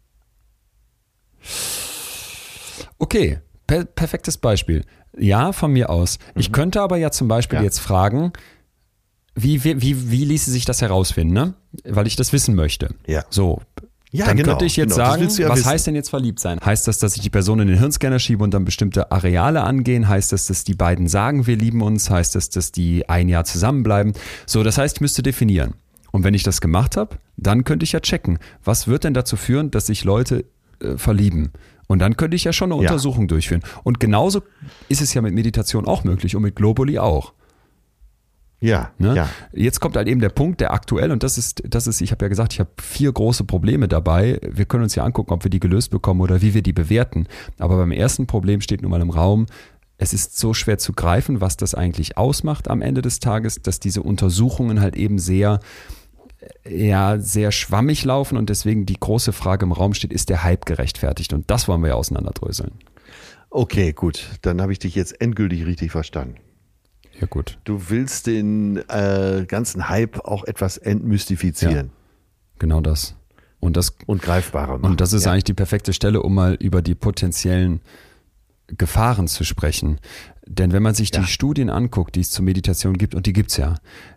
Okay, 2.99 3.39
per 3.67 3.85
perfektes 3.85 4.39
Beispiel. 4.39 4.85
Ja, 5.17 5.53
von 5.53 5.73
mir 5.73 5.91
aus. 5.91 6.19
Ich 6.35 6.53
könnte 6.53 6.81
aber 6.81 6.97
ja 6.97 7.11
zum 7.11 7.29
Beispiel 7.29 7.59
Ja. 7.59 7.65
jetzt 7.65 7.81
fragen, 7.81 8.33
wie, 9.35 9.63
wie, 9.65 9.81
wie, 9.81 10.11
wie 10.11 10.25
ließe 10.25 10.51
sich 10.51 10.65
das 10.65 10.81
herausfinden, 10.83 11.33
ne? 11.33 11.55
Weil 11.85 12.07
ich 12.07 12.17
das 12.17 12.33
wissen 12.33 12.55
möchte. 12.55 12.95
Ja. 13.07 13.25
So. 13.31 13.61
Ja, 14.11 14.27
dann 14.27 14.37
genau, 14.37 14.51
könnte 14.51 14.65
ich 14.65 14.77
jetzt 14.77 14.95
genau, 14.95 15.07
sagen, 15.07 15.23
ja 15.23 15.49
was 15.49 15.59
wissen. 15.59 15.71
heißt 15.71 15.87
denn 15.87 15.95
jetzt 15.95 16.09
verliebt 16.09 16.41
sein? 16.41 16.59
Heißt 16.65 16.89
das, 16.89 16.99
dass 16.99 17.17
ich 17.17 17.23
die 17.23 17.31
Person 17.31 17.61
in 17.61 17.69
den 17.69 17.79
Hirnscanner 17.79 18.19
schiebe 18.19 18.43
und 18.43 18.55
dann 18.55 18.65
bestimmte 18.65 19.13
Areale 19.13 19.63
angehen? 19.63 20.09
Heißt 20.09 20.33
das, 20.33 20.47
dass 20.47 20.65
die 20.65 20.75
beiden 20.75 21.09
sagen, 21.09 21.47
wir 21.47 21.57
lieben 21.57 21.83
uns? 21.83 22.09
Heißt 22.09 22.35
das, 22.35 22.49
dass 22.49 22.73
die 22.73 23.09
ein 23.09 23.29
Jahr 23.29 23.45
zusammenbleiben? 23.45 24.15
So, 24.47 24.63
das 24.63 24.79
heißt, 24.79 24.97
ich 24.97 25.01
müsste 25.01 25.23
definieren. 25.23 25.75
Und 26.11 26.25
wenn 26.25 26.33
ich 26.33 26.43
das 26.43 26.61
gemacht 26.63 26.97
habe, 26.97 27.19
dann 27.37 27.65
könnte 27.65 27.85
ich 27.85 27.93
ja 27.93 28.01
checken, 28.01 28.39
was 28.65 28.89
wird 28.89 29.05
denn 29.05 29.13
dazu 29.15 29.37
führen, 29.37 29.71
dass 29.71 29.87
sich 29.87 30.05
Leute 30.05 30.47
äh, 30.81 30.97
verlieben? 30.97 31.53
Und 31.87 31.99
dann 32.01 32.17
könnte 32.17 32.37
ich 32.37 32.45
ja 32.45 32.53
schon 32.53 32.73
eine 32.73 32.83
Ja. 32.83 32.89
Untersuchung 32.91 33.29
durchführen. 33.29 33.63
Und 33.83 34.01
genauso 34.01 34.43
ist 34.89 35.01
es 35.03 35.13
ja 35.15 35.23
mit 35.23 35.35
Meditation 35.35 35.87
auch 35.87 36.05
möglich 36.05 36.35
und 36.35 36.43
mit 36.43 36.57
Globally 36.57 36.99
auch. 36.99 37.33
Ja, 38.61 38.91
Ne? 38.99 39.15
ja. 39.15 39.29
Jetzt 39.53 39.81
kommt 39.81 39.97
halt 39.97 40.09
eben 40.09 40.21
der 40.21 40.31
Punkt, 40.31 40.61
der 40.61 40.73
aktuell, 40.73 41.13
und 41.13 41.23
das 41.23 41.39
ist, 41.39 41.63
das 41.65 41.87
ist, 41.87 42.01
ich 42.01 42.11
habe 42.11 42.25
ja 42.25 42.29
gesagt, 42.29 42.53
ich 42.55 42.61
habe 42.61 42.71
vier 42.81 43.13
große 43.13 43.45
Probleme 43.45 43.87
dabei. 43.87 44.41
Wir 44.43 44.65
können 44.65 44.83
uns 44.83 44.95
ja 44.97 45.05
angucken, 45.05 45.33
ob 45.33 45.45
wir 45.45 45.51
die 45.51 45.61
gelöst 45.61 45.91
bekommen 45.91 46.21
oder 46.21 46.43
wie 46.43 46.55
wir 46.55 46.63
die 46.63 46.73
bewerten. 46.73 47.27
Aber 47.59 47.77
beim 47.77 47.93
ersten 47.93 48.27
Problem 48.27 48.61
steht 48.61 48.83
nun 48.83 48.91
mal 48.91 49.01
im 49.01 49.11
Raum, 49.11 49.47
es 49.97 50.13
ist 50.13 50.39
so 50.39 50.55
schwer 50.55 50.79
zu 50.79 50.93
greifen, 50.93 51.41
was 51.41 51.57
das 51.57 51.75
eigentlich 51.75 52.17
ausmacht 52.17 52.69
am 52.69 52.83
Ende 52.83 53.03
des 53.03 53.19
Tages, 53.19 53.63
dass 53.63 53.81
diese 53.81 54.03
Untersuchungen 54.03 54.81
halt 54.81 54.97
eben 54.97 55.19
sehr, 55.19 55.59
ja, 56.69 57.19
sehr 57.19 57.51
schwammig 57.51 58.05
laufen 58.05 58.39
und 58.39 58.49
deswegen 58.49 58.87
die 58.87 58.99
große 58.99 59.33
Frage 59.33 59.67
im 59.67 59.73
Raum 59.73 59.95
steht, 59.95 60.13
ist 60.13 60.29
der 60.31 60.45
Hype 60.45 60.67
gerechtfertigt? 60.67 61.33
Und 61.33 61.51
das 61.51 61.67
wollen 61.67 61.83
wir 61.83 61.89
ja 61.89 61.95
auseinanderdröseln. 61.95 62.73
Okay, 63.51 63.93
gut. 63.93 64.29
Dann 64.43 64.61
habe 64.61 64.73
ich 64.73 64.79
dich 64.79 64.95
jetzt 64.95 65.21
endgültig 65.21 65.67
richtig 65.67 65.91
verstanden. 65.91 66.37
Ja, 67.21 67.27
gut. 67.27 67.59
Du 67.65 67.91
willst 67.91 68.27
den 68.27 68.77
äh, 68.89 69.45
ganzen 69.49 69.89
Hype 69.89 70.21
auch 70.25 70.45
etwas 70.45 70.77
entmystifizieren. 70.77 71.87
Ja, 71.87 71.93
genau 72.59 72.81
das. 72.81 73.17
Und 73.61 73.77
das 73.77 73.97
und 74.07 74.23
greifbarer 74.23 74.79
machen. 74.79 74.93
Und 74.93 75.01
das 75.01 75.13
ist 75.13 75.25
ja. 75.27 75.33
eigentlich 75.33 75.45
die 75.45 75.55
perfekte 75.55 75.93
Stelle, 75.93 76.23
um 76.23 76.35
mal 76.35 76.55
über 76.55 76.81
die 76.81 76.95
potenziellen 76.95 77.81
Gefahren 78.69 79.27
zu 79.27 79.45
sprechen. 79.45 79.99
Denn 80.47 80.73
wenn 80.73 80.83
man 80.83 80.95
sich 80.95 81.13
Ja. 81.13 81.21
die 81.21 81.27
Studien 81.27 81.71
anguckt, 81.71 82.15
die 82.15 82.21
es 82.21 82.31
zur 82.31 82.45
Meditation 82.45 82.97
gibt, 82.97 83.15
und 83.15 83.27
die 83.27 83.33
gibt's 83.33 83.57
ja, 83.57 83.75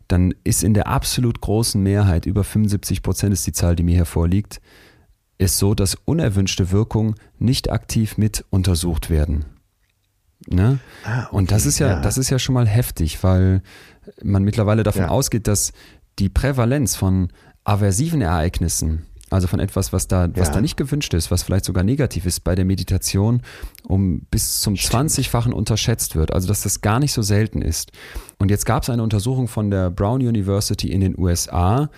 dann 0.07 0.33
ist 0.43 0.63
in 0.63 0.73
der 0.73 0.87
absolut 0.87 1.41
großen 1.41 1.81
Mehrheit, 1.81 2.25
über 2.25 2.43
75 2.43 3.01
Prozent 3.01 3.33
ist 3.33 3.47
die 3.47 3.51
Zahl, 3.51 3.75
die 3.75 3.83
mir 3.83 3.95
hier 3.95 4.05
vorliegt, 4.05 4.61
ist 5.37 5.57
so, 5.57 5.73
dass 5.73 5.95
unerwünschte 6.05 6.71
Wirkungen 6.71 7.15
nicht 7.39 7.71
aktiv 7.71 8.17
mit 8.17 8.45
untersucht 8.51 9.09
werden. 9.09 9.45
Ne? 10.47 10.79
Ah, 11.03 11.25
okay, 11.27 11.35
Und 11.35 11.51
das 11.51 11.65
ist 11.65 11.79
ja, 11.79 11.87
ja. 11.89 11.99
das 12.01 12.17
ist 12.17 12.29
ja 12.29 12.39
schon 12.39 12.53
mal 12.53 12.67
heftig, 12.67 13.23
weil 13.23 13.61
man 14.23 14.43
mittlerweile 14.43 14.83
davon 14.83 15.03
Ja. 15.03 15.07
ausgeht, 15.09 15.47
dass 15.47 15.71
die 16.19 16.29
Prävalenz 16.29 16.95
von 16.95 17.29
aversiven 17.63 18.21
Ereignissen, 18.21 19.05
also 19.29 19.47
von 19.47 19.59
etwas, 19.59 19.93
was 19.93 20.07
da, 20.07 20.27
was 20.35 20.47
Ja. 20.49 20.55
da 20.55 20.61
nicht 20.61 20.77
gewünscht 20.77 21.13
ist, 21.13 21.29
was 21.31 21.43
vielleicht 21.43 21.65
sogar 21.65 21.83
negativ 21.83 22.25
ist, 22.25 22.39
bei 22.43 22.55
der 22.55 22.65
Meditation 22.65 23.43
um 23.83 24.21
bis 24.31 24.61
zum 24.61 24.73
20-fachen 24.75 25.53
unterschätzt 25.53 26.15
wird. 26.15 26.33
Also 26.33 26.47
dass 26.47 26.61
das 26.63 26.81
gar 26.81 26.99
nicht 26.99 27.13
so 27.13 27.21
selten 27.21 27.61
ist. 27.61 27.91
Und 28.39 28.49
jetzt 28.49 28.65
gab 28.65 28.83
es 28.83 28.89
eine 28.89 29.03
Untersuchung 29.03 29.47
von 29.47 29.69
der 29.69 29.89
Brown 29.91 30.21
University 30.21 30.91
in 30.91 31.01
den 31.01 31.17
USA, 31.17 31.89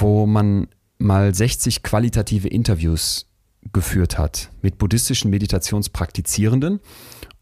wo 0.00 0.26
man 0.26 0.66
mal 0.98 1.32
60 1.34 1.82
qualitative 1.82 2.48
Interviews 2.48 3.26
geführt 3.72 4.18
hat 4.18 4.50
mit 4.62 4.76
buddhistischen 4.78 5.30
Meditationspraktizierenden 5.30 6.80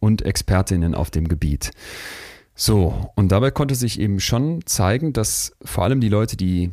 und 0.04 0.22
Expertinnen 0.22 0.94
auf 0.94 1.10
dem 1.10 1.26
Gebiet. 1.28 1.70
So, 2.54 3.10
und 3.16 3.32
dabei 3.32 3.50
konnte 3.50 3.74
sich 3.74 3.98
eben 3.98 4.20
schon 4.20 4.60
zeigen, 4.66 5.12
dass 5.14 5.56
vor 5.64 5.84
allem 5.84 6.00
die 6.00 6.10
Leute, 6.10 6.36
die 6.36 6.70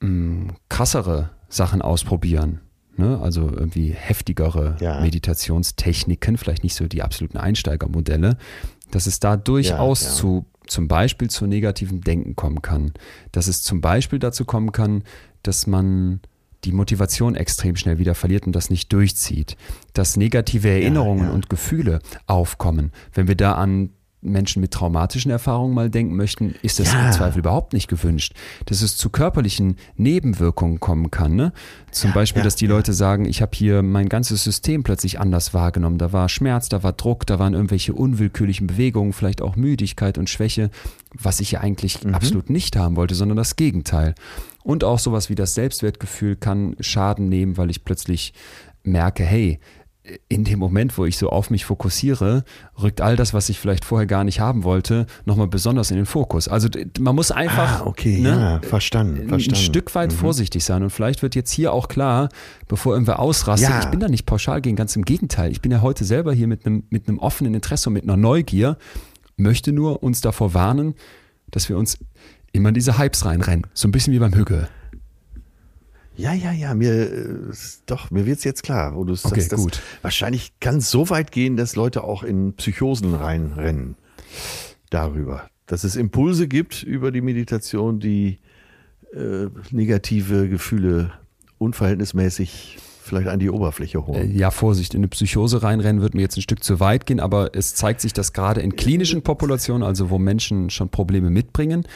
mh, 0.00 0.54
krassere 0.70 1.30
Sachen 1.50 1.82
ausprobieren, 1.82 2.60
ne, 2.96 3.20
also 3.20 3.42
irgendwie 3.50 3.90
heftigere 3.92 4.76
Ja. 4.80 5.00
Meditationstechniken, 5.00 6.38
vielleicht 6.38 6.64
nicht 6.64 6.74
so 6.74 6.88
die 6.88 7.02
absoluten 7.02 7.36
Einsteigermodelle, 7.36 8.38
dass 8.90 9.06
es 9.06 9.20
da 9.20 9.36
durchaus 9.36 10.02
ja. 10.02 10.10
zu 10.10 10.46
zum 10.66 10.88
Beispiel 10.88 11.28
zu 11.28 11.46
negativem 11.46 12.00
Denken 12.00 12.36
kommen 12.36 12.62
kann. 12.62 12.92
Dass 13.32 13.48
es 13.48 13.62
zum 13.62 13.80
Beispiel 13.80 14.18
dazu 14.18 14.44
kommen 14.44 14.72
kann, 14.72 15.02
dass 15.42 15.66
man 15.66 16.20
die 16.64 16.72
Motivation 16.72 17.34
extrem 17.34 17.76
schnell 17.76 17.98
wieder 17.98 18.14
verliert 18.14 18.46
und 18.46 18.54
das 18.54 18.70
nicht 18.70 18.92
durchzieht. 18.92 19.56
Dass 19.94 20.16
negative 20.16 20.68
Erinnerungen 20.68 21.26
ja. 21.26 21.30
und 21.32 21.48
Gefühle 21.50 22.00
aufkommen. 22.26 22.92
Wenn 23.14 23.28
wir 23.28 23.36
da 23.36 23.54
an 23.54 23.90
Menschen 24.22 24.60
mit 24.60 24.70
traumatischen 24.72 25.30
Erfahrungen 25.30 25.74
mal 25.74 25.88
denken 25.88 26.14
möchten, 26.14 26.54
ist 26.60 26.78
das 26.78 26.92
Ja. 26.92 27.06
im 27.06 27.12
Zweifel 27.12 27.38
überhaupt 27.38 27.72
nicht 27.72 27.88
gewünscht. 27.88 28.34
Dass 28.66 28.82
es 28.82 28.98
zu 28.98 29.08
körperlichen 29.08 29.76
Nebenwirkungen 29.96 30.78
kommen 30.78 31.10
kann. 31.10 31.36
Ne? 31.36 31.54
Zum 31.90 32.12
Beispiel, 32.12 32.40
ja, 32.40 32.44
dass 32.44 32.54
die 32.56 32.66
ja. 32.66 32.70
Leute 32.70 32.92
sagen, 32.92 33.24
ich 33.24 33.40
habe 33.40 33.52
hier 33.54 33.80
mein 33.80 34.10
ganzes 34.10 34.44
System 34.44 34.82
plötzlich 34.82 35.18
anders 35.20 35.54
wahrgenommen. 35.54 35.96
Da 35.96 36.12
war 36.12 36.28
Schmerz, 36.28 36.68
da 36.68 36.82
war 36.82 36.92
Druck, 36.92 37.26
da 37.26 37.38
waren 37.38 37.54
irgendwelche 37.54 37.94
unwillkürlichen 37.94 38.66
Bewegungen, 38.66 39.14
vielleicht 39.14 39.40
auch 39.40 39.56
Müdigkeit 39.56 40.18
und 40.18 40.28
Schwäche, 40.28 40.70
was 41.14 41.40
ich 41.40 41.52
ja 41.52 41.60
eigentlich 41.60 42.04
Mhm. 42.04 42.14
absolut 42.14 42.50
nicht 42.50 42.76
haben 42.76 42.96
wollte, 42.96 43.14
sondern 43.14 43.38
das 43.38 43.56
Gegenteil. 43.56 44.14
Und 44.62 44.84
auch 44.84 44.98
sowas 44.98 45.30
wie 45.30 45.34
das 45.34 45.54
Selbstwertgefühl 45.54 46.36
kann 46.36 46.76
Schaden 46.80 47.28
nehmen, 47.28 47.56
weil 47.56 47.70
ich 47.70 47.84
plötzlich 47.84 48.32
merke, 48.82 49.24
hey, 49.24 49.58
in 50.28 50.44
dem 50.44 50.58
Moment, 50.58 50.96
wo 50.98 51.04
ich 51.04 51.18
so 51.18 51.28
auf 51.28 51.50
mich 51.50 51.64
fokussiere, 51.66 52.44
rückt 52.82 53.00
all 53.00 53.16
das, 53.16 53.32
was 53.34 53.48
ich 53.48 53.58
vielleicht 53.60 53.84
vorher 53.84 54.06
gar 54.06 54.24
nicht 54.24 54.40
haben 54.40 54.64
wollte, 54.64 55.06
nochmal 55.24 55.46
besonders 55.46 55.90
in 55.90 55.98
den 55.98 56.06
Fokus. 56.06 56.48
Also 56.48 56.68
man 56.98 57.14
muss 57.14 57.30
einfach 57.30 57.82
Ah, 57.82 57.86
okay, 57.86 58.18
ne, 58.18 58.28
ja, 58.28 58.60
verstanden, 58.68 59.20
ein 59.22 59.28
verstanden. 59.28 59.60
Mhm. 59.60 59.64
Stück 59.64 59.94
weit 59.94 60.12
vorsichtig 60.12 60.64
sein. 60.64 60.82
Und 60.82 60.90
vielleicht 60.90 61.22
wird 61.22 61.34
jetzt 61.34 61.52
hier 61.52 61.72
auch 61.72 61.86
klar, 61.88 62.28
bevor 62.66 62.94
irgendwer 62.94 63.20
ausrastet, 63.20 63.68
Ja. 63.68 63.80
ich 63.80 63.86
bin 63.86 64.00
da 64.00 64.08
nicht 64.08 64.26
pauschal 64.26 64.60
gegen, 64.62 64.74
ganz 64.74 64.96
im 64.96 65.04
Gegenteil. 65.04 65.52
Ich 65.52 65.60
bin 65.60 65.70
ja 65.70 65.80
heute 65.82 66.04
selber 66.04 66.32
hier 66.32 66.48
mit 66.48 66.66
einem, 66.66 66.84
mit 66.90 67.06
einem 67.06 67.18
offenen 67.18 67.54
Interesse 67.54 67.90
und 67.90 67.94
mit 67.94 68.02
einer 68.04 68.16
Neugier, 68.16 68.78
möchte 69.36 69.70
nur 69.72 70.02
uns 70.02 70.20
davor 70.22 70.54
warnen, 70.54 70.94
dass 71.50 71.68
wir 71.68 71.76
uns 71.76 71.98
immer 72.52 72.68
in 72.70 72.74
diese 72.74 72.98
Hypes 72.98 73.24
reinrennen. 73.24 73.66
So 73.74 73.88
ein 73.88 73.92
bisschen 73.92 74.12
wie 74.12 74.18
beim 74.18 74.34
Hügge. 74.34 74.68
Ja, 76.16 76.34
ja, 76.34 76.52
ja, 76.52 76.74
mir 76.74 76.92
äh, 76.92 77.52
doch, 77.86 78.10
mir 78.10 78.26
wird's 78.26 78.44
jetzt 78.44 78.62
klar, 78.62 78.94
wo 78.94 79.04
du 79.04 79.14
Okay, 79.22 79.46
das, 79.48 79.60
gut. 79.60 79.80
Wahrscheinlich 80.02 80.52
kann 80.60 80.76
es 80.78 80.90
so 80.90 81.08
weit 81.08 81.32
gehen, 81.32 81.56
dass 81.56 81.76
Leute 81.76 82.04
auch 82.04 82.22
in 82.22 82.52
Psychosen 82.54 83.14
reinrennen 83.14 83.96
darüber. 84.90 85.48
Dass 85.66 85.84
es 85.84 85.96
Impulse 85.96 86.46
gibt 86.48 86.82
über 86.82 87.10
die 87.10 87.22
Meditation, 87.22 88.00
die 88.00 88.38
äh, 89.14 89.46
negative 89.70 90.48
Gefühle 90.48 91.12
unverhältnismäßig 91.58 92.78
vielleicht 93.02 93.28
an 93.28 93.38
die 93.38 93.50
Oberfläche 93.50 93.98
Äh, 93.98 94.02
holen. 94.02 94.36
Ja, 94.36 94.50
Vorsicht, 94.50 94.94
in 94.94 95.00
eine 95.00 95.08
Psychose 95.08 95.62
reinrennen 95.62 96.02
wird 96.02 96.14
mir 96.14 96.22
jetzt 96.22 96.36
ein 96.36 96.42
Stück 96.42 96.62
zu 96.62 96.80
weit 96.80 97.06
gehen, 97.06 97.20
aber 97.20 97.54
es 97.54 97.74
zeigt 97.74 98.00
sich, 98.00 98.12
dass 98.12 98.32
gerade 98.32 98.60
in 98.60 98.76
klinischen 98.76 99.22
Populationen, 99.22 99.82
also 99.82 100.10
wo 100.10 100.18
Menschen 100.18 100.70
schon 100.70 100.90
Probleme 100.90 101.30
mitbringen, 101.30 101.86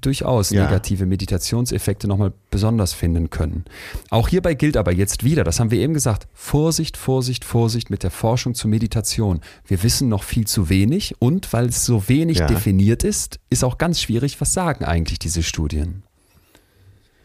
durchaus 0.00 0.50
Ja. 0.50 0.64
negative 0.64 1.06
Meditationseffekte 1.06 2.06
nochmal 2.08 2.32
besonders 2.50 2.92
finden 2.92 3.30
können. 3.30 3.64
Auch 4.10 4.28
hierbei 4.28 4.54
gilt 4.54 4.76
aber 4.76 4.92
jetzt 4.92 5.24
wieder, 5.24 5.44
das 5.44 5.60
haben 5.60 5.70
wir 5.70 5.78
eben 5.78 5.94
gesagt, 5.94 6.26
Vorsicht, 6.32 6.96
Vorsicht, 6.96 7.44
Vorsicht 7.44 7.90
mit 7.90 8.02
der 8.02 8.10
Forschung 8.10 8.54
zur 8.54 8.70
Meditation. 8.70 9.40
Wir 9.66 9.82
wissen 9.82 10.08
noch 10.08 10.22
viel 10.22 10.46
zu 10.46 10.68
wenig 10.68 11.14
und 11.18 11.52
weil 11.52 11.66
es 11.66 11.84
so 11.84 12.08
wenig 12.08 12.38
Ja. 12.38 12.46
definiert 12.46 13.04
ist, 13.04 13.38
ist 13.50 13.64
auch 13.64 13.78
ganz 13.78 14.00
schwierig, 14.00 14.40
was 14.40 14.52
sagen 14.52 14.84
eigentlich 14.84 15.18
diese 15.18 15.42
Studien. 15.42 16.02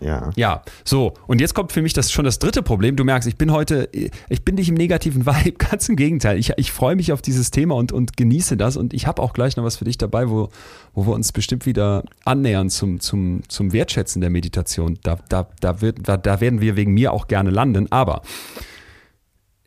Ja. 0.02 0.32
Ja, 0.36 0.64
so. 0.84 1.14
Und 1.28 1.42
jetzt 1.42 1.54
kommt 1.54 1.72
für 1.72 1.82
mich 1.82 1.94
das 1.94 2.12
schon 2.12 2.26
das 2.26 2.40
dritte 2.40 2.64
Problem. 2.64 2.96
Du 2.96 3.04
merkst, 3.04 3.28
ich 3.28 3.38
bin 3.38 3.52
heute, 3.52 3.88
ich 3.92 4.44
bin 4.44 4.56
nicht 4.56 4.70
im 4.70 4.76
negativen 4.76 5.26
Vibe, 5.26 5.54
ganz 5.54 5.88
im 5.90 5.96
Gegenteil. 5.96 6.38
Ich, 6.38 6.52
ich 6.58 6.72
freue 6.72 6.96
mich 6.96 7.14
auf 7.14 7.22
dieses 7.22 7.52
Thema 7.52 7.76
und, 7.76 7.92
und 7.92 8.18
genieße 8.18 8.58
das. 8.58 8.78
Und 8.78 8.94
ich 8.94 9.08
habe 9.08 9.22
auch 9.22 9.34
gleich 9.34 9.56
noch 9.58 9.64
was 9.64 9.78
für 9.78 9.86
dich 9.86 9.98
dabei, 9.98 10.30
wo, 10.30 10.50
wo 10.94 11.06
wir 11.06 11.14
uns 11.14 11.32
bestimmt 11.32 11.66
wieder 11.66 12.04
annähern 12.26 12.70
zum, 12.70 13.00
zum, 13.00 13.44
zum 13.48 13.74
Wertschätzen 13.74 14.22
der 14.22 14.32
Meditation. 14.32 14.98
Da, 15.04 15.20
da, 15.30 15.48
da, 15.60 15.82
wird, 15.82 16.00
da, 16.08 16.18
da 16.18 16.42
werden 16.42 16.62
wir 16.62 16.76
wegen 16.76 16.94
mir 16.94 17.14
auch 17.14 17.28
gerne 17.28 17.52
landen. 17.52 17.92
Aber 17.92 18.24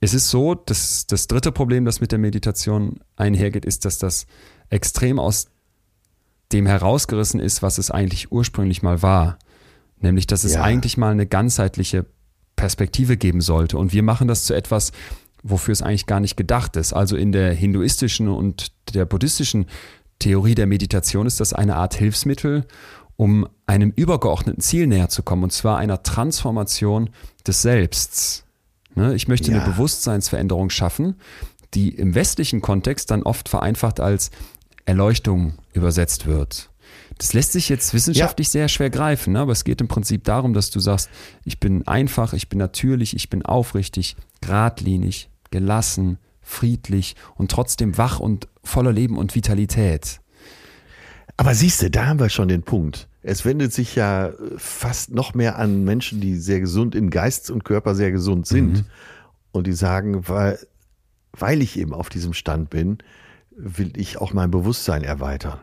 es 0.01 0.15
ist 0.15 0.31
so, 0.31 0.55
dass 0.55 1.07
das 1.07 1.29
dritte 1.29 1.53
Problem, 1.53 1.85
das 1.85 2.01
mit 2.01 2.13
der 2.13 2.19
Meditation 2.19 3.01
einhergeht, 3.17 3.65
ist, 3.65 3.85
dass 3.85 3.99
das 3.99 4.27
extrem 4.69 5.19
aus 5.19 5.47
dem 6.53 6.67
herausgerissen 6.67 7.41
ist, 7.41 7.63
was 7.63 7.79
es 7.79 7.91
eigentlich 7.91 8.31
ursprünglich 8.31 8.83
mal 8.83 9.03
war. 9.03 9.39
Nämlich, 10.05 10.27
dass 10.27 10.45
es 10.45 10.55
Ja. 10.55 10.63
eigentlich 10.63 10.97
mal 10.99 11.11
eine 11.13 11.27
ganzheitliche 11.27 12.05
Perspektive 12.57 13.17
geben 13.17 13.41
sollte. 13.41 13.79
Und 13.79 13.93
wir 13.93 14.03
machen 14.03 14.29
das 14.29 14.45
zu 14.45 14.55
etwas, 14.55 14.93
wofür 15.43 15.73
es 15.73 15.83
eigentlich 15.83 16.07
gar 16.07 16.21
nicht 16.21 16.37
gedacht 16.37 16.77
ist. 16.77 16.93
Also 16.93 17.17
in 17.17 17.33
der 17.33 17.53
hinduistischen 17.55 18.29
und 18.29 18.71
der 18.95 19.07
buddhistischen 19.07 19.67
Theorie 20.19 20.55
der 20.55 20.67
Meditation 20.67 21.27
ist 21.27 21.41
das 21.41 21.53
eine 21.55 21.77
Art 21.77 21.95
Hilfsmittel, 21.95 22.67
um 23.17 23.49
einem 23.67 23.93
übergeordneten 23.97 24.61
Ziel 24.63 24.87
näher 24.87 25.09
zu 25.09 25.23
kommen, 25.23 25.43
und 25.45 25.53
zwar 25.53 25.79
einer 25.79 26.03
Transformation 26.03 27.11
des 27.47 27.63
Selbsts. 27.63 28.45
Ne? 28.95 29.15
Ich 29.15 29.27
möchte 29.27 29.51
Ja. 29.51 29.59
eine 29.63 29.71
Bewusstseinsveränderung 29.73 30.69
schaffen, 30.71 31.17
die 31.73 31.89
im 31.89 32.15
westlichen 32.15 32.61
Kontext 32.61 33.11
dann 33.11 33.23
oft 33.23 33.49
vereinfacht 33.49 34.01
als 34.01 34.31
Erleuchtung 34.85 35.55
übersetzt 35.73 36.27
wird. 36.27 36.71
Das 37.19 37.33
lässt 37.33 37.53
sich 37.53 37.69
jetzt 37.69 37.95
wissenschaftlich 37.95 38.49
sehr 38.49 38.69
schwer 38.69 38.91
greifen, 38.91 39.35
ne? 39.35 39.41
aber 39.41 39.53
es 39.53 39.65
geht 39.65 39.81
im 39.81 39.89
Prinzip 39.89 40.25
darum, 40.25 40.53
dass 40.53 40.71
du 40.71 40.81
sagst, 40.81 41.09
ich 41.45 41.61
bin 41.61 41.87
einfach, 41.87 42.33
ich 42.33 42.49
bin 42.49 42.59
natürlich, 42.59 43.15
ich 43.15 43.31
bin 43.31 43.45
aufrichtig, 43.45 44.17
geradlinig, 44.41 45.31
gelassen, 45.51 46.19
friedlich 46.43 47.15
und 47.37 47.51
trotzdem 47.51 47.97
wach 47.99 48.19
und 48.21 48.49
voller 48.63 48.93
Leben 48.93 49.17
und 49.17 49.35
Vitalität. 49.35 50.21
Aber 51.37 51.55
siehst 51.55 51.83
du, 51.83 51.91
da 51.91 52.07
haben 52.07 52.21
wir 52.21 52.29
schon 52.29 52.49
den 52.49 52.63
Punkt. 52.63 53.09
Es 53.23 53.45
wendet 53.45 53.73
sich 53.73 53.97
ja 53.97 54.29
äh, 54.29 54.35
fast 54.57 55.11
noch 55.11 55.35
mehr 55.35 55.59
an 55.59 55.85
Menschen, 55.85 56.21
die 56.21 56.37
sehr 56.37 56.61
gesund 56.61 56.95
in 56.95 57.11
Geist 57.11 57.51
und 57.51 57.65
Körper 57.65 57.95
sehr 57.95 58.13
gesund 58.13 58.47
sind. 58.47 58.85
Und 59.51 59.67
die 59.67 59.73
sagen, 59.73 60.29
weil, 60.29 60.59
weil 61.33 61.63
ich 61.63 61.79
eben 61.79 61.95
auf 61.95 62.09
diesem 62.09 62.35
Stand 62.35 62.71
bin, 62.71 62.99
will 63.57 63.93
ich 63.97 64.19
auch 64.19 64.33
mein 64.33 64.51
Bewusstsein 64.51 65.03
erweitern. 65.03 65.61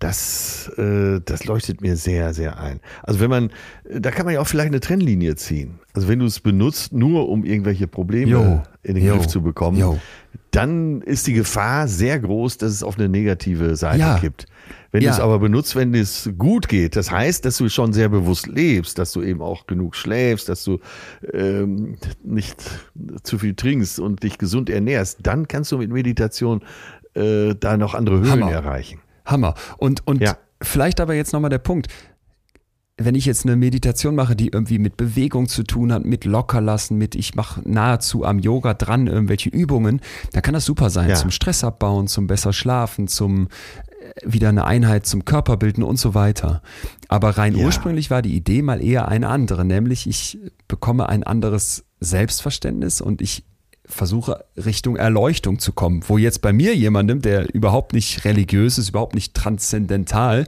Das, 0.00 0.70
äh, 0.78 1.20
das 1.24 1.44
leuchtet 1.44 1.82
mir 1.82 1.94
sehr, 1.94 2.32
sehr 2.34 2.58
ein. 2.58 2.80
Also 3.02 3.20
wenn 3.20 3.28
man, 3.30 3.50
da 3.88 4.10
kann 4.10 4.24
man 4.24 4.34
ja 4.34 4.40
auch 4.40 4.46
vielleicht 4.48 4.68
eine 4.70 4.80
Trennlinie 4.80 5.36
ziehen. 5.36 5.78
Also 5.92 6.08
wenn 6.08 6.18
du 6.18 6.24
es 6.26 6.40
benutzt, 6.40 6.92
nur 6.94 7.28
um 7.28 7.44
irgendwelche 7.44 7.86
Probleme 7.86 8.30
Jo, 8.32 8.62
in 8.82 8.94
den 8.94 9.04
jo, 9.04 9.16
Griff 9.16 9.26
zu 9.26 9.42
bekommen, 9.42 9.78
jo. 9.78 9.98
dann 10.52 11.02
ist 11.02 11.26
die 11.26 11.34
Gefahr 11.34 11.86
sehr 11.86 12.18
groß, 12.18 12.56
dass 12.56 12.72
es 12.72 12.82
auf 12.82 12.98
eine 12.98 13.08
negative 13.10 13.76
Seite 13.76 13.98
Ja. 14.00 14.18
kippt. 14.18 14.46
Wenn 14.90 15.02
Ja. 15.02 15.10
du 15.10 15.16
es 15.16 15.20
aber 15.20 15.38
benutzt, 15.38 15.76
wenn 15.76 15.94
es 15.94 16.30
gut 16.38 16.66
geht, 16.68 16.96
das 16.96 17.10
heißt, 17.10 17.44
dass 17.44 17.58
du 17.58 17.68
schon 17.68 17.92
sehr 17.92 18.08
bewusst 18.08 18.46
lebst, 18.46 18.98
dass 18.98 19.12
du 19.12 19.22
eben 19.22 19.42
auch 19.42 19.66
genug 19.66 19.94
schläfst, 19.96 20.48
dass 20.48 20.64
du 20.64 20.78
ähm, 21.32 21.96
nicht 22.24 22.56
zu 23.22 23.38
viel 23.38 23.54
trinkst 23.54 24.00
und 24.00 24.22
dich 24.22 24.38
gesund 24.38 24.70
ernährst, 24.70 25.18
dann 25.22 25.46
kannst 25.46 25.70
du 25.72 25.78
mit 25.78 25.90
Meditation 25.90 26.62
äh, 27.14 27.54
da 27.54 27.76
noch 27.76 27.94
andere 27.94 28.20
Höhen 28.20 28.30
Hammer. 28.30 28.50
erreichen. 28.50 29.00
Hammer. 29.30 29.54
Und, 29.78 30.06
und 30.06 30.20
Ja. 30.20 30.36
vielleicht 30.62 31.00
aber 31.00 31.14
jetzt 31.14 31.32
nochmal 31.32 31.50
der 31.50 31.58
Punkt. 31.58 31.88
Wenn 33.02 33.14
ich 33.14 33.24
jetzt 33.24 33.46
eine 33.46 33.56
Meditation 33.56 34.14
mache, 34.14 34.36
die 34.36 34.48
irgendwie 34.48 34.78
mit 34.78 34.98
Bewegung 34.98 35.48
zu 35.48 35.62
tun 35.62 35.90
hat, 35.90 36.04
mit 36.04 36.26
Lockerlassen, 36.26 36.98
mit 36.98 37.14
ich 37.14 37.34
mache 37.34 37.62
nahezu 37.66 38.26
am 38.26 38.38
Yoga 38.38 38.74
dran 38.74 39.06
irgendwelche 39.06 39.48
Übungen, 39.48 40.00
dann 40.34 40.42
kann 40.42 40.52
das 40.52 40.66
super 40.66 40.90
sein 40.90 41.08
Ja. 41.08 41.14
zum 41.14 41.30
Stress 41.30 41.64
abbauen, 41.64 42.08
zum 42.08 42.26
besser 42.26 42.52
schlafen, 42.52 43.08
zum 43.08 43.48
äh, 43.88 44.12
wieder 44.30 44.50
eine 44.50 44.66
Einheit 44.66 45.06
zum 45.06 45.24
Körper 45.24 45.56
bilden 45.56 45.82
und 45.82 45.96
so 45.98 46.12
weiter. 46.14 46.60
Aber 47.08 47.38
rein 47.38 47.56
Ja. 47.56 47.64
ursprünglich 47.64 48.10
war 48.10 48.20
die 48.20 48.34
Idee 48.36 48.60
mal 48.60 48.84
eher 48.84 49.08
eine 49.08 49.28
andere, 49.28 49.64
nämlich 49.64 50.06
ich 50.06 50.38
bekomme 50.68 51.08
ein 51.08 51.22
anderes 51.22 51.86
Selbstverständnis 52.00 53.00
und 53.00 53.22
ich 53.22 53.44
versuche 53.90 54.44
Richtung 54.56 54.96
Erleuchtung 54.96 55.58
zu 55.58 55.72
kommen, 55.72 56.02
wo 56.08 56.16
jetzt 56.18 56.40
bei 56.42 56.52
mir 56.52 56.74
jemandem, 56.74 57.20
der 57.20 57.54
überhaupt 57.54 57.92
nicht 57.92 58.24
religiös 58.24 58.78
ist, 58.78 58.90
überhaupt 58.90 59.14
nicht 59.14 59.34
transzendental, 59.34 60.46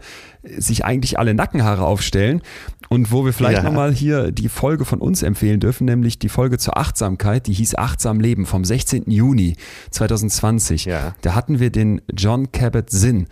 sich 0.57 0.85
eigentlich 0.85 1.19
alle 1.19 1.35
Nackenhaare 1.35 1.85
aufstellen 1.85 2.41
und 2.89 3.13
wo 3.13 3.25
wir 3.25 3.33
vielleicht 3.33 3.59
Ja. 3.59 3.63
nochmal 3.63 3.93
hier 3.93 4.33
die 4.33 4.49
Folge 4.49 4.85
von 4.85 5.01
uns 5.01 5.23
empfehlen 5.23 5.61
dürfen, 5.61 5.85
nämlich 5.85 6.19
die 6.19 6.29
Folge 6.29 6.59
zur 6.59 6.77
Achtsamkeit, 6.77 7.47
die 7.47 7.53
hieß 7.53 7.77
Achtsam 7.77 8.21
Leben 8.21 8.47
vom 8.47 8.65
16. 8.65 9.11
Juni 9.11 9.57
2020. 9.91 10.85
Ja. 10.87 11.15
Da 11.23 11.35
hatten 11.35 11.59
wir 11.61 11.71
den 11.71 12.01
John 12.17 12.53
Cabot-Sinn 12.53 13.27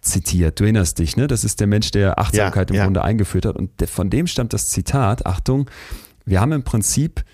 zitiert. 0.00 0.60
Du 0.60 0.64
erinnerst 0.64 0.98
dich, 0.98 1.16
ne? 1.16 1.26
Das 1.26 1.44
ist 1.44 1.60
der 1.60 1.66
Mensch, 1.66 1.90
der 1.90 2.18
Achtsamkeit 2.18 2.70
im 2.70 2.76
ja. 2.76 2.84
Grunde 2.84 3.02
eingeführt 3.02 3.46
hat. 3.46 3.56
Und 3.56 3.70
von 3.88 4.08
dem 4.10 4.26
stammt 4.26 4.52
das 4.52 4.68
Zitat, 4.68 5.26
Achtung, 5.26 5.68
wir 6.24 6.40
haben 6.40 6.52
im 6.52 6.62
Prinzip 6.62 7.24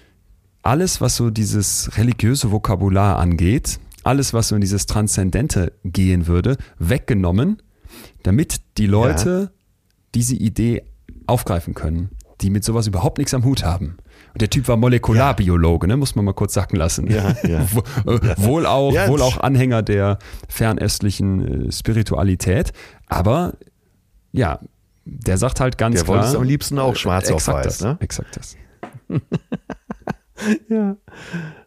alles, 0.62 1.00
was 1.00 1.16
so 1.16 1.30
dieses 1.30 1.90
religiöse 1.96 2.50
Vokabular 2.50 3.18
angeht, 3.18 3.80
alles, 4.04 4.32
was 4.32 4.48
so 4.48 4.54
in 4.54 4.60
dieses 4.60 4.86
Transzendente 4.86 5.72
gehen 5.84 6.26
würde, 6.26 6.56
weggenommen, 6.78 7.62
damit 8.22 8.60
die 8.78 8.86
Leute 8.86 9.52
diese 10.14 10.34
Idee 10.34 10.84
aufgreifen 11.26 11.74
können, 11.74 12.10
die 12.40 12.50
mit 12.50 12.64
sowas 12.64 12.86
überhaupt 12.86 13.18
nichts 13.18 13.34
am 13.34 13.44
Hut 13.44 13.64
haben. 13.64 13.96
Und 14.32 14.40
der 14.40 14.50
Typ 14.50 14.66
war 14.68 14.76
Molekularbiologe, 14.76 15.86
ne? 15.86 15.96
muss 15.96 16.14
man 16.14 16.24
mal 16.24 16.32
kurz 16.32 16.54
sacken 16.54 16.76
lassen. 16.76 17.10
Ja, 17.10 17.36
ja. 17.44 17.60
Äh, 18.06 18.34
wohl, 18.38 18.66
auch, 18.66 18.92
Ja, 18.92 19.08
wohl 19.08 19.22
auch 19.22 19.38
Anhänger 19.38 19.82
der 19.82 20.18
fernöstlichen 20.48 21.68
äh, 21.68 21.72
Spiritualität, 21.72 22.72
aber 23.06 23.54
ja, 24.32 24.60
der 25.04 25.36
sagt 25.36 25.60
halt 25.60 25.78
ganz 25.78 25.96
Der 25.96 26.04
klar. 26.04 26.16
wollte 26.18 26.28
es 26.30 26.34
am 26.36 26.44
liebsten 26.44 26.78
auch 26.78 26.96
schwarz 26.96 27.30
auf 27.30 27.46
weiß, 27.46 27.64
das, 27.64 27.80
ne? 27.82 27.96
Exakt 28.00 28.36
das. 28.36 28.56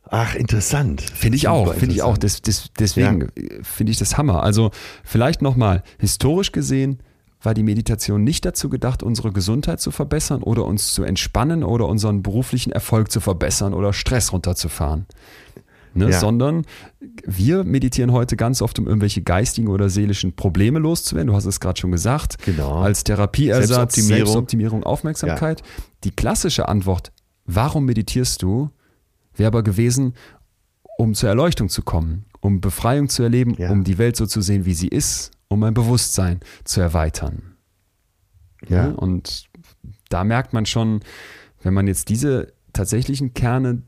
Ach, 0.09 0.36
interessant. 0.36 1.01
Finde 1.01 1.36
ich 1.38 1.47
auch, 1.47 1.73
finde 1.73 1.95
ich 1.95 2.03
auch. 2.03 2.17
Des, 2.17 2.41
des, 2.41 2.71
deswegen 2.78 3.30
äh, 3.36 3.63
finde 3.63 3.91
ich 3.91 3.97
das 3.97 4.17
Hammer. 4.17 4.43
Also 4.43 4.71
vielleicht 5.03 5.41
nochmal, 5.41 5.84
historisch 5.99 6.51
gesehen 6.51 6.99
war 7.41 7.53
die 7.53 7.63
Meditation 7.63 8.23
nicht 8.23 8.45
dazu 8.45 8.69
gedacht, 8.69 9.03
unsere 9.03 9.32
Gesundheit 9.32 9.80
zu 9.80 9.91
verbessern 9.91 10.41
oder 10.43 10.65
uns 10.65 10.93
zu 10.93 11.03
entspannen 11.03 11.63
oder 11.63 11.88
unseren 11.88 12.23
beruflichen 12.23 12.71
Erfolg 12.71 13.11
zu 13.11 13.19
verbessern 13.19 13.73
oder 13.73 13.93
Stress 13.93 14.34
runterzufahren. 14.34 15.05
Ne, 15.93 16.09
Ja. 16.09 16.19
Sondern 16.19 16.65
wir 17.26 17.63
meditieren 17.63 18.11
heute 18.11 18.36
ganz 18.36 18.61
oft, 18.61 18.78
um 18.80 18.88
irgendwelche 18.88 19.21
geistigen 19.21 19.69
oder 19.69 19.89
seelischen 19.89 20.36
Probleme 20.36 20.80
loszuwerden. 20.80 21.28
Du 21.28 21.36
hast 21.36 21.45
es 21.45 21.59
gerade 21.59 21.80
schon 21.80 21.91
gesagt. 21.91 22.43
Genau. 22.43 22.80
Als 22.80 23.05
Therapieersatz, 23.05 23.67
Selbstoptimierung. 23.67 24.17
Selbstoptimierung, 24.26 24.84
Aufmerksamkeit. 24.84 25.61
Die 26.03 26.11
klassische 26.11 26.67
Antwort, 26.67 27.13
warum 27.45 27.85
meditierst 27.85 28.41
du, 28.41 28.69
wäre 29.35 29.47
aber 29.47 29.63
gewesen, 29.63 30.13
um 30.97 31.13
zur 31.13 31.29
Erleuchtung 31.29 31.69
zu 31.69 31.81
kommen, 31.83 32.25
um 32.39 32.61
Befreiung 32.61 33.09
zu 33.09 33.23
erleben, 33.23 33.55
Ja. 33.57 33.69
um 33.71 33.83
die 33.83 33.97
Welt 33.97 34.15
so 34.15 34.25
zu 34.25 34.41
sehen, 34.41 34.65
wie 34.65 34.73
sie 34.73 34.87
ist, 34.87 35.31
um 35.47 35.59
mein 35.59 35.73
Bewusstsein 35.73 36.39
zu 36.63 36.79
erweitern. 36.81 37.55
Ja. 38.67 38.87
Ne? 38.87 38.95
Und 38.95 39.49
da 40.09 40.23
merkt 40.23 40.53
man 40.53 40.65
schon, 40.65 41.01
wenn 41.61 41.73
man 41.73 41.87
jetzt 41.87 42.09
diese 42.09 42.53
tatsächlichen 42.73 43.33
Kerne 43.33 43.81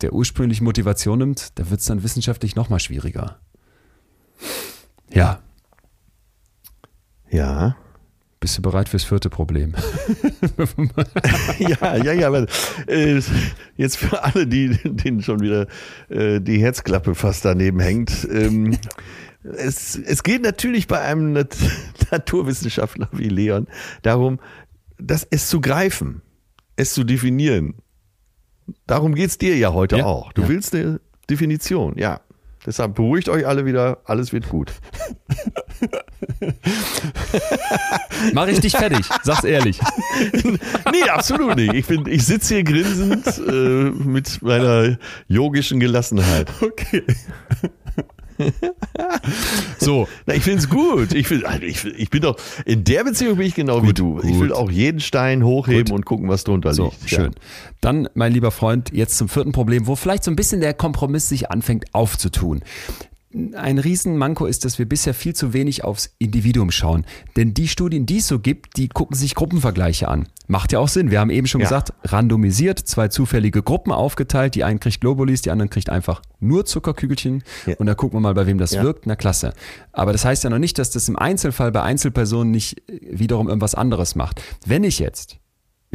der 0.00 0.12
ursprünglichen 0.14 0.64
Motivation 0.64 1.18
nimmt, 1.18 1.58
da 1.58 1.68
wird 1.70 1.80
es 1.80 1.86
dann 1.86 2.02
wissenschaftlich 2.02 2.56
nochmal 2.56 2.80
schwieriger. 2.80 3.38
Ja, 5.12 5.40
Ja. 7.30 7.76
Bist 8.40 8.56
du 8.56 8.62
bereit 8.62 8.88
fürs 8.88 9.04
vierte 9.04 9.28
Problem? 9.28 9.74
ja, 11.58 11.96
ja, 11.96 12.12
ja, 12.12 12.26
aber 12.26 12.46
äh, 12.86 13.20
jetzt 13.76 13.98
für 13.98 14.22
alle, 14.24 14.46
die 14.46 14.70
denen 14.84 15.22
schon 15.22 15.40
wieder 15.40 15.66
äh, 16.08 16.40
die 16.40 16.58
Herzklappe 16.58 17.14
fast 17.14 17.44
daneben 17.44 17.80
hängt. 17.80 18.26
Ähm, 18.32 18.78
es, 19.42 19.96
es 19.96 20.22
geht 20.22 20.42
natürlich 20.42 20.88
bei 20.88 21.00
einem 21.00 21.32
Nat 21.32 21.56
Naturwissenschaftler 22.10 23.08
wie 23.12 23.28
Leon 23.28 23.68
darum, 24.02 24.40
das 24.98 25.26
es 25.30 25.48
zu 25.48 25.60
greifen, 25.60 26.22
es 26.76 26.92
zu 26.94 27.04
definieren. 27.04 27.74
Darum 28.86 29.14
geht's 29.14 29.38
dir 29.38 29.56
ja 29.56 29.72
heute 29.72 29.98
Ja, 29.98 30.06
auch. 30.06 30.32
Du 30.32 30.42
ja. 30.42 30.48
willst 30.48 30.74
eine 30.74 31.00
Definition, 31.28 31.96
ja. 31.96 32.20
Deshalb 32.66 32.94
beruhigt 32.94 33.30
euch 33.30 33.46
alle 33.46 33.64
wieder, 33.64 33.98
alles 34.04 34.34
wird 34.34 34.50
gut. 34.50 34.70
Mach 38.34 38.48
ich 38.48 38.60
dich 38.60 38.76
fertig, 38.76 39.06
sag's 39.22 39.44
ehrlich. 39.44 39.80
Nee, 40.92 41.08
absolut 41.08 41.56
nicht. 41.56 41.72
Ich, 41.74 41.86
bin- 41.86 42.06
ich 42.06 42.24
sitze 42.26 42.54
hier 42.56 42.64
grinsend 42.64 43.26
äh, 43.38 43.90
mit 43.90 44.42
meiner 44.42 44.98
yogischen 45.28 45.80
Gelassenheit. 45.80 46.50
Okay. 46.60 47.02
So, 49.78 50.08
Na, 50.26 50.34
ich 50.34 50.42
finde 50.42 50.58
es 50.58 50.68
gut. 50.68 51.14
Ich, 51.14 51.26
find, 51.26 51.44
also 51.44 51.62
ich, 51.62 51.84
ich 51.84 52.10
bin 52.10 52.22
doch, 52.22 52.36
in 52.64 52.84
der 52.84 53.04
Beziehung 53.04 53.36
bin 53.36 53.46
ich 53.46 53.54
genau 53.54 53.82
wie 53.82 53.88
Gut, 53.88 53.98
du. 53.98 54.20
Ich 54.22 54.30
gut. 54.32 54.40
will 54.40 54.52
auch 54.52 54.70
jeden 54.70 55.00
Stein 55.00 55.44
hochheben 55.44 55.86
Gut. 55.86 55.94
und 55.94 56.04
gucken, 56.06 56.28
was 56.28 56.44
drunter 56.44 56.74
so, 56.74 56.92
liegt. 57.00 57.10
schön. 57.10 57.30
Dann, 57.80 58.08
mein 58.14 58.32
lieber 58.32 58.50
Freund, 58.50 58.92
jetzt 58.92 59.16
zum 59.16 59.28
vierten 59.28 59.52
Problem, 59.52 59.86
wo 59.86 59.96
vielleicht 59.96 60.24
so 60.24 60.30
ein 60.30 60.36
bisschen 60.36 60.60
der 60.60 60.74
Kompromiss 60.74 61.28
sich 61.28 61.50
anfängt 61.50 61.86
aufzutun. 61.94 62.62
Ein 63.54 63.78
Riesenmanko 63.78 64.46
ist, 64.46 64.64
dass 64.64 64.80
wir 64.80 64.86
bisher 64.88 65.14
viel 65.14 65.36
zu 65.36 65.52
wenig 65.52 65.84
aufs 65.84 66.12
Individuum 66.18 66.72
schauen. 66.72 67.06
Denn 67.36 67.54
die 67.54 67.68
Studien, 67.68 68.04
die 68.04 68.18
es 68.18 68.26
so 68.26 68.40
gibt, 68.40 68.76
die 68.76 68.88
gucken 68.88 69.16
sich 69.16 69.36
Gruppenvergleiche 69.36 70.08
an. 70.08 70.26
Macht 70.48 70.72
ja 70.72 70.80
auch 70.80 70.88
Sinn. 70.88 71.12
Wir 71.12 71.20
haben 71.20 71.30
eben 71.30 71.46
schon 71.46 71.60
Ja. 71.60 71.66
gesagt, 71.68 71.92
randomisiert, 72.02 72.80
zwei 72.80 73.06
zufällige 73.06 73.62
Gruppen 73.62 73.92
aufgeteilt. 73.92 74.56
Die 74.56 74.64
einen 74.64 74.80
kriegt 74.80 75.00
Globulis, 75.00 75.42
die 75.42 75.52
anderen 75.52 75.70
kriegt 75.70 75.90
einfach 75.90 76.22
nur 76.40 76.64
Zuckerkügelchen. 76.66 77.44
Ja. 77.66 77.76
Und 77.76 77.86
da 77.86 77.94
gucken 77.94 78.16
wir 78.16 78.20
mal, 78.20 78.34
bei 78.34 78.48
wem 78.48 78.58
das 78.58 78.72
Ja. 78.72 78.82
wirkt. 78.82 79.06
Na 79.06 79.14
klasse. 79.14 79.52
Aber 79.92 80.10
das 80.10 80.24
heißt 80.24 80.42
ja 80.42 80.50
noch 80.50 80.58
nicht, 80.58 80.76
dass 80.80 80.90
das 80.90 81.08
im 81.08 81.16
Einzelfall 81.16 81.70
bei 81.70 81.82
Einzelpersonen 81.82 82.50
nicht 82.50 82.82
äh, 82.90 82.98
wiederum 83.12 83.46
irgendwas 83.46 83.76
anderes 83.76 84.16
macht. 84.16 84.42
Wenn 84.66 84.82
ich 84.82 84.98
jetzt 84.98 85.36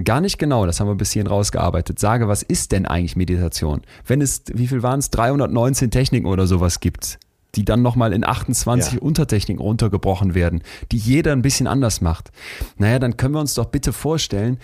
gar 0.05 0.21
nicht 0.21 0.38
genau, 0.38 0.65
das 0.65 0.79
haben 0.79 0.88
wir 0.88 0.95
bis 0.95 1.11
hierhin 1.11 1.27
rausgearbeitet, 1.27 1.99
sage, 1.99 2.29
was 2.29 2.43
ist 2.43 2.71
denn 2.71 2.86
eigentlich 2.86 3.17
Meditation? 3.17 3.81
Wenn 4.05 4.21
es, 4.21 4.43
wie 4.53 4.67
viel 4.67 4.83
waren 4.83 4.99
es, 4.99 5.09
319 5.09 5.91
Techniken 5.91 6.27
oder 6.27 6.47
sowas 6.47 6.79
gibt, 6.79 7.17
die 7.55 7.65
dann 7.65 7.81
nochmal 7.81 8.13
in 8.13 8.25
28 8.25 8.93
Ja. 8.93 8.99
Untertechniken 9.01 9.61
runtergebrochen 9.61 10.35
werden, 10.35 10.61
die 10.91 10.97
jeder 10.97 11.31
ein 11.31 11.41
bisschen 11.41 11.67
anders 11.67 12.01
macht. 12.01 12.31
Naja, 12.77 12.99
dann 12.99 13.17
können 13.17 13.33
wir 13.33 13.41
uns 13.41 13.53
doch 13.53 13.65
bitte 13.65 13.93
vorstellen, 13.93 14.59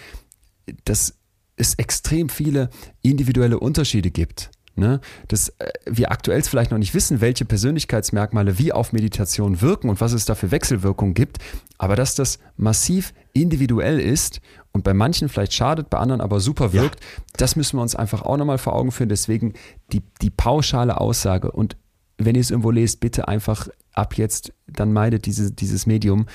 dass 0.85 1.15
es 1.55 1.75
extrem 1.75 2.29
viele 2.29 2.69
individuelle 3.01 3.59
Unterschiede 3.59 4.11
gibt. 4.11 4.51
Ne? 4.75 5.01
Dass 5.27 5.49
äh, 5.59 5.69
wir 5.85 6.11
aktuell 6.11 6.41
vielleicht 6.43 6.71
noch 6.71 6.77
nicht 6.77 6.93
wissen, 6.93 7.19
welche 7.19 7.43
Persönlichkeitsmerkmale 7.45 8.57
wie 8.57 8.71
auf 8.71 8.93
Meditation 8.93 9.61
wirken 9.61 9.89
und 9.89 9.99
was 9.99 10.13
es 10.13 10.25
da 10.25 10.33
für 10.33 10.49
Wechselwirkungen 10.49 11.13
gibt, 11.13 11.39
aber 11.77 11.95
dass 11.95 12.15
das 12.15 12.39
massiv 12.55 13.13
individuell 13.33 13.99
ist 13.99 14.39
und 14.71 14.83
bei 14.83 14.93
manchen 14.93 15.27
vielleicht 15.27 15.53
schadet, 15.53 15.89
bei 15.89 15.97
anderen 15.97 16.21
aber 16.21 16.39
super 16.39 16.71
wirkt, 16.71 17.01
das 17.35 17.57
müssen 17.57 17.77
wir 17.77 17.81
uns 17.81 17.95
einfach 17.95 18.21
auch 18.21 18.37
nochmal 18.37 18.57
vor 18.57 18.73
Augen 18.73 18.91
führen. 18.91 19.09
Deswegen 19.09 19.53
die, 19.91 20.01
die 20.21 20.29
pauschale 20.29 20.99
Aussage 21.01 21.51
und 21.51 21.75
wenn 22.25 22.35
ihr 22.35 22.41
es 22.41 22.51
irgendwo 22.51 22.71
lest, 22.71 22.99
bitte 22.99 23.27
einfach 23.27 23.67
ab 23.93 24.17
jetzt, 24.17 24.53
dann 24.67 24.93
meidet 24.93 25.25
diese, 25.25 25.51
dieses 25.51 25.85
Medium. 25.85 26.25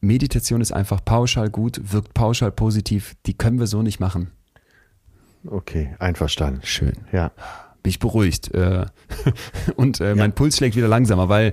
Meditation 0.00 0.60
ist 0.60 0.72
einfach 0.72 1.04
pauschal 1.04 1.50
gut, 1.50 1.80
wirkt 1.92 2.14
pauschal 2.14 2.52
positiv. 2.52 3.14
Die 3.26 3.34
können 3.34 3.58
wir 3.58 3.66
so 3.66 3.82
nicht 3.82 4.00
machen. 4.00 4.30
Okay, 5.46 5.94
einverstanden. 5.98 6.60
Schön. 6.64 6.94
Ja. 7.12 7.30
Bin 7.82 7.90
ich 7.90 7.98
beruhigt. 7.98 8.52
Äh, 8.52 8.86
Und 9.76 10.00
äh, 10.00 10.14
mein 10.14 10.32
Puls 10.32 10.56
schlägt 10.56 10.76
wieder 10.76 10.88
langsamer, 10.88 11.28
weil 11.28 11.52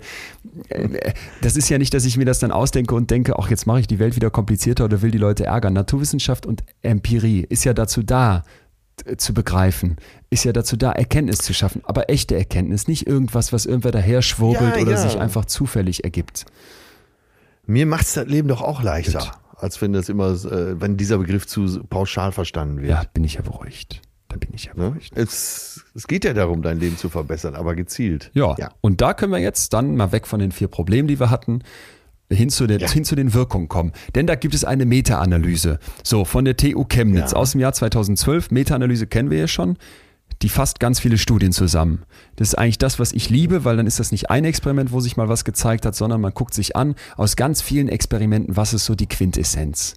äh, 0.69 1.13
das 1.41 1.55
ist 1.55 1.69
ja 1.69 1.77
nicht, 1.77 1.93
dass 1.93 2.05
ich 2.05 2.17
mir 2.17 2.25
das 2.25 2.39
dann 2.39 2.51
ausdenke 2.51 2.95
und 2.95 3.11
denke, 3.11 3.37
ach, 3.37 3.49
jetzt 3.49 3.67
mache 3.67 3.81
ich 3.81 3.87
die 3.87 3.99
Welt 3.99 4.15
wieder 4.15 4.29
komplizierter 4.29 4.85
oder 4.85 5.01
will 5.01 5.11
die 5.11 5.17
Leute 5.19 5.45
ärgern. 5.45 5.73
Naturwissenschaft 5.73 6.45
und 6.45 6.63
Empirie 6.81 7.45
ist 7.47 7.63
ja 7.65 7.73
dazu 7.73 8.01
da, 8.01 8.43
zu 9.17 9.33
begreifen, 9.33 9.97
ist 10.29 10.43
ja 10.45 10.53
dazu 10.53 10.77
da, 10.77 10.91
Erkenntnis 10.91 11.39
zu 11.39 11.53
schaffen, 11.53 11.81
aber 11.85 12.09
echte 12.09 12.35
Erkenntnis, 12.35 12.87
nicht 12.87 13.07
irgendwas, 13.07 13.51
was 13.53 13.65
irgendwer 13.65 13.91
daher 13.91 14.21
schwurbelt 14.21 14.75
Ja, 14.75 14.81
oder 14.81 14.91
ja. 14.91 14.97
sich 14.97 15.19
einfach 15.19 15.45
zufällig 15.45 16.03
ergibt. 16.03 16.45
Mir 17.65 17.85
macht 17.85 18.05
es 18.05 18.13
das 18.13 18.27
Leben 18.27 18.47
doch 18.47 18.61
auch 18.61 18.83
leichter, 18.83 19.19
Gut. 19.19 19.31
als 19.57 19.81
wenn 19.81 19.93
das 19.93 20.09
immer, 20.09 20.31
äh, 20.31 20.79
wenn 20.81 20.97
dieser 20.97 21.17
Begriff 21.17 21.47
zu 21.47 21.83
pauschal 21.89 22.31
verstanden 22.31 22.77
wird. 22.81 22.89
Ja, 22.91 23.03
bin 23.13 23.23
ich 23.23 23.35
ja 23.35 23.41
beruhigt. 23.41 24.01
Da 24.29 24.37
bin 24.37 24.49
ich 24.53 24.65
ja 24.65 24.73
Ne? 24.75 24.89
beruhigt. 24.89 25.13
Es, 25.15 25.83
es 25.95 26.07
geht 26.07 26.25
ja 26.25 26.33
darum, 26.33 26.61
dein 26.61 26.79
Leben 26.79 26.97
zu 26.97 27.09
verbessern, 27.09 27.55
aber 27.55 27.75
gezielt. 27.75 28.31
Ja. 28.33 28.55
ja. 28.57 28.71
und 28.81 28.99
da 29.01 29.13
können 29.13 29.31
wir 29.31 29.39
jetzt 29.39 29.73
dann 29.73 29.95
mal 29.95 30.11
weg 30.11 30.27
von 30.27 30.39
den 30.39 30.51
vier 30.51 30.67
Problemen, 30.67 31.07
die 31.07 31.19
wir 31.19 31.29
hatten, 31.29 31.61
hin 32.31 32.49
zu, 32.49 32.67
den, 32.67 32.79
Ja. 32.79 32.89
hin 32.89 33.05
zu 33.05 33.15
den 33.15 33.33
Wirkungen 33.33 33.67
kommen. 33.67 33.91
Denn 34.15 34.27
da 34.27 34.35
gibt 34.35 34.53
es 34.55 34.63
eine 34.63 34.85
Meta-Analyse. 34.85 35.79
So, 36.03 36.25
von 36.25 36.45
der 36.45 36.57
TU 36.57 36.85
Chemnitz 36.85 37.31
Ja. 37.31 37.37
aus 37.37 37.51
dem 37.51 37.61
Jahr 37.61 37.73
2012. 37.73 38.51
Meta-Analyse 38.51 39.07
kennen 39.07 39.29
wir 39.29 39.37
ja 39.39 39.47
schon. 39.47 39.77
Die 40.41 40.49
fasst 40.49 40.79
ganz 40.81 40.99
viele 40.99 41.17
Studien 41.17 41.53
zusammen. 41.53 42.03
Das 42.35 42.49
ist 42.49 42.55
eigentlich 42.55 42.77
das, 42.79 42.97
was 42.99 43.13
ich 43.13 43.29
liebe, 43.29 43.63
weil 43.65 43.77
dann 43.77 43.87
ist 43.87 43.99
das 43.99 44.11
nicht 44.11 44.29
ein 44.29 44.43
Experiment, 44.45 44.91
wo 44.91 44.99
sich 44.99 45.15
mal 45.15 45.29
was 45.29 45.45
gezeigt 45.45 45.85
hat, 45.85 45.95
sondern 45.95 46.19
man 46.19 46.33
guckt 46.33 46.53
sich 46.53 46.75
an 46.75 46.95
aus 47.15 47.35
ganz 47.35 47.61
vielen 47.61 47.87
Experimenten, 47.87 48.57
was 48.57 48.73
ist 48.73 48.83
so 48.85 48.95
die 48.95 49.07
Quintessenz. 49.07 49.93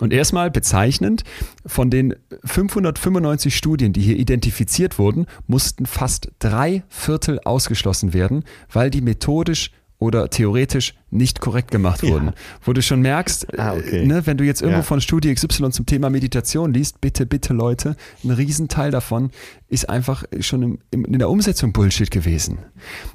Und 0.00 0.12
erstmal 0.12 0.50
bezeichnend, 0.50 1.22
von 1.64 1.88
den 1.88 2.14
595 2.44 3.56
Studien, 3.56 3.92
die 3.92 4.00
hier 4.02 4.16
identifiziert 4.16 4.98
wurden, 4.98 5.26
mussten 5.46 5.86
fast 5.86 6.30
drei 6.40 6.82
Viertel 6.88 7.40
ausgeschlossen 7.44 8.12
werden, 8.12 8.44
weil 8.70 8.90
die 8.90 9.00
methodisch 9.00 9.70
oder 9.98 10.28
theoretisch 10.28 10.94
nicht 11.10 11.40
korrekt 11.40 11.70
gemacht 11.70 12.02
Ja. 12.02 12.10
wurden. 12.10 12.32
Wo 12.62 12.72
du 12.74 12.82
schon 12.82 13.00
merkst, 13.00 13.58
Ah, 13.58 13.72
okay. 13.74 14.04
ne, 14.04 14.26
wenn 14.26 14.36
du 14.36 14.44
jetzt 14.44 14.60
irgendwo 14.60 14.80
Ja. 14.80 14.82
von 14.84 15.00
Studie 15.00 15.32
XY 15.34 15.70
zum 15.70 15.86
Thema 15.86 16.10
Meditation 16.10 16.74
liest, 16.74 17.00
bitte, 17.00 17.24
bitte 17.24 17.54
Leute, 17.54 17.96
ein 18.22 18.30
Riesenteil 18.30 18.90
davon 18.90 19.30
ist 19.68 19.88
einfach 19.88 20.24
schon 20.40 20.62
im, 20.62 20.78
im, 20.90 21.04
in 21.06 21.18
der 21.18 21.30
Umsetzung 21.30 21.72
Bullshit 21.72 22.10
gewesen. 22.10 22.58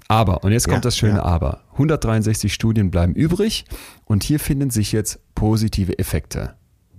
Aber, 0.08 0.44
und 0.44 0.52
jetzt 0.52 0.66
kommt 0.66 0.78
Ja, 0.78 0.82
das 0.82 0.98
schöne 0.98 1.18
ja. 1.18 1.24
Aber, 1.24 1.62
163 1.74 2.54
Studien 2.54 2.90
bleiben 2.92 3.14
übrig 3.14 3.66
und 4.06 4.24
hier 4.24 4.40
finden 4.40 4.70
sich 4.72 4.92
jetzt 4.92 5.20
positive 5.36 6.00
Effekte. 6.00 6.56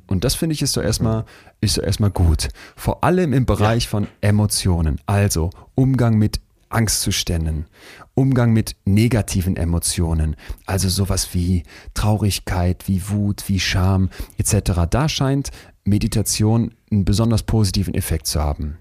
Und 0.07 0.24
das 0.24 0.35
finde 0.35 0.53
ich 0.53 0.62
ist 0.62 0.72
so 0.74 0.80
erstmal, 0.80 1.24
ist 1.61 1.74
so 1.74 1.80
erstmal 1.83 2.11
gut. 2.11 2.49
Vor 2.76 3.03
allem 3.03 3.33
im 3.33 3.47
Bereich 3.47 3.89
von 3.89 4.07
Emotionen. 4.20 5.01
Also 5.07 5.51
Umgang 5.74 6.18
mit 6.18 6.41
Angstzuständen, 6.73 7.66
Umgang 8.14 8.53
mit 8.53 8.77
negativen 8.85 9.57
Emotionen, 9.57 10.37
also 10.66 10.89
sowas 10.89 11.35
wie 11.35 11.62
Traurigkeit, 11.95 12.89
wie 12.89 13.09
Wut, 13.09 13.45
wie 13.49 13.61
Scham 13.61 14.11
etc. 14.39 14.83
Da 14.91 15.09
scheint 15.09 15.51
Meditation 15.85 16.75
einen 16.91 17.05
besonders 17.05 17.43
positiven 17.43 17.95
Effekt 17.95 18.27
zu 18.27 18.41
haben. 18.41 18.79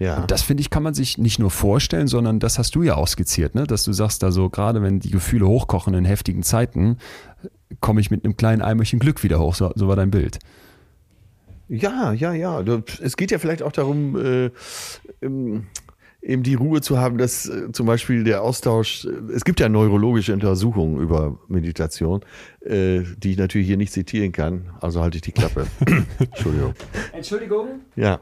Ja. 0.00 0.20
Und 0.20 0.30
das 0.30 0.42
finde 0.42 0.62
ich, 0.62 0.70
kann 0.70 0.82
man 0.82 0.94
sich 0.94 1.18
nicht 1.18 1.38
nur 1.38 1.50
vorstellen, 1.50 2.08
sondern 2.08 2.40
das 2.40 2.58
hast 2.58 2.74
du 2.74 2.82
ja 2.82 2.96
auch 2.96 3.06
skizziert, 3.06 3.54
ne? 3.54 3.64
dass 3.64 3.84
du 3.84 3.92
sagst, 3.92 4.24
also 4.24 4.50
gerade 4.50 4.82
wenn 4.82 5.00
die 5.00 5.10
Gefühle 5.10 5.46
hochkochen 5.46 5.94
in 5.94 6.04
heftigen 6.04 6.42
Zeiten, 6.42 6.96
komme 7.80 8.00
ich 8.00 8.10
mit 8.10 8.24
einem 8.24 8.36
kleinen 8.36 8.62
Eimerchen 8.62 8.98
Glück 8.98 9.22
wieder 9.22 9.38
hoch. 9.38 9.54
So, 9.54 9.70
so 9.74 9.88
war 9.88 9.96
dein 9.96 10.10
Bild. 10.10 10.38
Ja, 11.68 12.12
ja, 12.12 12.32
ja. 12.32 12.62
Es 13.00 13.16
geht 13.16 13.30
ja 13.30 13.38
vielleicht 13.38 13.62
auch 13.62 13.72
darum, 13.72 14.16
äh, 14.16 14.50
ähm, 15.22 15.66
eben 16.22 16.42
die 16.42 16.54
Ruhe 16.54 16.80
zu 16.80 16.98
haben, 16.98 17.18
dass 17.18 17.48
äh, 17.48 17.72
zum 17.72 17.86
Beispiel 17.86 18.24
der 18.24 18.42
Austausch, 18.42 19.04
äh, 19.04 19.32
es 19.34 19.44
gibt 19.44 19.60
ja 19.60 19.68
neurologische 19.68 20.32
Untersuchungen 20.32 21.00
über 21.00 21.38
Meditation, 21.48 22.20
äh, 22.60 23.00
die 23.18 23.32
ich 23.32 23.38
natürlich 23.38 23.66
hier 23.66 23.76
nicht 23.76 23.92
zitieren 23.92 24.32
kann, 24.32 24.70
also 24.80 25.02
halte 25.02 25.16
ich 25.16 25.22
die 25.22 25.32
Klappe. 25.32 25.66
Entschuldigung. 26.18 26.74
Entschuldigung, 27.12 27.66
Ja. 27.96 28.20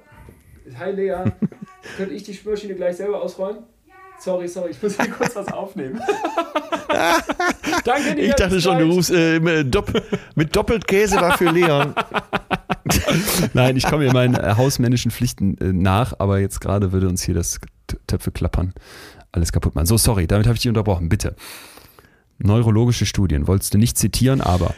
hi 0.78 0.90
Lea, 0.92 1.24
könnte 1.96 2.14
ich 2.14 2.22
die 2.22 2.34
Spülmaschine 2.34 2.74
gleich 2.74 2.96
selber 2.96 3.20
ausräumen? 3.22 3.60
Sorry, 4.18 4.48
sorry, 4.48 4.70
ich 4.72 4.82
muss 4.82 4.96
hier 5.00 5.10
kurz 5.10 5.34
was 5.34 5.48
aufnehmen. 5.48 5.98
Danke 7.84 8.14
dir. 8.16 8.22
Ich 8.28 8.34
dachte 8.34 8.60
schon, 8.60 8.78
du 8.78 8.84
rufst 8.92 9.10
äh, 9.10 9.40
mit, 9.40 9.74
Dopp 9.74 9.90
mit 10.34 10.54
doppelt 10.54 10.86
Käse 10.86 11.16
war 11.16 11.38
für 11.38 11.50
Leon. 11.50 11.94
Nein, 13.54 13.76
ich 13.76 13.86
komme 13.86 14.04
hier 14.04 14.12
meinen 14.12 14.34
äh, 14.34 14.54
hausmännischen 14.56 15.10
Pflichten 15.10 15.56
äh, 15.58 15.72
nach, 15.72 16.14
aber 16.18 16.38
jetzt 16.38 16.60
gerade 16.60 16.92
würde 16.92 17.08
uns 17.08 17.22
hier 17.22 17.34
das 17.34 17.60
Töpfe 18.06 18.30
klappern. 18.30 18.74
Alles 19.32 19.52
kaputt 19.52 19.74
machen. 19.74 19.86
So, 19.86 19.96
sorry, 19.96 20.26
damit 20.26 20.46
habe 20.46 20.56
ich 20.56 20.62
dich 20.62 20.68
unterbrochen. 20.68 21.08
Bitte. 21.08 21.36
Neurologische 22.38 23.06
Studien. 23.06 23.46
Wolltest 23.46 23.74
du 23.74 23.78
nicht 23.78 23.98
zitieren, 23.98 24.40
aber. 24.40 24.74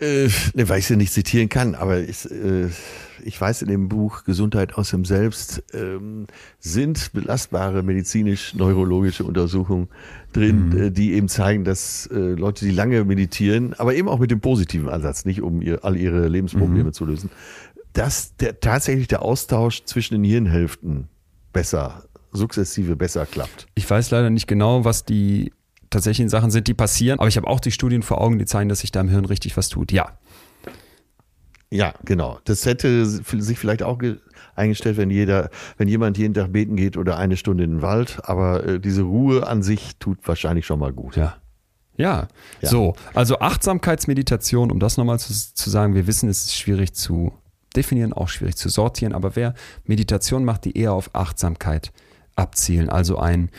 Äh, 0.00 0.28
ne, 0.54 0.68
weil 0.68 0.78
ich 0.78 0.86
sie 0.86 0.96
nicht 0.96 1.12
zitieren 1.12 1.48
kann, 1.48 1.74
aber 1.74 1.98
ich, 1.98 2.30
äh, 2.30 2.68
ich 3.24 3.40
weiß 3.40 3.62
in 3.62 3.68
dem 3.68 3.88
Buch 3.88 4.22
Gesundheit 4.22 4.76
aus 4.76 4.90
dem 4.90 5.04
Selbst 5.04 5.64
ähm, 5.74 6.28
sind 6.60 7.12
belastbare 7.12 7.82
medizinisch-neurologische 7.82 9.24
Untersuchungen 9.24 9.88
drin, 10.32 10.76
äh, 10.78 10.90
die 10.92 11.14
eben 11.14 11.26
zeigen, 11.26 11.64
dass 11.64 12.06
äh, 12.12 12.16
Leute, 12.16 12.64
die 12.64 12.70
lange 12.70 13.04
meditieren, 13.04 13.74
aber 13.74 13.96
eben 13.96 14.08
auch 14.08 14.20
mit 14.20 14.30
dem 14.30 14.40
positiven 14.40 14.88
Ansatz, 14.88 15.24
nicht 15.24 15.42
um 15.42 15.60
ihr, 15.62 15.84
all 15.84 15.96
ihre 15.96 16.28
Lebensprobleme 16.28 16.92
zu 16.92 17.04
lösen, 17.04 17.30
dass 17.92 18.36
der, 18.36 18.60
tatsächlich 18.60 19.08
der 19.08 19.22
Austausch 19.22 19.82
zwischen 19.84 20.14
den 20.14 20.22
Hirnhälften 20.22 21.08
besser, 21.58 22.04
sukzessive 22.32 22.94
besser 22.94 23.26
klappt. 23.26 23.66
Ich 23.74 23.88
weiß 23.88 24.10
leider 24.12 24.30
nicht 24.30 24.46
genau, 24.46 24.84
was 24.84 25.04
die 25.04 25.52
tatsächlichen 25.90 26.28
Sachen 26.28 26.50
sind, 26.50 26.68
die 26.68 26.74
passieren, 26.74 27.18
aber 27.18 27.28
ich 27.28 27.36
habe 27.36 27.46
auch 27.48 27.60
die 27.60 27.70
Studien 27.72 28.02
vor 28.02 28.20
Augen, 28.20 28.38
die 28.38 28.44
zeigen, 28.44 28.68
dass 28.68 28.80
sich 28.80 28.92
da 28.92 29.00
im 29.00 29.08
Hirn 29.08 29.24
richtig 29.24 29.56
was 29.56 29.68
tut. 29.68 29.90
Ja. 29.90 30.18
Ja, 31.70 31.92
genau. 32.04 32.38
Das 32.44 32.64
hätte 32.64 33.04
sich 33.04 33.58
vielleicht 33.58 33.82
auch 33.82 33.98
ge- 33.98 34.18
eingestellt, 34.54 34.96
wenn 34.96 35.10
jeder, 35.10 35.50
wenn 35.76 35.88
jemand 35.88 36.16
jeden 36.16 36.32
Tag 36.32 36.52
beten 36.52 36.76
geht 36.76 36.96
oder 36.96 37.18
eine 37.18 37.36
Stunde 37.36 37.64
in 37.64 37.70
den 37.72 37.82
Wald. 37.82 38.20
Aber 38.22 38.64
äh, 38.64 38.80
diese 38.80 39.02
Ruhe 39.02 39.46
an 39.46 39.62
sich 39.62 39.96
tut 39.98 40.18
wahrscheinlich 40.26 40.64
schon 40.64 40.78
mal 40.78 40.92
gut. 40.92 41.16
Ja. 41.16 41.36
Ja. 41.96 42.28
Ja. 42.62 42.68
So, 42.70 42.94
also 43.12 43.40
Achtsamkeitsmeditation, 43.40 44.70
um 44.70 44.78
das 44.78 44.96
nochmal 44.96 45.18
zu, 45.18 45.32
zu 45.32 45.68
sagen, 45.70 45.94
wir 45.94 46.06
wissen, 46.06 46.28
es 46.28 46.44
ist 46.46 46.56
schwierig 46.56 46.94
zu 46.94 47.32
definieren, 47.76 48.12
auch 48.12 48.28
schwierig 48.28 48.56
zu 48.56 48.68
sortieren, 48.68 49.12
aber 49.14 49.36
wer 49.36 49.54
Meditation 49.84 50.44
macht, 50.44 50.64
die 50.64 50.76
eher 50.76 50.92
auf 50.92 51.10
Achtsamkeit 51.14 51.92
abzielen, 52.36 52.88
also 52.88 53.18
ein 53.18 53.50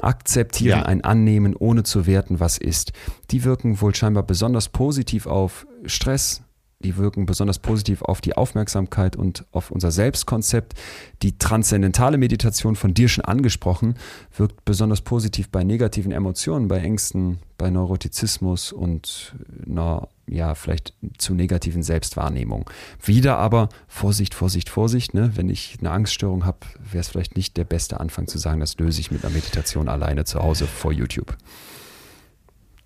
Akzeptieren, 0.00 0.80
Ja. 0.80 0.86
ein 0.86 1.02
Annehmen, 1.04 1.56
ohne 1.56 1.82
zu 1.82 2.06
werten, 2.06 2.38
was 2.38 2.58
ist, 2.58 2.92
die 3.30 3.44
wirken 3.44 3.80
wohl 3.80 3.94
scheinbar 3.94 4.24
besonders 4.24 4.68
positiv 4.68 5.26
auf 5.26 5.66
Stress, 5.86 6.42
die 6.86 6.96
wirken 6.96 7.26
besonders 7.26 7.58
positiv 7.58 8.02
auf 8.02 8.20
die 8.20 8.36
Aufmerksamkeit 8.36 9.16
und 9.16 9.44
auf 9.50 9.72
unser 9.72 9.90
Selbstkonzept. 9.90 10.74
Die 11.22 11.36
transzendentale 11.36 12.16
Meditation 12.16 12.76
von 12.76 12.94
dir 12.94 13.08
schon 13.08 13.24
angesprochen, 13.24 13.96
wirkt 14.36 14.64
besonders 14.64 15.00
positiv 15.00 15.48
bei 15.50 15.64
negativen 15.64 16.12
Emotionen, 16.12 16.68
bei 16.68 16.78
Ängsten, 16.78 17.38
bei 17.58 17.70
Neurotizismus 17.70 18.72
und 18.72 19.34
einer, 19.66 20.08
ja, 20.28 20.54
vielleicht 20.54 20.94
zu 21.18 21.34
negativen 21.34 21.82
Selbstwahrnehmung. 21.82 22.70
Wieder 23.02 23.36
aber 23.38 23.68
Vorsicht, 23.88 24.34
Vorsicht, 24.34 24.68
Vorsicht, 24.68 25.12
ne? 25.12 25.32
Wenn 25.34 25.48
ich 25.48 25.78
eine 25.80 25.90
Angststörung 25.90 26.44
habe, 26.44 26.58
wäre 26.78 27.00
es 27.00 27.08
vielleicht 27.08 27.36
nicht 27.36 27.56
der 27.56 27.64
beste 27.64 27.98
Anfang 27.98 28.28
zu 28.28 28.38
sagen, 28.38 28.60
das 28.60 28.78
löse 28.78 29.00
ich 29.00 29.10
mit 29.10 29.24
einer 29.24 29.34
Meditation 29.34 29.88
alleine 29.88 30.24
zu 30.24 30.40
Hause 30.40 30.68
vor 30.68 30.92
YouTube. 30.92 31.36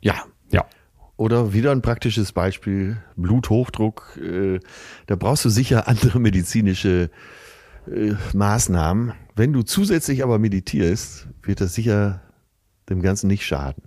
Ja. 0.01 0.24
Oder 1.21 1.53
wieder 1.53 1.71
ein 1.73 1.83
praktisches 1.83 2.33
Beispiel, 2.33 2.97
Bluthochdruck. 3.14 4.16
Äh, 4.16 4.59
da 5.07 5.16
brauchst 5.16 5.45
du 5.45 5.51
sicher 5.51 5.87
andere 5.87 6.18
medizinische 6.18 7.11
äh, 7.87 8.14
Maßnahmen. 8.33 9.12
Wenn 9.37 9.53
du 9.53 9.62
zusätzlich 9.62 10.23
aber 10.25 10.39
meditierst, 10.39 11.29
wird 11.43 11.61
das 11.61 11.75
sicher 11.75 12.23
dem 12.89 13.03
Ganzen 13.03 13.27
nicht 13.27 13.45
schaden. 13.45 13.83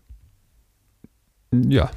Ja. 1.51 1.89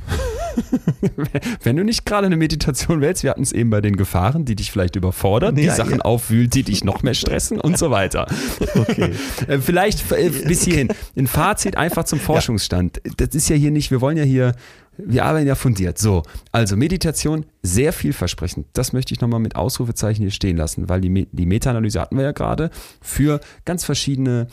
Wenn 1.62 1.76
du 1.76 1.84
nicht 1.84 2.06
gerade 2.06 2.26
eine 2.26 2.36
Meditation 2.36 3.00
wählst, 3.00 3.22
wir 3.22 3.30
hatten 3.30 3.42
es 3.42 3.52
eben 3.52 3.70
bei 3.70 3.80
den 3.80 3.96
Gefahren, 3.96 4.44
die 4.44 4.56
dich 4.56 4.70
vielleicht 4.72 4.96
überfordert, 4.96 5.56
die 5.56 5.64
Ja, 5.64 5.74
Sachen 5.74 5.98
ja. 5.98 6.00
aufwühlt, 6.00 6.54
die 6.54 6.62
dich 6.62 6.82
noch 6.84 7.02
mehr 7.02 7.14
stressen 7.14 7.60
und 7.60 7.78
so 7.78 7.90
weiter. 7.90 8.26
Okay. 8.74 9.12
Äh, 9.48 9.58
Vielleicht 9.58 10.10
äh, 10.12 10.30
bis 10.30 10.64
hierhin. 10.64 10.88
Ein 11.16 11.26
Fazit 11.26 11.76
einfach 11.76 12.04
zum 12.04 12.20
Forschungsstand. 12.20 13.00
Das 13.16 13.34
ist 13.34 13.48
ja 13.48 13.56
hier 13.56 13.70
nicht, 13.70 13.90
wir 13.90 14.00
wollen 14.00 14.16
ja 14.16 14.22
hier, 14.24 14.54
wir 14.98 15.24
arbeiten 15.24 15.46
ja 15.46 15.54
fundiert. 15.54 15.98
So, 15.98 16.22
also 16.52 16.76
Meditation, 16.76 17.46
sehr 17.62 17.92
vielversprechend. 17.92 18.66
Das 18.72 18.92
möchte 18.92 19.14
ich 19.14 19.20
nochmal 19.20 19.40
mit 19.40 19.56
Ausrufezeichen 19.56 20.22
hier 20.22 20.30
stehen 20.30 20.56
lassen, 20.56 20.88
weil 20.88 21.00
die, 21.00 21.28
die 21.30 21.46
Meta-Analyse 21.46 22.00
hatten 22.00 22.16
wir 22.16 22.24
ja 22.24 22.32
gerade 22.32 22.70
für 23.00 23.40
ganz 23.64 23.84
verschiedene 23.84 24.48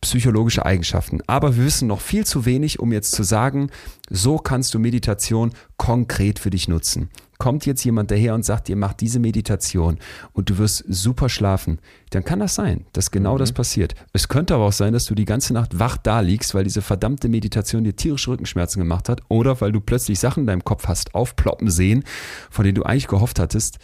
psychologische 0.00 0.64
Eigenschaften. 0.64 1.20
Aber 1.26 1.56
wir 1.56 1.64
wissen 1.64 1.88
noch 1.88 2.00
viel 2.00 2.24
zu 2.24 2.46
wenig, 2.46 2.80
um 2.80 2.92
jetzt 2.92 3.12
zu 3.12 3.22
sagen, 3.22 3.70
so 4.08 4.38
kannst 4.38 4.74
du 4.74 4.78
Meditation 4.78 5.52
konkret 5.76 6.38
für 6.38 6.50
dich 6.50 6.68
nutzen. 6.68 7.10
Kommt 7.38 7.64
jetzt 7.64 7.84
jemand 7.84 8.10
daher 8.10 8.34
und 8.34 8.44
sagt, 8.44 8.68
ihr 8.68 8.76
macht 8.76 9.00
diese 9.00 9.18
Meditation 9.18 9.98
und 10.34 10.50
du 10.50 10.58
wirst 10.58 10.84
super 10.88 11.30
schlafen, 11.30 11.78
dann 12.10 12.22
kann 12.22 12.38
das 12.38 12.54
sein, 12.54 12.84
dass 12.92 13.10
genau 13.10 13.38
das 13.38 13.52
passiert. 13.52 13.94
Es 14.12 14.28
könnte 14.28 14.54
aber 14.54 14.66
auch 14.66 14.72
sein, 14.72 14.92
dass 14.92 15.06
du 15.06 15.14
die 15.14 15.24
ganze 15.24 15.54
Nacht 15.54 15.78
wach 15.78 15.96
da 15.96 16.20
liegst, 16.20 16.54
weil 16.54 16.64
diese 16.64 16.82
verdammte 16.82 17.30
Meditation 17.30 17.84
dir 17.84 17.96
tierische 17.96 18.30
Rückenschmerzen 18.30 18.80
gemacht 18.80 19.08
hat 19.08 19.22
oder 19.28 19.58
weil 19.62 19.72
du 19.72 19.80
plötzlich 19.80 20.20
Sachen 20.20 20.42
in 20.42 20.46
deinem 20.48 20.64
Kopf 20.64 20.86
hast 20.86 21.14
aufploppen 21.14 21.70
sehen, 21.70 22.04
von 22.50 22.64
denen 22.64 22.74
du 22.74 22.82
eigentlich 22.82 23.08
gehofft 23.08 23.38
hattest, 23.38 23.78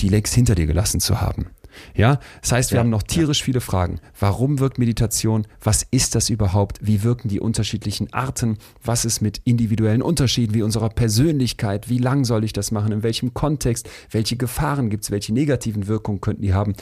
die 0.00 0.08
längst 0.08 0.32
hinter 0.34 0.54
dir 0.54 0.66
gelassen 0.66 1.00
zu 1.00 1.20
haben. 1.20 1.48
Ja, 1.94 2.18
das 2.40 2.52
heißt, 2.52 2.70
wir 2.70 2.76
Ja, 2.76 2.80
haben 2.82 2.90
noch 2.90 3.02
tierisch 3.02 3.42
viele 3.42 3.60
Fragen. 3.60 4.00
Warum 4.18 4.58
wirkt 4.58 4.78
Meditation? 4.78 5.46
Was 5.62 5.86
ist 5.90 6.14
das 6.14 6.30
überhaupt? 6.30 6.78
Wie 6.82 7.02
wirken 7.02 7.28
die 7.28 7.40
unterschiedlichen 7.40 8.12
Arten? 8.12 8.58
Was 8.82 9.04
ist 9.04 9.20
mit 9.20 9.40
individuellen 9.44 10.02
Unterschieden 10.02 10.54
wie 10.54 10.62
unserer 10.62 10.88
Persönlichkeit? 10.88 11.88
Wie 11.88 11.98
lang 11.98 12.24
soll 12.24 12.44
ich 12.44 12.52
das 12.52 12.70
machen? 12.70 12.92
In 12.92 13.02
welchem 13.02 13.34
Kontext? 13.34 13.88
Welche 14.10 14.36
Gefahren 14.36 14.90
gibt 14.90 15.04
es? 15.04 15.10
Welche 15.10 15.32
negativen 15.32 15.86
Wirkungen 15.86 16.20
könnten 16.20 16.42
die 16.42 16.54
haben? 16.54 16.74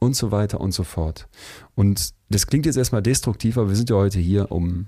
Und 0.00 0.14
so 0.14 0.30
weiter 0.30 0.60
und 0.60 0.72
so 0.72 0.84
fort. 0.84 1.26
Und 1.74 2.14
das 2.28 2.46
klingt 2.46 2.66
jetzt 2.66 2.76
erstmal 2.76 3.02
destruktiv, 3.02 3.58
aber 3.58 3.68
wir 3.68 3.76
sind 3.76 3.90
ja 3.90 3.96
heute 3.96 4.20
hier, 4.20 4.52
um 4.52 4.86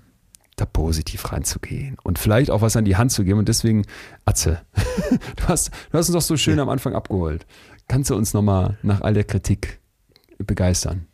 da 0.60 0.66
positiv 0.66 1.32
reinzugehen 1.32 1.96
und 2.02 2.18
vielleicht 2.18 2.50
auch 2.50 2.60
was 2.60 2.76
an 2.76 2.84
die 2.84 2.96
Hand 2.96 3.12
zu 3.12 3.24
geben. 3.24 3.38
Und 3.38 3.48
deswegen, 3.48 3.86
Atze, 4.24 4.60
du 5.36 5.44
hast, 5.48 5.70
du 5.90 5.98
hast 5.98 6.08
uns 6.08 6.14
doch 6.14 6.22
so 6.22 6.36
schön 6.36 6.58
am 6.60 6.68
Anfang 6.68 6.94
abgeholt. 6.94 7.46
Kannst 7.90 8.08
du 8.08 8.14
uns 8.14 8.34
nochmal 8.34 8.78
nach 8.84 9.00
all 9.00 9.14
der 9.14 9.24
Kritik 9.24 9.80
begeistern? 10.38 11.06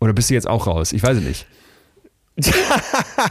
Oder 0.00 0.12
bist 0.12 0.28
du 0.28 0.34
jetzt 0.34 0.46
auch 0.46 0.66
raus? 0.66 0.92
Ich 0.92 1.02
weiß 1.02 1.16
es 1.16 1.24
nicht. 1.24 1.46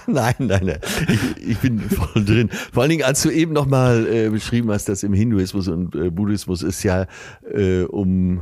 nein, 0.07 0.33
nein, 0.39 0.65
nein. 0.65 0.79
Ich, 1.07 1.49
ich 1.49 1.57
bin 1.59 1.79
voll 1.79 2.25
drin. 2.25 2.49
Vor 2.49 2.81
allen 2.81 2.89
Dingen, 2.89 3.03
als 3.03 3.21
du 3.21 3.29
eben 3.29 3.53
nochmal 3.53 4.07
äh, 4.07 4.29
beschrieben 4.29 4.71
hast, 4.71 4.89
dass 4.89 5.03
im 5.03 5.13
Hinduismus 5.13 5.67
und 5.67 5.93
äh, 5.93 6.09
Buddhismus 6.09 6.63
es 6.63 6.81
ja 6.81 7.05
äh, 7.47 7.83
um, 7.83 8.41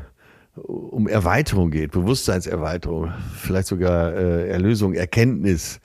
um 0.55 1.09
Erweiterung 1.09 1.69
geht, 1.69 1.91
Bewusstseinserweiterung, 1.91 3.11
vielleicht 3.35 3.67
sogar 3.67 4.13
äh, 4.13 4.47
Erlösung, 4.47 4.93
Erkenntnis. 4.93 5.81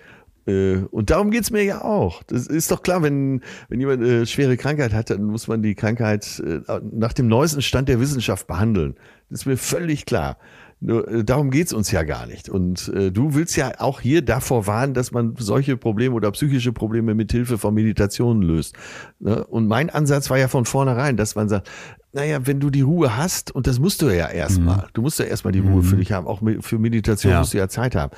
Äh, 0.46 0.76
Und 0.90 1.10
darum 1.10 1.30
geht's 1.30 1.50
mir 1.50 1.62
ja 1.64 1.82
auch. 1.82 2.22
Das 2.24 2.46
ist 2.46 2.70
doch 2.70 2.82
klar, 2.82 3.02
wenn, 3.02 3.40
wenn 3.68 3.80
jemand 3.80 4.02
eine 4.02 4.26
schwere 4.26 4.56
Krankheit 4.56 4.92
hat, 4.92 5.10
dann 5.10 5.24
muss 5.24 5.48
man 5.48 5.62
die 5.62 5.74
Krankheit 5.74 6.42
äh, 6.46 6.60
nach 6.92 7.12
dem 7.12 7.26
neuesten 7.28 7.62
Stand 7.62 7.88
der 7.88 8.00
Wissenschaft 8.00 8.46
behandeln. 8.46 8.94
Das 9.28 9.40
ist 9.40 9.46
mir 9.46 9.56
völlig 9.56 10.06
klar. 10.06 10.38
Nur, 10.78 11.08
äh, 11.08 11.24
darum 11.24 11.50
geht's 11.50 11.72
uns 11.72 11.90
ja 11.90 12.02
gar 12.02 12.26
nicht. 12.26 12.48
Und 12.48 12.88
äh, 12.94 13.10
du 13.10 13.34
willst 13.34 13.56
ja 13.56 13.72
auch 13.78 14.00
hier 14.00 14.22
davor 14.22 14.66
warnen, 14.66 14.92
dass 14.94 15.10
man 15.10 15.34
solche 15.38 15.76
Probleme 15.76 16.14
oder 16.14 16.30
psychische 16.32 16.72
Probleme 16.72 17.14
mit 17.14 17.32
Hilfe 17.32 17.56
von 17.58 17.72
Meditationen 17.74 18.42
löst. 18.42 18.76
Ne? 19.18 19.42
Und 19.46 19.66
mein 19.68 19.88
Ansatz 19.90 20.28
war 20.30 20.38
ja 20.38 20.48
von 20.48 20.64
vornherein, 20.66 21.16
dass 21.16 21.34
man 21.34 21.48
sagt, 21.48 21.68
naja, 22.12 22.46
wenn 22.46 22.60
du 22.60 22.70
die 22.70 22.80
Ruhe 22.82 23.16
hast, 23.16 23.54
und 23.54 23.66
das 23.66 23.78
musst 23.78 24.00
du 24.00 24.06
ja 24.14 24.28
erstmal, 24.28 24.86
du 24.94 25.02
musst 25.02 25.18
ja 25.18 25.26
erstmal 25.26 25.52
die 25.52 25.58
Ruhe 25.58 25.82
für 25.82 25.96
dich 25.96 26.12
haben, 26.12 26.26
auch 26.26 26.40
für 26.60 26.78
Meditation 26.78 27.32
Ja. 27.32 27.40
musst 27.40 27.52
du 27.52 27.58
ja 27.58 27.68
Zeit 27.68 27.94
haben. 27.94 28.10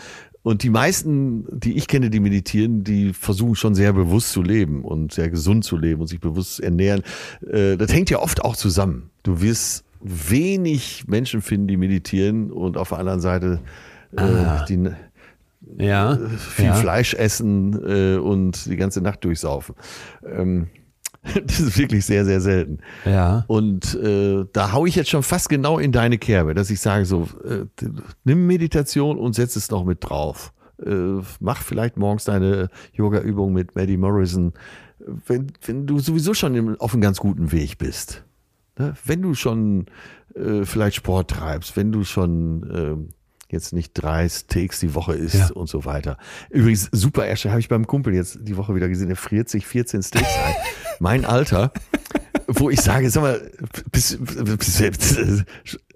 Und 0.48 0.62
die 0.62 0.70
meisten, 0.70 1.44
die 1.50 1.76
ich 1.76 1.88
kenne, 1.88 2.08
die 2.08 2.20
meditieren, 2.20 2.82
die 2.82 3.12
versuchen 3.12 3.54
schon 3.54 3.74
sehr 3.74 3.92
bewusst 3.92 4.32
zu 4.32 4.40
leben 4.40 4.82
und 4.82 5.12
sehr 5.12 5.28
gesund 5.28 5.62
zu 5.62 5.76
leben 5.76 6.00
und 6.00 6.06
sich 6.06 6.20
bewusst 6.20 6.56
zu 6.56 6.62
ernähren. 6.62 7.02
Äh, 7.52 7.76
Das 7.76 7.92
hängt 7.92 8.08
ja 8.08 8.18
oft 8.20 8.42
auch 8.42 8.56
zusammen. 8.56 9.10
Du 9.24 9.42
wirst 9.42 9.84
wenig 10.00 11.04
Menschen 11.06 11.42
finden, 11.42 11.66
die 11.68 11.76
meditieren 11.76 12.50
und 12.50 12.78
auf 12.78 12.88
der 12.88 12.98
anderen 12.98 13.20
Seite 13.20 13.60
äh, 14.16 14.64
die 14.70 14.88
Ja. 15.76 16.18
viel 16.38 16.64
ja. 16.64 16.72
Fleisch 16.72 17.12
essen 17.12 17.78
äh, 17.86 18.16
und 18.16 18.64
die 18.64 18.76
ganze 18.76 19.02
Nacht 19.02 19.24
durchsaufen. 19.24 19.74
Ähm, 20.26 20.68
das 21.46 21.60
ist 21.60 21.78
wirklich 21.78 22.04
sehr, 22.04 22.24
sehr 22.24 22.40
selten. 22.40 22.78
Ja. 23.04 23.44
Und 23.48 23.94
äh, 23.94 24.44
da 24.52 24.72
hau 24.72 24.86
ich 24.86 24.94
jetzt 24.94 25.10
schon 25.10 25.22
fast 25.22 25.48
genau 25.48 25.78
in 25.78 25.92
deine 25.92 26.18
Kerbe, 26.18 26.54
dass 26.54 26.70
ich 26.70 26.80
sage 26.80 27.04
so, 27.04 27.28
äh, 27.44 27.64
nimm 28.24 28.46
Meditation 28.46 29.18
und 29.18 29.34
setz 29.34 29.56
es 29.56 29.70
noch 29.70 29.84
mit 29.84 29.98
drauf. 30.00 30.52
Äh, 30.84 31.20
mach 31.40 31.62
vielleicht 31.62 31.96
morgens 31.96 32.24
deine 32.24 32.68
Yoga-Übung 32.92 33.52
mit 33.52 33.74
Maddie 33.74 33.96
Morrison, 33.96 34.52
wenn, 35.26 35.52
wenn 35.64 35.86
du 35.86 35.98
sowieso 35.98 36.34
schon 36.34 36.54
im, 36.54 36.80
auf 36.80 36.92
einem 36.92 37.02
ganz 37.02 37.18
guten 37.18 37.50
Weg 37.52 37.78
bist. 37.78 38.24
Ne? 38.78 38.94
Wenn 39.04 39.22
du 39.22 39.34
schon 39.34 39.86
äh, 40.34 40.64
vielleicht 40.64 40.96
Sport 40.96 41.30
treibst, 41.30 41.76
wenn 41.76 41.90
du 41.90 42.04
schon 42.04 42.70
ähm, 42.72 43.08
jetzt 43.50 43.72
nicht 43.72 43.92
drei 43.94 44.28
Steaks 44.28 44.80
die 44.80 44.94
Woche 44.94 45.14
isst 45.14 45.34
Ja. 45.34 45.50
und 45.54 45.68
so 45.68 45.84
weiter. 45.84 46.18
Übrigens, 46.50 46.88
super 46.92 47.26
Ärsche, 47.26 47.50
habe 47.50 47.60
ich 47.60 47.68
beim 47.68 47.86
Kumpel 47.86 48.14
jetzt 48.14 48.38
die 48.42 48.56
Woche 48.56 48.74
wieder 48.74 48.88
gesehen, 48.88 49.10
er 49.10 49.16
friert 49.16 49.48
sich 49.48 49.66
14 49.66 50.02
Steaks 50.02 50.28
ein. 50.44 50.54
Mein 51.00 51.24
Alter, 51.24 51.72
wo 52.48 52.70
ich 52.70 52.80
sage, 52.80 53.08
sag 53.10 53.22
mal, 53.22 53.50
bis, 53.92 54.18
bis, 54.20 54.78
bis, 54.78 55.44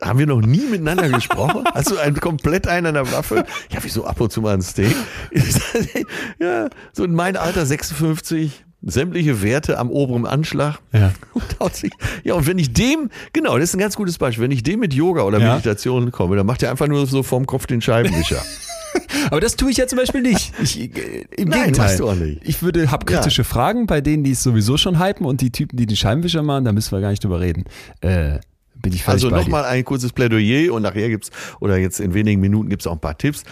haben 0.00 0.18
wir 0.18 0.26
noch 0.26 0.40
nie 0.40 0.64
miteinander 0.66 1.08
gesprochen? 1.08 1.64
Hast 1.74 1.90
du 1.90 1.98
einen 1.98 2.20
komplett 2.20 2.66
einen 2.68 2.86
an 2.86 2.94
der 2.94 3.12
Waffe? 3.12 3.44
Ja, 3.70 3.78
wieso 3.82 4.04
ab 4.04 4.20
und 4.20 4.30
zu 4.30 4.40
mal 4.42 4.54
ein 4.54 4.62
Steak? 4.62 4.94
ja, 6.38 6.68
so 6.92 7.04
in 7.04 7.14
meinem 7.14 7.40
Alter 7.40 7.66
56, 7.66 8.64
sämtliche 8.84 9.42
Werte 9.42 9.78
am 9.78 9.90
oberen 9.90 10.26
Anschlag. 10.26 10.78
Ja. 10.92 11.12
Und 11.34 11.44
haut 11.60 11.76
sich- 11.76 11.92
Ja, 12.24 12.34
und 12.34 12.46
wenn 12.46 12.58
ich 12.58 12.72
dem, 12.72 13.10
genau, 13.32 13.54
das 13.58 13.70
ist 13.70 13.74
ein 13.74 13.78
ganz 13.80 13.96
gutes 13.96 14.18
Beispiel, 14.18 14.44
wenn 14.44 14.50
ich 14.50 14.62
dem 14.62 14.80
mit 14.80 14.92
Yoga 14.94 15.22
oder 15.22 15.38
Ja. 15.38 15.52
Meditation 15.54 16.10
komme, 16.10 16.36
dann 16.36 16.46
macht 16.46 16.62
er 16.62 16.70
einfach 16.70 16.88
nur 16.88 17.06
so 17.06 17.22
vorm 17.22 17.46
Kopf 17.46 17.66
den 17.66 17.80
Scheibenwischer. 17.80 18.42
Aber 19.30 19.40
das 19.40 19.56
tue 19.56 19.70
ich 19.70 19.76
ja 19.78 19.86
zum 19.86 19.98
Beispiel 19.98 20.20
nicht. 20.20 20.52
Ich, 20.62 20.78
äh, 20.80 21.24
Im 21.36 21.48
Nein, 21.48 21.60
Gegenteil. 21.60 21.86
machst 21.86 22.00
du 22.00 22.08
auch 22.08 22.14
nicht. 22.14 22.40
Ich 22.44 22.62
würde, 22.62 22.90
hab 22.90 23.06
kritische 23.06 23.44
Fragen 23.44 23.86
bei 23.86 24.00
denen, 24.00 24.24
die 24.24 24.32
es 24.32 24.42
sowieso 24.42 24.76
schon 24.76 25.02
hypen 25.02 25.24
und 25.26 25.40
die 25.40 25.50
Typen, 25.50 25.76
die 25.76 25.86
den 25.86 25.96
Scheibenwischer 25.96 26.42
machen, 26.42 26.64
da 26.64 26.72
müssen 26.72 26.92
wir 26.92 27.00
gar 27.00 27.10
nicht 27.10 27.24
drüber 27.24 27.40
reden. 27.40 27.64
Äh, 28.00 28.38
bin 28.82 28.92
ich 28.92 29.04
völlig 29.04 29.14
Also 29.22 29.30
bei 29.30 29.36
dir. 29.38 29.42
nochmal 29.44 29.64
ein 29.64 29.84
kurzes 29.84 30.12
Plädoyer 30.12 30.72
und 30.74 30.82
nachher 30.82 31.08
gibt's, 31.08 31.30
oder 31.60 31.78
jetzt 31.78 32.00
in 32.00 32.14
wenigen 32.14 32.40
Minuten 32.40 32.68
gibt's 32.68 32.86
auch 32.86 32.92
ein 32.94 33.00
paar 33.00 33.16
Tipps. 33.16 33.44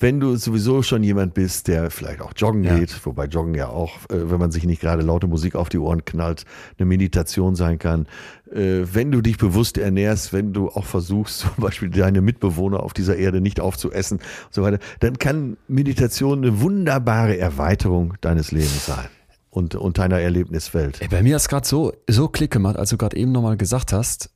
Wenn 0.00 0.20
du 0.20 0.36
sowieso 0.36 0.82
schon 0.82 1.02
jemand 1.02 1.34
bist, 1.34 1.66
der 1.68 1.90
vielleicht 1.90 2.20
auch 2.20 2.32
joggen 2.36 2.62
Ja. 2.62 2.78
geht, 2.78 3.04
wobei 3.04 3.24
joggen 3.26 3.54
ja 3.54 3.68
auch, 3.68 3.96
äh, 4.10 4.30
wenn 4.30 4.38
man 4.38 4.50
sich 4.50 4.64
nicht 4.64 4.80
gerade 4.80 5.02
laute 5.02 5.26
Musik 5.26 5.56
auf 5.56 5.68
die 5.68 5.78
Ohren 5.78 6.04
knallt, 6.04 6.44
eine 6.78 6.86
Meditation 6.86 7.56
sein 7.56 7.78
kann. 7.78 8.06
Äh, 8.52 8.82
wenn 8.92 9.10
du 9.10 9.20
dich 9.20 9.38
bewusst 9.38 9.76
ernährst, 9.76 10.32
wenn 10.32 10.52
du 10.52 10.68
auch 10.68 10.84
versuchst, 10.84 11.40
zum 11.40 11.50
Beispiel 11.58 11.90
deine 11.90 12.20
Mitbewohner 12.20 12.80
auf 12.82 12.92
dieser 12.92 13.16
Erde 13.16 13.40
nicht 13.40 13.60
aufzuessen 13.60 14.18
und 14.18 14.54
so 14.54 14.62
weiter, 14.62 14.78
dann 15.00 15.18
kann 15.18 15.56
Meditation 15.66 16.38
eine 16.38 16.60
wunderbare 16.60 17.36
Erweiterung 17.38 18.14
deines 18.20 18.52
Lebens 18.52 18.86
sein 18.86 19.08
und, 19.50 19.74
und 19.74 19.98
deiner 19.98 20.20
Erlebniswelt. 20.20 21.00
Ey, 21.00 21.08
bei 21.08 21.22
mir 21.22 21.36
ist 21.36 21.48
gerade 21.48 21.66
so, 21.66 21.92
so 22.08 22.28
Klick 22.28 22.50
gemacht, 22.52 22.76
als 22.76 22.90
du 22.90 22.96
gerade 22.96 23.16
eben 23.16 23.32
nochmal 23.32 23.56
gesagt 23.56 23.92
hast, 23.92 24.30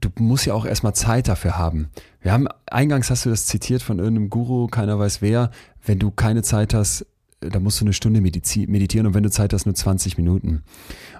du 0.00 0.08
musst 0.18 0.46
ja 0.46 0.54
auch 0.54 0.64
erstmal 0.66 0.94
Zeit 0.94 1.28
dafür 1.28 1.58
haben. 1.58 1.88
Wir 2.22 2.32
haben, 2.32 2.46
eingangs 2.66 3.10
hast 3.10 3.26
du 3.26 3.30
das 3.30 3.46
zitiert 3.46 3.82
von 3.82 3.98
irgendeinem 3.98 4.30
Guru, 4.30 4.66
keiner 4.68 4.98
weiß 4.98 5.22
wer, 5.22 5.50
wenn 5.84 5.98
du 5.98 6.10
keine 6.10 6.42
Zeit 6.42 6.74
hast, 6.74 7.06
da 7.40 7.58
musst 7.58 7.80
du 7.80 7.86
eine 7.86 7.94
Stunde 7.94 8.20
meditieren 8.20 9.06
und 9.06 9.14
wenn 9.14 9.22
du 9.22 9.30
Zeit 9.30 9.54
hast, 9.54 9.64
nur 9.64 9.74
20 9.74 10.18
Minuten. 10.18 10.62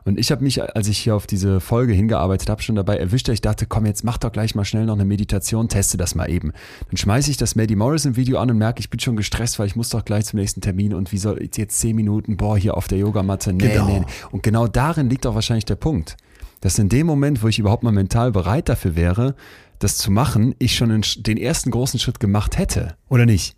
Und 0.04 0.18
ich 0.18 0.30
habe 0.30 0.44
mich, 0.44 0.62
als 0.62 0.86
ich 0.86 0.98
hier 0.98 1.16
auf 1.16 1.26
diese 1.26 1.60
Folge 1.60 1.94
hingearbeitet 1.94 2.50
habe, 2.50 2.60
schon 2.62 2.76
dabei 2.76 2.98
erwischt, 2.98 3.28
dass 3.28 3.34
ich 3.34 3.40
dachte, 3.40 3.64
komm, 3.64 3.86
jetzt 3.86 4.04
mach 4.04 4.18
doch 4.18 4.30
gleich 4.30 4.54
mal 4.54 4.66
schnell 4.66 4.84
noch 4.84 4.96
eine 4.96 5.06
Meditation, 5.06 5.68
teste 5.68 5.96
das 5.96 6.14
mal 6.14 6.28
eben. 6.28 6.52
Dann 6.90 6.98
schmeiße 6.98 7.30
ich 7.30 7.38
das 7.38 7.56
Maddie 7.56 7.74
Morrison 7.76 8.16
Video 8.16 8.38
an 8.38 8.50
und 8.50 8.58
merke, 8.58 8.80
ich 8.80 8.90
bin 8.90 9.00
schon 9.00 9.16
gestresst, 9.16 9.58
weil 9.58 9.66
ich 9.66 9.76
muss 9.76 9.88
doch 9.88 10.04
gleich 10.04 10.26
zum 10.26 10.38
nächsten 10.38 10.60
Termin 10.60 10.92
und 10.92 11.10
wie 11.10 11.18
soll 11.18 11.40
ich 11.42 11.56
jetzt 11.56 11.80
10 11.80 11.96
Minuten, 11.96 12.36
boah, 12.36 12.58
hier 12.58 12.76
auf 12.76 12.86
der 12.86 12.98
Yogamatte, 12.98 13.54
nee, 13.54 13.68
Genau. 13.68 13.86
nee. 13.86 14.02
Und 14.30 14.42
genau 14.42 14.66
darin 14.66 15.08
liegt 15.08 15.26
auch 15.26 15.34
wahrscheinlich 15.34 15.64
der 15.64 15.76
Punkt. 15.76 16.18
Dass 16.60 16.78
in 16.78 16.88
dem 16.88 17.06
Moment, 17.06 17.42
wo 17.42 17.48
ich 17.48 17.58
überhaupt 17.58 17.82
mal 17.82 17.92
mental 17.92 18.32
bereit 18.32 18.68
dafür 18.68 18.94
wäre, 18.96 19.34
das 19.78 19.96
zu 19.96 20.10
machen, 20.10 20.54
ich 20.58 20.76
schon 20.76 21.02
den, 21.16 21.36
ersten 21.38 21.70
großen 21.70 21.98
Schritt 21.98 22.20
gemacht 22.20 22.58
hätte. 22.58 22.96
Oder 23.08 23.24
nicht? 23.26 23.56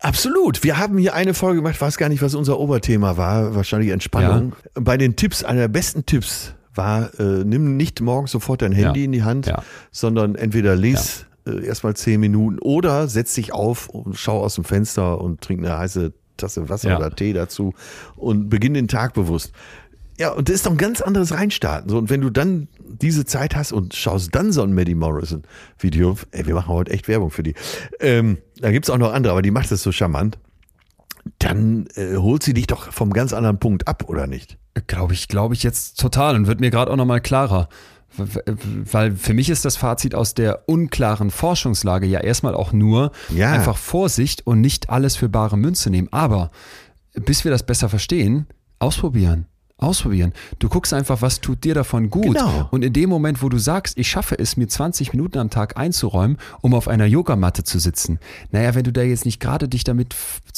Absolut. 0.00 0.64
Wir 0.64 0.78
haben 0.78 0.98
hier 0.98 1.14
eine 1.14 1.32
Folge 1.34 1.58
gemacht, 1.62 1.80
weiß 1.80 1.96
gar 1.96 2.08
nicht, 2.08 2.22
was 2.22 2.34
unser 2.34 2.58
Oberthema 2.58 3.16
war, 3.16 3.54
wahrscheinlich 3.54 3.90
Entspannung. 3.90 4.54
Bei 4.74 4.96
den 4.96 5.14
Tipps, 5.14 5.44
einer 5.44 5.60
der 5.60 5.68
besten 5.68 6.04
Tipps 6.04 6.54
war, 6.74 7.18
äh, 7.20 7.44
nimm 7.44 7.76
nicht 7.76 8.00
morgens 8.00 8.32
sofort 8.32 8.62
dein 8.62 8.72
Handy 8.72 9.00
Ja. 9.00 9.04
in 9.04 9.12
die 9.12 9.22
Hand, 9.22 9.46
Ja. 9.46 9.62
sondern 9.92 10.34
entweder 10.34 10.74
lies 10.74 11.26
äh, 11.46 11.64
erstmal 11.66 11.94
zehn 11.94 12.18
Minuten 12.20 12.58
oder 12.60 13.06
setz 13.08 13.34
dich 13.34 13.52
auf 13.52 13.88
und 13.88 14.16
schau 14.16 14.40
aus 14.40 14.56
dem 14.56 14.64
Fenster 14.64 15.20
und 15.20 15.40
trink 15.40 15.60
eine 15.64 15.76
heiße 15.78 16.12
Tasse 16.36 16.68
Wasser 16.68 16.90
Ja. 16.90 16.96
oder 16.98 17.14
Tee 17.14 17.32
dazu 17.32 17.74
und 18.16 18.48
beginn 18.48 18.74
den 18.74 18.88
Tag 18.88 19.14
bewusst. 19.14 19.52
Ja, 20.22 20.30
und 20.30 20.48
das 20.48 20.54
ist 20.54 20.66
doch 20.66 20.70
ein 20.70 20.76
ganz 20.78 21.00
anderes 21.00 21.32
Reinstarten. 21.32 21.90
So, 21.90 21.98
und 21.98 22.08
wenn 22.08 22.20
du 22.20 22.30
dann 22.30 22.68
diese 22.86 23.24
Zeit 23.24 23.56
hast 23.56 23.72
und 23.72 23.92
schaust 23.92 24.32
dann 24.32 24.52
so 24.52 24.62
ein 24.62 24.72
Maddie 24.72 24.94
Morrison 24.94 25.42
Video, 25.80 26.16
ey, 26.30 26.46
wir 26.46 26.54
machen 26.54 26.68
heute 26.68 26.92
echt 26.92 27.08
Werbung 27.08 27.32
für 27.32 27.42
die. 27.42 27.54
Ähm, 27.98 28.38
da 28.60 28.70
gibt's 28.70 28.88
auch 28.88 28.98
noch 28.98 29.12
andere, 29.12 29.32
aber 29.32 29.42
die 29.42 29.50
macht 29.50 29.72
das 29.72 29.82
so 29.82 29.90
charmant. 29.90 30.38
Dann 31.40 31.88
äh, 31.96 32.18
holt 32.18 32.44
sie 32.44 32.54
dich 32.54 32.68
doch 32.68 32.92
vom 32.92 33.12
ganz 33.12 33.32
anderen 33.32 33.58
Punkt 33.58 33.88
ab, 33.88 34.04
oder 34.06 34.28
nicht? 34.28 34.58
Glaube 34.86 35.12
ich, 35.12 35.26
glaube 35.26 35.54
ich 35.54 35.64
jetzt 35.64 35.98
total 35.98 36.36
und 36.36 36.46
wird 36.46 36.60
mir 36.60 36.70
gerade 36.70 36.92
auch 36.92 36.96
nochmal 36.96 37.20
klarer. 37.20 37.68
Weil 38.16 39.16
für 39.16 39.34
mich 39.34 39.50
ist 39.50 39.64
das 39.64 39.76
Fazit 39.76 40.14
aus 40.14 40.34
der 40.34 40.68
unklaren 40.68 41.32
Forschungslage 41.32 42.06
ja 42.06 42.20
erstmal 42.20 42.54
auch 42.54 42.72
nur 42.72 43.10
Ja. 43.34 43.50
einfach 43.50 43.76
Vorsicht 43.76 44.46
und 44.46 44.60
nicht 44.60 44.88
alles 44.88 45.16
für 45.16 45.28
bare 45.28 45.56
Münze 45.58 45.90
nehmen. 45.90 46.06
Aber 46.12 46.52
bis 47.14 47.42
wir 47.42 47.50
das 47.50 47.64
besser 47.64 47.88
verstehen, 47.88 48.46
ausprobieren. 48.78 49.46
Ausprobieren. 49.82 50.32
Du 50.58 50.68
guckst 50.68 50.92
einfach, 50.94 51.22
was 51.22 51.40
tut 51.40 51.64
dir 51.64 51.74
davon 51.74 52.10
gut. 52.10 52.24
Genau. 52.36 52.68
Und 52.70 52.84
in 52.84 52.92
dem 52.92 53.10
Moment, 53.10 53.42
wo 53.42 53.48
du 53.48 53.58
sagst, 53.58 53.98
ich 53.98 54.08
schaffe 54.08 54.38
es, 54.38 54.56
mir 54.56 54.68
20 54.68 55.12
Minuten 55.12 55.38
am 55.38 55.50
Tag 55.50 55.76
einzuräumen, 55.76 56.38
um 56.60 56.74
auf 56.74 56.88
einer 56.88 57.06
Yogamatte 57.06 57.64
zu 57.64 57.78
sitzen. 57.78 58.18
Naja, 58.50 58.74
wenn 58.74 58.84
du 58.84 58.92
da 58.92 59.02
jetzt 59.02 59.24
nicht 59.24 59.40
gerade 59.40 59.68
dich 59.68 59.84
damit 59.84 60.14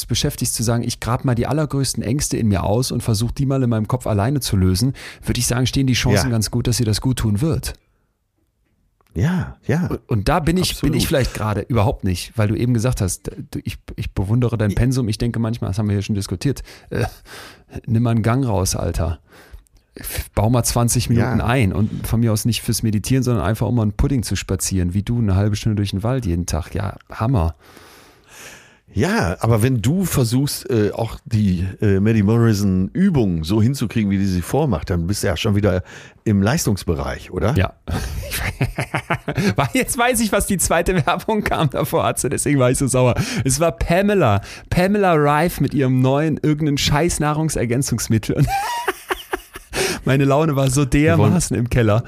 beschäftigst, 0.08 0.54
zu 0.54 0.62
sagen, 0.62 0.82
ich 0.82 1.00
grab 1.00 1.24
mal 1.24 1.34
die 1.34 1.46
allergrößten 1.46 2.02
Ängste 2.02 2.36
in 2.36 2.48
mir 2.48 2.64
aus 2.64 2.92
und 2.92 3.02
versuche 3.02 3.34
die 3.34 3.46
mal 3.46 3.62
in 3.62 3.70
meinem 3.70 3.88
Kopf 3.88 4.06
alleine 4.06 4.40
zu 4.40 4.56
lösen, 4.56 4.92
würde 5.24 5.40
ich 5.40 5.46
sagen, 5.46 5.66
stehen 5.66 5.86
die 5.86 5.94
Chancen 5.94 6.26
Ja. 6.26 6.30
ganz 6.30 6.50
gut, 6.50 6.66
dass 6.66 6.76
dir 6.76 6.86
das 6.86 7.00
gut 7.00 7.18
tun 7.18 7.40
wird. 7.40 7.74
Ja, 9.14 9.56
ja. 9.66 9.90
Und 10.08 10.28
da 10.28 10.40
bin 10.40 10.56
ich, 10.56 10.72
Absolut. 10.72 10.92
bin 10.92 10.98
ich 11.00 11.06
vielleicht 11.06 11.34
gerade 11.34 11.60
überhaupt 11.62 12.02
nicht, 12.04 12.32
weil 12.36 12.48
du 12.48 12.56
eben 12.56 12.74
gesagt 12.74 13.00
hast, 13.00 13.30
du, 13.50 13.60
ich, 13.62 13.78
ich 13.96 14.12
bewundere 14.12 14.58
dein 14.58 14.74
Pensum. 14.74 15.08
Ich 15.08 15.18
denke 15.18 15.38
manchmal, 15.38 15.70
das 15.70 15.78
haben 15.78 15.88
wir 15.88 15.94
hier 15.94 16.02
schon 16.02 16.16
diskutiert, 16.16 16.62
äh, 16.90 17.04
nimm 17.86 18.02
mal 18.02 18.10
einen 18.10 18.22
Gang 18.22 18.44
raus, 18.46 18.74
Alter. 18.74 19.20
Bau 20.34 20.50
mal 20.50 20.64
20 20.64 21.08
Minuten 21.10 21.38
Ja. 21.38 21.46
ein 21.46 21.72
und 21.72 22.06
von 22.06 22.18
mir 22.18 22.32
aus 22.32 22.44
nicht 22.44 22.62
fürs 22.62 22.82
Meditieren, 22.82 23.22
sondern 23.22 23.44
einfach 23.44 23.68
um 23.68 23.76
mal 23.76 23.82
einen 23.82 23.92
Pudding 23.92 24.24
zu 24.24 24.34
spazieren, 24.34 24.92
wie 24.92 25.04
du 25.04 25.18
eine 25.18 25.36
halbe 25.36 25.54
Stunde 25.54 25.76
durch 25.76 25.90
den 25.92 26.02
Wald 26.02 26.26
jeden 26.26 26.46
Tag. 26.46 26.74
Ja, 26.74 26.96
Hammer. 27.12 27.54
Ja, 28.94 29.36
aber 29.40 29.60
wenn 29.62 29.82
du 29.82 30.04
versuchst, 30.04 30.70
äh, 30.70 30.92
auch 30.92 31.18
die 31.24 31.66
äh, 31.82 31.98
Maddie 31.98 32.22
Morrison 32.22 32.90
Übungen 32.92 33.42
so 33.42 33.60
hinzukriegen, 33.60 34.08
wie 34.08 34.18
die 34.18 34.26
sie 34.26 34.40
vormacht, 34.40 34.88
dann 34.88 35.08
bist 35.08 35.24
du 35.24 35.26
ja 35.26 35.36
schon 35.36 35.56
wieder 35.56 35.82
im 36.22 36.40
Leistungsbereich, 36.40 37.32
oder? 37.32 37.56
Ja. 37.56 37.72
Weil 39.56 39.68
Jetzt 39.72 39.98
weiß 39.98 40.20
ich, 40.20 40.30
was 40.30 40.46
die 40.46 40.58
zweite 40.58 40.94
Werbung 41.06 41.42
kam 41.42 41.70
davor, 41.70 42.04
Atze, 42.04 42.30
deswegen 42.30 42.60
war 42.60 42.70
ich 42.70 42.78
so 42.78 42.86
sauer. 42.86 43.16
Es 43.44 43.58
war 43.58 43.72
Pamela. 43.72 44.42
Pamela 44.70 45.14
Rife 45.14 45.60
mit 45.60 45.74
ihrem 45.74 46.00
neuen 46.00 46.38
irgendeinen 46.40 46.78
scheiß 46.78 47.18
Nahrungsergänzungsmittel. 47.18 48.46
Meine 50.04 50.24
Laune 50.24 50.54
war 50.54 50.70
so 50.70 50.84
dermaßen 50.84 51.56
im 51.56 51.68
Keller. 51.68 52.04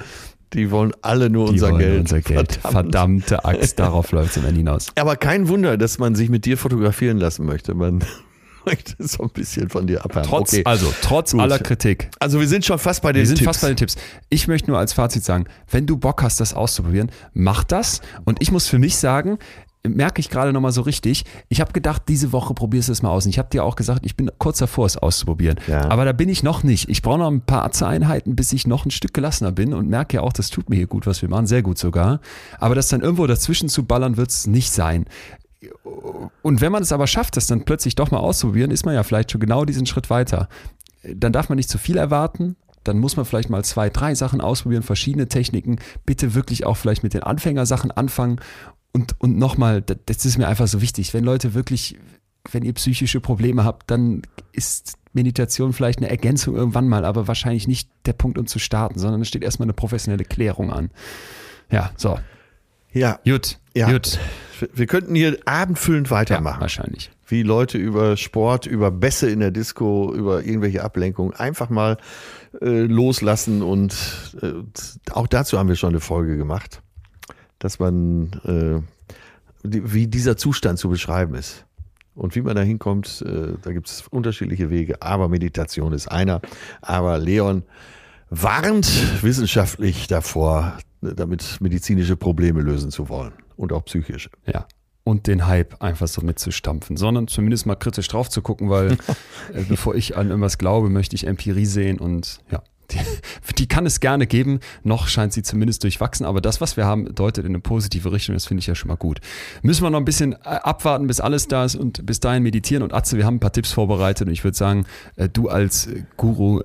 Die 0.52 0.70
wollen 0.70 0.92
alle 1.02 1.28
nur 1.28 1.46
Die 1.46 1.52
unser 1.54 1.76
Geld. 1.76 2.00
Unser 2.00 2.20
Geld. 2.20 2.52
Verdammt. 2.52 2.72
Verdammte 2.72 3.44
Axt, 3.44 3.78
darauf 3.78 4.12
läuft 4.12 4.30
es 4.30 4.36
immer 4.42 4.52
hinaus. 4.52 4.88
Aber 4.96 5.16
kein 5.16 5.48
Wunder, 5.48 5.76
dass 5.76 5.98
man 5.98 6.14
sich 6.14 6.28
mit 6.28 6.44
dir 6.44 6.56
fotografieren 6.56 7.18
lassen 7.18 7.44
möchte. 7.46 7.74
Man 7.74 8.04
möchte 8.64 8.94
so 8.98 9.24
ein 9.24 9.30
bisschen 9.30 9.68
von 9.68 9.86
dir 9.86 10.04
abhaben. 10.04 10.26
Trotz, 10.28 10.52
okay. 10.52 10.62
also, 10.64 10.92
trotz 11.02 11.32
Gut. 11.32 11.40
aller 11.40 11.58
Kritik. 11.58 12.10
Also 12.18 12.40
wir 12.40 12.48
sind 12.48 12.64
schon 12.64 12.78
fast 12.78 13.02
bei 13.02 13.12
den 13.12 13.20
Wir 13.20 13.26
sind 13.26 13.38
Tipps. 13.38 13.46
fast 13.46 13.60
bei 13.62 13.68
den 13.68 13.76
Tipps. 13.76 13.96
Ich 14.28 14.48
möchte 14.48 14.70
nur 14.70 14.78
als 14.78 14.92
Fazit 14.92 15.24
sagen, 15.24 15.46
wenn 15.70 15.86
du 15.86 15.96
Bock 15.96 16.22
hast, 16.22 16.40
das 16.40 16.54
auszuprobieren, 16.54 17.10
mach 17.32 17.64
das. 17.64 18.00
Und 18.24 18.40
ich 18.40 18.50
muss 18.52 18.66
für 18.68 18.78
mich 18.78 18.96
sagen, 18.96 19.38
merke 19.88 20.20
ich 20.20 20.30
gerade 20.30 20.52
nochmal 20.52 20.72
so 20.72 20.82
richtig, 20.82 21.24
ich 21.48 21.60
habe 21.60 21.72
gedacht, 21.72 22.02
diese 22.08 22.32
Woche 22.32 22.54
probierst 22.54 22.88
du 22.88 22.92
es 22.92 23.02
mal 23.02 23.10
aus. 23.10 23.24
Und 23.24 23.30
ich 23.30 23.38
habe 23.38 23.48
dir 23.50 23.64
auch 23.64 23.76
gesagt, 23.76 24.04
ich 24.04 24.16
bin 24.16 24.30
kurz 24.38 24.58
davor, 24.58 24.86
es 24.86 24.96
auszuprobieren. 24.96 25.58
Ja. 25.66 25.88
Aber 25.90 26.04
da 26.04 26.12
bin 26.12 26.28
ich 26.28 26.42
noch 26.42 26.62
nicht. 26.62 26.88
Ich 26.88 27.02
brauche 27.02 27.18
noch 27.18 27.30
ein 27.30 27.40
paar 27.40 27.64
Atze-Einheiten, 27.64 28.36
bis 28.36 28.52
ich 28.52 28.66
noch 28.66 28.84
ein 28.84 28.90
Stück 28.90 29.14
gelassener 29.14 29.52
bin 29.52 29.74
und 29.74 29.88
merke 29.88 30.16
ja 30.16 30.22
auch, 30.22 30.32
das 30.32 30.50
tut 30.50 30.70
mir 30.70 30.76
hier 30.76 30.86
gut, 30.86 31.06
was 31.06 31.22
wir 31.22 31.28
machen, 31.28 31.46
sehr 31.46 31.62
gut 31.62 31.78
sogar. 31.78 32.20
Aber 32.58 32.74
das 32.74 32.88
dann 32.88 33.00
irgendwo 33.00 33.26
dazwischen 33.26 33.68
zu 33.68 33.84
ballern, 33.84 34.16
wird 34.16 34.30
es 34.30 34.46
nicht 34.46 34.72
sein. 34.72 35.06
Und 36.42 36.60
wenn 36.60 36.72
man 36.72 36.82
es 36.82 36.92
aber 36.92 37.06
schafft, 37.06 37.36
das 37.36 37.46
dann 37.46 37.64
plötzlich 37.64 37.94
doch 37.94 38.10
mal 38.10 38.18
auszuprobieren, 38.18 38.70
ist 38.70 38.84
man 38.84 38.94
ja 38.94 39.02
vielleicht 39.02 39.32
schon 39.32 39.40
genau 39.40 39.64
diesen 39.64 39.86
Schritt 39.86 40.10
weiter. 40.10 40.48
Dann 41.02 41.32
darf 41.32 41.48
man 41.48 41.56
nicht 41.56 41.70
zu 41.70 41.78
viel 41.78 41.96
erwarten. 41.96 42.56
Dann 42.84 42.98
muss 42.98 43.16
man 43.16 43.24
vielleicht 43.24 43.50
mal 43.50 43.64
zwei, 43.64 43.90
drei 43.90 44.14
Sachen 44.14 44.40
ausprobieren, 44.40 44.82
verschiedene 44.82 45.26
Techniken. 45.28 45.78
Bitte 46.04 46.34
wirklich 46.34 46.66
auch 46.66 46.76
vielleicht 46.76 47.02
mit 47.02 47.14
den 47.14 47.22
Anfängersachen 47.22 47.90
anfangen. 47.90 48.40
Und, 48.96 49.14
und 49.20 49.36
nochmal, 49.36 49.82
das- 49.82 50.24
ist 50.24 50.38
mir 50.38 50.48
einfach 50.48 50.66
so 50.68 50.80
wichtig. 50.80 51.12
Wenn 51.12 51.22
Leute 51.22 51.52
wirklich, 51.52 51.98
wenn 52.50 52.62
ihr 52.64 52.72
psychische 52.72 53.20
Probleme 53.20 53.62
habt, 53.62 53.90
dann 53.90 54.22
ist 54.52 54.94
Meditation 55.12 55.74
vielleicht 55.74 55.98
eine 55.98 56.08
Ergänzung 56.08 56.56
irgendwann 56.56 56.88
mal, 56.88 57.04
aber 57.04 57.28
wahrscheinlich 57.28 57.68
nicht 57.68 57.90
der 58.06 58.14
Punkt, 58.14 58.38
um 58.38 58.46
zu 58.46 58.58
starten, 58.58 58.98
sondern 58.98 59.20
es 59.20 59.28
steht 59.28 59.42
erstmal 59.44 59.66
eine 59.66 59.74
professionelle 59.74 60.24
Klärung 60.24 60.72
an. 60.72 60.90
Ja, 61.70 61.90
so. 61.96 62.18
Ja, 62.92 63.20
Gut. 63.24 63.58
Ja. 63.74 63.92
Gut. 63.92 64.18
wir 64.72 64.86
könnten 64.86 65.14
hier 65.14 65.36
abendfüllend 65.44 66.06
Ja, 66.08 66.12
weitermachen. 66.16 66.60
wahrscheinlich. 66.62 67.10
wie 67.28 67.42
Leute 67.42 67.76
über 67.76 68.16
Sport, 68.16 68.64
über 68.64 68.90
Bässe 68.90 69.28
in 69.28 69.40
der 69.40 69.50
Disco, 69.50 70.14
über 70.14 70.42
irgendwelche 70.42 70.82
Ablenkungen 70.82 71.34
einfach 71.34 71.68
mal 71.68 71.98
äh, 72.62 72.84
loslassen 72.86 73.60
und 73.60 73.94
äh, 74.40 74.52
auch 75.12 75.26
dazu 75.26 75.58
haben 75.58 75.68
wir 75.68 75.76
schon 75.76 75.90
eine 75.90 76.00
Folge 76.00 76.38
gemacht, 76.38 76.80
dass 77.58 77.78
man, 77.78 78.32
äh, 78.44 79.66
die, 79.66 79.92
wie 79.92 80.06
dieser 80.06 80.36
Zustand 80.36 80.78
zu 80.78 80.88
beschreiben 80.88 81.34
ist. 81.34 81.64
Und 82.14 82.34
wie 82.34 82.40
man 82.40 82.56
da 82.56 82.62
hinkommt, 82.62 83.22
äh, 83.26 83.58
da 83.60 83.72
gibt 83.72 83.88
es 83.88 84.06
unterschiedliche 84.08 84.70
Wege, 84.70 85.02
aber 85.02 85.28
Meditation 85.28 85.92
ist 85.92 86.08
einer. 86.08 86.40
Aber 86.80 87.18
Leon 87.18 87.62
warnt 88.30 89.22
wissenschaftlich 89.22 90.06
davor, 90.06 90.78
damit 91.00 91.58
medizinische 91.60 92.16
Probleme 92.16 92.62
lösen 92.62 92.90
zu 92.90 93.08
wollen 93.08 93.32
und 93.56 93.72
auch 93.72 93.84
psychische. 93.84 94.30
Ja. 94.46 94.66
Und 95.04 95.26
den 95.28 95.46
Hype 95.46 95.80
einfach 95.82 96.08
so 96.08 96.22
mitzustampfen, 96.22 96.96
sondern 96.96 97.28
zumindest 97.28 97.66
mal 97.66 97.76
kritisch 97.76 98.08
drauf 98.08 98.28
zu 98.28 98.42
gucken, 98.42 98.70
weil 98.70 98.92
äh, 99.52 99.62
bevor 99.68 99.94
ich 99.94 100.16
an 100.16 100.28
irgendwas 100.28 100.58
glaube, 100.58 100.88
möchte 100.88 101.14
ich 101.14 101.26
Empirie 101.26 101.66
sehen 101.66 102.00
und 102.00 102.40
ja. 102.50 102.62
Die, 102.90 102.98
die 103.58 103.66
kann 103.66 103.86
es 103.86 104.00
gerne 104.00 104.26
geben, 104.26 104.60
noch 104.82 105.08
scheint 105.08 105.32
sie 105.32 105.42
zumindest 105.42 105.82
durchwachsen, 105.82 106.26
aber 106.26 106.40
das, 106.40 106.60
was 106.60 106.76
wir 106.76 106.86
haben, 106.86 107.14
deutet 107.14 107.44
in 107.44 107.52
eine 107.52 107.60
positive 107.60 108.12
Richtung, 108.12 108.34
das 108.34 108.46
finde 108.46 108.60
ich 108.60 108.66
ja 108.66 108.74
schon 108.74 108.88
mal 108.88 108.96
gut. 108.96 109.20
Müssen 109.62 109.82
wir 109.82 109.90
noch 109.90 109.98
ein 109.98 110.04
bisschen 110.04 110.32
äh, 110.32 110.36
abwarten, 110.44 111.06
bis 111.06 111.20
alles 111.20 111.48
da 111.48 111.64
ist 111.64 111.76
und 111.76 112.04
bis 112.06 112.20
dahin 112.20 112.42
meditieren 112.42 112.82
und 112.82 112.92
Atze, 112.92 113.16
wir 113.16 113.26
haben 113.26 113.36
ein 113.36 113.40
paar 113.40 113.52
Tipps 113.52 113.72
vorbereitet 113.72 114.26
und 114.26 114.32
ich 114.32 114.44
würde 114.44 114.56
sagen, 114.56 114.86
äh, 115.16 115.28
du 115.28 115.48
als 115.48 115.86
äh, 115.86 116.04
Guru, 116.16 116.60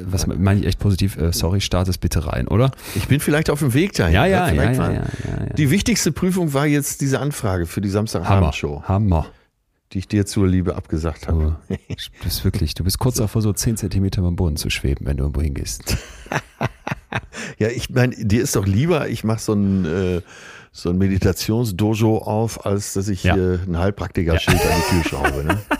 was 0.00 0.26
meine 0.26 0.60
ich 0.60 0.66
echt 0.66 0.78
positiv, 0.78 1.18
sorry, 1.32 1.60
startest 1.60 2.00
bitte 2.00 2.24
rein, 2.26 2.46
oder? 2.46 2.70
Ich 2.94 3.08
bin 3.08 3.18
vielleicht 3.18 3.50
auf 3.50 3.58
dem 3.58 3.74
Weg 3.74 3.94
dahin. 3.94 4.14
Ja, 4.14 4.24
ja, 4.24 4.48
ja, 4.50 4.70
ja, 4.70 4.92
ja. 4.92 5.02
Die 5.56 5.70
wichtigste 5.70 6.12
Prüfung 6.12 6.54
war 6.54 6.66
jetzt 6.66 7.00
diese 7.00 7.18
Anfrage 7.18 7.66
für 7.66 7.80
die 7.80 7.88
Hammer, 7.88 8.06
Samstagabendshow, 8.06 8.82
Hammer. 8.84 9.26
Die 9.92 9.98
ich 9.98 10.08
dir 10.08 10.26
zur 10.26 10.48
Liebe 10.48 10.74
abgesagt 10.76 11.28
habe. 11.28 11.56
Du 11.68 11.76
bist 12.24 12.44
wirklich, 12.44 12.74
du 12.74 12.84
bist 12.84 12.98
kurz 12.98 13.16
davor, 13.16 13.40
so 13.42 13.52
10 13.52 13.76
Zentimeter 13.76 14.20
beim 14.22 14.36
Boden 14.36 14.56
zu 14.56 14.68
schweben, 14.70 15.06
wenn 15.06 15.16
du 15.16 15.24
irgendwo 15.24 15.42
hingehst. 15.42 15.96
Ja, 17.58 17.68
ich 17.68 17.88
meine, 17.90 18.14
dir 18.16 18.42
ist 18.42 18.56
doch 18.56 18.66
lieber, 18.66 19.08
ich 19.08 19.24
mache 19.24 19.38
so 19.40 19.52
ein, 19.54 19.84
äh, 19.86 20.20
so 20.72 20.90
ein 20.90 20.98
Meditationsdojo 20.98 22.18
auf, 22.18 22.66
als 22.66 22.92
dass 22.94 23.08
ich 23.08 23.22
Ja. 23.24 23.34
hier 23.34 23.60
ein 23.66 23.78
Heilpraktiker-Schild 23.78 24.60
an 24.60 24.82
die 24.90 24.94
Tür 25.02 25.04
schraube. 25.10 25.44
Ne? 25.44 25.60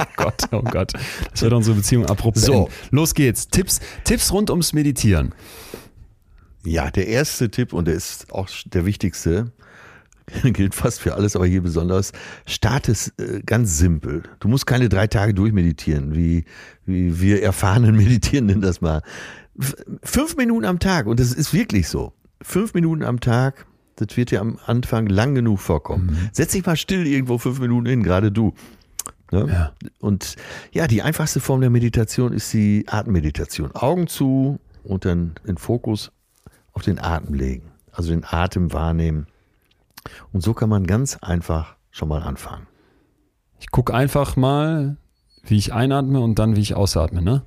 Oh 0.00 0.04
Gott, 0.16 0.42
oh 0.52 0.62
Gott. 0.62 0.92
Das 1.32 1.42
wird 1.42 1.52
unsere 1.52 1.74
Beziehung 1.76 2.06
abrupt 2.06 2.38
So. 2.38 2.68
Los 2.90 3.14
geht's. 3.14 3.48
Tipps, 3.48 3.80
Tipps 4.04 4.32
rund 4.32 4.48
ums 4.50 4.72
Meditieren. 4.72 5.34
Ja, 6.64 6.90
der 6.90 7.08
erste 7.08 7.50
Tipp 7.50 7.72
und 7.72 7.86
der 7.88 7.94
ist 7.94 8.32
auch 8.32 8.48
der 8.66 8.84
wichtigste, 8.86 9.50
gilt 10.44 10.74
fast 10.74 11.00
für 11.00 11.14
alles, 11.14 11.36
aber 11.36 11.46
hier 11.46 11.62
besonders, 11.62 12.12
start 12.46 12.88
es 12.88 13.12
äh, 13.18 13.40
ganz 13.44 13.78
simpel. 13.78 14.22
Du 14.40 14.48
musst 14.48 14.66
keine 14.66 14.88
drei 14.88 15.06
Tage 15.06 15.34
durchmeditieren, 15.34 16.14
wie, 16.14 16.44
wie 16.86 17.20
wir 17.20 17.42
erfahrenen 17.42 17.96
Meditierenden 17.96 18.60
das 18.60 18.80
mal. 18.80 19.02
Fünf 20.02 20.36
Minuten 20.36 20.64
am 20.64 20.78
Tag 20.78 21.06
und 21.06 21.18
das 21.18 21.32
ist 21.32 21.52
wirklich 21.52 21.88
so. 21.88 22.12
Fünf 22.42 22.74
Minuten 22.74 23.02
am 23.02 23.20
Tag, 23.20 23.66
das 23.96 24.16
wird 24.16 24.30
dir 24.30 24.40
am 24.40 24.58
Anfang 24.64 25.06
lang 25.08 25.34
genug 25.34 25.58
vorkommen. 25.58 26.30
Setz 26.32 26.52
dich 26.52 26.64
mal 26.64 26.76
still 26.76 27.06
irgendwo 27.06 27.38
fünf 27.38 27.58
Minuten 27.58 27.86
hin, 27.86 28.02
gerade 28.04 28.30
du. 28.30 28.54
Ne? 29.32 29.46
Ja. 29.48 29.72
Und 30.00 30.36
ja, 30.72 30.86
die 30.86 31.02
einfachste 31.02 31.40
Form 31.40 31.60
der 31.60 31.70
Meditation 31.70 32.32
ist 32.32 32.52
die 32.52 32.84
Atemmeditation. 32.86 33.72
Augen 33.74 34.06
zu 34.06 34.60
und 34.84 35.04
dann 35.04 35.34
den 35.46 35.58
Fokus 35.58 36.12
auf 36.72 36.82
den 36.82 36.98
Atem 36.98 37.34
legen. 37.34 37.70
Also 37.92 38.10
den 38.10 38.24
Atem 38.24 38.72
wahrnehmen. 38.72 39.26
Und 40.32 40.42
so 40.42 40.54
kann 40.54 40.68
man 40.68 40.86
ganz 40.86 41.16
einfach 41.18 41.76
schon 41.90 42.08
mal 42.08 42.22
anfangen. 42.22 42.66
Ich 43.60 43.70
gucke 43.70 43.92
einfach 43.94 44.36
mal, 44.36 44.96
wie 45.42 45.56
ich 45.56 45.72
einatme 45.72 46.20
und 46.20 46.38
dann, 46.38 46.56
wie 46.56 46.60
ich 46.60 46.74
ausatme, 46.74 47.22
ne? 47.22 47.44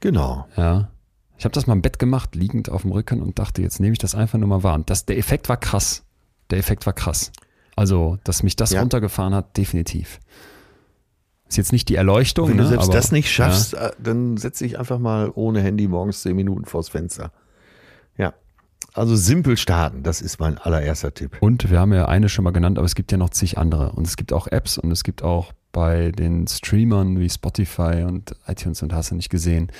Genau. 0.00 0.46
Ja. 0.56 0.90
Ich 1.36 1.44
habe 1.44 1.52
das 1.52 1.66
mal 1.66 1.74
im 1.74 1.82
Bett 1.82 1.98
gemacht, 1.98 2.34
liegend 2.34 2.68
auf 2.70 2.82
dem 2.82 2.92
Rücken 2.92 3.22
und 3.22 3.38
dachte, 3.38 3.62
jetzt 3.62 3.80
nehme 3.80 3.92
ich 3.92 3.98
das 3.98 4.14
einfach 4.14 4.38
nur 4.38 4.48
mal 4.48 4.62
wahr. 4.62 4.74
Und 4.74 4.90
das, 4.90 5.06
der 5.06 5.18
Effekt 5.18 5.48
war 5.48 5.56
krass. 5.56 6.04
Der 6.50 6.58
Effekt 6.58 6.86
war 6.86 6.92
krass. 6.92 7.32
Also, 7.76 8.18
dass 8.24 8.42
mich 8.42 8.56
das 8.56 8.70
Ja. 8.70 8.80
runtergefahren 8.80 9.34
hat, 9.34 9.56
definitiv. 9.56 10.18
Ist 11.48 11.56
jetzt 11.56 11.72
nicht 11.72 11.88
die 11.88 11.94
Erleuchtung, 11.94 12.48
Wenn 12.48 12.56
ne? 12.56 12.62
du 12.62 12.68
selbst 12.68 12.84
aber, 12.88 12.92
das 12.94 13.12
nicht 13.12 13.30
schaffst, 13.30 13.74
äh, 13.74 13.92
dann 13.98 14.36
setz 14.36 14.58
dich 14.58 14.78
einfach 14.78 14.98
mal 14.98 15.30
ohne 15.34 15.62
Handy 15.62 15.88
morgens 15.88 16.22
zehn 16.22 16.36
Minuten 16.36 16.64
vors 16.64 16.88
Fenster. 16.88 17.32
Also 18.98 19.14
simpel 19.14 19.56
starten, 19.56 20.02
das 20.02 20.20
ist 20.20 20.40
mein 20.40 20.58
allererster 20.58 21.14
Tipp. 21.14 21.36
Und 21.40 21.70
wir 21.70 21.78
haben 21.78 21.92
ja 21.92 22.06
eine 22.06 22.28
schon 22.28 22.44
mal 22.44 22.50
genannt, 22.50 22.78
aber 22.78 22.84
es 22.86 22.96
gibt 22.96 23.12
ja 23.12 23.18
noch 23.18 23.30
zig 23.30 23.56
andere. 23.56 23.92
Und 23.92 24.06
es 24.06 24.16
gibt 24.16 24.32
auch 24.32 24.48
Apps 24.48 24.76
und 24.76 24.90
es 24.90 25.04
gibt 25.04 25.22
auch 25.22 25.52
bei 25.70 26.10
den 26.10 26.48
Streamern 26.48 27.20
wie 27.20 27.30
Spotify 27.30 28.04
und 28.06 28.34
iTunes 28.46 28.82
und 28.82 28.92
hast 28.92 29.12
du 29.12 29.14
nicht 29.14 29.30
gesehen, 29.30 29.70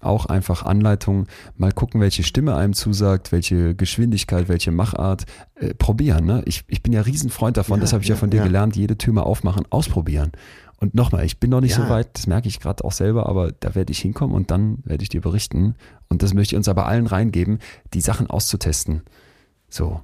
auch 0.00 0.26
einfach 0.26 0.64
Anleitungen, 0.64 1.26
mal 1.56 1.72
gucken, 1.72 2.00
welche 2.00 2.22
Stimme 2.22 2.56
einem 2.56 2.74
zusagt, 2.74 3.32
welche 3.32 3.74
Geschwindigkeit, 3.74 4.48
welche 4.48 4.70
Machart, 4.70 5.24
äh, 5.56 5.74
probieren. 5.74 6.24
Ne? 6.24 6.42
Ich, 6.46 6.64
ich 6.68 6.82
bin 6.82 6.92
ja 6.92 7.00
Riesenfreund 7.02 7.56
davon, 7.56 7.78
Ja, 7.78 7.82
das 7.82 7.92
habe 7.92 8.02
ich 8.02 8.08
ja 8.08 8.14
ja, 8.14 8.18
von 8.18 8.30
dir 8.30 8.38
ja. 8.38 8.44
gelernt, 8.44 8.76
jede 8.76 8.96
Tür 8.96 9.12
mal 9.14 9.22
aufmachen, 9.22 9.64
ausprobieren. 9.70 10.32
Und 10.78 10.94
nochmal, 10.94 11.24
ich 11.24 11.38
bin 11.38 11.50
noch 11.50 11.60
nicht 11.60 11.76
Ja. 11.76 11.84
so 11.84 11.88
weit, 11.88 12.08
das 12.14 12.26
merke 12.26 12.48
ich 12.48 12.60
gerade 12.60 12.84
auch 12.84 12.92
selber, 12.92 13.26
aber 13.28 13.52
da 13.52 13.74
werde 13.74 13.92
ich 13.92 14.00
hinkommen 14.00 14.34
und 14.34 14.50
dann 14.50 14.78
werde 14.84 15.02
ich 15.02 15.08
dir 15.08 15.20
berichten. 15.20 15.76
Und 16.08 16.22
das 16.22 16.34
möchte 16.34 16.54
ich 16.54 16.56
uns 16.56 16.68
aber 16.68 16.86
allen 16.86 17.06
reingeben, 17.06 17.58
die 17.94 18.00
Sachen 18.00 18.28
auszutesten. 18.28 19.02
So. 19.68 20.00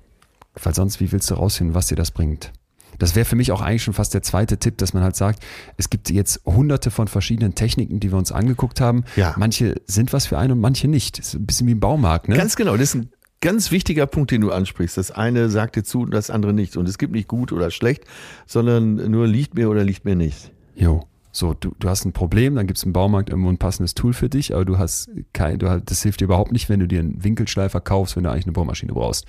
Weil 0.63 0.75
sonst, 0.75 1.01
wie 1.01 1.13
willst 1.13 1.31
du 1.31 1.35
rausfinden, 1.35 1.75
was 1.75 1.89
dir 1.89 1.97
das 1.97 2.11
bringt? 2.11 2.53
Das 2.99 3.15
wäre 3.15 3.25
für 3.25 3.37
mich 3.37 3.53
auch 3.53 3.63
eigentlich 3.63 3.83
schon 3.85 3.95
fast 3.95 4.13
der 4.15 4.23
zweite 4.23 4.59
Tipp, 4.59 4.77
dass 4.79 4.93
man 4.95 5.03
halt 5.03 5.17
sagt, 5.17 5.43
es 5.77 5.91
gibt 5.91 6.11
jetzt 6.11 6.45
hunderte 6.45 6.91
von 6.91 7.09
verschiedenen 7.09 7.55
Techniken, 7.55 7.99
die 8.01 8.11
wir 8.11 8.19
uns 8.19 8.33
angeguckt 8.33 8.81
haben. 8.81 9.05
Ja. 9.17 9.35
Manche 9.39 9.81
sind 9.87 10.13
was 10.13 10.27
für 10.27 10.39
einen 10.39 10.53
und 10.53 10.61
manche 10.61 10.89
nicht. 10.89 11.19
Das 11.19 11.29
ist 11.29 11.35
ein 11.35 11.47
bisschen 11.47 11.67
wie 11.67 11.73
im 11.73 11.81
Baumarkt, 11.81 12.29
ne? 12.29 12.37
Ganz 12.37 12.57
genau, 12.57 12.73
das 12.73 12.91
ist 12.91 12.95
ein 12.97 13.11
ganz 13.41 13.71
wichtiger 13.71 14.07
Punkt, 14.07 14.33
den 14.33 14.43
du 14.43 14.51
ansprichst. 14.51 14.99
Das 14.99 15.11
eine 15.13 15.49
sagt 15.49 15.77
dir 15.77 15.85
zu 15.85 16.01
und 16.03 16.11
das 16.13 16.31
andere 16.31 16.53
nicht. 16.53 16.77
Und 16.77 16.89
es 16.89 16.99
gibt 16.99 17.13
nicht 17.15 17.29
gut 17.29 17.53
oder 17.53 17.71
schlecht, 17.71 18.05
sondern 18.47 18.97
nur 19.11 19.27
liegt 19.27 19.55
mir 19.55 19.71
oder 19.71 19.83
liegt 19.85 20.05
mir 20.05 20.17
nicht. 20.17 20.51
Jo. 20.75 21.05
So, 21.33 21.55
du, 21.55 21.73
du 21.79 21.89
hast 21.89 22.05
ein 22.05 22.13
Problem, 22.13 22.57
dann 22.57 22.67
gibt 22.67 22.79
es 22.79 22.85
im 22.85 22.93
Baumarkt 22.93 23.31
irgendwo 23.31 23.51
ein 23.51 23.59
passendes 23.59 23.95
Tool 23.95 24.13
für 24.13 24.29
dich, 24.29 24.53
aber 24.53 24.65
du 24.65 24.79
hast 24.79 25.11
kein, 25.33 25.59
du 25.59 25.71
hast, 25.71 25.85
das 25.89 26.03
hilft 26.03 26.21
dir 26.21 26.25
überhaupt 26.25 26.51
nicht, 26.51 26.69
wenn 26.69 26.81
du 26.81 26.89
dir 26.89 26.99
einen 26.99 27.23
Winkelschleifer 27.23 27.81
kaufst, 27.81 28.17
wenn 28.17 28.25
du 28.25 28.31
eigentlich 28.31 28.47
eine 28.47 28.53
Bohrmaschine 28.53 28.93
brauchst. 28.93 29.27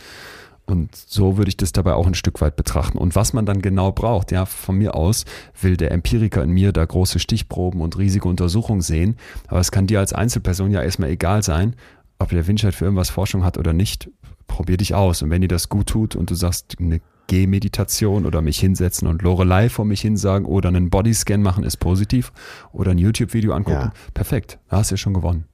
Und 0.66 0.96
so 0.96 1.38
würde 1.38 1.50
ich 1.50 1.58
das 1.58 1.74
dabei 1.74 1.94
auch 1.94 2.08
ein 2.08 2.14
Stück 2.14 2.40
weit 2.42 2.56
betrachten. 2.56 2.98
Und 2.98 3.16
was 3.16 3.34
man 3.34 3.46
dann 3.46 3.62
genau 3.62 3.92
braucht, 3.92 4.32
ja, 4.32 4.46
von 4.46 4.78
mir 4.78 4.96
aus 4.96 5.26
will 5.60 5.76
der 5.76 5.92
Empiriker 5.92 6.44
in 6.44 6.52
mir 6.52 6.72
da 6.72 6.86
große 6.86 7.20
Stichproben 7.20 7.82
und 7.82 7.98
riesige 7.98 8.28
Untersuchungen 8.28 8.82
sehen. 8.82 9.18
Aber 9.48 9.60
es 9.60 9.72
kann 9.72 9.88
dir 9.88 10.00
als 10.00 10.14
Einzelperson 10.14 10.72
ja 10.72 10.82
erstmal 10.82 11.10
egal 11.10 11.44
sein, 11.44 11.76
ob 12.20 12.30
der 12.30 12.48
Winscheid 12.48 12.74
für 12.74 12.86
irgendwas 12.86 13.10
Forschung 13.10 13.44
hat 13.44 13.58
oder 13.58 13.74
nicht. 13.74 14.10
Probier 14.48 14.78
dich 14.78 14.94
aus. 14.94 15.22
Und 15.22 15.30
wenn 15.30 15.42
dir 15.42 15.48
das 15.48 15.70
gut 15.70 15.88
tut 15.88 16.16
und 16.16 16.30
du 16.30 16.36
sagst, 16.36 16.78
eine 16.80 17.02
Gehmeditation 17.32 18.26
oder 18.26 18.41
mich 18.41 18.60
hinsetzen 18.60 19.08
und 19.08 19.22
Lorelei 19.22 19.70
vor 19.70 19.86
mich 19.86 20.02
hin 20.02 20.18
sagen 20.18 20.44
oder 20.44 20.68
einen 20.68 20.90
Bodyscan 20.90 21.41
machen 21.41 21.64
ist 21.64 21.78
positiv 21.78 22.34
oder 22.74 22.91
ein 22.91 22.98
YouTube-Video 22.98 23.53
angucken, 23.53 23.91
ja. 23.94 23.94
perfekt. 24.14 24.60
Da 24.68 24.80
hast 24.80 24.91
du 24.91 24.95
ja 24.95 24.98
schon 24.98 25.14
gewonnen. 25.14 25.45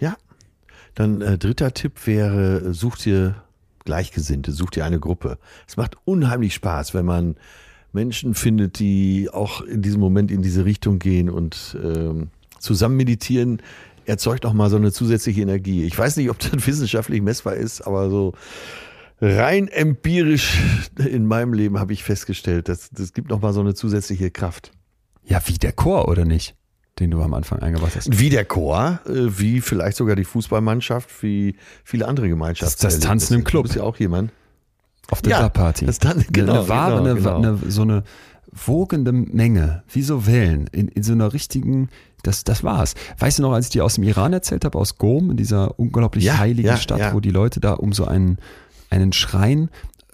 Ja. 0.00 0.16
Dann 0.94 1.20
äh, 1.20 1.36
dritter 1.36 1.74
Tipp 1.74 2.06
wäre, 2.06 2.72
such 2.72 2.96
dir 2.96 3.34
Gleichgesinnte, 3.84 4.50
such 4.50 4.70
dir 4.70 4.86
eine 4.86 4.98
Gruppe. 4.98 5.36
Es 5.68 5.76
macht 5.76 5.98
unheimlich 6.06 6.54
Spaß, 6.54 6.94
wenn 6.94 7.04
man 7.04 7.36
Menschen 7.92 8.34
findet, 8.34 8.78
die 8.78 9.28
auch 9.30 9.60
in 9.60 9.82
diesem 9.82 10.00
Moment 10.00 10.30
in 10.30 10.40
diese 10.40 10.64
Richtung 10.64 10.98
gehen 10.98 11.28
und 11.28 11.76
ähm, 11.84 12.28
zusammen 12.58 12.96
meditieren, 12.96 13.60
erzeugt 14.06 14.46
auch 14.46 14.54
mal 14.54 14.70
so 14.70 14.76
eine 14.76 14.90
zusätzliche 14.90 15.42
Energie. 15.42 15.84
Ich 15.84 15.98
weiß 15.98 16.16
nicht, 16.16 16.30
ob 16.30 16.38
das 16.38 16.52
wissenschaftlich 16.66 17.20
messbar 17.20 17.56
ist, 17.56 17.82
aber 17.82 18.08
so 18.08 18.32
rein 19.20 19.68
empirisch 19.68 20.58
in 20.98 21.26
meinem 21.26 21.52
Leben 21.52 21.78
habe 21.78 21.92
ich 21.92 22.04
festgestellt, 22.04 22.68
dass 22.68 22.90
das 22.90 23.12
gibt 23.12 23.30
noch 23.30 23.40
mal 23.40 23.52
so 23.52 23.60
eine 23.60 23.74
zusätzliche 23.74 24.30
Kraft. 24.30 24.72
Ja, 25.24 25.40
wie 25.46 25.54
der 25.54 25.72
Chor 25.72 26.08
oder 26.08 26.24
nicht? 26.24 26.54
Den 26.98 27.10
du 27.10 27.20
am 27.20 27.34
Anfang 27.34 27.58
eingebracht 27.58 27.94
hast. 27.94 28.18
Wie 28.18 28.30
der 28.30 28.46
Chor, 28.46 29.00
äh, 29.06 29.38
wie 29.38 29.60
vielleicht 29.60 29.98
sogar 29.98 30.16
die 30.16 30.24
Fußballmannschaft, 30.24 31.22
wie 31.22 31.56
viele 31.84 32.08
andere 32.08 32.28
Gemeinschaften. 32.28 32.80
Das, 32.80 32.94
das 32.94 33.00
Tanzen 33.00 33.34
im 33.34 33.44
Club. 33.44 33.64
Du 33.64 33.68
bist 33.68 33.76
ja 33.76 33.82
auch 33.82 33.96
jemand. 33.98 34.32
Auf 35.08 35.22
der 35.22 35.32
ja, 35.32 35.48
Party. 35.48 35.86
Das 35.86 35.98
Tan 35.98 36.24
genau, 36.32 36.60
eine 36.60 36.68
wahre, 36.68 37.02
genau, 37.02 37.14
genau. 37.14 37.36
Eine, 37.36 37.70
so 37.70 37.82
eine 37.82 38.02
wogende 38.52 39.12
Menge, 39.12 39.82
wie 39.92 40.02
so 40.02 40.26
Wellen, 40.26 40.68
in, 40.72 40.88
in 40.88 41.02
so 41.02 41.12
einer 41.12 41.32
richtigen, 41.32 41.90
das, 42.22 42.44
das 42.44 42.64
war's. 42.64 42.94
Weißt 43.18 43.38
du 43.38 43.42
noch, 43.42 43.52
als 43.52 43.66
ich 43.66 43.72
dir 43.72 43.84
aus 43.84 43.96
dem 43.96 44.04
Iran 44.04 44.32
erzählt 44.32 44.64
habe, 44.64 44.78
aus 44.78 44.98
Gom, 44.98 45.30
in 45.30 45.36
dieser 45.36 45.78
unglaublich 45.78 46.24
ja, 46.24 46.38
heiligen 46.38 46.68
ja, 46.68 46.76
Stadt, 46.76 47.14
wo 47.14 47.20
die 47.20 47.30
Leute 47.30 47.60
da 47.60 47.74
um 47.74 47.92
so 47.92 48.06
einen 48.06 48.38
einen 48.90 49.12
Schrein 49.12 49.70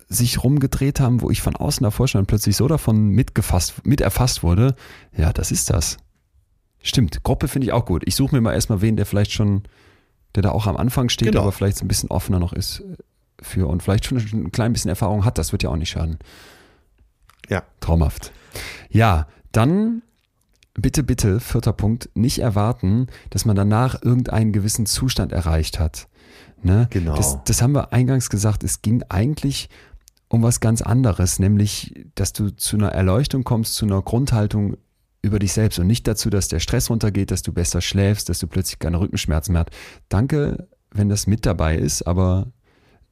sich 0.08 0.42
rumgedreht 0.44 1.00
haben, 1.00 1.22
wo 1.22 1.30
ich 1.30 1.40
von 1.40 1.56
außen 1.56 1.84
davor 1.84 2.06
stand 2.08 2.22
und 2.22 2.26
plötzlich 2.26 2.56
so 2.56 2.68
davon 2.68 3.08
mitgefasst, 3.08 3.86
mit 3.86 4.00
erfasst 4.00 4.42
wurde. 4.42 4.74
Ja, 5.16 5.32
das 5.32 5.50
ist 5.50 5.70
das. 5.70 5.96
Stimmt, 6.82 7.22
Gruppe 7.22 7.48
finde 7.48 7.66
ich 7.66 7.72
auch 7.72 7.86
gut. 7.86 8.02
Ich 8.06 8.16
suche 8.16 8.34
mir 8.34 8.40
mal 8.40 8.52
erstmal 8.52 8.82
wen, 8.82 8.96
der 8.96 9.06
vielleicht 9.06 9.32
schon, 9.32 9.62
der 10.34 10.42
da 10.42 10.50
auch 10.50 10.66
am 10.66 10.76
Anfang 10.76 11.08
steht, 11.08 11.32
genau. 11.32 11.42
aber 11.42 11.52
vielleicht 11.52 11.78
so 11.78 11.84
ein 11.84 11.88
bisschen 11.88 12.10
offener 12.10 12.38
noch 12.38 12.52
ist 12.52 12.82
für 13.40 13.68
und 13.68 13.82
vielleicht 13.82 14.04
schon 14.04 14.18
ein 14.18 14.52
klein 14.52 14.72
bisschen 14.72 14.88
Erfahrung 14.88 15.24
hat. 15.24 15.38
Das 15.38 15.52
wird 15.52 15.62
ja 15.62 15.70
auch 15.70 15.76
nicht 15.76 15.90
schaden. 15.90 16.18
Ja. 17.48 17.62
Traumhaft. 17.80 18.32
Ja, 18.90 19.26
dann 19.52 20.02
bitte, 20.74 21.02
bitte, 21.02 21.40
vierter 21.40 21.72
Punkt, 21.72 22.10
nicht 22.14 22.38
erwarten, 22.38 23.06
dass 23.30 23.44
man 23.44 23.56
danach 23.56 24.02
irgendeinen 24.02 24.52
gewissen 24.52 24.86
Zustand 24.86 25.32
erreicht 25.32 25.78
hat. 25.78 26.08
Ne? 26.64 26.86
Genau. 26.90 27.16
Das, 27.16 27.38
das 27.44 27.62
haben 27.62 27.72
wir 27.72 27.92
eingangs 27.92 28.30
gesagt. 28.30 28.64
Es 28.64 28.82
ging 28.82 29.02
eigentlich 29.08 29.68
um 30.28 30.42
was 30.42 30.60
ganz 30.60 30.80
anderes, 30.80 31.38
nämlich, 31.38 32.06
dass 32.14 32.32
du 32.32 32.48
zu 32.48 32.76
einer 32.76 32.88
Erleuchtung 32.88 33.44
kommst, 33.44 33.74
zu 33.74 33.84
einer 33.84 34.00
Grundhaltung 34.00 34.78
über 35.20 35.38
dich 35.38 35.52
selbst 35.52 35.78
und 35.78 35.86
nicht 35.86 36.08
dazu, 36.08 36.30
dass 36.30 36.48
der 36.48 36.58
Stress 36.58 36.88
runtergeht, 36.88 37.30
dass 37.30 37.42
du 37.42 37.52
besser 37.52 37.82
schläfst, 37.82 38.30
dass 38.30 38.38
du 38.38 38.46
plötzlich 38.46 38.78
keine 38.78 38.98
Rückenschmerzen 38.98 39.52
mehr 39.52 39.60
hast. 39.66 39.70
Danke, 40.08 40.68
wenn 40.90 41.10
das 41.10 41.26
mit 41.26 41.44
dabei 41.44 41.76
ist, 41.76 42.06
aber 42.06 42.46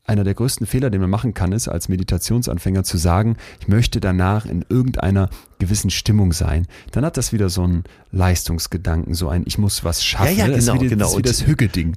einer 0.04 0.24
der 0.24 0.34
größten 0.34 0.66
Fehler, 0.66 0.90
den 0.90 1.02
man 1.02 1.10
machen 1.10 1.34
kann, 1.34 1.52
ist 1.52 1.68
als 1.68 1.88
Meditationsanfänger 1.88 2.84
zu 2.84 2.96
sagen, 2.96 3.36
ich 3.60 3.68
möchte 3.68 4.00
danach 4.00 4.46
in 4.46 4.64
irgendeiner 4.68 5.28
gewissen 5.58 5.90
Stimmung 5.90 6.32
sein. 6.32 6.66
Dann 6.90 7.04
hat 7.04 7.16
das 7.16 7.32
wieder 7.32 7.48
so 7.48 7.62
einen 7.62 7.84
Leistungsgedanken, 8.10 9.14
so 9.14 9.28
ein 9.28 9.44
Ich 9.46 9.58
muss 9.58 9.84
was 9.84 10.02
schaffen. 10.02 10.36
Ja, 10.36 10.46
ja, 10.46 10.46
genau, 10.46 10.56
das 10.56 10.66
ist 10.66 10.80
wie, 10.80 10.88
genau. 10.88 11.04
Das, 11.04 11.18
wie 11.18 11.22
das 11.22 11.46
Hügge-Ding. 11.46 11.96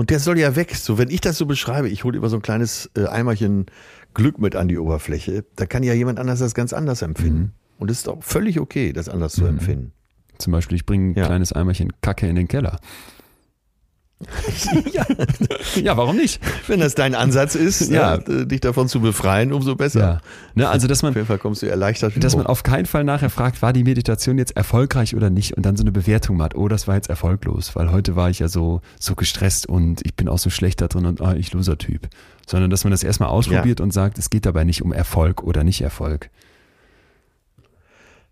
Und 0.00 0.08
der 0.08 0.18
soll 0.18 0.38
ja 0.38 0.56
weg. 0.56 0.76
So, 0.76 0.96
wenn 0.96 1.10
ich 1.10 1.20
das 1.20 1.36
so 1.36 1.44
beschreibe, 1.44 1.90
ich 1.90 2.04
hole 2.04 2.16
immer 2.16 2.30
so 2.30 2.36
ein 2.36 2.40
kleines 2.40 2.90
äh, 2.96 3.04
Eimerchen 3.04 3.66
Glück 4.14 4.38
mit 4.38 4.56
an 4.56 4.66
die 4.66 4.78
Oberfläche, 4.78 5.44
da 5.56 5.66
kann 5.66 5.82
ja 5.82 5.92
jemand 5.92 6.18
anders 6.18 6.38
das 6.38 6.54
ganz 6.54 6.72
anders 6.72 7.02
empfinden. 7.02 7.38
Mhm. 7.38 7.50
Und 7.78 7.90
es 7.90 7.98
ist 7.98 8.08
auch 8.08 8.24
völlig 8.24 8.60
okay, 8.60 8.94
das 8.94 9.10
anders 9.10 9.36
mhm. 9.36 9.42
zu 9.42 9.46
empfinden. 9.48 9.92
Zum 10.38 10.54
Beispiel, 10.54 10.76
ich 10.76 10.86
bringe 10.86 11.10
ein 11.10 11.18
ja. 11.18 11.26
kleines 11.26 11.52
Eimerchen 11.52 11.92
Kacke 12.00 12.26
in 12.26 12.36
den 12.36 12.48
Keller. 12.48 12.80
ja. 14.92 15.06
ja, 15.82 15.96
warum 15.96 16.16
nicht? 16.16 16.42
Wenn 16.66 16.80
das 16.80 16.94
dein 16.94 17.14
Ansatz 17.14 17.54
ist, 17.54 17.90
ja. 17.90 18.18
Ne, 18.18 18.46
dich 18.46 18.60
davon 18.60 18.86
zu 18.86 19.00
befreien, 19.00 19.50
umso 19.52 19.76
besser. 19.76 20.00
Ja. 20.00 20.20
Ne, 20.54 20.68
also, 20.68 20.86
dass 20.86 21.02
man, 21.02 21.10
auf 21.10 21.16
jeden 21.16 21.26
Fall 21.26 21.38
kommst 21.38 21.62
du 21.62 21.66
erleichtert. 21.66 22.22
Dass 22.22 22.36
man 22.36 22.46
auf 22.46 22.62
keinen 22.62 22.84
Fall 22.84 23.02
nachher 23.02 23.30
fragt, 23.30 23.62
war 23.62 23.72
die 23.72 23.82
Meditation 23.82 24.36
jetzt 24.36 24.56
erfolgreich 24.56 25.16
oder 25.16 25.30
nicht 25.30 25.56
und 25.56 25.64
dann 25.64 25.76
so 25.76 25.82
eine 25.82 25.92
Bewertung 25.92 26.36
macht, 26.36 26.54
oh, 26.54 26.68
das 26.68 26.86
war 26.86 26.96
jetzt 26.96 27.08
erfolglos, 27.08 27.74
weil 27.74 27.90
heute 27.90 28.14
war 28.14 28.28
ich 28.28 28.40
ja 28.40 28.48
so, 28.48 28.82
so 28.98 29.14
gestresst 29.14 29.66
und 29.66 30.04
ich 30.04 30.14
bin 30.14 30.28
auch 30.28 30.38
so 30.38 30.50
schlecht 30.50 30.82
da 30.82 30.88
drin 30.88 31.06
und 31.06 31.22
ah, 31.22 31.34
ich 31.34 31.52
loser 31.52 31.78
Typ. 31.78 32.08
Sondern, 32.46 32.68
dass 32.68 32.84
man 32.84 32.90
das 32.90 33.02
erstmal 33.02 33.30
ausprobiert 33.30 33.80
ja. 33.80 33.84
und 33.84 33.92
sagt, 33.92 34.18
es 34.18 34.28
geht 34.28 34.44
dabei 34.44 34.64
nicht 34.64 34.82
um 34.82 34.92
Erfolg 34.92 35.42
oder 35.42 35.64
nicht 35.64 35.80
Erfolg. 35.80 36.28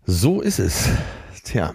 So 0.05 0.41
ist 0.41 0.59
es. 0.59 0.89
Tja. 1.43 1.73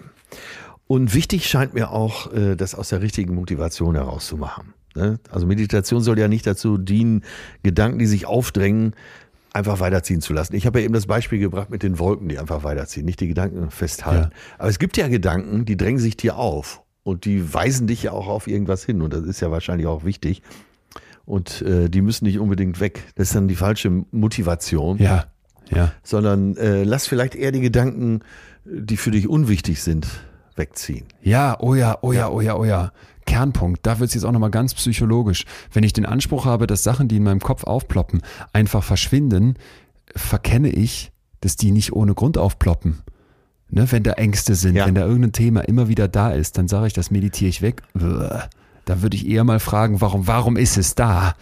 Und 0.87 1.13
wichtig 1.13 1.47
scheint 1.47 1.73
mir 1.73 1.91
auch, 1.91 2.31
äh, 2.33 2.55
das 2.55 2.75
aus 2.75 2.89
der 2.89 3.01
richtigen 3.01 3.33
Motivation 3.33 3.95
herauszumachen. 3.95 4.73
Ne? 4.95 5.19
Also 5.29 5.45
Meditation 5.45 6.01
soll 6.01 6.19
ja 6.19 6.27
nicht 6.27 6.45
dazu 6.45 6.77
dienen, 6.77 7.23
Gedanken, 7.63 7.99
die 7.99 8.05
sich 8.05 8.25
aufdrängen, 8.25 8.93
einfach 9.51 9.79
weiterziehen 9.79 10.21
zu 10.21 10.33
lassen. 10.33 10.55
Ich 10.55 10.65
habe 10.65 10.79
ja 10.79 10.85
eben 10.85 10.93
das 10.93 11.07
Beispiel 11.07 11.39
gebracht 11.39 11.69
mit 11.69 11.81
den 11.81 11.97
Wolken, 11.97 12.27
die 12.27 12.37
einfach 12.37 12.63
weiterziehen, 12.63 13.05
nicht 13.05 13.19
die 13.19 13.27
Gedanken 13.27 13.71
festhalten. 13.71 14.31
Ja. 14.31 14.57
Aber 14.59 14.69
es 14.69 14.79
gibt 14.79 14.97
ja 14.97 15.07
Gedanken, 15.07 15.65
die 15.65 15.77
drängen 15.77 15.99
sich 15.99 16.17
dir 16.17 16.37
auf 16.37 16.83
und 17.03 17.25
die 17.25 17.53
weisen 17.53 17.87
dich 17.87 18.03
ja 18.03 18.11
auch 18.11 18.27
auf 18.27 18.47
irgendwas 18.47 18.83
hin 18.83 19.01
und 19.01 19.13
das 19.13 19.23
ist 19.23 19.39
ja 19.39 19.51
wahrscheinlich 19.51 19.87
auch 19.87 20.03
wichtig. 20.03 20.41
Und 21.25 21.61
äh, 21.61 21.89
die 21.89 22.01
müssen 22.01 22.25
nicht 22.25 22.39
unbedingt 22.39 22.79
weg. 22.79 23.03
Das 23.15 23.29
ist 23.29 23.35
dann 23.35 23.47
die 23.47 23.55
falsche 23.55 23.89
Motivation. 24.11 24.97
Ja, 24.97 25.25
ja. 25.69 25.91
Sondern 26.03 26.55
äh, 26.57 26.83
lass 26.83 27.07
vielleicht 27.07 27.33
eher 27.33 27.51
die 27.51 27.61
Gedanken, 27.61 28.19
die 28.65 28.97
für 28.97 29.11
dich 29.11 29.27
unwichtig 29.27 29.81
sind, 29.81 30.07
wegziehen. 30.55 31.05
Ja, 31.21 31.57
oh 31.59 31.75
ja, 31.75 31.97
oh 32.01 32.11
ja, 32.11 32.29
oh 32.29 32.41
ja, 32.41 32.55
oh 32.55 32.65
ja. 32.65 32.91
Kernpunkt, 33.25 33.85
da 33.85 33.99
wird 33.99 34.09
es 34.09 34.13
jetzt 34.13 34.23
auch 34.23 34.31
nochmal 34.31 34.51
ganz 34.51 34.73
psychologisch. 34.75 35.45
Wenn 35.73 35.83
ich 35.83 35.93
den 35.93 36.05
Anspruch 36.05 36.45
habe, 36.45 36.67
dass 36.67 36.83
Sachen, 36.83 37.07
die 37.07 37.17
in 37.17 37.23
meinem 37.23 37.39
Kopf 37.39 37.63
aufploppen, 37.63 38.21
einfach 38.53 38.83
verschwinden, 38.83 39.55
verkenne 40.15 40.69
ich, 40.69 41.11
dass 41.41 41.55
die 41.55 41.71
nicht 41.71 41.93
ohne 41.93 42.13
Grund 42.13 42.37
aufploppen. 42.37 43.01
Ne, 43.69 43.91
wenn 43.91 44.03
da 44.03 44.13
Ängste 44.13 44.53
sind, 44.53 44.75
ja. 44.75 44.85
wenn 44.85 44.93
da 44.93 45.01
irgendein 45.05 45.31
Thema 45.31 45.61
immer 45.61 45.87
wieder 45.87 46.07
da 46.07 46.29
ist, 46.29 46.57
dann 46.57 46.67
sage 46.67 46.87
ich, 46.87 46.93
das 46.93 47.09
meditiere 47.09 47.49
ich 47.49 47.63
weg. 47.63 47.81
Da 47.93 49.01
würde 49.01 49.17
ich 49.17 49.27
eher 49.27 49.43
mal 49.43 49.59
fragen, 49.59 50.01
warum, 50.01 50.27
warum 50.27 50.55
ist 50.55 50.77
es 50.77 50.93
da? 50.93 51.33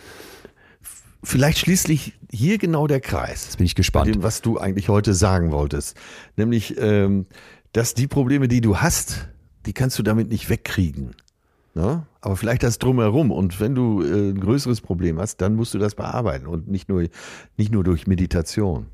Vielleicht 1.22 1.60
schließlich 1.60 2.14
hier 2.32 2.58
genau 2.58 2.88
der 2.88 3.02
Kreis. 3.02 3.46
Jetzt 3.46 3.58
bin 3.58 3.66
ich 3.66 3.76
gespannt. 3.76 4.14
Dem, 4.14 4.24
was 4.24 4.42
du 4.42 4.58
eigentlich 4.58 4.90
heute 4.90 5.14
sagen 5.14 5.52
wolltest. 5.52 5.98
Nämlich, 6.38 6.76
ähm, 6.78 7.26
dass 7.74 7.94
die 7.94 8.08
Probleme, 8.08 8.48
die 8.48 8.62
du 8.62 8.78
hast, 8.78 9.28
die 9.66 9.74
kannst 9.74 10.00
du 10.00 10.04
damit 10.04 10.30
nicht 10.30 10.50
wegkriegen. 10.50 11.16
Ne? 11.74 12.06
Aber 12.22 12.38
vielleicht 12.38 12.64
das 12.64 12.78
drumherum. 12.78 13.32
Und 13.32 13.60
wenn 13.60 13.76
du 13.76 14.04
äh, 14.04 14.30
ein 14.30 14.40
größeres 14.40 14.82
Problem 14.82 15.20
hast, 15.20 15.42
dann 15.42 15.56
musst 15.56 15.74
du 15.74 15.80
das 15.80 15.96
bearbeiten 15.96 16.46
und 16.46 16.68
nicht 16.68 16.88
nur, 16.88 17.08
nicht 17.58 17.72
nur 17.72 17.84
durch 17.84 18.08
Meditation. 18.08 18.86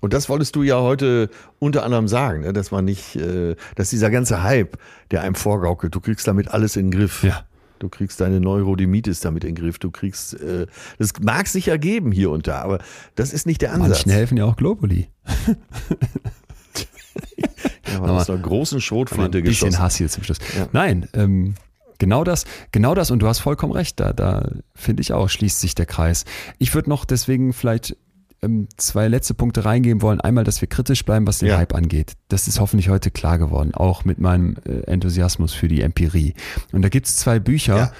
Und 0.00 0.12
das 0.12 0.28
wolltest 0.28 0.54
du 0.54 0.62
ja 0.62 0.80
heute 0.80 1.28
unter 1.58 1.84
anderem 1.84 2.08
sagen, 2.08 2.42
ne? 2.42 2.52
dass 2.52 2.70
man 2.70 2.84
nicht, 2.84 3.16
äh, 3.16 3.56
dass 3.76 3.90
dieser 3.90 4.10
ganze 4.10 4.42
Hype, 4.42 4.78
der 5.10 5.22
einem 5.22 5.34
vorgaukelt, 5.34 5.94
du 5.94 6.00
kriegst 6.00 6.26
damit 6.26 6.48
alles 6.48 6.76
in 6.76 6.90
den 6.90 6.98
Griff. 6.98 7.22
Ja. 7.22 7.44
Du 7.78 7.88
kriegst 7.88 8.20
deine 8.20 8.40
Neurodimitis 8.40 9.20
damit 9.20 9.44
in 9.44 9.54
den 9.54 9.62
Griff. 9.62 9.78
Du 9.78 9.92
kriegst, 9.92 10.34
äh, 10.40 10.66
das 10.98 11.12
mag 11.20 11.46
sich 11.46 11.68
ergeben 11.68 12.10
hier 12.10 12.30
und 12.30 12.48
da, 12.48 12.60
aber 12.62 12.80
das 13.14 13.32
ist 13.32 13.46
nicht 13.46 13.62
der 13.62 13.72
Ansatz. 13.72 13.90
Manchen 13.90 14.10
helfen 14.10 14.36
ja 14.36 14.44
auch 14.44 14.56
Globuli. 14.56 15.08
Ja, 17.90 17.98
aber 17.98 18.12
aus 18.12 18.28
einer 18.28 18.38
großen 18.40 18.80
Schrotflinte 18.80 19.38
ein 19.38 19.44
bisschen 19.44 19.68
geschossen. 19.68 19.82
Hass 19.82 19.96
hier 19.96 20.08
zum 20.08 20.22
Schluss. 20.22 20.38
Ja. 20.56 20.68
Nein, 20.72 21.08
ähm, 21.14 21.54
genau 21.98 22.24
das, 22.24 22.44
genau 22.70 22.94
das 22.94 23.10
und 23.10 23.20
du 23.20 23.26
hast 23.26 23.38
vollkommen 23.38 23.72
recht, 23.72 23.98
da, 24.00 24.12
da 24.12 24.50
finde 24.74 25.00
ich 25.00 25.12
auch, 25.12 25.28
schließt 25.28 25.60
sich 25.60 25.74
der 25.74 25.86
Kreis. 25.86 26.24
Ich 26.58 26.74
würde 26.74 26.90
noch 26.90 27.04
deswegen 27.04 27.52
vielleicht 27.52 27.96
ähm, 28.42 28.68
zwei 28.76 29.08
letzte 29.08 29.34
Punkte 29.34 29.64
reingeben 29.64 30.02
wollen. 30.02 30.20
Einmal, 30.20 30.44
dass 30.44 30.60
wir 30.60 30.68
kritisch 30.68 31.04
bleiben, 31.04 31.26
was 31.26 31.38
den 31.38 31.48
ja. 31.48 31.56
Hype 31.56 31.74
angeht. 31.74 32.12
Das 32.28 32.46
ist 32.46 32.60
hoffentlich 32.60 32.88
heute 32.88 33.10
klar 33.10 33.38
geworden, 33.38 33.74
auch 33.74 34.04
mit 34.04 34.18
meinem 34.18 34.56
äh, 34.64 34.80
Enthusiasmus 34.82 35.54
für 35.54 35.68
die 35.68 35.80
Empirie. 35.80 36.34
Und 36.72 36.82
da 36.82 36.88
gibt 36.88 37.06
es 37.06 37.16
zwei 37.16 37.38
Bücher, 37.38 37.76
ja 37.76 37.92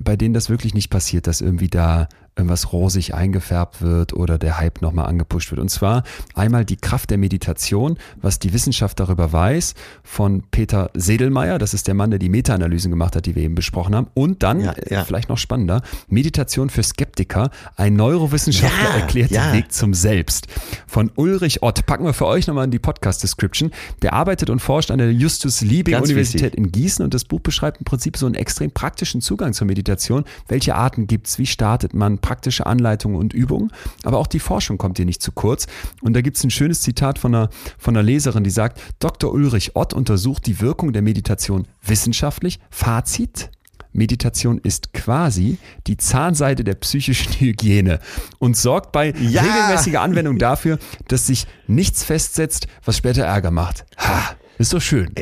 bei 0.00 0.16
denen 0.16 0.34
das 0.34 0.48
wirklich 0.48 0.74
nicht 0.74 0.90
passiert, 0.90 1.26
dass 1.26 1.40
irgendwie 1.40 1.68
da 1.68 2.08
irgendwas 2.38 2.72
rosig 2.72 3.14
eingefärbt 3.14 3.82
wird 3.82 4.12
oder 4.14 4.38
der 4.38 4.58
Hype 4.58 4.80
nochmal 4.80 5.06
angepusht 5.06 5.50
wird. 5.50 5.60
Und 5.60 5.68
zwar 5.68 6.04
einmal 6.34 6.64
die 6.64 6.76
Kraft 6.76 7.10
der 7.10 7.18
Meditation, 7.18 7.98
was 8.22 8.38
die 8.38 8.52
Wissenschaft 8.52 9.00
darüber 9.00 9.32
weiß, 9.32 9.74
von 10.04 10.44
Peter 10.50 10.90
Sedelmeier, 10.94 11.58
das 11.58 11.74
ist 11.74 11.88
der 11.88 11.94
Mann, 11.94 12.10
der 12.10 12.18
die 12.18 12.28
Meta-Analysen 12.28 12.90
gemacht 12.90 13.16
hat, 13.16 13.26
die 13.26 13.34
wir 13.34 13.42
eben 13.42 13.54
besprochen 13.54 13.94
haben. 13.94 14.06
Und 14.14 14.42
dann, 14.42 14.60
ja, 14.60 14.74
ja. 14.88 15.04
vielleicht 15.04 15.28
noch 15.28 15.38
spannender, 15.38 15.82
Meditation 16.08 16.70
für 16.70 16.82
Skeptiker, 16.82 17.50
ein 17.76 17.94
Neurowissenschaftler 17.94 18.90
ja, 18.90 18.96
erklärt 19.00 19.30
den 19.32 19.52
Weg 19.52 19.72
zum 19.72 19.92
Selbst. 19.92 20.46
Von 20.86 21.10
Ulrich 21.16 21.62
Ott, 21.62 21.86
packen 21.86 22.04
wir 22.04 22.12
für 22.12 22.26
euch 22.26 22.46
nochmal 22.46 22.64
in 22.64 22.70
die 22.70 22.78
Podcast-Description. 22.78 23.72
Der 24.02 24.12
arbeitet 24.12 24.48
und 24.48 24.60
forscht 24.60 24.90
an 24.90 24.98
der 24.98 25.12
Justus-Liebig-Universität 25.12 26.54
in 26.54 26.70
Gießen 26.70 27.04
und 27.04 27.14
das 27.14 27.24
Buch 27.24 27.40
beschreibt 27.40 27.78
im 27.78 27.84
Prinzip 27.84 28.16
so 28.16 28.26
einen 28.26 28.36
extrem 28.36 28.70
praktischen 28.70 29.20
Zugang 29.20 29.52
zur 29.52 29.66
Meditation. 29.66 30.24
Welche 30.46 30.76
Arten 30.76 31.06
gibt 31.08 31.26
es? 31.26 31.38
Wie 31.38 31.46
startet 31.46 31.94
man? 31.94 32.18
Praktische 32.28 32.66
Anleitungen 32.66 33.16
und 33.16 33.32
Übungen, 33.32 33.72
aber 34.04 34.18
auch 34.18 34.26
die 34.26 34.38
Forschung 34.38 34.76
kommt 34.76 34.98
hier 34.98 35.06
nicht 35.06 35.22
zu 35.22 35.32
kurz. 35.32 35.66
Und 36.02 36.12
da 36.12 36.20
gibt 36.20 36.36
es 36.36 36.44
ein 36.44 36.50
schönes 36.50 36.82
Zitat 36.82 37.18
von 37.18 37.34
einer, 37.34 37.48
von 37.78 37.96
einer 37.96 38.02
Leserin, 38.02 38.44
die 38.44 38.50
sagt, 38.50 38.82
Dr. 38.98 39.32
Ulrich 39.32 39.76
Ott 39.76 39.94
untersucht 39.94 40.44
die 40.44 40.60
Wirkung 40.60 40.92
der 40.92 41.00
Meditation 41.00 41.66
wissenschaftlich. 41.82 42.60
Fazit, 42.68 43.50
Meditation 43.92 44.58
ist 44.58 44.92
quasi 44.92 45.56
die 45.86 45.96
Zahnseide 45.96 46.64
der 46.64 46.74
psychischen 46.74 47.32
Hygiene 47.40 47.98
und 48.38 48.58
sorgt 48.58 48.92
bei 48.92 49.14
ja. 49.14 49.40
regelmäßiger 49.40 50.02
Anwendung 50.02 50.38
dafür, 50.38 50.78
dass 51.08 51.26
sich 51.26 51.46
nichts 51.66 52.04
festsetzt, 52.04 52.66
was 52.84 52.98
später 52.98 53.24
Ärger 53.24 53.50
macht. 53.50 53.86
Ha, 53.96 54.36
ist 54.58 54.74
doch 54.74 54.82
schön. 54.82 55.14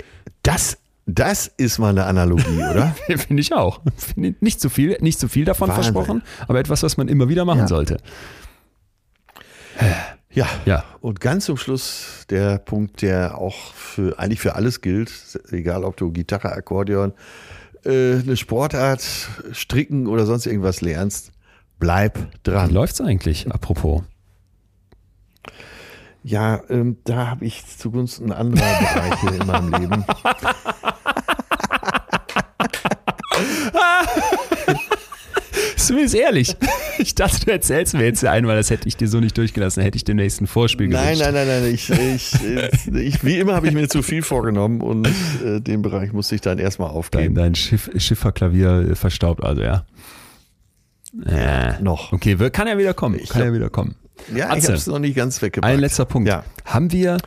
Das 0.42 0.76
das 1.06 1.46
ist 1.56 1.78
mal 1.78 1.90
eine 1.90 2.04
Analogie, 2.04 2.62
oder? 2.70 2.94
Finde 3.16 3.40
ich 3.40 3.54
auch. 3.54 3.80
Find 3.96 4.42
nicht 4.42 4.60
zu 4.60 4.68
viel, 4.68 4.98
nicht 5.00 5.18
zu 5.18 5.28
viel 5.28 5.44
davon 5.44 5.68
Wahnsinn. 5.68 5.94
versprochen, 5.94 6.22
aber 6.48 6.58
etwas, 6.58 6.82
was 6.82 6.96
man 6.96 7.08
immer 7.08 7.28
wieder 7.28 7.44
machen 7.44 7.60
ja. 7.60 7.68
sollte. 7.68 7.98
Ja. 10.32 10.46
ja. 10.64 10.84
Und 11.00 11.20
ganz 11.20 11.46
zum 11.46 11.56
Schluss 11.56 12.26
der 12.28 12.58
Punkt, 12.58 13.02
der 13.02 13.38
auch 13.38 13.72
für, 13.72 14.18
eigentlich 14.18 14.40
für 14.40 14.54
alles 14.54 14.80
gilt, 14.80 15.10
egal 15.50 15.84
ob 15.84 15.96
du 15.96 16.12
Gitarre, 16.12 16.52
Akkordeon, 16.52 17.14
äh, 17.84 18.16
eine 18.16 18.36
Sportart, 18.36 19.02
Stricken 19.52 20.06
oder 20.06 20.26
sonst 20.26 20.46
irgendwas 20.46 20.80
lernst, 20.80 21.32
bleib 21.78 22.42
dran. 22.42 22.68
Wie 22.68 22.74
läuft's 22.74 23.00
eigentlich, 23.00 23.50
apropos? 23.50 24.02
Ja, 26.22 26.60
ähm, 26.68 26.98
da 27.04 27.28
habe 27.28 27.44
ich 27.44 27.64
zugunsten 27.64 28.32
anderer 28.32 28.66
Bereiche 28.80 29.36
in 29.40 29.46
meinem 29.46 29.72
Leben. 29.72 30.04
Zumindest 35.76 36.14
ehrlich. 36.14 36.56
Ich 36.98 37.14
dachte, 37.14 37.44
du 37.44 37.52
erzählst 37.52 37.94
mir 37.94 38.04
jetzt 38.04 38.24
einmal, 38.24 38.56
das 38.56 38.70
hätte 38.70 38.88
ich 38.88 38.96
dir 38.96 39.08
so 39.08 39.20
nicht 39.20 39.36
durchgelassen, 39.36 39.82
hätte 39.82 39.96
ich 39.96 40.04
dem 40.04 40.16
nächsten 40.16 40.46
Vorspiel 40.46 40.88
gewünscht. 40.88 41.20
Nein, 41.20 41.34
nein, 41.34 41.46
nein, 41.46 41.62
nein. 41.62 41.74
Ich, 41.74 41.90
ich, 41.90 42.94
ich, 42.94 43.24
wie 43.24 43.38
immer 43.38 43.54
habe 43.54 43.68
ich 43.68 43.74
mir 43.74 43.88
zu 43.88 44.02
viel 44.02 44.22
vorgenommen 44.22 44.80
und 44.80 45.08
äh, 45.44 45.60
den 45.60 45.82
Bereich 45.82 46.12
musste 46.12 46.34
ich 46.34 46.40
dann 46.40 46.58
erstmal 46.58 46.90
aufgeben. 46.90 47.34
Dein, 47.34 47.44
dein 47.44 47.54
Schiff, 47.54 47.90
Schifferklavier 47.96 48.96
verstaubt 48.96 49.44
also, 49.44 49.62
ja. 49.62 49.84
Äh, 51.24 51.80
noch. 51.80 52.12
Okay, 52.12 52.36
kann 52.50 52.68
ja 52.68 52.78
wieder 52.78 52.94
kommen. 52.94 53.20
Kann 53.28 53.42
ja 53.42 53.52
wieder 53.52 53.70
kommen. 53.70 53.96
Ja, 54.34 54.48
Atze, 54.48 54.58
ich 54.58 54.64
habe 54.66 54.74
es 54.74 54.86
noch 54.86 54.98
nicht 54.98 55.16
ganz 55.16 55.40
weggebracht. 55.40 55.70
Ein 55.70 55.80
letzter 55.80 56.04
Punkt. 56.04 56.28
Ja. 56.28 56.44
Haben 56.64 56.92
wir 56.92 57.18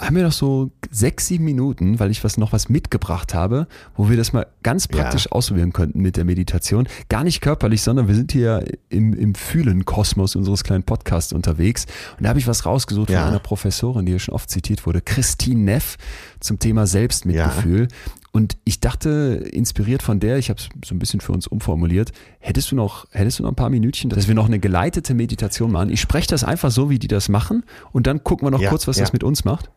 haben 0.00 0.16
wir 0.16 0.22
noch 0.22 0.32
so 0.32 0.70
sechs, 0.90 1.26
sieben 1.26 1.44
Minuten, 1.44 2.00
weil 2.00 2.10
ich 2.10 2.24
was 2.24 2.38
noch 2.38 2.52
was 2.52 2.68
mitgebracht 2.68 3.34
habe, 3.34 3.66
wo 3.96 4.08
wir 4.08 4.16
das 4.16 4.32
mal 4.32 4.46
ganz 4.62 4.88
praktisch 4.88 5.26
ja. 5.26 5.32
ausprobieren 5.32 5.72
könnten 5.72 6.00
mit 6.00 6.16
der 6.16 6.24
Meditation. 6.24 6.88
Gar 7.08 7.24
nicht 7.24 7.40
körperlich, 7.40 7.82
sondern 7.82 8.08
wir 8.08 8.14
sind 8.14 8.32
hier 8.32 8.64
im, 8.88 9.12
im 9.12 9.34
Fühlen-Kosmos 9.34 10.36
unseres 10.36 10.64
kleinen 10.64 10.84
Podcasts 10.84 11.32
unterwegs. 11.32 11.86
Und 12.16 12.24
da 12.24 12.30
habe 12.30 12.38
ich 12.38 12.46
was 12.46 12.64
rausgesucht 12.64 13.10
ja. 13.10 13.20
von 13.20 13.28
einer 13.28 13.38
Professorin, 13.38 14.06
die 14.06 14.12
hier 14.12 14.18
schon 14.18 14.34
oft 14.34 14.50
zitiert 14.50 14.86
wurde, 14.86 15.00
Christine 15.02 15.60
Neff, 15.60 15.96
zum 16.40 16.58
Thema 16.58 16.86
Selbstmitgefühl. 16.86 17.82
Ja. 17.82 17.88
Und 18.32 18.56
ich 18.64 18.80
dachte, 18.80 19.48
inspiriert 19.52 20.02
von 20.02 20.20
der, 20.20 20.38
ich 20.38 20.50
habe 20.50 20.60
es 20.60 20.68
so 20.86 20.94
ein 20.94 20.98
bisschen 20.98 21.20
für 21.20 21.32
uns 21.32 21.46
umformuliert, 21.46 22.12
hättest 22.38 22.70
du 22.70 22.76
noch, 22.76 23.06
hättest 23.10 23.38
du 23.38 23.42
noch 23.42 23.50
ein 23.50 23.56
paar 23.56 23.70
Minütchen, 23.70 24.08
dass 24.08 24.28
wir 24.28 24.36
noch 24.36 24.46
eine 24.46 24.60
geleitete 24.60 25.14
Meditation 25.14 25.72
machen? 25.72 25.90
Ich 25.90 26.00
spreche 26.00 26.28
das 26.28 26.44
einfach 26.44 26.70
so, 26.70 26.90
wie 26.90 27.00
die 27.00 27.08
das 27.08 27.28
machen, 27.28 27.64
und 27.92 28.06
dann 28.06 28.22
gucken 28.22 28.46
wir 28.46 28.50
noch 28.52 28.64
kurz, 28.64 28.86
was 28.86 28.98
das 28.98 29.12
mit 29.12 29.24
uns 29.24 29.44
macht. 29.44 29.70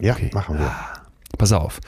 Ja, 0.00 0.14
okay. 0.14 0.30
machen 0.32 0.58
wir. 0.58 0.66
Ah, 0.66 1.02
pass 1.36 1.52
auf. 1.52 1.80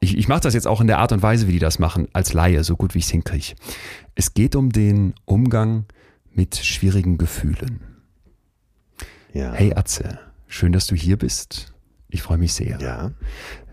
Ich, 0.00 0.16
ich 0.16 0.28
mache 0.28 0.40
das 0.40 0.54
jetzt 0.54 0.66
auch 0.66 0.80
in 0.80 0.86
der 0.86 0.98
Art 0.98 1.12
und 1.12 1.22
Weise, 1.22 1.48
wie 1.48 1.52
die 1.52 1.58
das 1.58 1.78
machen, 1.78 2.08
als 2.12 2.32
Laie, 2.32 2.62
so 2.62 2.76
gut 2.76 2.94
wie 2.94 2.98
ich 2.98 3.06
es 3.06 3.10
hinkriege. 3.10 3.54
Es 4.14 4.34
geht 4.34 4.54
um 4.54 4.70
den 4.70 5.14
Umgang 5.24 5.86
mit 6.32 6.56
schwierigen 6.56 7.18
Gefühlen. 7.18 7.80
Ja. 9.32 9.52
Hey 9.52 9.74
Atze, 9.74 10.20
schön, 10.46 10.72
dass 10.72 10.86
du 10.86 10.94
hier 10.94 11.16
bist. 11.16 11.72
Ich 12.08 12.22
freue 12.22 12.38
mich 12.38 12.54
sehr. 12.54 12.78
Ja. 12.80 13.10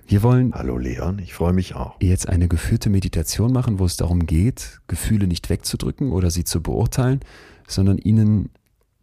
Wir 0.07 0.23
wollen. 0.23 0.53
Hallo 0.53 0.77
Leon, 0.77 1.19
ich 1.19 1.33
freue 1.33 1.53
mich 1.53 1.75
auch. 1.75 1.95
Jetzt 1.99 2.27
eine 2.29 2.47
geführte 2.47 2.89
Meditation 2.89 3.51
machen, 3.51 3.79
wo 3.79 3.85
es 3.85 3.97
darum 3.97 4.25
geht, 4.25 4.81
Gefühle 4.87 5.27
nicht 5.27 5.49
wegzudrücken 5.49 6.11
oder 6.11 6.29
sie 6.29 6.43
zu 6.43 6.61
beurteilen, 6.61 7.21
sondern 7.67 7.97
ihnen 7.97 8.49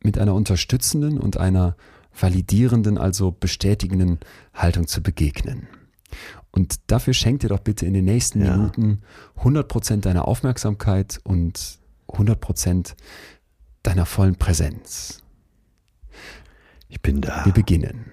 mit 0.02 0.18
einer 0.18 0.34
unterstützenden 0.34 1.18
und 1.18 1.36
einer 1.36 1.76
validierenden, 2.18 2.98
also 2.98 3.32
bestätigenden 3.32 4.18
Haltung 4.54 4.86
zu 4.86 5.02
begegnen. 5.02 5.68
Und 6.50 6.80
dafür 6.90 7.14
schenk 7.14 7.40
dir 7.40 7.48
doch 7.48 7.60
bitte 7.60 7.86
in 7.86 7.94
den 7.94 8.04
nächsten 8.04 8.44
ja. 8.44 8.56
Minuten 8.56 9.02
100% 9.38 10.00
deiner 10.00 10.28
Aufmerksamkeit 10.28 11.20
und 11.24 11.78
100% 12.08 12.94
deiner 13.82 14.06
vollen 14.06 14.36
Präsenz. 14.36 15.22
Ich 16.88 17.00
bin 17.00 17.22
da. 17.22 17.44
Wir 17.46 17.52
beginnen. 17.52 18.04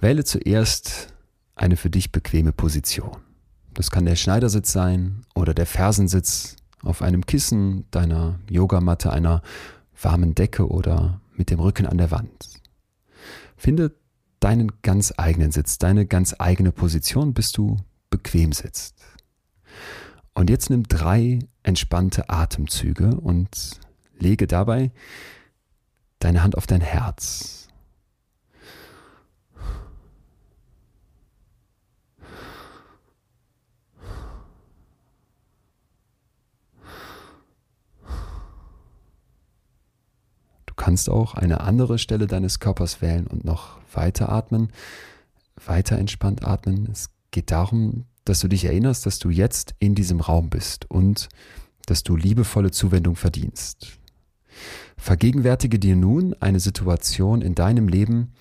Wähle 0.00 0.24
zuerst 0.24 1.14
eine 1.56 1.76
für 1.76 1.90
dich 1.90 2.12
bequeme 2.12 2.52
Position. 2.52 3.16
Das 3.72 3.90
kann 3.90 4.04
der 4.04 4.16
Schneidersitz 4.16 4.72
sein 4.72 5.22
oder 5.34 5.54
der 5.54 5.66
Fersensitz 5.66 6.56
auf 6.82 7.02
einem 7.02 7.24
Kissen, 7.26 7.86
deiner 7.90 8.38
Yogamatte, 8.48 9.10
einer 9.10 9.42
warmen 10.00 10.34
Decke 10.34 10.68
oder 10.68 11.20
mit 11.34 11.50
dem 11.50 11.60
Rücken 11.60 11.86
an 11.86 11.98
der 11.98 12.10
Wand. 12.10 12.60
Finde 13.64 13.96
deinen 14.40 14.72
ganz 14.82 15.14
eigenen 15.16 15.50
Sitz, 15.50 15.78
deine 15.78 16.04
ganz 16.04 16.34
eigene 16.38 16.70
Position, 16.70 17.32
bis 17.32 17.50
du 17.50 17.78
bequem 18.10 18.52
sitzt. 18.52 18.94
Und 20.34 20.50
jetzt 20.50 20.68
nimm 20.68 20.82
drei 20.82 21.38
entspannte 21.62 22.28
Atemzüge 22.28 23.18
und 23.18 23.80
lege 24.18 24.46
dabei 24.46 24.92
deine 26.18 26.42
Hand 26.42 26.58
auf 26.58 26.66
dein 26.66 26.82
Herz. 26.82 27.63
Kannst 40.76 41.08
auch 41.08 41.34
eine 41.34 41.60
andere 41.60 41.98
Stelle 41.98 42.26
deines 42.26 42.60
Körpers 42.60 43.02
wählen 43.02 43.26
und 43.26 43.44
noch 43.44 43.78
weiter 43.92 44.30
atmen, 44.30 44.70
weiter 45.64 45.98
entspannt 45.98 46.44
atmen. 46.44 46.88
Es 46.90 47.10
geht 47.30 47.50
darum, 47.50 48.04
dass 48.24 48.40
du 48.40 48.48
dich 48.48 48.64
erinnerst, 48.64 49.06
dass 49.06 49.18
du 49.18 49.30
jetzt 49.30 49.74
in 49.78 49.94
diesem 49.94 50.20
Raum 50.20 50.50
bist 50.50 50.90
und 50.90 51.28
dass 51.86 52.02
du 52.02 52.16
liebevolle 52.16 52.70
Zuwendung 52.70 53.16
verdienst. 53.16 53.98
Vergegenwärtige 54.96 55.78
dir 55.78 55.96
nun 55.96 56.34
eine 56.40 56.60
Situation 56.60 57.42
in 57.42 57.54
deinem 57.54 57.88
Leben, 57.88 58.32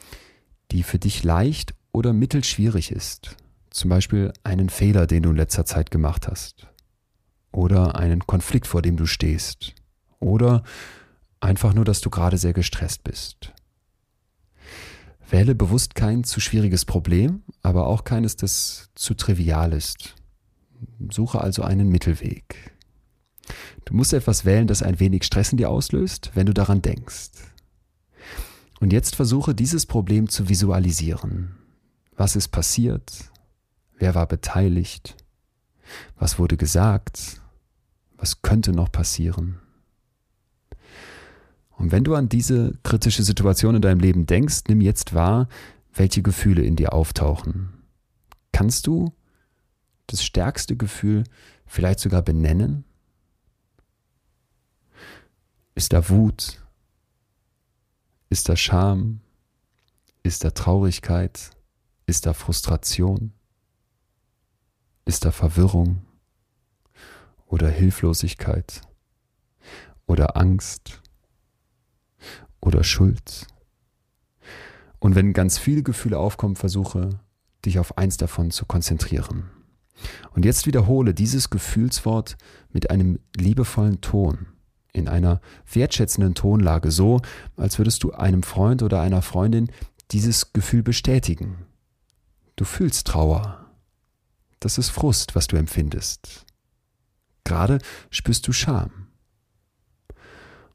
die 0.72 0.84
für 0.84 1.00
dich 1.00 1.24
leicht 1.24 1.74
oder 1.92 2.14
mittelschwierig 2.14 2.92
ist. 2.92 3.36
Zum 3.70 3.90
Beispiel 3.90 4.32
einen 4.44 4.70
Fehler, 4.70 5.08
den 5.08 5.24
du 5.24 5.32
in 5.32 5.36
letzter 5.36 5.66
Zeit 5.66 5.92
gemacht 5.92 6.28
hast. 6.28 6.68
Oder 7.52 7.96
einen 7.96 8.26
Konflikt, 8.26 8.68
vor 8.68 8.82
dem 8.82 8.98
du 8.98 9.06
stehst. 9.06 9.74
Oder 10.20 10.64
Einfach 11.44 11.74
nur, 11.74 11.84
dass 11.84 12.00
du 12.00 12.10
gerade 12.10 12.38
sehr 12.38 12.54
gestresst 12.54 13.04
bist. 13.04 13.52
Wähle 15.30 15.56
bewusst 15.56 15.94
kein 15.94 16.24
zu 16.24 16.40
schwieriges 16.40 16.86
Problem, 16.86 17.44
aber 17.62 17.88
auch 17.88 18.06
keines, 18.06 18.38
das 18.38 18.92
zu 18.96 19.14
trivial 19.14 19.74
ist. 19.74 20.16
Suche 21.10 21.42
also 21.42 21.64
einen 21.64 21.90
Mittelweg. 21.90 22.72
Du 23.84 23.94
musst 23.94 24.14
etwas 24.14 24.46
wählen, 24.46 24.68
das 24.68 24.84
ein 24.84 25.02
wenig 25.02 25.26
Stress 25.26 25.52
in 25.52 25.58
dir 25.58 25.70
auslöst, 25.70 26.32
wenn 26.34 26.46
du 26.46 26.54
daran 26.54 26.82
denkst. 26.82 27.32
Und 28.80 28.94
jetzt 28.94 29.14
versuche 29.14 29.54
dieses 29.54 29.86
Problem 29.86 30.30
zu 30.30 30.48
visualisieren. 30.48 31.58
Was 32.16 32.38
ist 32.38 32.54
passiert? 32.54 33.30
Wer 33.98 34.16
war 34.16 34.28
beteiligt? 34.28 35.18
Was 36.18 36.40
wurde 36.40 36.56
gesagt? 36.56 37.42
Was 38.16 38.42
könnte 38.42 38.72
noch 38.72 38.94
passieren? 38.94 39.60
Und 41.78 41.92
wenn 41.92 42.04
du 42.04 42.16
an 42.16 42.30
diese 42.30 42.78
kritische 42.84 43.24
Situation 43.24 43.76
in 43.76 43.82
deinem 43.82 44.00
Leben 44.00 44.26
denkst, 44.26 44.64
nimm 44.68 44.82
jetzt 44.82 45.14
wahr, 45.14 45.48
welche 45.94 46.22
Gefühle 46.22 46.64
in 46.64 46.76
dir 46.76 46.94
auftauchen. 46.94 47.70
Kannst 48.52 48.88
du 48.88 49.14
das 50.08 50.24
stärkste 50.24 50.76
Gefühl 50.76 51.24
vielleicht 51.66 52.00
sogar 52.00 52.22
benennen? 52.22 52.86
Ist 55.76 55.94
da 55.94 56.10
Wut? 56.10 56.62
Ist 58.30 58.50
da 58.50 58.56
Scham? 58.56 59.22
Ist 60.22 60.44
da 60.44 60.52
Traurigkeit? 60.52 61.52
Ist 62.06 62.26
da 62.26 62.34
Frustration? 62.34 63.34
Ist 65.06 65.26
da 65.26 65.32
Verwirrung? 65.32 66.06
Oder 67.48 67.70
Hilflosigkeit? 67.70 68.82
Oder 70.06 70.38
Angst? 70.38 71.03
Oder 72.64 72.84
Schuld? 72.84 73.48
Und 75.00 75.16
wenn 75.16 75.34
ganz 75.34 75.58
viele 75.58 75.84
Gefühle 75.84 76.18
aufkommen, 76.18 76.56
versuche 76.56 77.20
dich 77.66 77.78
auf 77.78 77.98
eins 77.98 78.16
davon 78.16 78.52
zu 78.52 78.66
konzentrieren. 78.66 79.50
Und 80.32 80.46
jetzt 80.46 80.66
wiederhole 80.66 81.14
dieses 81.14 81.50
Gefühlswort 81.50 82.38
mit 82.72 82.90
einem 82.90 83.20
liebevollen 83.36 84.00
Ton, 84.00 84.48
in 84.94 85.10
einer 85.10 85.42
wertschätzenden 85.72 86.36
Tonlage, 86.36 86.92
so 86.92 87.22
als 87.58 87.78
würdest 87.80 88.04
du 88.04 88.12
einem 88.14 88.44
Freund 88.44 88.82
oder 88.82 89.02
einer 89.02 89.22
Freundin 89.22 89.70
dieses 90.12 90.54
Gefühl 90.54 90.84
bestätigen. 90.84 91.66
Du 92.56 92.64
fühlst 92.64 93.08
Trauer. 93.08 93.66
Das 94.60 94.78
ist 94.78 94.90
Frust, 94.90 95.36
was 95.36 95.48
du 95.48 95.58
empfindest. 95.58 96.46
Gerade 97.44 97.80
spürst 98.10 98.48
du 98.48 98.54
Scham. 98.54 99.08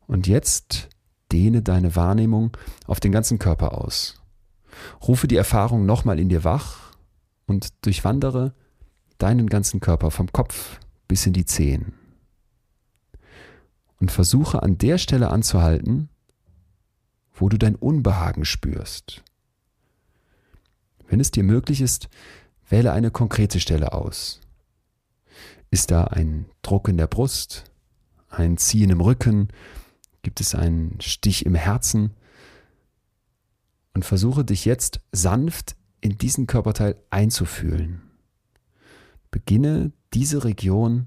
Und 0.06 0.26
jetzt 0.26 0.88
dehne 1.32 1.62
deine 1.62 1.96
Wahrnehmung 1.96 2.56
auf 2.86 3.00
den 3.00 3.12
ganzen 3.12 3.38
Körper 3.38 3.78
aus. 3.78 4.22
Rufe 5.06 5.28
die 5.28 5.36
Erfahrung 5.36 5.86
nochmal 5.86 6.18
in 6.18 6.28
dir 6.28 6.44
wach 6.44 6.92
und 7.46 7.72
durchwandere 7.84 8.54
deinen 9.18 9.48
ganzen 9.48 9.80
Körper 9.80 10.10
vom 10.10 10.32
Kopf 10.32 10.78
bis 11.08 11.26
in 11.26 11.32
die 11.32 11.44
Zehen. 11.44 11.94
Und 14.00 14.12
versuche 14.12 14.62
an 14.62 14.78
der 14.78 14.98
Stelle 14.98 15.30
anzuhalten, 15.30 16.08
wo 17.34 17.48
du 17.48 17.58
dein 17.58 17.74
Unbehagen 17.74 18.44
spürst. 18.44 19.22
Wenn 21.08 21.20
es 21.20 21.30
dir 21.30 21.42
möglich 21.42 21.80
ist, 21.80 22.08
wähle 22.68 22.92
eine 22.92 23.10
konkrete 23.10 23.60
Stelle 23.60 23.92
aus. 23.92 24.40
Ist 25.70 25.90
da 25.90 26.04
ein 26.04 26.46
Druck 26.62 26.88
in 26.88 26.96
der 26.96 27.06
Brust, 27.06 27.64
ein 28.28 28.56
Ziehen 28.56 28.90
im 28.90 29.00
Rücken, 29.00 29.48
gibt 30.28 30.42
es 30.42 30.54
einen 30.54 31.00
Stich 31.00 31.46
im 31.46 31.54
Herzen? 31.54 32.10
Und 33.94 34.04
versuche 34.04 34.44
dich 34.44 34.66
jetzt 34.66 35.00
sanft 35.10 35.74
in 36.02 36.18
diesen 36.18 36.46
Körperteil 36.46 37.02
einzufühlen. 37.08 38.02
Beginne 39.30 39.90
diese 40.12 40.44
Region 40.44 41.06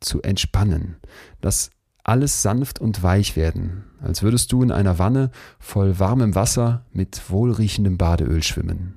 zu 0.00 0.22
entspannen. 0.22 0.96
Lass 1.42 1.68
alles 2.04 2.40
sanft 2.40 2.78
und 2.78 3.02
weich 3.02 3.36
werden, 3.36 3.84
als 4.00 4.22
würdest 4.22 4.50
du 4.50 4.62
in 4.62 4.72
einer 4.72 4.98
Wanne 4.98 5.30
voll 5.58 5.98
warmem 5.98 6.34
Wasser 6.34 6.86
mit 6.92 7.28
wohlriechendem 7.28 7.98
Badeöl 7.98 8.42
schwimmen. 8.42 8.96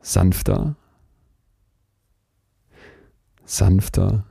Sanfter, 0.00 0.74
sanfter, 3.44 4.26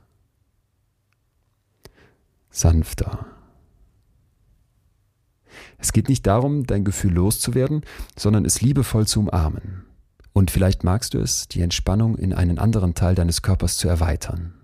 sanfter. 2.50 3.31
Es 5.82 5.92
geht 5.92 6.08
nicht 6.08 6.26
darum, 6.28 6.64
dein 6.64 6.84
Gefühl 6.84 7.12
loszuwerden, 7.12 7.82
sondern 8.16 8.44
es 8.44 8.62
liebevoll 8.62 9.06
zu 9.06 9.18
umarmen. 9.18 9.84
Und 10.32 10.52
vielleicht 10.52 10.84
magst 10.84 11.14
du 11.14 11.18
es, 11.18 11.48
die 11.48 11.60
Entspannung 11.60 12.16
in 12.16 12.32
einen 12.32 12.58
anderen 12.58 12.94
Teil 12.94 13.16
deines 13.16 13.42
Körpers 13.42 13.76
zu 13.76 13.88
erweitern. 13.88 14.54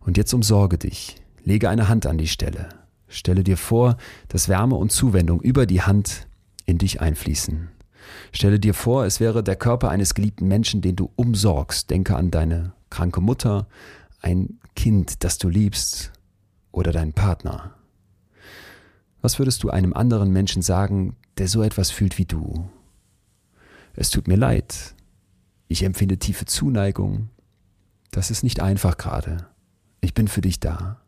Und 0.00 0.16
jetzt 0.16 0.32
umsorge 0.32 0.78
dich, 0.78 1.16
lege 1.44 1.68
eine 1.68 1.88
Hand 1.88 2.06
an 2.06 2.16
die 2.16 2.26
Stelle. 2.26 2.70
Stelle 3.06 3.44
dir 3.44 3.58
vor, 3.58 3.98
dass 4.28 4.48
Wärme 4.48 4.76
und 4.76 4.90
Zuwendung 4.90 5.42
über 5.42 5.66
die 5.66 5.82
Hand 5.82 6.26
in 6.64 6.78
dich 6.78 7.02
einfließen. 7.02 7.68
Stelle 8.32 8.58
dir 8.58 8.72
vor, 8.72 9.04
es 9.04 9.20
wäre 9.20 9.44
der 9.44 9.56
Körper 9.56 9.90
eines 9.90 10.14
geliebten 10.14 10.48
Menschen, 10.48 10.80
den 10.80 10.96
du 10.96 11.10
umsorgst. 11.16 11.90
Denke 11.90 12.16
an 12.16 12.30
deine 12.30 12.72
kranke 12.88 13.20
Mutter, 13.20 13.66
ein 14.22 14.58
Kind, 14.74 15.22
das 15.22 15.36
du 15.36 15.50
liebst 15.50 16.12
oder 16.72 16.92
deinen 16.92 17.12
Partner. 17.12 17.77
Was 19.20 19.38
würdest 19.38 19.62
du 19.62 19.70
einem 19.70 19.94
anderen 19.94 20.32
Menschen 20.32 20.62
sagen, 20.62 21.16
der 21.38 21.48
so 21.48 21.62
etwas 21.62 21.90
fühlt 21.90 22.18
wie 22.18 22.24
du? 22.24 22.68
Es 23.94 24.10
tut 24.10 24.28
mir 24.28 24.36
leid. 24.36 24.94
Ich 25.66 25.82
empfinde 25.82 26.18
tiefe 26.18 26.44
Zuneigung. 26.44 27.30
Das 28.10 28.30
ist 28.30 28.42
nicht 28.42 28.60
einfach 28.60 28.96
gerade. 28.96 29.48
Ich 30.00 30.14
bin 30.14 30.28
für 30.28 30.40
dich 30.40 30.60
da. 30.60 31.00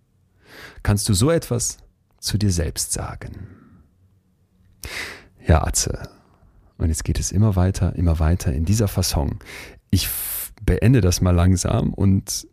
Kannst 0.83 1.09
du 1.09 1.15
so 1.15 1.31
etwas 1.31 1.79
zu 2.19 2.37
dir 2.37 2.51
selbst 2.51 2.93
sagen? 2.93 3.47
Ja, 5.47 5.65
Atze. 5.65 6.09
Und 6.79 6.89
jetzt 6.89 7.05
geht 7.05 7.21
es 7.21 7.33
immer 7.33 7.57
weiter, 7.57 7.95
immer 7.97 8.19
weiter 8.19 8.53
in 8.53 8.65
dieser 8.65 8.89
Fasson. 8.89 9.39
Ich 9.91 10.09
beende 10.63 11.01
das 11.01 11.21
mal 11.21 11.35
langsam 11.35 11.95
und 11.95 12.47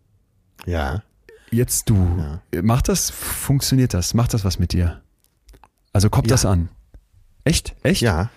ja. 0.65 1.03
Jetzt 1.49 1.89
du. 1.89 1.95
Ja. 2.53 2.61
Macht 2.61 2.89
das, 2.89 3.09
funktioniert 3.09 3.93
das? 3.93 4.13
Macht 4.13 4.33
das 4.33 4.43
was 4.43 4.59
mit 4.59 4.73
dir? 4.73 5.01
Also 5.97 6.11
kommt 6.11 6.27
ja. 6.27 6.35
das 6.35 6.45
an? 6.45 6.69
Echt? 7.43 7.75
Echt? 7.81 8.03
Ja. 8.03 8.29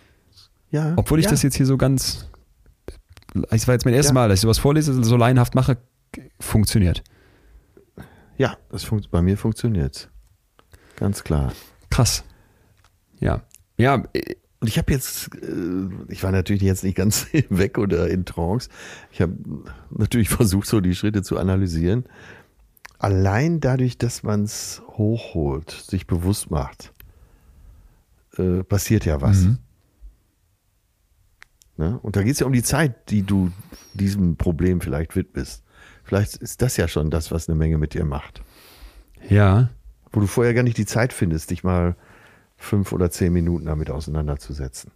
Ja. 0.71 0.95
Obwohl 0.97 1.19
ich 1.19 1.27
ja. 1.27 1.31
das 1.31 1.43
jetzt 1.43 1.57
hier 1.57 1.67
so 1.67 1.77
ganz. 1.77 2.27
Es 3.51 3.69
war 3.69 3.75
jetzt 3.75 3.85
mein 3.85 3.93
erstes 3.93 4.15
Mal, 4.15 4.31
dass 4.31 4.39
ich 4.39 4.41
sowas 4.41 4.57
vorlese, 4.57 5.05
so 5.05 5.17
laienhaft 5.19 5.55
mache, 5.55 5.77
funktioniert. 6.41 7.05
Ja, 8.39 8.57
das 8.71 8.85
fun 8.85 9.07
bei 9.11 9.21
mir 9.21 9.37
funktioniert. 9.37 10.09
Ganz 10.97 11.23
klar. 11.23 11.53
Krass. 11.91 12.25
Ja. 13.19 13.43
Ja. 13.77 13.97
Und 13.97 14.67
ich 14.67 14.79
habe 14.79 14.91
jetzt, 14.91 15.29
äh, 15.35 15.89
ich 16.09 16.23
war 16.23 16.33
natürlich 16.33 16.63
jetzt 16.63 16.83
nicht 16.83 16.97
ganz 16.97 17.27
weg 17.51 17.77
oder 17.77 18.09
in 18.09 18.25
Trance. 18.25 18.71
Ich 19.13 19.21
habe 19.21 19.35
natürlich 19.91 20.29
versucht, 20.31 20.67
so 20.67 20.81
die 20.81 20.95
Schritte 20.95 21.23
zu 21.23 21.37
analysieren. 21.37 22.05
Allein 22.99 23.61
dadurch, 23.61 23.99
dass 23.99 24.23
man 24.23 24.45
es 24.45 24.81
hochholt, 24.97 25.71
sich 25.71 26.07
bewusst 26.07 26.51
macht, 26.51 26.95
äh, 28.41 28.65
passiert 28.65 29.05
ja 29.05 29.21
was. 29.21 29.43
Mhm. 29.43 29.59
Ne? 31.77 31.99
Und 32.03 32.17
da 32.17 32.23
geht 32.23 32.35
es 32.35 32.41
ja 32.41 32.47
um 32.47 32.53
die 32.53 32.63
Zeit, 32.63 33.11
die 33.11 33.23
du 33.23 33.51
diesem 33.95 34.37
Problem 34.37 34.81
vielleicht 34.81 35.17
widmest. 35.17 35.65
Vielleicht 36.05 36.37
ist 36.37 36.61
das 36.63 36.77
ja 36.77 36.89
schon 36.89 37.11
das, 37.11 37.31
was 37.31 37.49
eine 37.49 37.57
Menge 37.57 37.79
mit 37.79 37.95
dir 37.95 38.05
macht. 38.05 38.43
Ja. 39.29 39.71
Wo 40.13 40.21
du 40.21 40.27
vorher 40.27 40.55
gar 40.55 40.63
nicht 40.63 40.77
die 40.77 40.87
Zeit 40.87 41.13
findest, 41.13 41.51
dich 41.51 41.65
mal 41.65 41.97
fünf 42.57 42.93
oder 42.93 43.11
zehn 43.11 43.33
Minuten 43.33 43.67
damit 43.67 43.91
auseinanderzusetzen. 43.91 44.93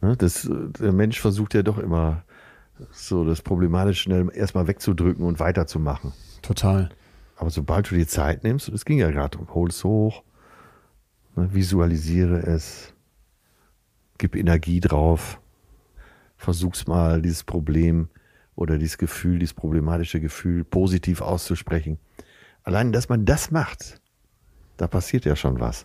Ne? 0.00 0.16
Das, 0.16 0.48
der 0.50 0.92
Mensch 0.92 1.20
versucht 1.20 1.54
ja 1.54 1.62
doch 1.62 1.78
immer 1.78 2.24
so 2.90 3.24
das 3.24 3.42
Problematische 3.42 4.02
schnell 4.02 4.30
erstmal 4.34 4.66
wegzudrücken 4.66 5.24
und 5.24 5.38
weiterzumachen. 5.40 6.12
Total. 6.42 6.90
Aber 7.36 7.50
sobald 7.50 7.90
du 7.90 7.94
die 7.94 8.06
Zeit 8.06 8.44
nimmst, 8.44 8.68
und 8.68 8.74
es 8.74 8.84
ging 8.84 8.98
ja 8.98 9.10
gerade 9.10 9.38
um, 9.38 9.52
hol 9.54 9.68
es 9.68 9.84
hoch, 9.84 10.22
visualisiere 11.36 12.40
es, 12.40 12.94
gib 14.18 14.34
Energie 14.34 14.80
drauf, 14.80 15.40
versuch's 16.36 16.86
mal, 16.86 17.22
dieses 17.22 17.44
Problem 17.44 18.08
oder 18.54 18.78
dieses 18.78 18.98
Gefühl, 18.98 19.38
dieses 19.38 19.54
problematische 19.54 20.20
Gefühl 20.20 20.64
positiv 20.64 21.20
auszusprechen. 21.20 21.98
Allein, 22.62 22.92
dass 22.92 23.08
man 23.08 23.24
das 23.24 23.50
macht, 23.50 24.00
da 24.76 24.86
passiert 24.86 25.24
ja 25.24 25.36
schon 25.36 25.60
was. 25.60 25.84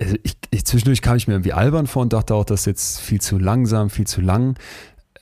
Also 0.00 0.16
ich, 0.22 0.36
ich, 0.50 0.64
zwischendurch 0.64 1.02
kam 1.02 1.16
ich 1.16 1.28
mir 1.28 1.34
irgendwie 1.34 1.52
albern 1.52 1.86
vor 1.86 2.02
und 2.02 2.12
dachte 2.12 2.34
auch, 2.34 2.44
das 2.44 2.60
ist 2.60 2.66
jetzt 2.66 3.00
viel 3.00 3.20
zu 3.20 3.38
langsam, 3.38 3.90
viel 3.90 4.06
zu 4.06 4.20
lang. 4.20 4.58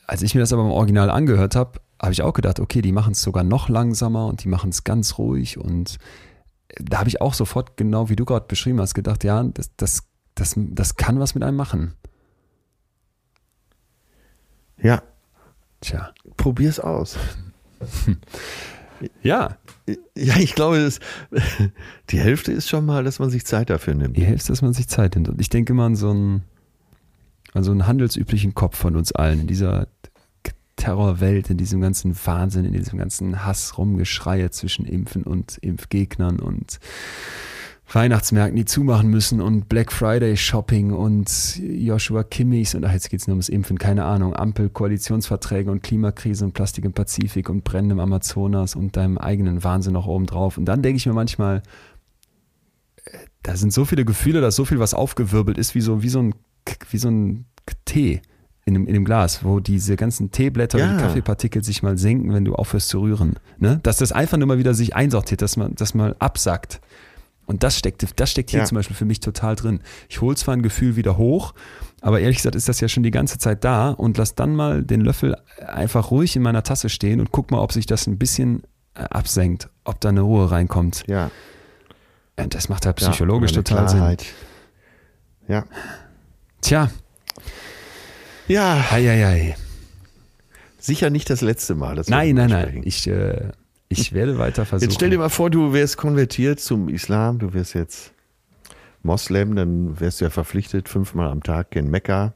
Als 0.06 0.22
ich 0.22 0.34
mir 0.34 0.40
das 0.40 0.52
aber 0.52 0.62
im 0.62 0.70
Original 0.70 1.10
angehört 1.10 1.56
habe, 1.56 1.80
habe 2.00 2.12
ich 2.12 2.22
auch 2.22 2.32
gedacht, 2.32 2.58
okay, 2.58 2.82
die 2.82 2.92
machen 2.92 3.12
es 3.12 3.22
sogar 3.22 3.44
noch 3.44 3.68
langsamer 3.68 4.26
und 4.26 4.42
die 4.42 4.48
machen 4.48 4.70
es 4.70 4.84
ganz 4.84 5.18
ruhig. 5.18 5.58
Und 5.58 5.98
da 6.76 6.98
habe 6.98 7.08
ich 7.08 7.20
auch 7.20 7.34
sofort, 7.34 7.76
genau 7.76 8.08
wie 8.08 8.16
du 8.16 8.24
gerade 8.24 8.46
beschrieben 8.46 8.80
hast, 8.80 8.94
gedacht, 8.94 9.24
ja, 9.24 9.42
das, 9.42 9.70
das 9.76 10.04
das, 10.34 10.54
das 10.56 10.96
kann 10.96 11.20
was 11.20 11.34
mit 11.34 11.44
einem 11.44 11.56
machen. 11.56 11.94
Ja. 14.78 15.02
Tja. 15.80 16.12
Probier's 16.36 16.80
aus. 16.80 17.18
ja. 19.22 19.56
Ja, 20.16 20.36
ich 20.36 20.54
glaube, 20.54 20.80
das, 20.80 21.00
die 22.10 22.18
Hälfte 22.18 22.52
ist 22.52 22.68
schon 22.68 22.86
mal, 22.86 23.04
dass 23.04 23.18
man 23.18 23.30
sich 23.30 23.44
Zeit 23.44 23.70
dafür 23.70 23.94
nimmt. 23.94 24.16
Die 24.16 24.24
Hälfte, 24.24 24.48
dass 24.48 24.62
man 24.62 24.72
sich 24.72 24.88
Zeit 24.88 25.14
nimmt. 25.14 25.28
Und 25.28 25.40
ich 25.40 25.48
denke 25.48 25.74
mal 25.74 25.86
an 25.86 25.96
so 25.96 26.10
einen, 26.10 26.44
an 27.52 27.64
so 27.64 27.70
einen 27.70 27.86
handelsüblichen 27.86 28.54
Kopf 28.54 28.76
von 28.76 28.96
uns 28.96 29.12
allen 29.12 29.40
in 29.40 29.46
dieser 29.46 29.88
Terrorwelt, 30.82 31.48
in 31.48 31.58
diesem 31.58 31.80
ganzen 31.80 32.16
Wahnsinn, 32.24 32.64
in 32.64 32.72
diesem 32.72 32.98
ganzen 32.98 33.44
Hass, 33.44 33.78
Rumgeschreie 33.78 34.50
zwischen 34.50 34.84
Impfen 34.84 35.22
und 35.22 35.58
Impfgegnern 35.58 36.40
und 36.40 36.80
Weihnachtsmärkten, 37.92 38.56
die 38.56 38.64
zumachen 38.64 39.08
müssen 39.08 39.40
und 39.40 39.68
Black 39.68 39.92
Friday 39.92 40.36
Shopping 40.36 40.90
und 40.90 41.60
Joshua 41.60 42.24
Kimmichs 42.24 42.74
und 42.74 42.84
ach, 42.84 42.92
jetzt 42.92 43.10
geht 43.10 43.20
es 43.20 43.28
nur 43.28 43.34
ums 43.34 43.48
Impfen, 43.48 43.78
keine 43.78 44.04
Ahnung, 44.04 44.34
Ampel, 44.34 44.70
Koalitionsverträge 44.70 45.70
und 45.70 45.84
Klimakrise 45.84 46.44
und 46.44 46.52
Plastik 46.52 46.84
im 46.84 46.92
Pazifik 46.92 47.48
und 47.48 47.62
Brände 47.62 47.92
im 47.92 48.00
Amazonas 48.00 48.74
und 48.74 48.96
deinem 48.96 49.18
eigenen 49.18 49.62
Wahnsinn 49.62 49.92
noch 49.92 50.08
oben 50.08 50.26
drauf. 50.26 50.58
Und 50.58 50.64
dann 50.64 50.82
denke 50.82 50.96
ich 50.96 51.06
mir 51.06 51.12
manchmal, 51.12 51.62
äh, 53.04 53.18
da 53.44 53.54
sind 53.54 53.72
so 53.72 53.84
viele 53.84 54.04
Gefühle, 54.04 54.40
da 54.40 54.48
ist 54.48 54.56
so 54.56 54.64
viel, 54.64 54.80
was 54.80 54.94
aufgewirbelt 54.94 55.58
ist, 55.58 55.76
wie 55.76 55.80
so, 55.80 56.02
wie 56.02 56.08
so 56.08 56.18
ein, 56.18 56.34
wie 56.90 56.98
so 56.98 57.08
ein 57.08 57.44
Tee 57.84 58.20
in 58.64 58.74
dem, 58.74 58.86
in 58.86 58.94
dem 58.94 59.04
Glas, 59.04 59.44
wo 59.44 59.58
diese 59.60 59.96
ganzen 59.96 60.30
Teeblätter 60.30 60.78
Ja. 60.78 60.92
und 60.92 60.98
Kaffeepartikel 60.98 61.64
sich 61.64 61.82
mal 61.82 61.98
senken, 61.98 62.32
wenn 62.32 62.44
du 62.44 62.54
aufhörst 62.54 62.88
zu 62.88 63.00
rühren. 63.00 63.34
Ne? 63.58 63.80
Dass 63.82 63.96
das 63.96 64.12
einfach 64.12 64.38
nur 64.38 64.46
mal 64.46 64.58
wieder 64.58 64.74
sich 64.74 64.94
einsortiert, 64.94 65.42
dass 65.42 65.56
man 65.56 65.74
das 65.74 65.94
mal 65.94 66.14
absackt. 66.20 66.80
Und 67.44 67.64
das 67.64 67.76
steckt, 67.76 68.06
das 68.20 68.30
steckt 68.30 68.50
hier 68.50 68.60
Ja. 68.60 68.64
zum 68.66 68.76
Beispiel 68.76 68.94
für 68.94 69.04
mich 69.04 69.18
total 69.18 69.56
drin. 69.56 69.80
Ich 70.08 70.20
hole 70.20 70.36
zwar 70.36 70.54
ein 70.54 70.62
Gefühl 70.62 70.94
wieder 70.94 71.16
hoch, 71.18 71.54
aber 72.00 72.20
ehrlich 72.20 72.36
gesagt 72.36 72.54
ist 72.54 72.68
das 72.68 72.80
ja 72.80 72.86
schon 72.88 73.02
die 73.02 73.10
ganze 73.10 73.36
Zeit 73.38 73.64
da 73.64 73.90
und 73.90 74.16
lass 74.16 74.36
dann 74.36 74.54
mal 74.54 74.82
den 74.84 75.00
Löffel 75.00 75.36
einfach 75.66 76.12
ruhig 76.12 76.36
in 76.36 76.42
meiner 76.42 76.62
Tasse 76.62 76.88
stehen 76.88 77.18
und 77.20 77.32
guck 77.32 77.50
mal, 77.50 77.58
ob 77.58 77.72
sich 77.72 77.86
das 77.86 78.06
ein 78.06 78.16
bisschen 78.16 78.62
äh, 78.94 79.02
absenkt, 79.10 79.68
ob 79.84 80.00
da 80.00 80.10
eine 80.10 80.20
Ruhe 80.20 80.50
reinkommt. 80.52 81.02
Ja. 81.08 81.32
Und 82.38 82.54
das 82.54 82.68
macht 82.68 82.86
halt 82.86 83.00
ja, 83.00 83.08
psychologisch 83.10 83.52
eine 83.54 83.64
total 83.64 83.88
Sinn. 83.88 83.98
Klarheit. 83.98 84.24
Ja. 85.48 85.64
Tja, 86.60 86.90
Ja, 88.48 88.90
hei, 88.90 89.04
hei, 89.04 89.22
hei. 89.24 89.56
sicher 90.78 91.10
nicht 91.10 91.30
das 91.30 91.40
letzte 91.40 91.74
Mal. 91.74 91.94
dass 91.96 92.08
wir 92.08 92.16
Nein, 92.16 92.34
nein, 92.34 92.50
nein. 92.50 92.82
Ich, 92.84 93.06
äh, 93.06 93.50
ich 93.88 94.12
werde 94.12 94.38
weiter 94.38 94.64
versuchen. 94.66 94.88
Jetzt 94.88 94.96
stell 94.96 95.10
dir 95.10 95.18
mal 95.18 95.28
vor, 95.28 95.50
du 95.50 95.72
wärst 95.72 95.96
konvertiert 95.96 96.60
zum 96.60 96.88
Islam, 96.88 97.38
du 97.38 97.54
wärst 97.54 97.74
jetzt 97.74 98.12
Moslem, 99.02 99.54
dann 99.54 100.00
wärst 100.00 100.20
du 100.20 100.24
ja 100.24 100.30
verpflichtet, 100.30 100.88
fünfmal 100.88 101.28
am 101.28 101.42
Tag 101.42 101.74
in 101.76 101.90
Mekka. 101.90 102.34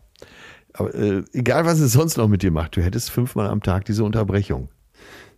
Aber 0.72 0.94
äh, 0.94 1.22
egal, 1.32 1.64
was 1.64 1.80
es 1.80 1.92
sonst 1.92 2.16
noch 2.16 2.28
mit 2.28 2.42
dir 2.42 2.50
macht, 2.50 2.76
du 2.76 2.82
hättest 2.82 3.10
fünfmal 3.10 3.48
am 3.48 3.62
Tag 3.62 3.84
diese 3.86 4.04
Unterbrechung. 4.04 4.68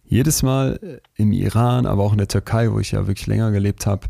Jedes 0.04 0.42
Mal 0.42 1.00
im 1.16 1.32
Iran, 1.32 1.86
aber 1.86 2.02
auch 2.02 2.12
in 2.12 2.18
der 2.18 2.28
Türkei, 2.28 2.72
wo 2.72 2.80
ich 2.80 2.92
ja 2.92 3.06
wirklich 3.06 3.26
länger 3.26 3.50
gelebt 3.50 3.86
habe, 3.86 4.06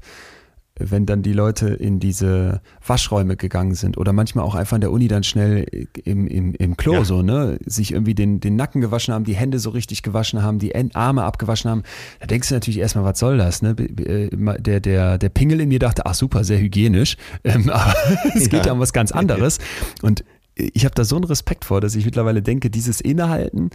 wenn 0.78 1.06
dann 1.06 1.22
die 1.22 1.32
Leute 1.32 1.68
in 1.68 2.00
diese 2.00 2.60
Waschräume 2.86 3.36
gegangen 3.36 3.74
sind 3.74 3.98
oder 3.98 4.12
manchmal 4.12 4.44
auch 4.44 4.54
einfach 4.54 4.76
in 4.76 4.80
der 4.80 4.92
Uni 4.92 5.08
dann 5.08 5.22
schnell 5.22 5.66
im, 6.04 6.26
im, 6.26 6.54
im 6.54 6.76
Klo 6.76 6.94
Ja. 6.94 7.04
so, 7.04 7.22
ne, 7.22 7.58
sich 7.66 7.92
irgendwie 7.92 8.14
den, 8.14 8.40
den 8.40 8.56
Nacken 8.56 8.80
gewaschen 8.80 9.12
haben, 9.14 9.24
die 9.24 9.34
Hände 9.36 9.58
so 9.58 9.70
richtig 9.70 10.02
gewaschen 10.02 10.42
haben, 10.42 10.58
die 10.58 10.74
Arme 10.94 11.24
abgewaschen 11.24 11.70
haben, 11.70 11.82
da 12.20 12.26
denkst 12.26 12.48
du 12.48 12.54
natürlich 12.54 12.78
erstmal, 12.78 13.04
was 13.04 13.18
soll 13.18 13.38
das, 13.38 13.62
ne? 13.62 13.70
Äh, 13.78 14.28
Der, 14.60 14.80
der, 14.80 15.18
der 15.18 15.28
Pingel 15.28 15.60
in 15.60 15.68
mir 15.68 15.78
dachte, 15.78 16.06
ach 16.06 16.14
super, 16.14 16.44
sehr 16.44 16.58
hygienisch, 16.58 17.16
ähm, 17.44 17.68
aber 17.70 17.94
es 18.34 18.48
geht 18.48 18.66
ja 18.66 18.72
um 18.72 18.80
was 18.80 18.92
ganz 18.92 19.12
anderes 19.20 19.58
und 20.02 20.24
ich 20.54 20.84
habe 20.84 20.94
da 20.94 21.04
so 21.04 21.14
einen 21.14 21.24
Respekt 21.24 21.64
vor, 21.64 21.80
dass 21.80 21.94
ich 21.94 22.04
mittlerweile 22.04 22.42
denke, 22.42 22.68
dieses 22.68 23.00
Innehalten, 23.00 23.70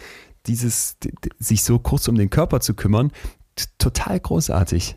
dieses 0.48 0.98
sich 1.40 1.64
so 1.64 1.80
kurz 1.80 2.10
um 2.10 2.16
den 2.16 2.30
Körper 2.30 2.60
zu 2.60 2.74
kümmern, 2.74 3.12
total 3.78 4.20
großartig. 4.20 4.96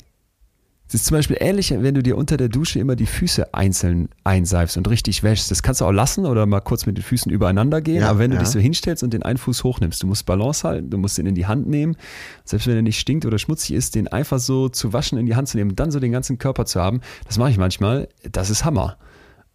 Es 0.88 0.94
ist 0.94 1.06
zum 1.06 1.16
Beispiel 1.16 1.36
ähnlich, 1.40 1.72
wenn 1.76 1.94
du 1.94 2.02
dir 2.02 2.16
unter 2.16 2.36
der 2.36 2.48
Dusche 2.48 2.78
immer 2.78 2.94
die 2.94 3.06
Füße 3.06 3.52
einzeln 3.52 4.08
einseifst 4.22 4.76
und 4.76 4.88
richtig 4.88 5.24
wäschst. 5.24 5.50
Das 5.50 5.64
kannst 5.64 5.80
du 5.80 5.84
auch 5.84 5.90
lassen 5.90 6.26
oder 6.26 6.46
mal 6.46 6.60
kurz 6.60 6.86
mit 6.86 6.96
den 6.96 7.02
Füßen 7.02 7.30
übereinander 7.32 7.80
gehen. 7.80 8.02
Ja, 8.02 8.10
aber 8.10 8.20
wenn 8.20 8.30
du 8.30 8.36
ja. 8.36 8.42
dich 8.42 8.50
so 8.50 8.60
hinstellst 8.60 9.02
und 9.02 9.12
den 9.12 9.24
einen 9.24 9.36
Fuß 9.36 9.64
hochnimmst, 9.64 10.00
du 10.02 10.06
musst 10.06 10.26
Balance 10.26 10.66
halten, 10.66 10.88
du 10.90 10.98
musst 10.98 11.18
ihn 11.18 11.26
in 11.26 11.34
die 11.34 11.46
Hand 11.46 11.66
nehmen. 11.66 11.96
Selbst 12.44 12.68
wenn 12.68 12.76
er 12.76 12.82
nicht 12.82 13.00
stinkt 13.00 13.26
oder 13.26 13.38
schmutzig 13.38 13.74
ist, 13.74 13.96
den 13.96 14.06
einfach 14.06 14.38
so 14.38 14.68
zu 14.68 14.92
waschen, 14.92 15.18
in 15.18 15.26
die 15.26 15.34
Hand 15.34 15.48
zu 15.48 15.56
nehmen 15.56 15.70
und 15.70 15.80
dann 15.80 15.90
so 15.90 15.98
den 15.98 16.12
ganzen 16.12 16.38
Körper 16.38 16.66
zu 16.66 16.80
haben. 16.80 17.00
Das 17.26 17.36
mache 17.36 17.50
ich 17.50 17.58
manchmal. 17.58 18.08
Das 18.30 18.48
ist 18.48 18.64
Hammer. 18.64 18.96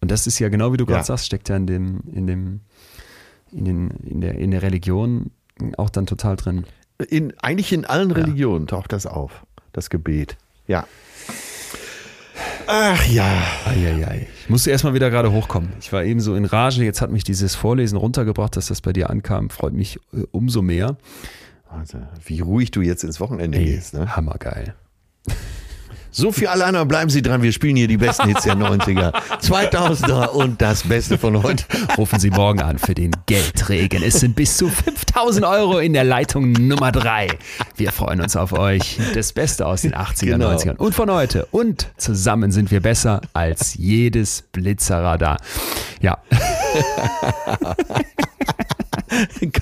Und 0.02 0.10
das 0.10 0.26
ist 0.26 0.38
ja 0.38 0.50
genau 0.50 0.72
wie 0.74 0.76
du 0.76 0.84
gerade 0.84 1.00
Ja. 1.00 1.04
sagst, 1.04 1.24
steckt 1.26 1.48
ja 1.48 1.56
in 1.56 1.66
dem, 1.66 2.00
in 2.12 2.26
dem, 2.26 2.60
in, 3.52 3.64
den, 3.64 3.90
in, 4.04 4.20
der, 4.20 4.34
in 4.34 4.50
der 4.50 4.60
Religion 4.60 5.30
auch 5.78 5.88
dann 5.88 6.04
total 6.04 6.36
drin. 6.36 6.64
In, 7.08 7.32
eigentlich 7.40 7.72
in 7.72 7.86
allen 7.86 8.10
Religionen 8.10 8.66
taucht 8.66 8.92
das 8.92 9.06
auf, 9.06 9.46
das 9.72 9.88
Gebet. 9.88 10.36
Ja. 10.66 10.86
Ach 12.66 13.06
ja. 13.08 13.42
Eieiei. 13.66 14.26
Ich 14.44 14.50
musste 14.50 14.70
erstmal 14.70 14.94
wieder 14.94 15.10
gerade 15.10 15.32
hochkommen. 15.32 15.72
Ich 15.80 15.92
war 15.92 16.04
eben 16.04 16.20
so 16.20 16.34
in 16.34 16.44
Rage. 16.44 16.84
Jetzt 16.84 17.00
hat 17.00 17.10
mich 17.10 17.24
dieses 17.24 17.54
Vorlesen 17.54 17.96
runtergebracht, 17.96 18.56
dass 18.56 18.66
das 18.66 18.80
bei 18.80 18.92
dir 18.92 19.10
ankam. 19.10 19.50
Freut 19.50 19.72
mich 19.72 19.98
äh, 20.12 20.24
umso 20.30 20.62
mehr. 20.62 20.96
Also, 21.68 21.98
wie 22.24 22.40
ruhig 22.40 22.70
du 22.70 22.82
jetzt 22.82 23.02
ins 23.02 23.20
Wochenende 23.20 23.58
Ey, 23.58 23.64
gehst. 23.64 23.94
Ne? 23.94 24.14
hammergeil. 24.14 24.74
So 26.14 26.30
für 26.30 26.50
alle 26.50 26.66
anderen 26.66 26.88
bleiben 26.88 27.08
Sie 27.08 27.22
dran. 27.22 27.40
Wir 27.40 27.52
spielen 27.52 27.76
hier 27.76 27.88
die 27.88 27.96
besten 27.96 28.28
Hits 28.28 28.42
der 28.42 28.54
90er, 28.54 29.14
2000er 29.40 30.26
und 30.28 30.60
das 30.60 30.82
Beste 30.82 31.16
von 31.16 31.42
heute. 31.42 31.64
Rufen 31.96 32.20
Sie 32.20 32.28
morgen 32.28 32.60
an 32.60 32.78
für 32.78 32.92
den 32.92 33.12
Geldregen. 33.24 34.02
Es 34.02 34.20
sind 34.20 34.36
bis 34.36 34.58
zu 34.58 34.68
5000 34.68 35.46
Euro 35.46 35.78
in 35.78 35.94
der 35.94 36.04
Leitung 36.04 36.52
Nummer 36.52 36.92
3. 36.92 37.28
Wir 37.76 37.92
freuen 37.92 38.20
uns 38.20 38.36
auf 38.36 38.52
euch. 38.52 38.98
Das 39.14 39.32
Beste 39.32 39.64
aus 39.66 39.80
den 39.82 39.94
80er, 39.94 40.26
Genau. 40.32 40.50
90ern 40.50 40.76
und 40.76 40.94
von 40.94 41.10
heute. 41.10 41.46
Und 41.50 41.86
zusammen 41.96 42.52
sind 42.52 42.70
wir 42.70 42.82
besser 42.82 43.22
als 43.32 43.74
jedes 43.74 44.42
Blitzerradar. 44.52 45.38
Ja, 46.02 46.18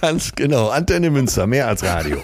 Ganz 0.01 0.33
genau. 0.35 0.69
Antenne 0.69 1.11
Münster, 1.11 1.47
mehr 1.47 1.69
als 1.69 1.85
Radio. 1.85 2.19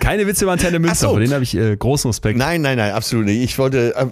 Keine 0.00 0.26
Witze 0.26 0.44
über 0.44 0.52
Antenne 0.52 0.78
Münster, 0.78 1.06
so. 1.06 1.10
vor 1.10 1.20
denen 1.20 1.32
habe 1.32 1.44
ich 1.44 1.56
äh, 1.56 1.76
großen 1.76 2.08
Respekt. 2.08 2.38
Nein, 2.38 2.62
nein, 2.62 2.76
nein, 2.76 2.92
absolut 2.92 3.26
nicht. 3.26 3.42
Ich 3.42 3.58
wollte, 3.58 3.94
äh, 3.94 4.06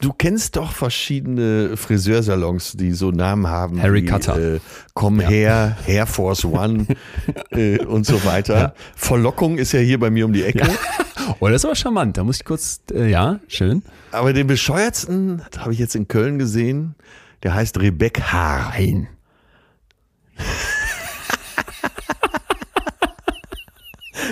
du 0.00 0.12
kennst 0.12 0.56
doch 0.56 0.72
verschiedene 0.72 1.76
Friseursalons, 1.76 2.72
die 2.72 2.92
so 2.92 3.10
Namen 3.10 3.48
haben. 3.48 3.82
Harry 3.82 4.02
wie, 4.02 4.06
Cutter. 4.06 4.54
Äh, 4.56 4.60
Komm 4.94 5.20
her, 5.20 5.76
Air 5.86 6.06
Force 6.06 6.44
One 6.44 6.86
äh, 7.50 7.78
und 7.84 8.06
so 8.06 8.24
weiter. 8.24 8.74
Verlockung 8.94 9.58
ist 9.58 9.72
ja 9.72 9.80
hier 9.80 9.98
bei 9.98 10.10
mir 10.10 10.26
um 10.26 10.32
die 10.32 10.44
Ecke. 10.44 10.68
Oh, 11.40 11.48
das 11.48 11.56
ist 11.56 11.64
aber 11.64 11.74
charmant. 11.74 12.16
Da 12.16 12.24
muss 12.24 12.36
ich 12.36 12.44
kurz, 12.44 12.80
äh, 12.92 13.10
ja, 13.10 13.40
schön. 13.48 13.82
Aber 14.10 14.32
den 14.32 14.46
bescheuertsten 14.46 15.42
habe 15.58 15.72
ich 15.72 15.78
jetzt 15.78 15.94
in 15.94 16.08
Köln 16.08 16.38
gesehen. 16.38 16.94
Der 17.42 17.54
heißt 17.54 17.80
Rebecca 17.80 18.32
Haar. 18.32 18.74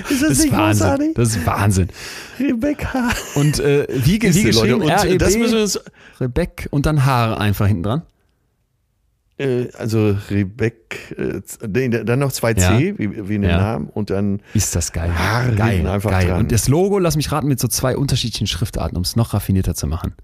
Ist 0.08 0.22
Das 0.22 0.30
ist 0.30 0.52
Wahnsinn. 0.52 1.14
Das 1.14 1.28
ist 1.36 1.46
Wahnsinn. 1.46 1.88
Rebecca 2.38 2.92
Haar. 2.92 3.12
Und 3.34 3.58
äh, 3.60 3.86
wie, 3.90 4.18
ge- 4.18 4.30
wie 4.30 4.32
Siehste, 4.32 4.50
Leute, 4.50 4.78
geschrieben? 4.78 4.82
und 4.82 4.88
R-E-B, 4.90 5.18
das 5.18 5.36
müssen 5.36 5.54
wir 5.54 5.62
uns, 5.62 5.80
Rebek 6.20 6.68
und 6.70 6.86
dann 6.86 7.04
Haare 7.04 7.38
einfach 7.40 7.66
hinten 7.66 7.82
dran. 7.82 8.02
äh, 9.38 9.68
also 9.78 10.16
Rebecca, 10.30 10.96
äh, 11.16 11.40
nee, 11.68 11.88
dann 11.88 12.18
noch 12.18 12.32
zwei 12.32 12.54
C, 12.54 12.60
Ja. 12.90 12.98
wie, 12.98 13.28
wie 13.28 13.34
in 13.36 13.42
dem 13.42 13.50
Ja. 13.50 13.56
Namen, 13.58 13.88
und 13.88 14.10
dann 14.10 14.40
Ist 14.54 14.74
das 14.76 14.92
geil. 14.92 15.10
Haare 15.16 15.54
geil, 15.54 15.86
einfach 15.86 16.10
geil. 16.10 16.26
dran. 16.28 16.40
Und 16.40 16.52
das 16.52 16.68
Logo, 16.68 16.98
lass 16.98 17.16
mich 17.16 17.32
raten, 17.32 17.48
mit 17.48 17.58
so 17.60 17.68
zwei 17.68 17.96
unterschiedlichen 17.96 18.46
Schriftarten, 18.46 18.96
um 18.96 19.02
es 19.02 19.16
noch 19.16 19.32
raffinierter 19.34 19.74
zu 19.74 19.86
machen. 19.86 20.14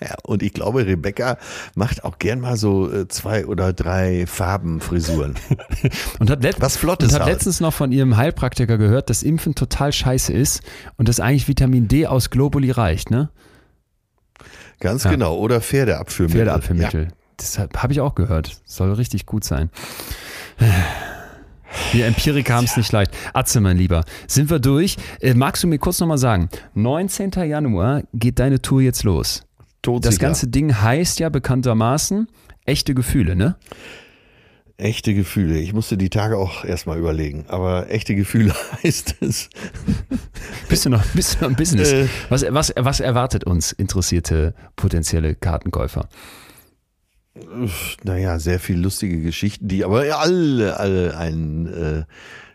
Ja, 0.00 0.14
und 0.24 0.42
ich 0.42 0.52
glaube, 0.52 0.86
Rebecca 0.86 1.38
macht 1.74 2.04
auch 2.04 2.18
gern 2.18 2.40
mal 2.40 2.56
so 2.56 2.90
äh, 2.92 3.08
zwei 3.08 3.46
oder 3.46 3.72
drei 3.72 4.26
Farbenfrisuren. 4.26 5.34
Und 6.18 6.30
hat, 6.30 6.42
let 6.42 6.60
Was 6.60 6.76
Flottes 6.76 7.08
und 7.08 7.14
hat 7.14 7.22
halt. 7.22 7.32
letztens 7.34 7.60
noch 7.60 7.72
von 7.74 7.92
ihrem 7.92 8.16
Heilpraktiker 8.16 8.78
gehört, 8.78 9.10
dass 9.10 9.22
Impfen 9.22 9.54
total 9.54 9.92
scheiße 9.92 10.32
ist 10.32 10.62
und 10.96 11.08
dass 11.08 11.20
eigentlich 11.20 11.48
Vitamin 11.48 11.88
D 11.88 12.06
aus 12.06 12.30
Globuli 12.30 12.70
reicht, 12.70 13.10
ne? 13.10 13.30
Ganz 14.80 15.04
Ja. 15.04 15.10
genau. 15.10 15.36
Oder 15.36 15.60
Pferdeabführmittel. 15.60 16.38
Pferdeabführmittel. 16.44 17.08
Deshalb 17.40 17.82
habe 17.82 17.92
ich 17.92 18.00
auch 18.00 18.14
gehört. 18.14 18.60
Soll 18.64 18.92
richtig 18.92 19.26
gut 19.26 19.44
sein. 19.44 19.70
Wir 21.92 22.06
Empiriker 22.06 22.54
haben 22.54 22.64
es 22.64 22.76
nicht 22.76 22.92
leicht. 22.92 23.12
Atze, 23.34 23.60
mein 23.60 23.76
Lieber, 23.76 24.04
sind 24.26 24.50
wir 24.50 24.58
durch? 24.58 24.96
Äh, 25.20 25.34
magst 25.34 25.62
du 25.62 25.66
mir 25.66 25.78
kurz 25.78 26.00
nochmal 26.00 26.18
sagen, 26.18 26.48
19. 26.74 27.30
Januar 27.46 28.02
geht 28.14 28.38
deine 28.38 28.60
Tour 28.60 28.80
jetzt 28.80 29.04
los. 29.04 29.42
Ja. 29.42 29.48
Todsicher. 29.82 30.10
Das 30.10 30.18
ganze 30.18 30.48
Ding 30.48 30.80
heißt 30.80 31.20
ja 31.20 31.28
bekanntermaßen 31.28 32.28
echte 32.66 32.94
Gefühle, 32.94 33.36
ne? 33.36 33.56
Echte 34.76 35.12
Gefühle. 35.14 35.58
Ich 35.58 35.72
musste 35.72 35.96
die 35.96 36.08
Tage 36.08 36.36
auch 36.36 36.64
erstmal 36.64 36.98
überlegen. 36.98 37.46
Aber 37.48 37.90
echte 37.90 38.14
Gefühle 38.14 38.54
heißt 38.82 39.16
es. 39.20 39.50
Bist 40.68 40.84
du 40.84 40.90
noch, 40.90 41.04
bist 41.14 41.34
du 41.34 41.44
noch 41.44 41.50
im 41.50 41.56
Business? 41.56 41.92
Äh. 41.92 42.08
was, 42.28 42.44
was, 42.48 42.72
was 42.76 43.00
erwartet 43.00 43.44
uns 43.44 43.72
interessierte 43.72 44.54
potenzielle 44.76 45.34
Kartenkäufer? 45.34 46.08
Naja, 48.02 48.38
sehr 48.38 48.58
viel 48.60 48.78
lustige 48.78 49.20
Geschichten, 49.20 49.68
die 49.68 49.84
aber 49.84 50.18
alle, 50.18 50.78
alle 50.78 51.16
einen 51.16 51.66
äh, 51.66 52.04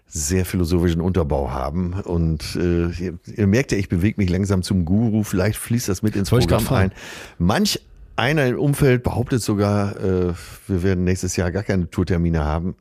sehr 0.08 0.46
philosophischen 0.46 1.02
Unterbau 1.02 1.52
haben. 1.52 1.94
Und 1.94 2.56
äh, 2.56 2.90
ihr, 2.90 3.18
ihr 3.36 3.48
merkt 3.48 3.72
ja, 3.72 3.78
ich 3.78 3.90
bewege 3.90 4.22
mich 4.22 4.30
langsam 4.30 4.62
zum 4.62 4.86
Guru. 4.86 5.24
Vielleicht 5.24 5.58
fließt 5.58 5.90
das 5.90 6.04
mit 6.04 6.16
ins 6.16 6.32
ich 6.32 6.48
Programm 6.48 6.68
ein. 6.70 6.92
Manch 7.40 7.80
einer 8.16 8.46
im 8.46 8.60
Umfeld 8.60 9.04
behauptet 9.04 9.42
sogar, 9.42 9.96
äh, 9.98 10.34
wir 10.68 10.84
werden 10.84 11.04
nächstes 11.04 11.36
Jahr 11.36 11.52
gar 11.52 11.64
keine 11.64 11.90
Tourtermine 11.90 12.44
haben. 12.44 12.76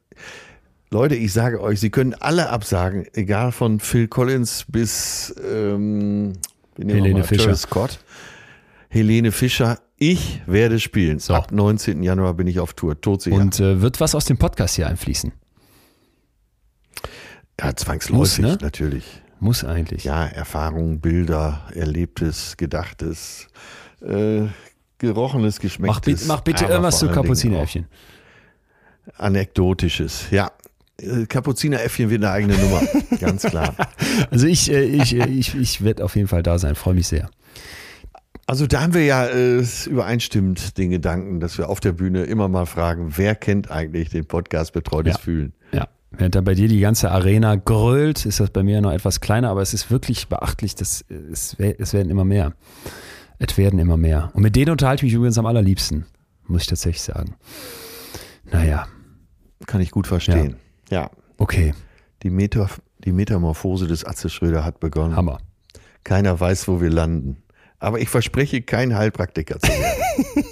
Leute, 0.91 1.15
ich 1.15 1.33
sage 1.33 1.62
euch, 1.62 1.81
Sie 1.81 1.89
können 1.89 2.12
alle 2.12 2.51
absagen, 2.51 3.07
egal 3.15 3.51
von 3.51 3.81
Phil 3.81 4.09
Collins 4.09 4.66
bis 4.69 5.35
ähm, 5.43 6.35
Helene 6.77 7.24
Fischer. 7.24 7.57
Scott. 7.57 7.99
Helene 8.93 9.32
Fischer. 9.32 9.78
Ich 9.97 10.43
werde 10.47 10.78
spielen. 10.78 11.19
So. 11.19 11.35
Ab 11.35 11.51
19. 11.51 12.02
Januar 12.02 12.35
bin 12.35 12.47
ich 12.47 12.60
auf 12.60 12.74
Tour. 12.74 13.01
Todsicher. 13.01 13.36
Und 13.36 13.59
äh, 13.59 13.81
wird 13.81 14.01
was 14.01 14.14
aus 14.14 14.27
dem 14.27 14.36
Podcast 14.36 14.77
hier 14.77 14.86
einfließen? 14.86 15.32
ja, 17.60 17.74
zwangsläufig 17.74 18.19
Muss, 18.19 18.39
ne? 18.39 18.59
natürlich. 18.60 19.05
Muss 19.40 19.64
eigentlich. 19.64 20.05
Ja, 20.05 20.27
Erfahrungen, 20.27 21.01
Bilder, 21.01 21.62
Erlebtes, 21.74 22.56
Gedachtes, 22.56 23.48
äh, 24.01 24.43
Gerochenes, 24.98 25.59
Geschmecktes. 25.59 25.94
Mach, 25.97 26.01
bitte- 26.01 26.27
mach 26.27 26.40
bitte 26.43 26.64
irgendwas 26.66 26.98
zu 26.98 27.09
Kapuzineräffchen. 27.09 27.86
Anekdotisches, 29.16 30.27
ja. 30.31 30.52
Äh, 30.98 31.27
Kapuzineräffchen 31.27 32.10
wird 32.10 32.23
eine 32.23 32.32
eigene 32.32 32.56
Nummer, 32.59 32.82
ganz 33.20 33.43
klar. 33.43 33.74
Also 34.31 34.47
ich, 34.47 34.70
äh, 34.70 34.82
ich, 34.85 35.14
äh, 35.14 35.27
ich, 35.28 35.55
ich 35.55 35.82
werde 35.82 36.05
auf 36.05 36.14
jeden 36.14 36.28
Fall 36.28 36.43
da 36.43 36.59
sein. 36.59 36.74
Freue 36.74 36.94
mich 36.94 37.06
sehr. 37.09 37.31
Also 38.53 38.66
da 38.66 38.83
haben 38.83 38.93
wir 38.93 39.03
ja 39.07 39.29
äh, 39.29 39.65
übereinstimmend 39.87 40.77
den 40.77 40.91
Gedanken, 40.91 41.41
dass 41.41 41.57
wir 41.57 41.70
auf 41.70 41.81
der 41.81 41.93
Bühne 41.93 42.24
immer 42.24 42.49
mal 42.49 42.66
fragen, 42.66 43.15
wer 43.16 43.35
kennt 43.35 43.70
eigentlich 43.70 44.11
den 44.11 44.27
Podcast 44.27 44.74
Betreutes 44.74 45.15
Ja. 45.15 45.19
Fühlen? 45.20 45.55
Ja. 45.73 45.89
Während 46.11 46.35
da 46.35 46.43
bei 46.43 46.53
dir 46.53 46.69
die 46.69 46.81
ganze 46.81 47.11
Arena 47.11 47.55
grölt, 47.57 48.27
ist 48.27 48.41
das 48.41 48.51
bei 48.51 48.62
mir 48.62 48.83
noch 48.83 48.93
etwas 48.93 49.23
kleiner, 49.23 49.49
aber 49.49 49.62
es 49.62 49.73
ist 49.73 49.91
wirklich 49.91 50.29
beachtlich, 50.29 50.74
dass 50.74 51.01
äh, 51.09 51.15
es, 51.33 51.55
es 51.55 51.95
werden 51.95 52.11
immer 52.11 52.27
mehr. 52.27 52.53
Es 53.39 53.57
werden 53.57 53.79
immer 53.79 53.97
mehr. 53.97 54.31
Und 54.35 54.43
mit 54.43 54.55
denen 54.55 54.70
unterhalte 54.73 55.07
ich 55.07 55.12
mich 55.12 55.16
übrigens 55.16 55.39
am 55.39 55.47
allerliebsten, 55.47 56.05
muss 56.47 56.61
ich 56.61 56.69
tatsächlich 56.69 57.01
sagen. 57.01 57.37
Naja, 58.53 58.87
Kann 59.65 59.81
ich 59.81 59.93
gut 59.93 60.07
verstehen. 60.07 60.57
Ja. 60.91 61.11
okay, 61.39 61.73
Die, 62.23 62.29
Meta, 62.29 62.69
die 63.03 63.12
Metamorphose 63.12 63.87
des 63.87 64.05
Atze 64.05 64.29
Schröder 64.29 64.62
hat 64.62 64.79
begonnen. 64.79 65.16
Hammer. 65.16 65.39
Keiner 66.05 66.39
weiß, 66.39 66.69
wo 66.69 66.83
wir 66.83 66.91
landen. 66.91 67.41
Aber 67.83 67.99
ich 67.99 68.09
verspreche, 68.09 68.63
kein 68.63 68.97
Heilpraktiker 68.97 69.59
zu 69.59 69.69
werden. 69.69 70.45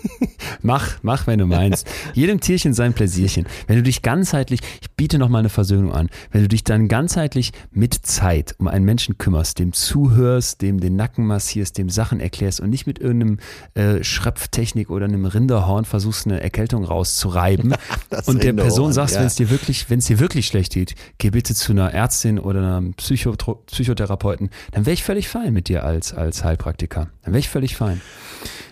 Mach, 0.62 0.98
mach, 1.02 1.26
wenn 1.26 1.38
du 1.38 1.46
meinst. 1.46 1.86
Jedem 2.14 2.40
Tierchen 2.40 2.74
sein 2.74 2.92
Pläsierchen. 2.92 3.46
Wenn 3.66 3.76
du 3.76 3.82
dich 3.82 4.02
ganzheitlich, 4.02 4.60
ich 4.80 4.90
biete 4.92 5.18
noch 5.18 5.28
mal 5.28 5.38
eine 5.38 5.48
Versöhnung 5.48 5.92
an, 5.92 6.08
wenn 6.30 6.42
du 6.42 6.48
dich 6.48 6.64
dann 6.64 6.88
ganzheitlich 6.88 7.52
mit 7.70 7.94
Zeit 7.94 8.54
um 8.58 8.68
einen 8.68 8.84
Menschen 8.84 9.18
kümmerst, 9.18 9.58
dem 9.58 9.72
zuhörst, 9.72 10.62
dem 10.62 10.80
den 10.80 10.96
Nacken 10.96 11.26
massierst, 11.26 11.78
dem 11.78 11.88
Sachen 11.88 12.20
erklärst 12.20 12.60
und 12.60 12.70
nicht 12.70 12.86
mit 12.86 12.98
irgendeinem 12.98 13.38
äh, 13.74 14.02
Schröpftechnik 14.02 14.90
oder 14.90 15.06
einem 15.06 15.24
Rinderhorn 15.24 15.84
versuchst, 15.84 16.26
eine 16.26 16.42
Erkältung 16.42 16.84
rauszureiben 16.84 17.74
und 18.26 18.42
der 18.42 18.52
Person 18.52 18.92
sagst, 18.92 19.14
ja. 19.14 19.20
wenn 19.20 19.26
es 19.26 19.36
dir 19.36 19.50
wirklich, 19.50 19.88
wenn 19.90 19.98
es 19.98 20.06
dir 20.06 20.18
wirklich 20.18 20.46
schlecht 20.46 20.72
geht, 20.72 20.94
geh 21.18 21.30
bitte 21.30 21.54
zu 21.54 21.72
einer 21.72 21.92
Ärztin 21.92 22.38
oder 22.38 22.60
einem 22.60 22.94
Psychotro 22.94 23.56
Psychotherapeuten, 23.66 24.50
dann 24.72 24.86
wäre 24.86 24.94
ich 24.94 25.04
völlig 25.04 25.28
fein 25.28 25.52
mit 25.52 25.68
dir 25.68 25.84
als, 25.84 26.12
als 26.12 26.44
Heilpraktiker. 26.44 27.08
Dann 27.22 27.32
wäre 27.32 27.38
ich 27.40 27.48
völlig 27.48 27.76
fein. 27.76 28.00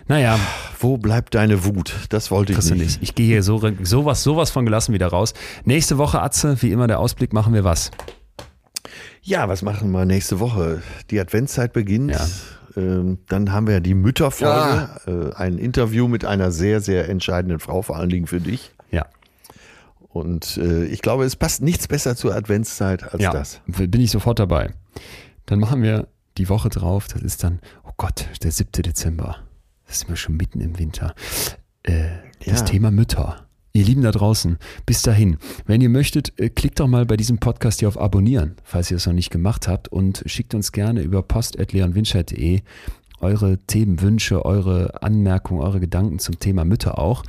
Naja, 0.09 0.39
Wo 0.79 0.97
bleibt 0.97 1.35
deine 1.35 1.65
Wut? 1.65 1.93
Das 2.09 2.31
wollte 2.31 2.53
ich 2.53 2.57
nicht. 2.71 2.79
nicht. 2.79 3.03
Ich 3.03 3.13
gehe 3.13 3.27
hier 3.27 3.43
so, 3.43 3.61
sowas, 3.83 4.23
sowas 4.23 4.49
von 4.49 4.65
gelassen 4.65 4.91
wieder 4.91 5.07
raus. 5.07 5.35
Nächste 5.65 5.99
Woche, 5.99 6.19
Atze, 6.19 6.59
wie 6.63 6.71
immer 6.71 6.87
der 6.87 6.99
Ausblick, 6.99 7.31
machen 7.31 7.53
wir 7.53 7.63
was. 7.63 7.91
Ja, 9.21 9.47
was 9.47 9.61
machen 9.61 9.91
wir 9.91 10.05
nächste 10.05 10.39
Woche? 10.39 10.81
Die 11.11 11.19
Adventszeit 11.19 11.73
beginnt. 11.73 12.11
Ja. 12.11 12.27
Ähm, 12.75 13.19
dann 13.27 13.51
haben 13.51 13.67
wir 13.67 13.81
die 13.81 13.93
Mütterfolge, 13.93 14.89
äh, 15.05 15.35
ein 15.35 15.59
Interview 15.59 16.07
mit 16.07 16.25
einer 16.25 16.51
sehr, 16.51 16.81
sehr 16.81 17.07
entscheidenden 17.07 17.59
Frau, 17.59 17.83
vor 17.83 17.97
allen 17.97 18.09
Dingen 18.09 18.25
für 18.25 18.41
dich. 18.41 18.71
Ja. 18.89 19.05
Und 20.07 20.57
äh, 20.57 20.85
ich 20.85 21.03
glaube, 21.03 21.25
es 21.25 21.35
passt 21.35 21.61
nichts 21.61 21.87
besser 21.87 22.15
zur 22.15 22.33
Adventszeit 22.33 23.13
als 23.13 23.21
ja, 23.21 23.31
das. 23.31 23.61
bin 23.67 24.01
ich 24.01 24.09
sofort 24.09 24.39
dabei. 24.39 24.73
Dann 25.45 25.59
machen 25.59 25.83
wir 25.83 26.07
die 26.39 26.49
Woche 26.49 26.69
drauf, 26.69 27.07
das 27.07 27.21
ist 27.21 27.43
dann, 27.43 27.59
oh 27.83 27.91
Gott, 27.95 28.27
der 28.41 28.51
7. 28.51 28.71
Dezember. 28.81 29.37
Das 29.89 29.99
sind 29.99 30.09
wir 30.09 30.15
schon 30.15 30.37
mitten 30.37 30.61
im 30.61 30.79
Winter. 30.79 31.13
Äh, 31.83 32.05
Das 32.45 32.59
Ja. 32.61 32.65
Thema 32.65 32.89
Mütter. 32.91 33.45
Ihr 33.73 33.83
Lieben 33.83 34.01
da 34.01 34.11
draußen, 34.11 34.57
bis 34.85 35.01
dahin. 35.01 35.37
Wenn 35.65 35.81
ihr 35.81 35.89
möchtet, 35.89 36.39
äh, 36.39 36.49
klickt 36.49 36.79
doch 36.79 36.87
mal 36.87 37.05
bei 37.05 37.17
diesem 37.17 37.39
Podcast 37.39 37.79
hier 37.79 37.87
auf 37.89 37.99
Abonnieren, 37.99 38.55
falls 38.63 38.89
ihr 38.91 38.97
es 38.97 39.05
noch 39.05 39.13
nicht 39.13 39.29
gemacht 39.29 39.67
habt 39.67 39.89
und 39.89 40.23
schickt 40.25 40.53
uns 40.55 40.71
gerne 40.71 41.01
über 41.01 41.21
post.leonwinscheid.de 41.21 42.61
eure 43.21 43.57
Themenwünsche, 43.67 44.45
eure 44.45 45.03
Anmerkungen, 45.03 45.61
eure 45.61 45.79
Gedanken 45.81 46.19
zum 46.19 46.39
Thema 46.39 46.63
Mütter 46.65 46.97
auch. 46.97 47.23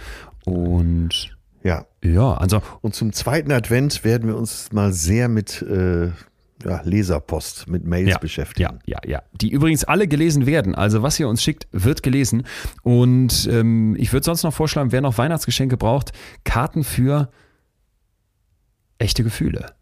Und 0.44 1.36
Ja. 1.64 1.84
ja, 2.04 2.34
also 2.34 2.62
Und 2.80 2.94
zum 2.94 3.12
zweiten 3.12 3.50
Advent 3.52 4.04
werden 4.04 4.28
wir 4.28 4.36
uns 4.36 4.70
mal 4.72 4.92
sehr 4.92 5.28
mit 5.28 5.60
äh, 5.62 6.10
ja, 6.64 6.80
Leserpost, 6.84 7.68
mit 7.68 7.84
Mails 7.84 8.10
ja, 8.10 8.18
beschäftigen. 8.18 8.78
Ja, 8.86 8.98
ja, 9.04 9.10
ja. 9.10 9.22
Die 9.40 9.50
übrigens 9.50 9.84
alle 9.84 10.08
gelesen 10.08 10.46
werden. 10.46 10.74
Also 10.74 11.02
was 11.02 11.18
ihr 11.18 11.28
uns 11.28 11.42
schickt, 11.42 11.66
wird 11.72 12.02
gelesen. 12.02 12.44
Und 12.82 13.48
ähm, 13.50 13.96
ich 13.98 14.12
würde 14.12 14.24
sonst 14.24 14.42
noch 14.42 14.54
vorschlagen, 14.54 14.92
wer 14.92 15.00
noch 15.00 15.18
Weihnachtsgeschenke 15.18 15.76
braucht, 15.76 16.12
Karten 16.44 16.84
für 16.84 17.30
echte 18.98 19.24
Gefühle. 19.24 19.72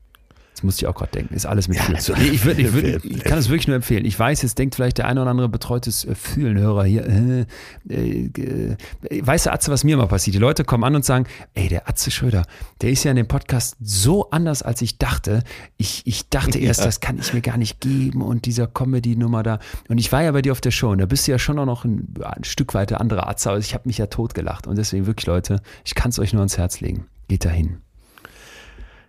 Das 0.59 0.65
musste 0.65 0.85
ich 0.85 0.89
auch 0.89 0.95
gerade 0.97 1.13
denken. 1.13 1.35
Ist 1.35 1.47
alles 1.47 1.69
mit 1.69 1.77
Ja, 1.77 1.85
Fühlen. 1.85 1.97
also- 1.99 2.15
Nee, 2.15 2.25
ich, 2.31 2.45
würd, 2.45 2.59
ich, 2.59 2.73
würd, 2.73 3.05
ich 3.05 3.23
kann 3.23 3.39
es 3.39 3.49
wirklich 3.49 3.69
nur 3.69 3.77
empfehlen. 3.77 4.05
Ich 4.05 4.19
weiß, 4.19 4.43
jetzt 4.43 4.59
denkt 4.59 4.75
vielleicht 4.75 4.99
der 4.99 5.07
eine 5.07 5.23
oder 5.23 5.31
andere 5.31 5.49
betreutes 5.49 6.05
äh, 6.05 6.17
Fühlenhörer 6.17 6.83
hier. 6.83 7.07
Äh, 7.07 7.47
äh, 7.89 8.31
äh, 8.35 8.77
weißt 9.25 9.47
du, 9.47 9.53
Atze, 9.53 9.71
was 9.71 9.85
mir 9.85 9.97
mal 9.97 10.09
passiert? 10.09 10.35
Die 10.35 10.41
Leute 10.41 10.65
kommen 10.65 10.83
an 10.83 10.97
und 10.97 11.05
sagen, 11.05 11.27
ey, 11.55 11.69
der 11.69 11.89
Atze 11.89 12.11
Schröder, 12.11 12.43
der 12.81 12.91
ist 12.91 13.05
ja 13.05 13.13
in 13.13 13.17
dem 13.19 13.29
Podcast 13.29 13.77
so 13.81 14.31
anders, 14.31 14.63
als 14.63 14.83
ich 14.83 14.99
dachte. 14.99 15.45
Ich, 15.77 16.03
ich 16.07 16.29
dachte 16.29 16.59
erst, 16.59 16.81
Ja. 16.81 16.87
das 16.87 16.99
kann 16.99 17.19
ich 17.21 17.33
mir 17.33 17.41
gar 17.41 17.57
nicht 17.57 17.79
geben 17.81 18.21
und 18.21 18.45
dieser 18.45 18.67
Comedy-Nummer 18.67 19.45
da. 19.45 19.61
Und 19.89 19.99
ich 19.99 20.11
war 20.11 20.25
ja 20.25 20.33
bei 20.33 20.43
dir 20.43 20.51
auf 20.51 20.61
der 20.61 20.73
Show 20.73 20.91
und 20.91 20.99
da 20.99 21.07
bist 21.07 21.29
du 21.29 21.31
ja 21.31 21.39
schon 21.39 21.57
auch 21.61 21.67
noch 21.67 21.85
ein, 21.85 22.13
ein 22.21 22.43
Stück 22.43 22.75
weit 22.75 22.91
der 22.91 23.01
andere 23.01 23.29
Atze, 23.29 23.51
aber 23.51 23.61
ich 23.61 23.75
habe 23.75 23.85
mich 23.87 23.99
ja 23.99 24.07
totgelacht. 24.07 24.67
Und 24.67 24.77
deswegen 24.77 25.07
wirklich, 25.07 25.27
Leute, 25.27 25.63
ich 25.85 25.95
kann 25.95 26.11
es 26.11 26.19
euch 26.19 26.33
nur 26.33 26.41
ans 26.41 26.59
Herz 26.59 26.81
legen. 26.81 27.07
Geht 27.29 27.45
dahin. 27.45 27.79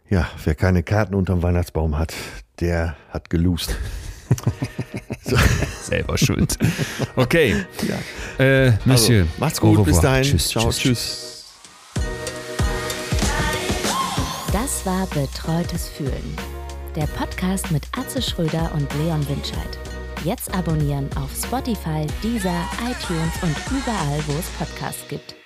Ja, 0.10 0.28
wer 0.44 0.56
keine 0.56 0.82
Karten 0.82 1.14
unterm 1.14 1.44
Weihnachtsbaum 1.44 1.98
hat, 1.98 2.14
der 2.60 2.96
hat 3.10 3.30
geloost. 3.30 3.76
Selber 5.84 6.18
schuld. 6.18 6.58
Okay. 7.16 7.66
Ja. 7.88 8.44
Äh, 8.44 8.74
Monsieur. 8.86 9.22
Also, 9.22 9.34
macht's 9.38 9.62
gut, 9.62 9.86
bis 9.86 10.00
dahin. 10.00 10.24
Tschüss, 10.24 10.50
Ciao, 10.50 10.70
tschüss, 10.70 10.80
tschüss. 10.80 11.46
Das 14.52 14.86
war 14.86 15.06
Betreutes 15.08 15.90
Fühlen. 15.90 16.36
Der 16.96 17.06
Podcast 17.06 17.70
mit 17.72 17.84
Atze 17.96 18.22
Schröder 18.22 18.72
und 18.74 18.92
Leon 18.96 19.28
Winscheid. 19.30 19.78
Jetzt 20.24 20.54
abonnieren 20.56 21.08
auf 21.16 21.30
Spotify, 21.36 22.08
Deezer, 22.24 22.68
iTunes 22.82 23.34
und 23.44 23.56
überall, 23.72 24.20
wo 24.28 24.34
es 24.40 24.48
Podcasts 24.58 25.08
gibt. 25.08 25.39